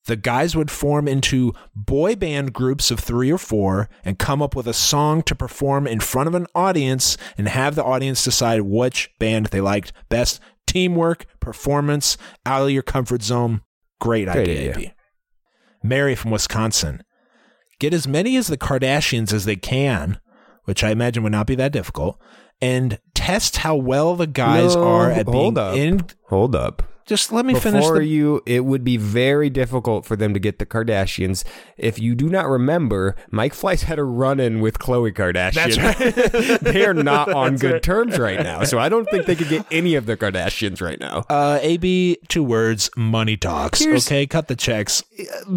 The 0.07 0.16
guys 0.16 0.55
would 0.55 0.71
form 0.71 1.09
into 1.09 1.55
boy 1.75 2.15
band 2.15 2.53
groups 2.53 2.91
of 2.91 3.01
three 3.01 3.33
or 3.33 3.39
four 3.39 3.89
and 4.05 4.19
come 4.19 4.43
up 4.43 4.55
with 4.55 4.66
a 4.66 4.75
song 4.75 5.23
to 5.23 5.35
perform 5.35 5.87
in 5.87 6.01
front 6.01 6.29
of 6.29 6.35
an 6.35 6.47
audience 6.55 7.16
and 7.39 7.49
have 7.49 7.75
the 7.75 7.85
audience 7.85 8.23
decide 8.23 8.61
which 8.61 9.11
band 9.19 9.47
they 9.47 9.62
liked 9.62 9.95
best. 10.11 10.41
Teamwork, 10.66 11.25
performance, 11.41 12.19
out 12.45 12.65
of 12.65 12.71
your 12.71 12.83
comfort 12.83 13.23
zone. 13.23 13.62
Great, 13.99 14.27
Great 14.27 14.49
idea. 14.51 14.75
idea. 14.75 14.95
Mary 15.83 16.15
from 16.15 16.31
Wisconsin. 16.31 17.03
Get 17.79 17.95
as 17.95 18.07
many 18.07 18.37
as 18.37 18.49
the 18.49 18.59
Kardashians 18.59 19.33
as 19.33 19.47
they 19.47 19.57
can, 19.57 20.19
which 20.65 20.82
I 20.85 20.91
imagine 20.91 21.23
would 21.23 21.32
not 21.32 21.47
be 21.47 21.55
that 21.57 21.73
difficult, 21.73 22.19
and 22.61 22.99
test 23.15 23.59
how 23.59 23.77
well 23.77 24.16
the 24.16 24.27
guys 24.27 24.74
No, 24.77 24.85
are 24.85 25.11
at 25.11 25.27
being 25.27 25.36
hold 25.39 25.59
up. 25.59 25.77
in. 25.77 26.03
Hold 26.28 26.55
up. 26.55 26.82
Just 27.06 27.32
let 27.32 27.44
me 27.44 27.55
finish 27.55 27.82
Before 27.82 27.98
the 27.98 28.06
you, 28.06 28.43
it 28.47 28.64
would 28.64 28.82
be 28.82 28.97
very 28.97 29.51
difficult 29.51 30.06
for 30.06 30.16
them 30.16 30.32
to 30.32 30.40
get 30.40 30.59
the 30.59 30.64
Kardashians. 30.66 31.44
If 31.76 31.98
you 31.98 32.14
do 32.14 32.28
not 32.31 32.47
remember, 32.48 33.14
Mike 33.31 33.52
Fleiss 33.52 33.82
had 33.82 33.98
a 33.98 34.05
run-in 34.05 34.60
with 34.60 34.78
Khloe 34.78 35.12
Kardashian. 35.12 35.76
That's 35.76 36.35
right. 36.55 36.60
they 36.60 36.86
are 36.86 36.94
not 36.94 37.31
on 37.32 37.56
good 37.56 37.82
terms 37.82 38.18
right 38.18 38.40
now, 38.43 38.64
so 38.64 38.78
I 38.78 38.89
don't 38.89 39.05
think 39.10 39.26
they 39.26 39.36
could 39.36 39.48
get 39.51 39.66
any 39.70 39.97
of 39.97 40.06
the 40.06 40.16
Kardashians 40.16 40.81
right 40.81 40.98
now. 40.98 41.24
Uh, 41.28 41.59
AB, 41.60 42.16
two 42.28 42.43
words, 42.43 42.89
money 42.97 43.36
talks. 43.36 43.81
Here's- 43.81 44.06
okay, 44.09 44.26
cut 44.26 44.48
the 44.48 44.56
checks. 44.56 45.02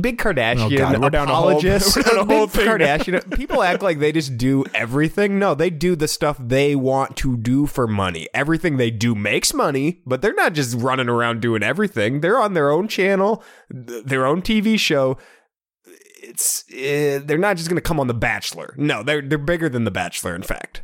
Big 0.01 0.17
Kardashian 0.17 0.73
Oh, 0.73 0.77
God, 0.77 0.97
we're 1.01 1.09
down 1.09 1.29
a 1.29 1.35
whole- 1.35 1.49
apologists. 1.49 1.95
we're 1.95 2.03
down 2.03 2.17
a 2.17 2.25
whole 2.25 2.47
Big 2.47 2.55
thing 2.55 2.65
now. 2.65 2.97
Kardashian. 2.97 3.37
People 3.37 3.63
act 3.63 3.81
like 3.81 3.99
they 3.99 4.11
just 4.11 4.37
do 4.37 4.65
everything. 4.73 5.39
No, 5.39 5.55
they 5.55 5.69
do 5.69 5.95
the 5.95 6.07
stuff 6.07 6.37
they 6.39 6.75
want 6.75 7.15
to 7.17 7.37
do 7.37 7.65
for 7.67 7.87
money. 7.87 8.27
Everything 8.33 8.77
they 8.77 8.91
do 8.91 9.15
makes 9.15 9.53
money, 9.53 10.01
but 10.05 10.21
they're 10.21 10.33
not 10.33 10.53
just 10.53 10.75
running 10.77 11.07
around 11.07 11.36
doing 11.41 11.63
everything. 11.63 12.21
They're 12.21 12.39
on 12.39 12.53
their 12.53 12.69
own 12.71 12.87
channel, 12.87 13.43
th- 13.71 14.05
their 14.05 14.25
own 14.25 14.41
TV 14.41 14.79
show. 14.79 15.17
It's 16.21 16.63
uh, 16.73 17.21
they're 17.25 17.37
not 17.37 17.57
just 17.57 17.69
going 17.69 17.77
to 17.77 17.81
come 17.81 17.99
on 17.99 18.07
The 18.07 18.13
Bachelor. 18.13 18.73
No, 18.77 19.03
they're 19.03 19.21
they're 19.21 19.37
bigger 19.37 19.69
than 19.69 19.83
The 19.85 19.91
Bachelor. 19.91 20.35
In 20.35 20.41
fact, 20.43 20.83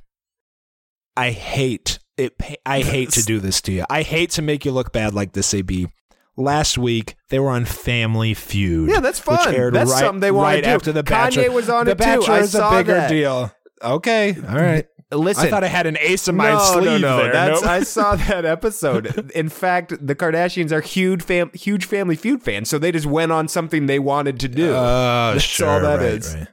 I 1.17 1.31
hate 1.31 1.99
it. 2.17 2.33
I 2.65 2.81
hate 2.81 3.09
to 3.11 3.23
do 3.23 3.39
this 3.39 3.61
to 3.63 3.71
you. 3.71 3.85
I 3.89 4.03
hate 4.03 4.31
to 4.31 4.41
make 4.41 4.63
you 4.65 4.71
look 4.71 4.91
bad 4.93 5.13
like 5.13 5.33
this, 5.33 5.53
AB. 5.53 5.87
Last 6.35 6.77
week 6.77 7.15
they 7.29 7.39
were 7.39 7.49
on 7.49 7.65
Family 7.65 8.33
Feud. 8.33 8.89
Yeah, 8.89 8.99
that's 9.01 9.19
fun. 9.19 9.53
That's 9.71 9.91
right, 9.91 9.99
something 9.99 10.19
they 10.19 10.31
wanna 10.31 10.61
do. 10.61 10.67
after 10.67 10.91
the 10.91 11.03
Kanye 11.03 11.35
Bachelor. 11.35 11.51
was 11.51 11.69
on 11.69 11.85
the 11.85 11.91
it 11.91 11.97
too. 11.97 12.03
Bachelor 12.03 12.33
I 12.35 12.39
is 12.39 12.55
a 12.55 12.69
bigger 12.71 12.93
that. 12.93 13.09
deal. 13.09 13.51
Okay, 13.83 14.35
all 14.47 14.55
right. 14.55 14.87
Listen. 15.15 15.47
I 15.47 15.49
thought 15.49 15.63
I 15.63 15.67
had 15.67 15.85
an 15.87 15.97
ace 15.99 16.27
in 16.27 16.35
my 16.35 16.51
no, 16.53 16.59
sleeve 16.59 16.85
no, 16.85 16.97
no. 16.97 17.17
there. 17.17 17.31
That's, 17.31 17.61
Nope. 17.61 17.69
I 17.69 17.83
saw 17.83 18.15
that 18.27 18.45
episode. 18.45 19.31
In 19.31 19.49
fact, 19.49 19.93
the 20.05 20.15
Kardashians 20.15 20.71
are 20.71 20.81
huge 20.81 21.23
fam- 21.23 21.51
huge 21.53 21.85
Family 21.85 22.15
Feud 22.15 22.43
fans, 22.43 22.69
so 22.69 22.77
they 22.79 22.91
just 22.91 23.05
went 23.05 23.31
on 23.31 23.47
something 23.47 23.85
they 23.85 23.99
wanted 23.99 24.39
to 24.41 24.47
do. 24.47 24.69
Oh, 24.71 24.73
That's 25.33 25.43
sure, 25.43 25.67
all 25.69 25.79
that 25.81 25.99
right, 25.99 26.05
is. 26.13 26.35
right. 26.35 26.47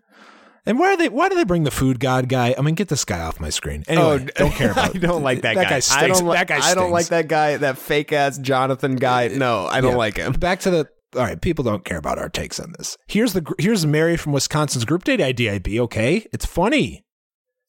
And 0.66 0.78
why 0.78 0.89
are 0.93 0.97
they? 0.97 1.09
Why 1.09 1.28
do 1.31 1.35
they 1.37 1.45
bring 1.45 1.65
the 1.65 1.70
food 1.70 1.99
god 2.01 2.28
guy? 2.28 2.55
I 2.57 2.61
mean, 2.61 2.74
get 2.74 2.89
this 2.89 3.05
guy 3.05 3.20
off 3.20 3.41
my 3.41 3.49
screen. 3.49 3.82
Oh, 3.89 4.11
anyway, 4.12 4.31
don't 4.37 4.53
care 4.53 4.70
about. 4.73 4.91
Oh, 4.91 4.93
I 4.95 4.99
don't 4.99 5.23
like 5.23 5.41
that, 5.43 5.55
that 5.55 5.65
guy. 5.65 5.70
guy 5.70 5.77
I 5.77 5.81
stinks. 5.81 6.19
don't, 6.20 6.28
li- 6.28 6.35
that 6.35 6.47
guy 6.49 6.61
Stinks. 6.61 6.70
I 6.70 6.74
don't 6.81 6.91
like 6.91 7.07
that 7.07 7.28
guy. 7.28 7.57
That 7.57 7.78
fake 7.78 8.12
ass 8.12 8.37
Jonathan 8.39 8.97
guy. 8.97 9.28
Uh, 9.28 9.39
no, 9.39 9.66
I 9.66 9.81
don't 9.81 9.93
Yeah. 9.93 9.97
like 9.97 10.16
him. 10.19 10.32
Back 10.32 10.61
to 10.61 10.70
the 10.70 10.89
all 11.16 11.23
right, 11.23 11.41
people 11.41 11.65
don't 11.65 11.85
care 11.85 11.99
about 11.99 12.19
our 12.19 12.28
takes 12.28 12.61
on 12.61 12.73
this. 12.78 12.97
Here's 13.09 13.32
the 13.32 13.45
here's 13.59 13.85
Mary 13.87 14.16
from 14.16 14.32
Wisconsin's 14.32 14.85
group 14.85 15.03
date 15.03 15.20
idea. 15.20 15.59
Be 15.59 15.81
okay. 15.81 16.27
It's 16.32 16.45
funny. 16.47 17.05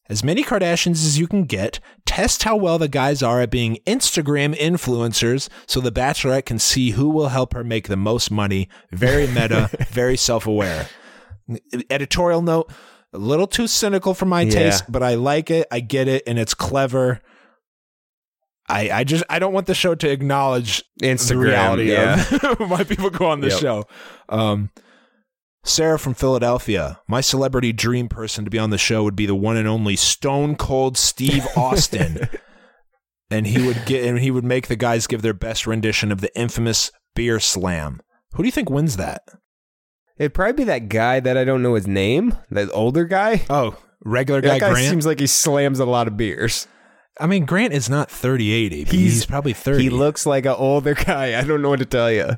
As 0.10 0.24
many 0.24 0.44
Kardashians 0.44 1.06
as 1.06 1.18
you 1.18 1.28
can 1.28 1.44
get. 1.46 1.80
Test 2.06 2.44
how 2.44 2.58
well 2.58 2.78
the 2.78 2.90
guys 2.90 3.24
are 3.24 3.40
at 3.42 3.50
being 3.52 3.78
Instagram 3.88 4.54
influencers, 4.58 5.48
so 5.68 5.80
the 5.80 5.92
Bachelorette 5.92 6.46
can 6.46 6.60
see 6.60 6.92
who 6.92 7.10
will 7.10 7.30
help 7.30 7.54
her 7.54 7.64
make 7.64 7.88
the 7.88 7.96
most 7.96 8.30
money. 8.30 8.68
Very 8.92 9.26
meta, 9.28 9.70
very 9.90 10.18
self 10.18 10.46
aware. 10.48 10.90
Editorial 11.90 12.42
note: 12.42 12.72
a 13.14 13.18
little 13.18 13.48
too 13.48 13.68
cynical 13.68 14.14
for 14.14 14.26
my 14.26 14.42
Yeah. 14.42 14.52
taste, 14.52 14.84
but 14.90 15.02
I 15.04 15.16
like 15.16 15.50
it. 15.50 15.68
I 15.72 15.80
get 15.80 16.08
it, 16.10 16.24
and 16.28 16.38
it's 16.38 16.54
clever. 16.54 17.22
I, 18.68 18.90
I 18.92 19.04
just 19.04 19.24
I 19.30 19.40
don't 19.40 19.54
want 19.54 19.68
the 19.68 19.74
show 19.76 19.96
to 19.96 20.10
acknowledge 20.10 20.84
the 21.00 21.36
reality 21.38 21.92
yeah. 21.92 22.24
of 22.44 22.60
why 22.70 22.84
people 22.84 23.10
go 23.10 23.28
on 23.28 23.42
the 23.42 23.50
Yep. 23.50 23.60
show. 23.60 23.86
Um, 24.30 24.70
Sarah 25.64 26.00
from 26.00 26.16
Philadelphia, 26.16 27.00
my 27.08 27.22
celebrity 27.22 27.72
dream 27.72 28.08
person 28.10 28.46
to 28.46 28.52
be 28.52 28.58
on 28.58 28.72
the 28.72 28.78
show 28.78 29.04
would 29.04 29.16
be 29.16 29.28
the 29.28 29.36
one 29.36 29.58
and 29.58 29.68
only 29.68 29.96
Stone 29.96 30.56
Cold 30.56 30.98
Steve 30.98 31.46
Austin, 31.56 32.28
and 33.30 33.46
he 33.46 33.66
would 33.66 33.86
get 33.86 34.04
and 34.04 34.20
he 34.20 34.32
would 34.32 34.44
make 34.44 34.68
the 34.68 34.76
guys 34.76 35.08
give 35.08 35.22
their 35.22 35.34
best 35.34 35.68
rendition 35.68 36.12
of 36.12 36.22
the 36.22 36.36
infamous 36.40 36.92
beer 37.16 37.40
slam. 37.40 38.02
Who 38.34 38.44
do 38.44 38.48
you 38.48 38.52
think 38.52 38.70
wins 38.70 38.98
that? 38.98 39.22
It'd 40.18 40.34
probably 40.34 40.54
be 40.54 40.64
that 40.66 40.90
guy 40.90 41.20
that 41.20 41.38
I 41.38 41.44
don't 41.44 41.64
know 41.64 41.76
his 41.76 41.88
name, 41.88 42.36
that 42.50 42.70
older 42.74 43.06
guy. 43.06 43.44
Oh, 43.50 43.76
regular 44.04 44.42
guy, 44.42 44.50
that 44.50 44.60
guy 44.62 44.72
Grant. 44.72 44.90
seems 44.90 45.06
like 45.06 45.20
he 45.20 45.28
slams 45.28 45.80
a 45.80 45.86
lot 45.86 46.08
of 46.08 46.18
beers. 46.18 46.68
I 47.20 47.28
mean, 47.28 47.46
Grant 47.46 47.74
is 47.74 47.90
not 47.90 48.10
38. 48.10 48.74
AB. 48.74 48.90
He's, 48.90 49.26
probably 49.26 49.54
30. 49.54 49.84
He 49.84 49.90
looks 49.90 50.26
like 50.26 50.46
an 50.46 50.56
older 50.58 50.94
guy. 50.96 51.38
I 51.38 51.44
don't 51.44 51.62
know 51.62 51.70
what 51.70 51.80
to 51.80 51.86
tell 51.86 52.12
you. 52.12 52.38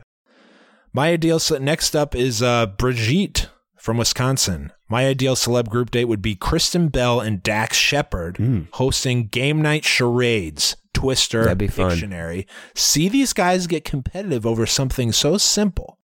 My 0.94 1.10
ideal 1.10 1.40
ce- 1.40 1.60
next 1.60 1.96
up 1.96 2.16
is 2.16 2.42
uh, 2.42 2.68
Brigitte 2.68 3.50
from 3.78 3.98
Wisconsin. 3.98 4.72
My 4.90 5.08
ideal 5.08 5.36
celeb 5.36 5.70
group 5.70 5.90
date 5.92 6.06
would 6.06 6.22
be 6.22 6.36
Kristen 6.36 6.90
Bell 6.90 7.20
and 7.20 7.42
Dax 7.42 7.78
Shepard 7.78 8.68
hosting 8.74 9.28
game 9.28 9.62
night 9.62 9.84
charades, 9.86 10.76
Twister. 10.94 11.44
That'd 11.44 11.58
be 11.58 11.68
fun. 11.68 11.92
Pictionary. 11.92 12.46
See 12.76 13.10
these 13.10 13.34
guys 13.34 13.66
get 13.66 13.84
competitive 13.84 14.46
over 14.46 14.66
something 14.68 15.12
so 15.12 15.38
simple. 15.38 15.98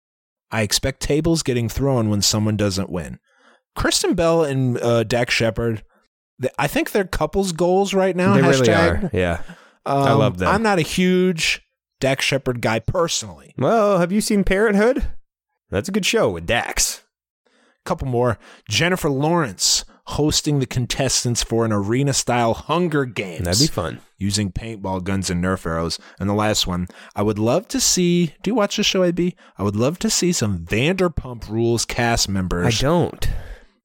I 0.53 0.63
expect 0.63 1.01
tables 1.01 1.43
getting 1.43 1.69
thrown 1.69 2.09
when 2.09 2.23
someone 2.23 2.57
doesn't 2.57 2.89
win. 2.91 3.19
Kristen 3.75 4.15
Bell 4.15 4.45
and 4.45 4.79
uh, 4.79 5.03
Dax 5.03 5.35
Shepard. 5.35 5.83
th- 6.41 6.55
I 6.59 6.69
think 6.69 6.93
they're 6.93 7.05
couples 7.05 7.51
goals 7.51 7.93
right 7.93 8.15
now. 8.15 8.35
they 8.35 8.43
really 8.43 8.69
hashtag. 8.69 9.05
are. 9.05 9.11
Yeah. 9.13 9.43
Um, 9.85 10.03
I 10.05 10.13
love 10.13 10.39
them. 10.39 10.49
I'm 10.49 10.63
not 10.63 10.79
a 10.79 10.83
huge 10.83 11.66
Dax 12.01 12.25
Shepard 12.25 12.61
guy 12.61 12.79
personally. 12.79 13.55
Well, 13.59 13.99
have 13.99 14.13
you 14.13 14.21
seen 14.21 14.45
Parenthood? 14.45 15.09
That's 15.71 15.89
a 15.89 15.93
good 15.93 16.07
show 16.07 16.31
with 16.31 16.47
Dax. 16.47 17.03
A 17.47 17.89
couple 17.89 18.07
more. 18.09 18.39
Jennifer 18.69 19.11
Lawrence 19.11 19.85
hosting 20.11 20.61
the 20.61 20.67
contestants 20.67 21.43
for 21.43 21.65
an 21.65 21.73
arena 21.73 22.13
style 22.13 22.55
Hunger 22.55 23.05
Games. 23.05 23.45
That'd 23.45 23.61
be 23.61 23.67
fun. 23.67 24.01
Using 24.19 24.53
paintball 24.53 25.03
guns 25.05 25.31
and 25.31 25.43
Nerf 25.43 25.67
arrows. 25.67 25.99
And 26.21 26.29
the 26.31 26.35
last 26.35 26.67
one, 26.67 26.87
I 27.17 27.23
would 27.23 27.39
love 27.39 27.67
to 27.69 27.81
see. 27.81 28.35
Do 28.43 28.51
you 28.51 28.55
watch 28.55 28.77
the 28.77 28.85
show, 28.85 29.03
AB? 29.03 29.35
I 29.59 29.63
would 29.63 29.77
love 29.77 29.99
to 30.01 30.11
see 30.11 30.33
some 30.33 30.61
Vanderpump 30.61 31.49
Rules 31.49 31.85
cast 31.85 32.29
members. 32.29 32.67
I 32.67 32.83
don't. 32.83 33.29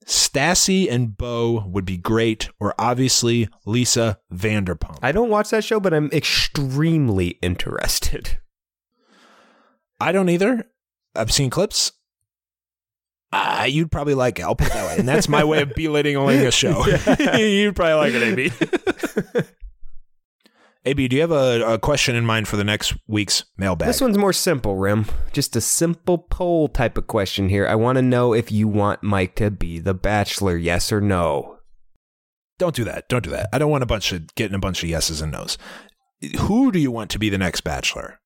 Stassi 0.06 0.90
and 0.90 1.16
Beau 1.16 1.64
would 1.68 1.86
be 1.86 1.98
great, 1.98 2.50
or 2.60 2.74
obviously 2.80 3.50
Lisa 3.66 4.20
Vanderpump. 4.34 4.98
I 5.02 5.12
don't 5.12 5.30
watch 5.30 5.50
that 5.52 5.64
show, 5.64 5.80
but 5.80 5.94
I'm 5.94 6.10
extremely 6.12 7.40
interested. 7.42 8.40
I 10.00 10.12
don't 10.12 10.30
either. 10.30 10.68
I've 11.16 11.32
seen 11.32 11.50
clips. 11.50 11.92
Uh, 13.32 13.66
you'd 13.70 13.92
probably 13.92 14.16
like 14.16 14.40
it. 14.40 14.42
I'll 14.44 14.56
put 14.56 14.68
it 14.68 14.74
that 14.74 14.88
way. 14.88 14.96
And 14.98 15.08
that's 15.08 15.30
my 15.30 15.44
way 15.44 15.62
of 15.62 15.74
belittling 15.74 16.18
only 16.18 16.46
a 16.46 16.52
show. 16.52 16.86
you'd 17.38 17.76
probably 17.76 17.94
like 17.94 18.14
it, 18.14 18.24
AB. 19.34 19.44
AB, 20.84 21.08
do 21.08 21.16
you 21.16 21.22
have 21.22 21.32
a, 21.32 21.74
a 21.74 21.80
question 21.80 22.16
in 22.16 22.26
mind 22.26 22.48
for 22.48 22.58
the 22.58 22.64
next 22.64 22.96
week's 23.08 23.44
mailbag? 23.56 23.88
This 23.88 24.02
one's 24.02 24.18
more 24.18 24.34
simple, 24.34 24.76
Rim. 24.78 25.06
Just 25.32 25.56
a 25.56 25.62
simple 25.62 26.18
poll 26.18 26.68
type 26.68 26.98
of 26.98 27.06
question 27.06 27.50
here. 27.50 27.68
I 27.68 27.76
want 27.76 27.98
to 27.98 28.02
know 28.02 28.34
if 28.34 28.52
you 28.52 28.68
want 28.68 29.04
Mike 29.04 29.36
to 29.36 29.52
be 29.52 29.78
the 29.78 29.94
bachelor, 29.94 30.58
yes 30.58 30.92
or 30.92 31.00
no. 31.00 31.58
Don't 32.58 32.76
do 32.76 32.84
that. 32.84 33.10
Don't 33.10 33.24
do 33.24 33.30
that. 33.30 33.50
I 33.54 33.60
don't 33.60 33.70
want 33.70 33.84
a 33.84 33.88
bunch 33.88 34.12
of 34.12 34.34
getting 34.36 34.56
a 34.56 34.60
bunch 34.60 34.82
of 34.84 34.90
yeses 34.90 35.22
and 35.22 35.32
nos. 35.32 35.58
Who 36.42 36.72
do 36.72 36.80
you 36.80 36.92
want 36.92 37.12
to 37.12 37.20
be 37.20 37.30
the 37.30 37.38
next 37.38 37.62
bachelor? 37.62 38.20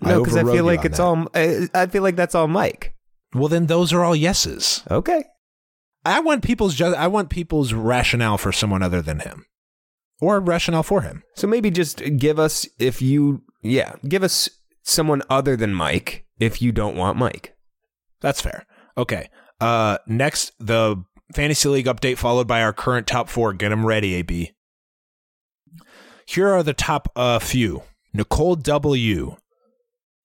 No, 0.00 0.20
because 0.20 0.36
I, 0.36 0.40
overrode 0.40 0.56
feel 0.56 0.64
like 0.64 0.84
it's 0.84 0.98
that. 0.98 1.02
all. 1.02 1.28
I, 1.34 1.68
I 1.74 1.86
feel 1.86 2.02
like 2.02 2.16
that's 2.16 2.34
all 2.34 2.48
Mike. 2.48 2.94
Well, 3.34 3.48
then 3.48 3.66
those 3.66 3.92
are 3.92 4.04
all 4.04 4.16
yeses. 4.16 4.82
Okay. 4.90 5.24
I 6.04 6.20
want 6.20 6.42
people's 6.44 6.74
ju- 6.74 6.94
I 6.94 7.08
want 7.08 7.28
people's 7.28 7.72
rationale 7.72 8.38
for 8.38 8.52
someone 8.52 8.82
other 8.82 9.02
than 9.02 9.20
him, 9.20 9.44
or 10.20 10.40
rationale 10.40 10.82
for 10.82 11.02
him. 11.02 11.22
So 11.34 11.46
maybe 11.46 11.70
just 11.70 12.02
give 12.16 12.38
us 12.38 12.66
if 12.78 13.00
you 13.02 13.42
yeah, 13.62 13.94
give 14.06 14.22
us 14.22 14.48
someone 14.82 15.22
other 15.28 15.56
than 15.56 15.74
Mike 15.74 16.24
if 16.38 16.62
you 16.62 16.72
don't 16.72 16.96
want 16.96 17.18
Mike. 17.18 17.56
That's 18.20 18.40
fair. 18.40 18.66
Okay. 18.96 19.28
Uh, 19.60 19.98
next, 20.06 20.52
the 20.58 21.02
fantasy 21.34 21.68
league 21.68 21.86
update 21.86 22.16
followed 22.16 22.46
by 22.46 22.62
our 22.62 22.72
current 22.72 23.06
top 23.06 23.28
four. 23.28 23.52
Get 23.52 23.70
them 23.70 23.86
ready, 23.86 24.14
AB. 24.14 24.52
Here 26.26 26.48
are 26.48 26.62
the 26.62 26.74
top 26.74 27.10
uh, 27.16 27.38
few. 27.38 27.82
Nicole 28.12 28.56
W 28.56 29.36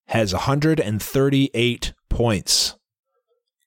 has 0.07 0.33
138 0.33 1.93
points. 2.09 2.75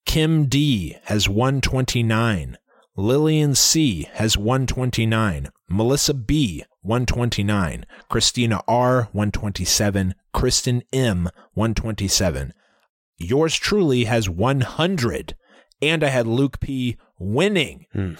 Kim 0.05 0.47
D 0.47 0.97
has 1.05 1.28
129. 1.28 2.59
Lillian 2.97 3.55
C 3.55 4.09
has 4.15 4.36
129. 4.36 5.48
Melissa 5.68 6.14
B 6.14 6.64
129. 6.82 7.84
Christina 8.09 8.62
R 8.68 9.09
127. 9.12 10.14
Kristen 10.32 10.82
M 10.93 11.28
127. 11.55 12.52
Yours 13.18 13.56
truly 13.56 14.05
has 14.05 14.28
100. 14.28 15.34
And 15.82 16.02
I 16.05 16.09
had 16.09 16.26
Luke 16.26 16.60
P 16.60 16.97
winning, 17.18 17.86
Hmm. 17.93 18.14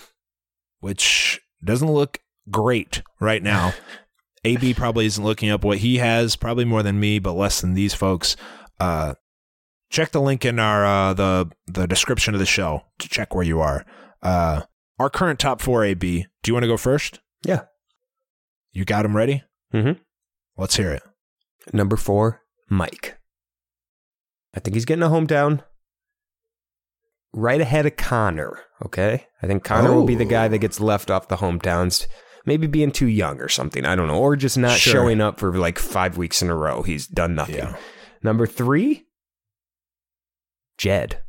which 0.81 1.41
doesn't 1.65 1.91
look 1.91 2.19
great 2.51 3.03
right 3.21 3.43
now. 3.43 3.73
AB 4.45 4.75
probably 4.75 5.07
isn't 5.07 5.25
looking 5.25 5.51
up 5.51 5.65
what 5.65 5.79
he 5.79 5.97
has, 5.99 6.37
probably 6.37 6.65
more 6.65 6.83
than 6.83 7.01
me, 7.01 7.19
but 7.19 7.33
less 7.33 7.61
than 7.61 7.75
these 7.75 7.95
folks. 7.95 8.37
Uh, 8.79 9.15
check 9.91 10.13
the 10.13 10.21
link 10.21 10.45
in 10.45 10.59
our 10.59 10.85
uh, 10.85 11.15
the 11.15 11.51
the 11.67 11.87
description 11.87 12.35
of 12.35 12.41
the 12.41 12.47
show 12.47 12.83
to 12.99 13.09
check 13.09 13.35
where 13.35 13.45
you 13.45 13.61
are. 13.61 13.85
Uh, 14.23 14.63
our 14.99 15.11
current 15.11 15.39
top 15.41 15.61
four 15.61 15.83
AB. 15.85 16.27
Do 16.43 16.49
you 16.51 16.55
want 16.55 16.63
to 16.65 16.69
go 16.69 16.77
first? 16.77 17.21
Yeah. 17.47 17.63
You 18.73 18.85
got 18.85 19.03
them 19.03 19.17
ready? 19.17 19.43
Mhm. 19.73 20.01
Let's 20.57 20.77
hear 20.77 20.93
it. 20.93 21.03
Number 21.73 21.97
4, 21.97 22.43
Mike. 22.69 23.19
I 24.55 24.61
think 24.61 24.75
he's 24.75 24.85
getting 24.85 25.03
a 25.03 25.09
hometown 25.09 25.65
right 27.33 27.61
ahead 27.61 27.87
of 27.87 27.97
Connor, 27.97 28.59
okay? 28.85 29.27
I 29.43 29.47
think 29.47 29.65
Connor 29.65 29.93
will 29.95 30.07
be 30.07 30.15
the 30.15 30.25
guy 30.25 30.49
that 30.49 30.59
gets 30.59 30.81
left 30.81 31.11
off 31.11 31.29
the 31.29 31.37
hometowns. 31.37 32.07
Maybe 32.47 32.67
being 32.67 32.93
too 32.93 33.09
young 33.09 33.41
or 33.41 33.49
something. 33.49 33.85
I 33.85 33.97
don't 33.97 34.07
know. 34.07 34.19
Or 34.21 34.37
just 34.37 34.57
not 34.57 34.79
Sure. 34.79 34.93
showing 34.93 35.21
up 35.21 35.39
for 35.41 35.53
like 35.59 35.79
five 35.79 36.17
weeks 36.17 36.41
in 36.43 36.49
a 36.49 36.55
row. 36.55 36.83
He's 36.83 37.07
done 37.07 37.35
nothing. 37.35 37.57
Yeah. 37.57 37.77
Number 38.23 38.47
three, 38.47 39.07
Jed. 40.79 41.23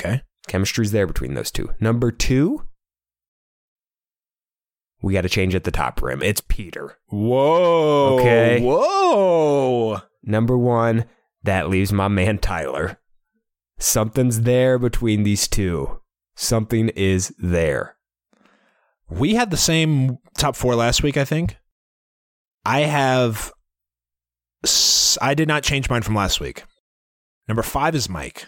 Okay. 0.00 0.22
Chemistry's 0.48 0.90
there 0.92 1.06
between 1.06 1.34
those 1.34 1.50
two. 1.52 1.72
Number 1.80 2.10
two, 2.10 2.66
we 5.02 5.12
got 5.12 5.22
to 5.22 5.28
change 5.28 5.54
at 5.54 5.64
the 5.64 5.70
top 5.70 6.00
rim. 6.00 6.22
It's 6.22 6.40
Peter. 6.40 6.96
Whoa. 7.06 8.18
Okay. 8.20 8.60
Whoa. 8.62 10.00
Number 10.22 10.56
one, 10.56 11.06
that 11.42 11.68
leaves 11.68 11.92
my 11.92 12.08
man 12.08 12.38
Tyler. 12.38 12.98
Something's 13.78 14.42
there 14.42 14.78
between 14.78 15.24
these 15.24 15.48
two. 15.48 16.00
Something 16.36 16.88
is 16.90 17.34
there. 17.36 17.96
We 19.10 19.34
had 19.34 19.50
the 19.50 19.56
same 19.56 20.18
top 20.38 20.54
four 20.56 20.76
last 20.76 21.02
week, 21.02 21.16
I 21.16 21.24
think. 21.24 21.56
I 22.64 22.80
have. 22.82 23.52
I 25.20 25.34
did 25.34 25.48
not 25.48 25.64
change 25.64 25.90
mine 25.90 26.02
from 26.02 26.14
last 26.14 26.40
week. 26.40 26.62
Number 27.48 27.62
five 27.62 27.96
is 27.96 28.08
Mike. 28.08 28.46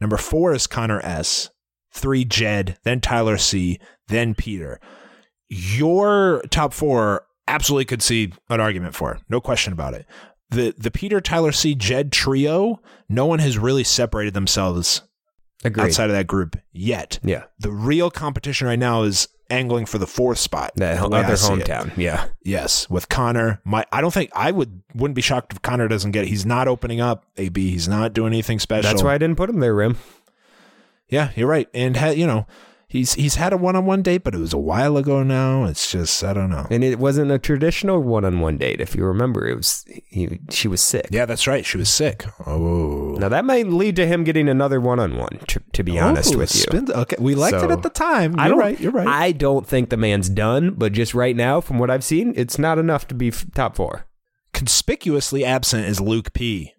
Number 0.00 0.16
four 0.16 0.54
is 0.54 0.68
Connor 0.68 1.00
S. 1.00 1.50
Three, 1.92 2.24
Jed. 2.24 2.78
Then 2.84 3.00
Tyler 3.00 3.36
C. 3.36 3.80
Then 4.06 4.34
Peter. 4.34 4.80
Your 5.48 6.42
top 6.50 6.72
four 6.72 7.26
absolutely 7.48 7.84
could 7.84 8.02
see 8.02 8.32
an 8.48 8.60
argument 8.60 8.94
for. 8.94 9.18
No 9.28 9.40
question 9.40 9.72
about 9.72 9.94
it. 9.94 10.06
The 10.50 10.74
the 10.76 10.90
Peter, 10.90 11.20
Tyler 11.20 11.52
C. 11.52 11.74
Jed 11.74 12.12
trio, 12.12 12.80
no 13.08 13.26
one 13.26 13.38
has 13.40 13.58
really 13.58 13.84
separated 13.84 14.34
themselves 14.34 15.02
Agreed. 15.64 15.84
outside 15.84 16.10
of 16.10 16.16
that 16.16 16.26
group 16.26 16.56
yet 16.72 17.18
Yeah. 17.24 17.44
the 17.58 17.70
real 17.72 18.10
competition 18.10 18.66
right 18.68 18.78
now 18.78 19.02
is 19.02 19.26
angling 19.50 19.86
for 19.86 19.98
the 19.98 20.06
fourth 20.06 20.38
spot. 20.38 20.72
That 20.76 20.98
the 21.00 21.16
other 21.16 21.34
hometown. 21.34 21.96
Yeah. 21.96 22.26
Yes, 22.44 22.90
with 22.90 23.08
Connor. 23.08 23.60
My, 23.64 23.84
I 23.92 24.00
don't 24.00 24.12
think 24.14 24.30
I 24.34 24.50
would 24.50 24.82
wouldn't 24.94 25.14
be 25.16 25.22
shocked 25.22 25.52
if 25.52 25.62
Connor 25.62 25.88
doesn't 25.88 26.10
get. 26.12 26.24
it. 26.24 26.28
He's 26.28 26.44
not 26.46 26.66
opening 26.68 27.00
up. 27.00 27.24
AB. 27.36 27.70
He's 27.70 27.88
not 27.88 28.12
doing 28.12 28.32
anything 28.32 28.58
special. 28.58 28.88
That's 28.90 29.02
why 29.02 29.14
I 29.14 29.18
didn't 29.18 29.36
put 29.36 29.48
him 29.50 29.60
there, 29.60 29.74
Rim. 29.74 29.96
Yeah, 31.08 31.30
you're 31.36 31.48
right. 31.48 31.68
And 31.72 31.96
ha, 31.96 32.08
you 32.08 32.26
know, 32.26 32.46
he's 32.88 33.14
he's 33.14 33.34
had 33.34 33.52
a 33.52 33.56
one 33.56 33.76
on 33.76 33.84
one 33.86 34.02
date, 34.02 34.22
but 34.24 34.34
it 34.34 34.38
was 34.38 34.52
a 34.52 34.58
while 34.58 34.96
ago 34.96 35.22
now. 35.22 35.64
It's 35.64 35.90
just 35.90 36.22
I 36.24 36.32
don't 36.32 36.50
know. 36.50 36.66
And 36.70 36.82
it 36.84 36.98
wasn't 36.98 37.30
a 37.30 37.38
traditional 37.38 38.02
one-on-one 38.02 38.58
date. 38.58 38.80
If 38.80 38.94
you 38.94 39.04
remember, 39.04 39.46
it 39.48 39.56
was 39.56 39.84
he, 40.08 40.38
she 40.50 40.68
was 40.68 40.80
sick. 40.80 41.08
Yeah, 41.10 41.26
that's 41.26 41.46
right. 41.46 41.64
She 41.66 41.78
was 41.78 41.88
sick. 41.90 42.24
Oh, 42.46 43.16
Now 43.18 43.28
that 43.28 43.44
might 43.44 43.66
lead 43.66 43.96
to 43.96 44.06
him 44.06 44.24
getting 44.24 44.48
another 44.48 44.80
one-on-one. 44.80 45.38
To, 45.48 45.60
to 45.72 45.82
be 45.82 45.98
honest 45.98 46.34
Oh, 46.34 46.38
with 46.38 46.54
you, 46.54 46.60
spin- 46.62 46.92
okay, 46.92 47.16
we 47.18 47.34
liked 47.34 47.56
it 47.62 47.70
at 47.70 47.82
the 47.82 47.90
time. 47.90 48.32
You're 48.32 48.40
I 48.40 48.48
don't, 48.48 48.58
right. 48.58 48.80
You're 48.80 48.92
right. 48.92 49.06
I 49.08 49.32
don't 49.32 49.66
think 49.66 49.90
the 49.90 49.96
man's 49.96 50.28
done, 50.28 50.74
but 50.76 50.92
just 50.92 51.14
right 51.14 51.36
now, 51.36 51.60
from 51.60 51.78
what 51.78 51.90
I've 51.90 52.04
seen, 52.04 52.32
it's 52.36 52.58
not 52.58 52.78
enough 52.78 53.06
to 53.08 53.14
be 53.14 53.28
f- 53.28 53.46
top 53.54 53.76
four. 53.76 54.06
Conspicuously 54.52 55.44
absent 55.44 55.84
is 55.86 56.00
Luke 56.00 56.32
P. 56.32 56.72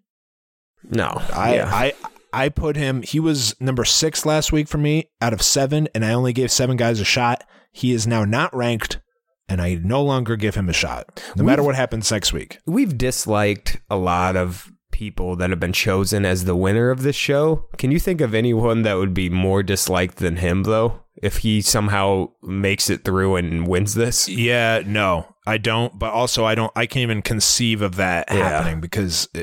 No, 0.90 1.22
I 1.34 1.56
yeah. 1.56 1.70
I 1.74 1.94
I 2.34 2.50
put 2.50 2.76
him. 2.76 3.02
He 3.02 3.20
was 3.20 3.56
number 3.60 3.86
six 3.86 4.26
last 4.26 4.52
week 4.52 4.68
for 4.68 4.78
me 4.78 5.10
out 5.22 5.34
of 5.34 5.42
seven, 5.42 5.88
and 5.96 6.04
I 6.06 6.14
only 6.14 6.34
gave 6.34 6.52
seven 6.52 6.78
guys 6.78 7.00
a 7.00 7.06
shot. 7.06 7.44
He 7.72 7.92
is 7.92 8.06
now 8.08 8.26
not 8.26 8.56
ranked, 8.56 9.00
and 9.48 9.62
I 9.62 9.76
no 9.76 10.02
longer 10.04 10.36
give 10.36 10.56
him 10.56 10.70
a 10.70 10.74
shot, 10.74 11.24
no 11.36 11.44
matter 11.44 11.64
what 11.64 11.76
happens 11.76 12.12
next 12.12 12.34
week. 12.34 12.60
We've 12.66 12.98
disliked 12.98 13.78
a 13.90 13.98
lot 13.98 14.36
of 14.36 14.72
people 14.92 15.36
that 15.36 15.52
have 15.52 15.60
been 15.60 15.74
chosen 15.74 16.26
as 16.26 16.46
the 16.46 16.56
winner 16.56 16.90
of 16.90 17.04
this 17.04 17.16
show. 17.16 17.66
Can 17.78 17.92
you 17.92 18.00
think 18.00 18.20
of 18.20 18.34
anyone 18.34 18.82
that 18.82 18.96
would 18.96 19.14
be 19.14 19.30
more 19.30 19.62
disliked 19.62 20.18
than 20.18 20.38
him, 20.38 20.64
though? 20.64 21.02
If 21.22 21.38
he 21.40 21.62
somehow 21.62 22.30
makes 22.44 22.90
it 22.90 23.04
through 23.04 23.36
and 23.38 23.68
wins 23.68 23.94
this, 23.96 24.28
Yeah, 24.28 24.82
no, 24.86 25.36
I 25.46 25.58
don't. 25.60 25.98
But 25.98 26.14
also, 26.14 26.46
I 26.46 26.56
don't. 26.56 26.72
I 26.76 26.86
can't 26.88 27.04
even 27.04 27.22
conceive 27.22 27.82
of 27.82 27.96
that 27.96 28.28
Yeah. 28.30 28.38
happening 28.50 28.82
because, 28.82 29.28
uh, 29.36 29.42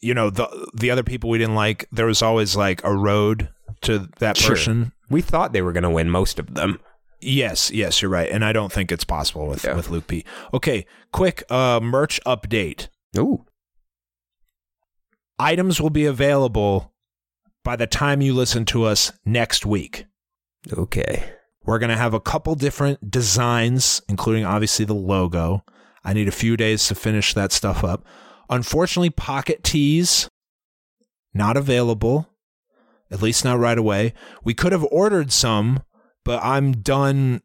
you 0.00 0.14
know, 0.14 0.30
the 0.30 0.70
the 0.74 0.90
other 0.90 1.02
people 1.02 1.30
we 1.30 1.38
didn't 1.38 1.54
like. 1.54 1.86
There 1.92 2.06
was 2.06 2.22
always 2.22 2.56
like 2.56 2.82
a 2.84 2.94
road 2.94 3.48
to 3.82 4.08
that 4.18 4.36
Sure. 4.36 4.50
person. 4.50 4.92
we 5.10 5.20
thought 5.22 5.52
they 5.52 5.62
were 5.62 5.72
going 5.72 5.82
to 5.84 5.90
win 5.90 6.10
most 6.10 6.38
of 6.38 6.54
them. 6.54 6.80
Yes, 7.20 7.70
yes, 7.70 8.00
you're 8.00 8.10
right, 8.10 8.30
and 8.30 8.44
I 8.44 8.52
don't 8.52 8.72
think 8.72 8.92
it's 8.92 9.04
possible 9.04 9.46
with 9.48 9.64
Yeah. 9.64 9.74
with 9.74 9.88
Luke 9.90 10.06
P. 10.06 10.24
Okay, 10.54 10.86
quick 11.12 11.42
uh, 11.50 11.80
merch 11.82 12.20
update. 12.26 12.88
Ooh, 13.16 13.44
Items 15.38 15.80
will 15.80 15.90
be 15.90 16.04
available 16.04 16.92
by 17.64 17.76
the 17.76 17.86
time 17.86 18.20
you 18.20 18.34
listen 18.34 18.64
to 18.66 18.84
us 18.84 19.12
next 19.24 19.64
week. 19.66 20.06
okay. 20.72 21.32
We're 21.64 21.78
going 21.78 21.90
to 21.90 21.96
have 21.96 22.14
a 22.14 22.20
couple 22.20 22.54
different 22.54 23.10
designs, 23.10 24.00
including 24.08 24.44
obviously 24.46 24.86
the 24.86 24.94
logo. 24.94 25.64
I 26.02 26.14
need 26.14 26.26
a 26.26 26.32
few 26.32 26.56
days 26.56 26.86
to 26.88 26.94
finish 26.94 27.34
that 27.34 27.52
stuff 27.52 27.84
up. 27.84 28.06
Unfortunately, 28.48 29.10
pocket 29.10 29.62
tees 29.62 30.28
not 31.34 31.56
available, 31.56 32.30
at 33.10 33.22
least 33.22 33.44
not 33.44 33.58
right 33.58 33.78
away. 33.78 34.14
We 34.44 34.54
could 34.54 34.72
have 34.72 34.86
ordered 34.90 35.32
some, 35.32 35.82
but 36.24 36.42
I'm 36.42 36.72
done 36.72 37.42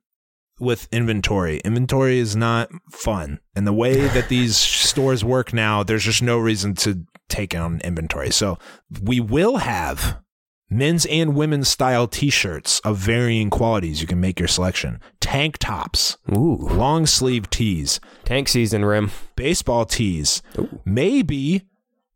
with 0.60 0.88
inventory. 0.92 1.60
Inventory 1.60 2.20
is 2.20 2.36
not 2.36 2.70
fun. 2.92 3.40
And 3.56 3.68
the 3.68 3.74
way 3.74 4.08
that 4.08 4.30
these 4.30 4.56
stores 4.90 5.24
work 5.24 5.54
now, 5.54 5.84
there's 5.84 6.04
just 6.06 6.22
no 6.22 6.38
reason 6.38 6.74
to 6.76 7.06
take 7.30 7.56
on 7.56 7.82
inventory. 7.82 8.32
So 8.32 8.58
we 9.02 9.20
will 9.20 9.58
have 9.58 10.20
men's 10.70 11.06
and 11.06 11.36
women's 11.36 11.68
style 11.70 12.08
t-shirts 12.08 12.80
of 12.82 12.98
varying 12.98 13.50
qualities. 13.50 14.02
You 14.02 14.08
can 14.08 14.20
make 14.20 14.40
your 14.40 14.48
selection. 14.48 15.00
Tank 15.20 15.58
tops, 15.60 16.18
Ooh, 16.32 16.56
long 16.58 17.06
sleeve 17.06 17.50
tees, 17.50 18.00
tank 18.26 18.48
season 18.48 18.84
rim. 18.86 19.12
baseball 19.36 19.86
tees, 19.86 20.42
Ooh. 20.58 20.80
maybe 20.86 21.64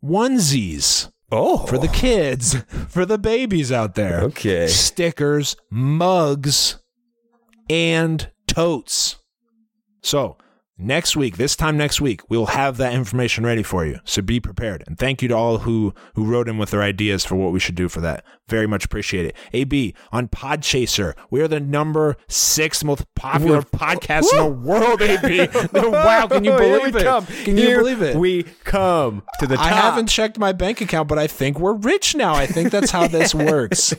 onesies 0.03 1.11
Oh, 1.29 1.65
for 1.65 1.77
the 1.77 1.89
kids, 1.89 2.55
for 2.87 3.05
the 3.05 3.17
babies 3.17 3.69
out 3.69 3.95
there. 3.95 4.21
Okay. 4.21 4.67
Stickers, 4.67 5.57
mugs, 5.69 6.77
and 7.69 8.31
totes. 8.47 9.17
So, 10.01 10.37
next 10.77 11.15
week, 11.15 11.37
this 11.37 11.55
time 11.55 11.77
next 11.77 11.99
week, 12.01 12.21
we'll 12.29 12.47
have 12.47 12.77
that 12.77 12.93
information 12.93 13.45
ready 13.45 13.63
for 13.63 13.85
you. 13.85 13.99
So 14.03 14.21
be 14.21 14.39
prepared. 14.39 14.83
And 14.87 14.97
thank 14.97 15.21
you 15.21 15.27
to 15.29 15.35
all 15.35 15.59
who 15.59 15.93
who 16.15 16.25
wrote 16.25 16.47
in 16.47 16.57
with 16.57 16.71
their 16.71 16.81
ideas 16.81 17.25
for 17.25 17.35
what 17.35 17.51
we 17.51 17.59
should 17.59 17.75
do 17.75 17.89
for 17.89 18.01
that. 18.01 18.23
Very 18.47 18.67
much 18.67 18.85
appreciate 18.85 19.25
it. 19.25 19.35
AB 19.53 19.93
on 20.11 20.27
Podchaser, 20.27 21.13
we 21.29 21.41
are 21.41 21.47
the 21.47 21.59
number 21.59 22.15
six 22.27 22.83
most 22.83 23.05
popular 23.15 23.61
podcast 23.61 24.31
in 24.31 24.37
the 24.39 24.45
world. 24.45 25.01
AB, 25.01 25.47
wow, 25.73 26.27
can 26.27 26.43
you 26.43 26.51
Here 26.51 26.59
believe 26.59 26.93
we 26.93 27.01
it? 27.01 27.03
come. 27.03 27.25
Can 27.25 27.57
you 27.57 27.77
believe 27.77 28.01
it? 28.01 28.15
We 28.15 28.43
come 28.63 29.23
to 29.39 29.47
the 29.47 29.55
top. 29.57 29.65
I 29.65 29.69
haven't 29.69 30.07
checked 30.07 30.37
my 30.39 30.53
bank 30.53 30.79
account, 30.81 31.07
but 31.09 31.19
I 31.19 31.27
think 31.27 31.59
we're 31.59 31.73
rich 31.73 32.15
now. 32.15 32.33
I 32.35 32.45
think 32.45 32.71
that's 32.71 32.91
how 32.91 33.07
this 33.07 33.35
works. 33.35 33.93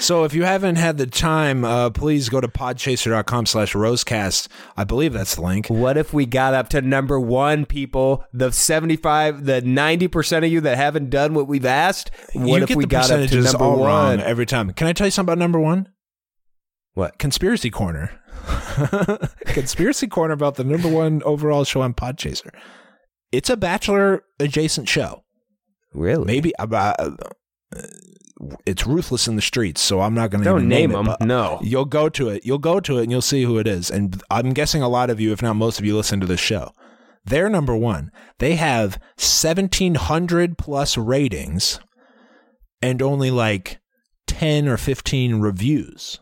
So 0.00 0.24
if 0.24 0.34
you 0.34 0.44
haven't 0.44 0.76
had 0.76 0.98
the 0.98 1.06
time, 1.06 1.64
uh, 1.64 1.90
please 1.90 2.28
go 2.28 2.40
to 2.40 2.48
podchaser.com 2.48 3.46
slash 3.46 3.72
rosecast. 3.72 4.48
I 4.76 4.84
believe 4.84 5.12
that's 5.12 5.34
the 5.34 5.42
link. 5.42 5.68
What 5.68 5.96
if 5.96 6.12
we 6.12 6.26
got 6.26 6.54
up 6.54 6.68
to 6.70 6.82
number 6.82 7.18
one, 7.18 7.66
people? 7.66 8.24
The 8.32 8.52
75, 8.52 9.44
the 9.46 9.62
90% 9.62 10.44
of 10.44 10.52
you 10.52 10.60
that 10.60 10.76
haven't 10.76 11.10
done 11.10 11.34
what 11.34 11.48
we've 11.48 11.64
asked? 11.64 12.10
What 12.32 12.58
you 12.58 12.62
if 12.64 12.76
we 12.76 12.86
got 12.86 13.10
up 13.10 13.28
to 13.28 13.40
number 13.40 13.70
one? 13.70 14.20
every 14.20 14.46
time. 14.46 14.72
Can 14.72 14.86
I 14.86 14.92
tell 14.92 15.06
you 15.06 15.10
something 15.10 15.32
about 15.32 15.38
number 15.38 15.58
one? 15.58 15.88
What? 16.94 17.18
Conspiracy 17.18 17.70
Corner. 17.70 18.20
Conspiracy 19.46 20.06
Corner 20.06 20.34
about 20.34 20.54
the 20.54 20.64
number 20.64 20.88
one 20.88 21.22
overall 21.24 21.64
show 21.64 21.82
on 21.82 21.94
Podchaser. 21.94 22.50
It's 23.32 23.50
a 23.50 23.56
Bachelor 23.56 24.24
adjacent 24.38 24.88
show. 24.88 25.24
Really? 25.92 26.24
Maybe 26.24 26.52
about. 26.58 27.00
Uh, 27.00 27.10
it's 28.66 28.86
ruthless 28.86 29.28
in 29.28 29.36
the 29.36 29.42
streets, 29.42 29.80
so 29.80 30.00
I'm 30.00 30.14
not 30.14 30.30
going 30.30 30.42
to 30.42 30.50
Don't 30.50 30.68
name 30.68 30.90
it, 30.90 30.94
them. 30.94 31.06
but 31.06 31.20
No. 31.22 31.58
You'll 31.62 31.84
go 31.84 32.08
to 32.08 32.28
it. 32.28 32.44
You'll 32.44 32.58
go 32.58 32.80
to 32.80 32.98
it 32.98 33.02
and 33.04 33.10
you'll 33.12 33.22
see 33.22 33.44
who 33.44 33.58
it 33.58 33.66
is. 33.68 33.90
And 33.90 34.20
I'm 34.30 34.52
guessing 34.52 34.82
a 34.82 34.88
lot 34.88 35.08
of 35.10 35.20
you, 35.20 35.32
if 35.32 35.40
not 35.42 35.54
most 35.54 35.78
of 35.78 35.84
you, 35.84 35.96
listen 35.96 36.20
to 36.20 36.26
this 36.26 36.40
show. 36.40 36.72
They're 37.24 37.48
number 37.48 37.76
one. 37.76 38.10
They 38.38 38.56
have 38.56 38.98
1,700 39.16 40.58
plus 40.58 40.96
ratings 40.98 41.80
and 42.82 43.00
only 43.00 43.30
like 43.30 43.78
10 44.26 44.68
or 44.68 44.76
15 44.76 45.36
reviews. 45.40 46.20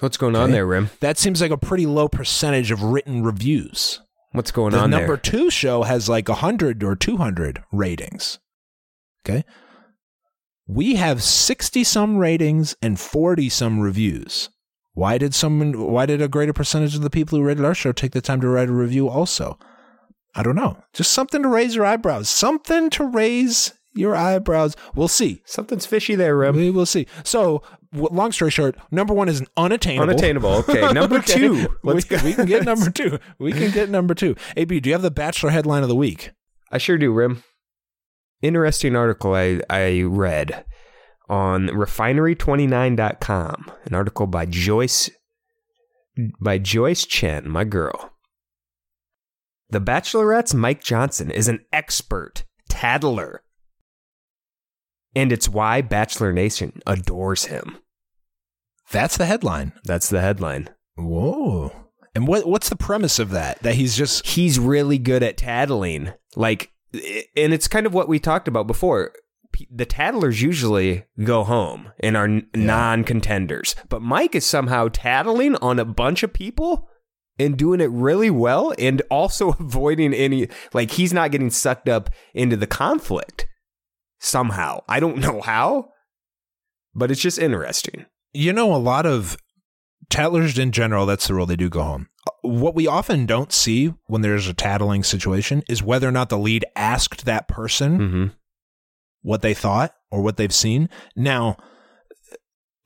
What's 0.00 0.16
going 0.16 0.36
on 0.36 0.50
there, 0.50 0.66
Rim? 0.66 0.90
That 1.00 1.18
seems 1.18 1.40
like 1.40 1.50
a 1.50 1.56
pretty 1.56 1.86
low 1.86 2.08
percentage 2.08 2.70
of 2.70 2.82
written 2.82 3.22
reviews. 3.22 4.00
What's 4.32 4.50
going 4.50 4.72
The 4.72 4.78
on 4.78 4.90
The 4.90 4.98
number 4.98 5.14
there? 5.14 5.22
two 5.22 5.50
show 5.50 5.84
has 5.84 6.08
like 6.08 6.28
100 6.28 6.82
or 6.82 6.96
200 6.96 7.62
ratings. 7.72 8.38
Okay. 9.26 9.44
We 10.66 10.94
have 10.96 11.22
60 11.22 11.84
some 11.84 12.16
ratings 12.16 12.74
and 12.80 12.98
40 12.98 13.48
some 13.48 13.80
reviews. 13.80 14.48
Why 14.94 15.18
did 15.18 15.34
someone 15.34 15.78
why 15.90 16.06
did 16.06 16.22
a 16.22 16.28
greater 16.28 16.52
percentage 16.52 16.94
of 16.94 17.02
the 17.02 17.10
people 17.10 17.38
who 17.38 17.44
rated 17.44 17.64
our 17.64 17.74
show 17.74 17.92
take 17.92 18.12
the 18.12 18.20
time 18.20 18.40
to 18.40 18.48
write 18.48 18.68
a 18.68 18.72
review 18.72 19.08
also? 19.08 19.58
I 20.34 20.42
don't 20.42 20.56
know. 20.56 20.78
Just 20.92 21.12
something 21.12 21.42
to 21.42 21.48
raise 21.48 21.74
your 21.76 21.84
eyebrows. 21.84 22.28
Something 22.28 22.90
to 22.90 23.04
raise 23.04 23.72
your 23.92 24.16
eyebrows. 24.16 24.74
We'll 24.94 25.08
see. 25.08 25.42
Something's 25.44 25.86
fishy 25.86 26.14
there, 26.14 26.36
Rim. 26.36 26.56
We 26.56 26.70
will 26.70 26.86
see. 26.86 27.06
So, 27.22 27.62
long 27.92 28.32
story 28.32 28.50
short, 28.50 28.76
number 28.90 29.14
one 29.14 29.28
is 29.28 29.42
unattainable. 29.56 30.10
Unattainable. 30.10 30.50
Okay. 30.68 30.80
Number 30.92 31.16
Okay. 31.18 31.34
two. 31.34 31.76
Let's 31.84 32.08
we, 32.10 32.16
go. 32.16 32.24
we 32.24 32.32
can 32.34 32.46
get 32.46 32.64
number 32.64 32.90
two. 32.90 33.18
We 33.38 33.52
can 33.52 33.70
get 33.70 33.90
number 33.90 34.14
two. 34.14 34.34
AB, 34.56 34.80
do 34.80 34.88
you 34.90 34.94
have 34.94 35.02
the 35.02 35.12
Bachelor 35.12 35.50
headline 35.50 35.82
of 35.84 35.88
the 35.88 35.94
week? 35.94 36.32
I 36.72 36.78
sure 36.78 36.98
do, 36.98 37.12
Rim. 37.12 37.44
Interesting 38.44 38.94
article 38.94 39.34
I, 39.34 39.62
I 39.70 40.02
read 40.02 40.66
on 41.30 41.68
refinery29.com. 41.68 43.72
An 43.86 43.94
article 43.94 44.26
by 44.26 44.44
Joyce 44.44 45.08
by 46.38 46.58
Joyce 46.58 47.06
Chen, 47.06 47.48
my 47.48 47.64
girl. 47.64 48.12
The 49.70 49.80
Bachelorette's 49.80 50.54
Mike 50.54 50.84
Johnson 50.84 51.30
is 51.30 51.48
an 51.48 51.64
expert 51.72 52.44
tattler. 52.68 53.42
And 55.16 55.32
it's 55.32 55.48
why 55.48 55.80
Bachelor 55.80 56.30
Nation 56.30 56.82
adores 56.86 57.46
him. 57.46 57.78
That's 58.92 59.16
the 59.16 59.24
headline. 59.24 59.72
That's 59.84 60.10
the 60.10 60.20
headline. 60.20 60.68
Whoa. 60.96 61.72
And 62.14 62.28
what 62.28 62.46
what's 62.46 62.68
the 62.68 62.76
premise 62.76 63.18
of 63.18 63.30
that? 63.30 63.62
That 63.62 63.76
he's 63.76 63.96
just 63.96 64.26
he's 64.26 64.58
really 64.58 64.98
good 64.98 65.22
at 65.22 65.38
tattling. 65.38 66.12
Like, 66.36 66.73
and 67.36 67.52
it's 67.52 67.68
kind 67.68 67.86
of 67.86 67.94
what 67.94 68.08
we 68.08 68.18
talked 68.18 68.48
about 68.48 68.66
before. 68.66 69.12
The 69.70 69.86
tattlers 69.86 70.42
usually 70.42 71.04
go 71.22 71.44
home 71.44 71.92
and 72.00 72.16
are 72.16 72.24
n- 72.24 72.48
non-contenders, 72.56 73.76
but 73.88 74.02
Mike 74.02 74.34
is 74.34 74.44
somehow 74.44 74.88
tattling 74.92 75.54
on 75.56 75.78
a 75.78 75.84
bunch 75.84 76.24
of 76.24 76.32
people 76.32 76.88
and 77.38 77.56
doing 77.56 77.80
it 77.80 77.90
really 77.90 78.30
well, 78.30 78.72
and 78.78 79.00
also 79.10 79.50
avoiding 79.60 80.12
any 80.14 80.48
like 80.72 80.92
he's 80.92 81.12
not 81.12 81.30
getting 81.30 81.50
sucked 81.50 81.88
up 81.88 82.10
into 82.32 82.56
the 82.56 82.66
conflict 82.66 83.46
somehow. 84.20 84.82
I 84.88 84.98
don't 85.00 85.18
know 85.18 85.40
how, 85.40 85.90
but 86.94 87.10
it's 87.10 87.20
just 87.20 87.38
interesting. 87.38 88.06
you 88.32 88.52
know 88.52 88.74
a 88.74 88.76
lot 88.78 89.06
of 89.06 89.36
tattlers 90.10 90.58
in 90.58 90.72
general, 90.72 91.06
that's 91.06 91.28
the 91.28 91.34
rule. 91.34 91.46
They 91.46 91.56
do 91.56 91.68
go 91.68 91.82
home. 91.82 92.08
What 92.42 92.74
we 92.74 92.86
often 92.86 93.26
don't 93.26 93.52
see 93.52 93.92
when 94.06 94.22
there's 94.22 94.48
a 94.48 94.54
tattling 94.54 95.02
situation 95.02 95.62
is 95.68 95.82
whether 95.82 96.08
or 96.08 96.12
not 96.12 96.28
the 96.30 96.38
lead 96.38 96.64
asked 96.76 97.24
that 97.26 97.48
person 97.48 97.98
Mm-hmm. 97.98 98.26
what 99.22 99.42
they 99.42 99.54
thought 99.54 99.94
or 100.10 100.22
what 100.22 100.36
they've 100.36 100.54
seen. 100.54 100.88
Now, 101.16 101.56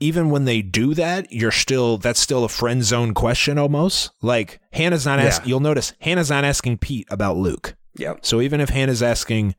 even 0.00 0.30
when 0.30 0.44
they 0.44 0.62
do 0.62 0.94
that, 0.94 1.32
you're 1.32 1.50
still 1.50 1.98
that's 1.98 2.20
still 2.20 2.44
a 2.44 2.48
friend 2.48 2.84
zone 2.84 3.14
question 3.14 3.58
almost. 3.58 4.10
Like 4.22 4.60
Hannah's 4.72 5.04
not 5.06 5.18
asking. 5.18 5.46
Yeah. 5.46 5.48
You'll 5.50 5.60
notice 5.60 5.92
Hannah's 6.00 6.30
not 6.30 6.44
asking 6.44 6.78
Pete 6.78 7.06
about 7.10 7.36
Luke. 7.36 7.74
Yep. 7.96 8.24
So 8.24 8.40
even 8.40 8.60
if 8.60 8.68
Hannah's 8.68 9.02
asking 9.02 9.56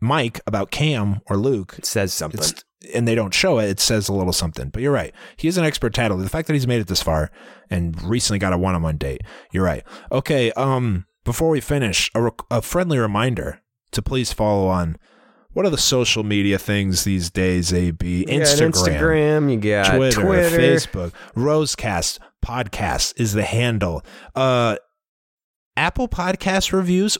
Mike 0.00 0.40
about 0.46 0.70
Cam 0.70 1.20
or 1.26 1.36
Luke, 1.36 1.74
It 1.78 1.84
says 1.84 2.12
something. 2.14 2.40
it's 2.40 2.64
and 2.94 3.06
they 3.06 3.14
don't 3.14 3.34
show 3.34 3.58
it, 3.58 3.68
it 3.68 3.80
says 3.80 4.08
a 4.08 4.12
little 4.12 4.32
something. 4.32 4.70
But 4.70 4.82
you're 4.82 4.92
right. 4.92 5.14
He 5.36 5.48
is 5.48 5.58
an 5.58 5.64
expert 5.64 5.94
tattler. 5.94 6.22
The 6.22 6.28
fact 6.28 6.46
that 6.48 6.54
he's 6.54 6.66
made 6.66 6.80
it 6.80 6.86
this 6.86 7.02
far 7.02 7.30
and 7.68 8.00
recently 8.02 8.38
got 8.38 8.52
a 8.52 8.58
one-on-one 8.58 8.96
date. 8.96 9.20
You're 9.52 9.64
right. 9.64 9.84
Okay. 10.10 10.52
Um. 10.52 11.06
Before 11.22 11.50
we 11.50 11.60
finish, 11.60 12.10
a, 12.14 12.22
rec- 12.22 12.40
a 12.50 12.62
friendly 12.62 12.98
reminder 12.98 13.60
to 13.92 14.00
please 14.00 14.32
follow 14.32 14.68
on. 14.68 14.96
What 15.52 15.66
are 15.66 15.70
the 15.70 15.76
social 15.76 16.22
media 16.22 16.58
things 16.58 17.04
these 17.04 17.28
days? 17.28 17.74
AB 17.74 18.24
Instagram, 18.26 18.70
Instagram. 18.70 19.52
You 19.52 19.60
got 19.60 19.96
Twitter, 19.96 20.22
Twitter. 20.22 20.58
Facebook, 20.58 21.12
Rosecast 21.36 22.20
podcast 22.44 23.20
is 23.20 23.34
the 23.34 23.42
handle. 23.42 24.02
Uh, 24.34 24.76
Apple 25.80 26.08
Podcast 26.08 26.72
reviews. 26.72 27.16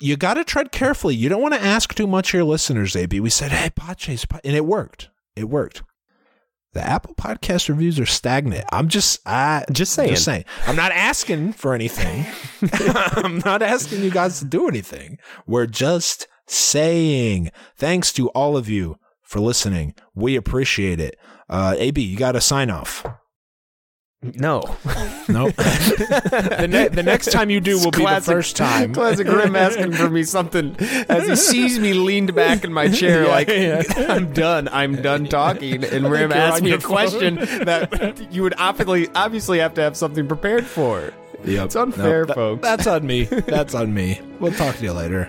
You 0.00 0.16
got 0.16 0.34
to 0.34 0.44
tread 0.44 0.72
carefully. 0.72 1.14
You 1.14 1.28
don't 1.28 1.42
want 1.42 1.52
to 1.52 1.62
ask 1.62 1.94
too 1.94 2.06
much 2.06 2.30
of 2.30 2.34
your 2.34 2.44
listeners. 2.44 2.96
AB, 2.96 3.20
we 3.20 3.28
said, 3.28 3.52
"Hey, 3.52 3.68
Podchase," 3.68 4.24
and 4.42 4.56
it 4.56 4.64
worked. 4.64 5.10
It 5.36 5.44
worked. 5.50 5.82
The 6.72 6.80
Apple 6.80 7.14
Podcast 7.14 7.68
reviews 7.68 8.00
are 8.00 8.06
stagnant. 8.06 8.64
I'm 8.72 8.88
just, 8.88 9.20
I 9.26 9.66
Just 9.70 9.92
saying. 9.92 10.08
just 10.08 10.24
saying. 10.24 10.46
I'm 10.66 10.74
not 10.74 10.90
asking 10.92 11.52
for 11.52 11.74
anything. 11.74 12.24
I'm 12.72 13.40
not 13.40 13.60
asking 13.60 14.02
you 14.02 14.10
guys 14.10 14.38
to 14.38 14.46
do 14.46 14.68
anything. 14.68 15.18
We're 15.46 15.66
just 15.66 16.28
saying 16.46 17.50
thanks 17.76 18.10
to 18.14 18.30
all 18.30 18.56
of 18.56 18.70
you 18.70 18.96
for 19.20 19.38
listening. 19.40 19.94
We 20.14 20.34
appreciate 20.34 20.98
it. 20.98 21.16
Uh, 21.50 21.74
AB, 21.76 22.00
you 22.00 22.16
got 22.16 22.32
to 22.32 22.40
sign 22.40 22.70
off. 22.70 23.04
No. 24.22 24.60
Nope. 25.28 25.54
the, 25.56 26.66
ne- 26.70 26.86
the 26.88 27.02
next 27.02 27.32
time 27.32 27.50
you 27.50 27.60
do 27.60 27.76
will 27.80 27.90
be 27.90 28.04
the 28.04 28.20
first 28.20 28.54
time. 28.56 28.94
Classic 28.94 29.26
Grim 29.26 29.56
asking 29.56 29.92
for 29.92 30.08
me 30.08 30.22
something 30.36 30.76
as 31.08 31.26
he 31.28 31.34
sees 31.36 31.78
me 31.80 31.92
leaned 31.92 32.32
back 32.34 32.62
in 32.62 32.72
my 32.72 32.88
chair, 32.88 33.24
Yeah, 33.24 33.28
like 33.30 33.48
yeah. 33.48 33.82
I'm 34.08 34.32
done. 34.32 34.68
I'm 34.68 35.02
done 35.02 35.26
talking. 35.26 35.82
And 35.84 36.08
Rim 36.08 36.30
you're 36.30 36.38
asks 36.38 36.62
me 36.62 36.70
a 36.70 36.78
phone. 36.78 36.88
question 36.90 37.34
that 37.64 38.28
you 38.32 38.42
would 38.44 38.54
obviously 38.58 39.08
obviously 39.14 39.58
have 39.58 39.74
to 39.74 39.80
have 39.80 39.96
something 39.96 40.28
prepared 40.28 40.66
for. 40.66 41.12
Yep. 41.44 41.64
It's 41.64 41.74
unfair, 41.76 42.20
Nope. 42.20 42.28
That- 42.28 42.34
folks. 42.34 42.62
That's 42.62 42.86
on 42.86 43.04
me. 43.04 43.24
That's 43.24 43.74
on 43.74 43.92
me. 43.92 44.20
We'll 44.38 44.52
talk 44.52 44.76
to 44.76 44.84
you 44.84 44.92
later. 44.92 45.28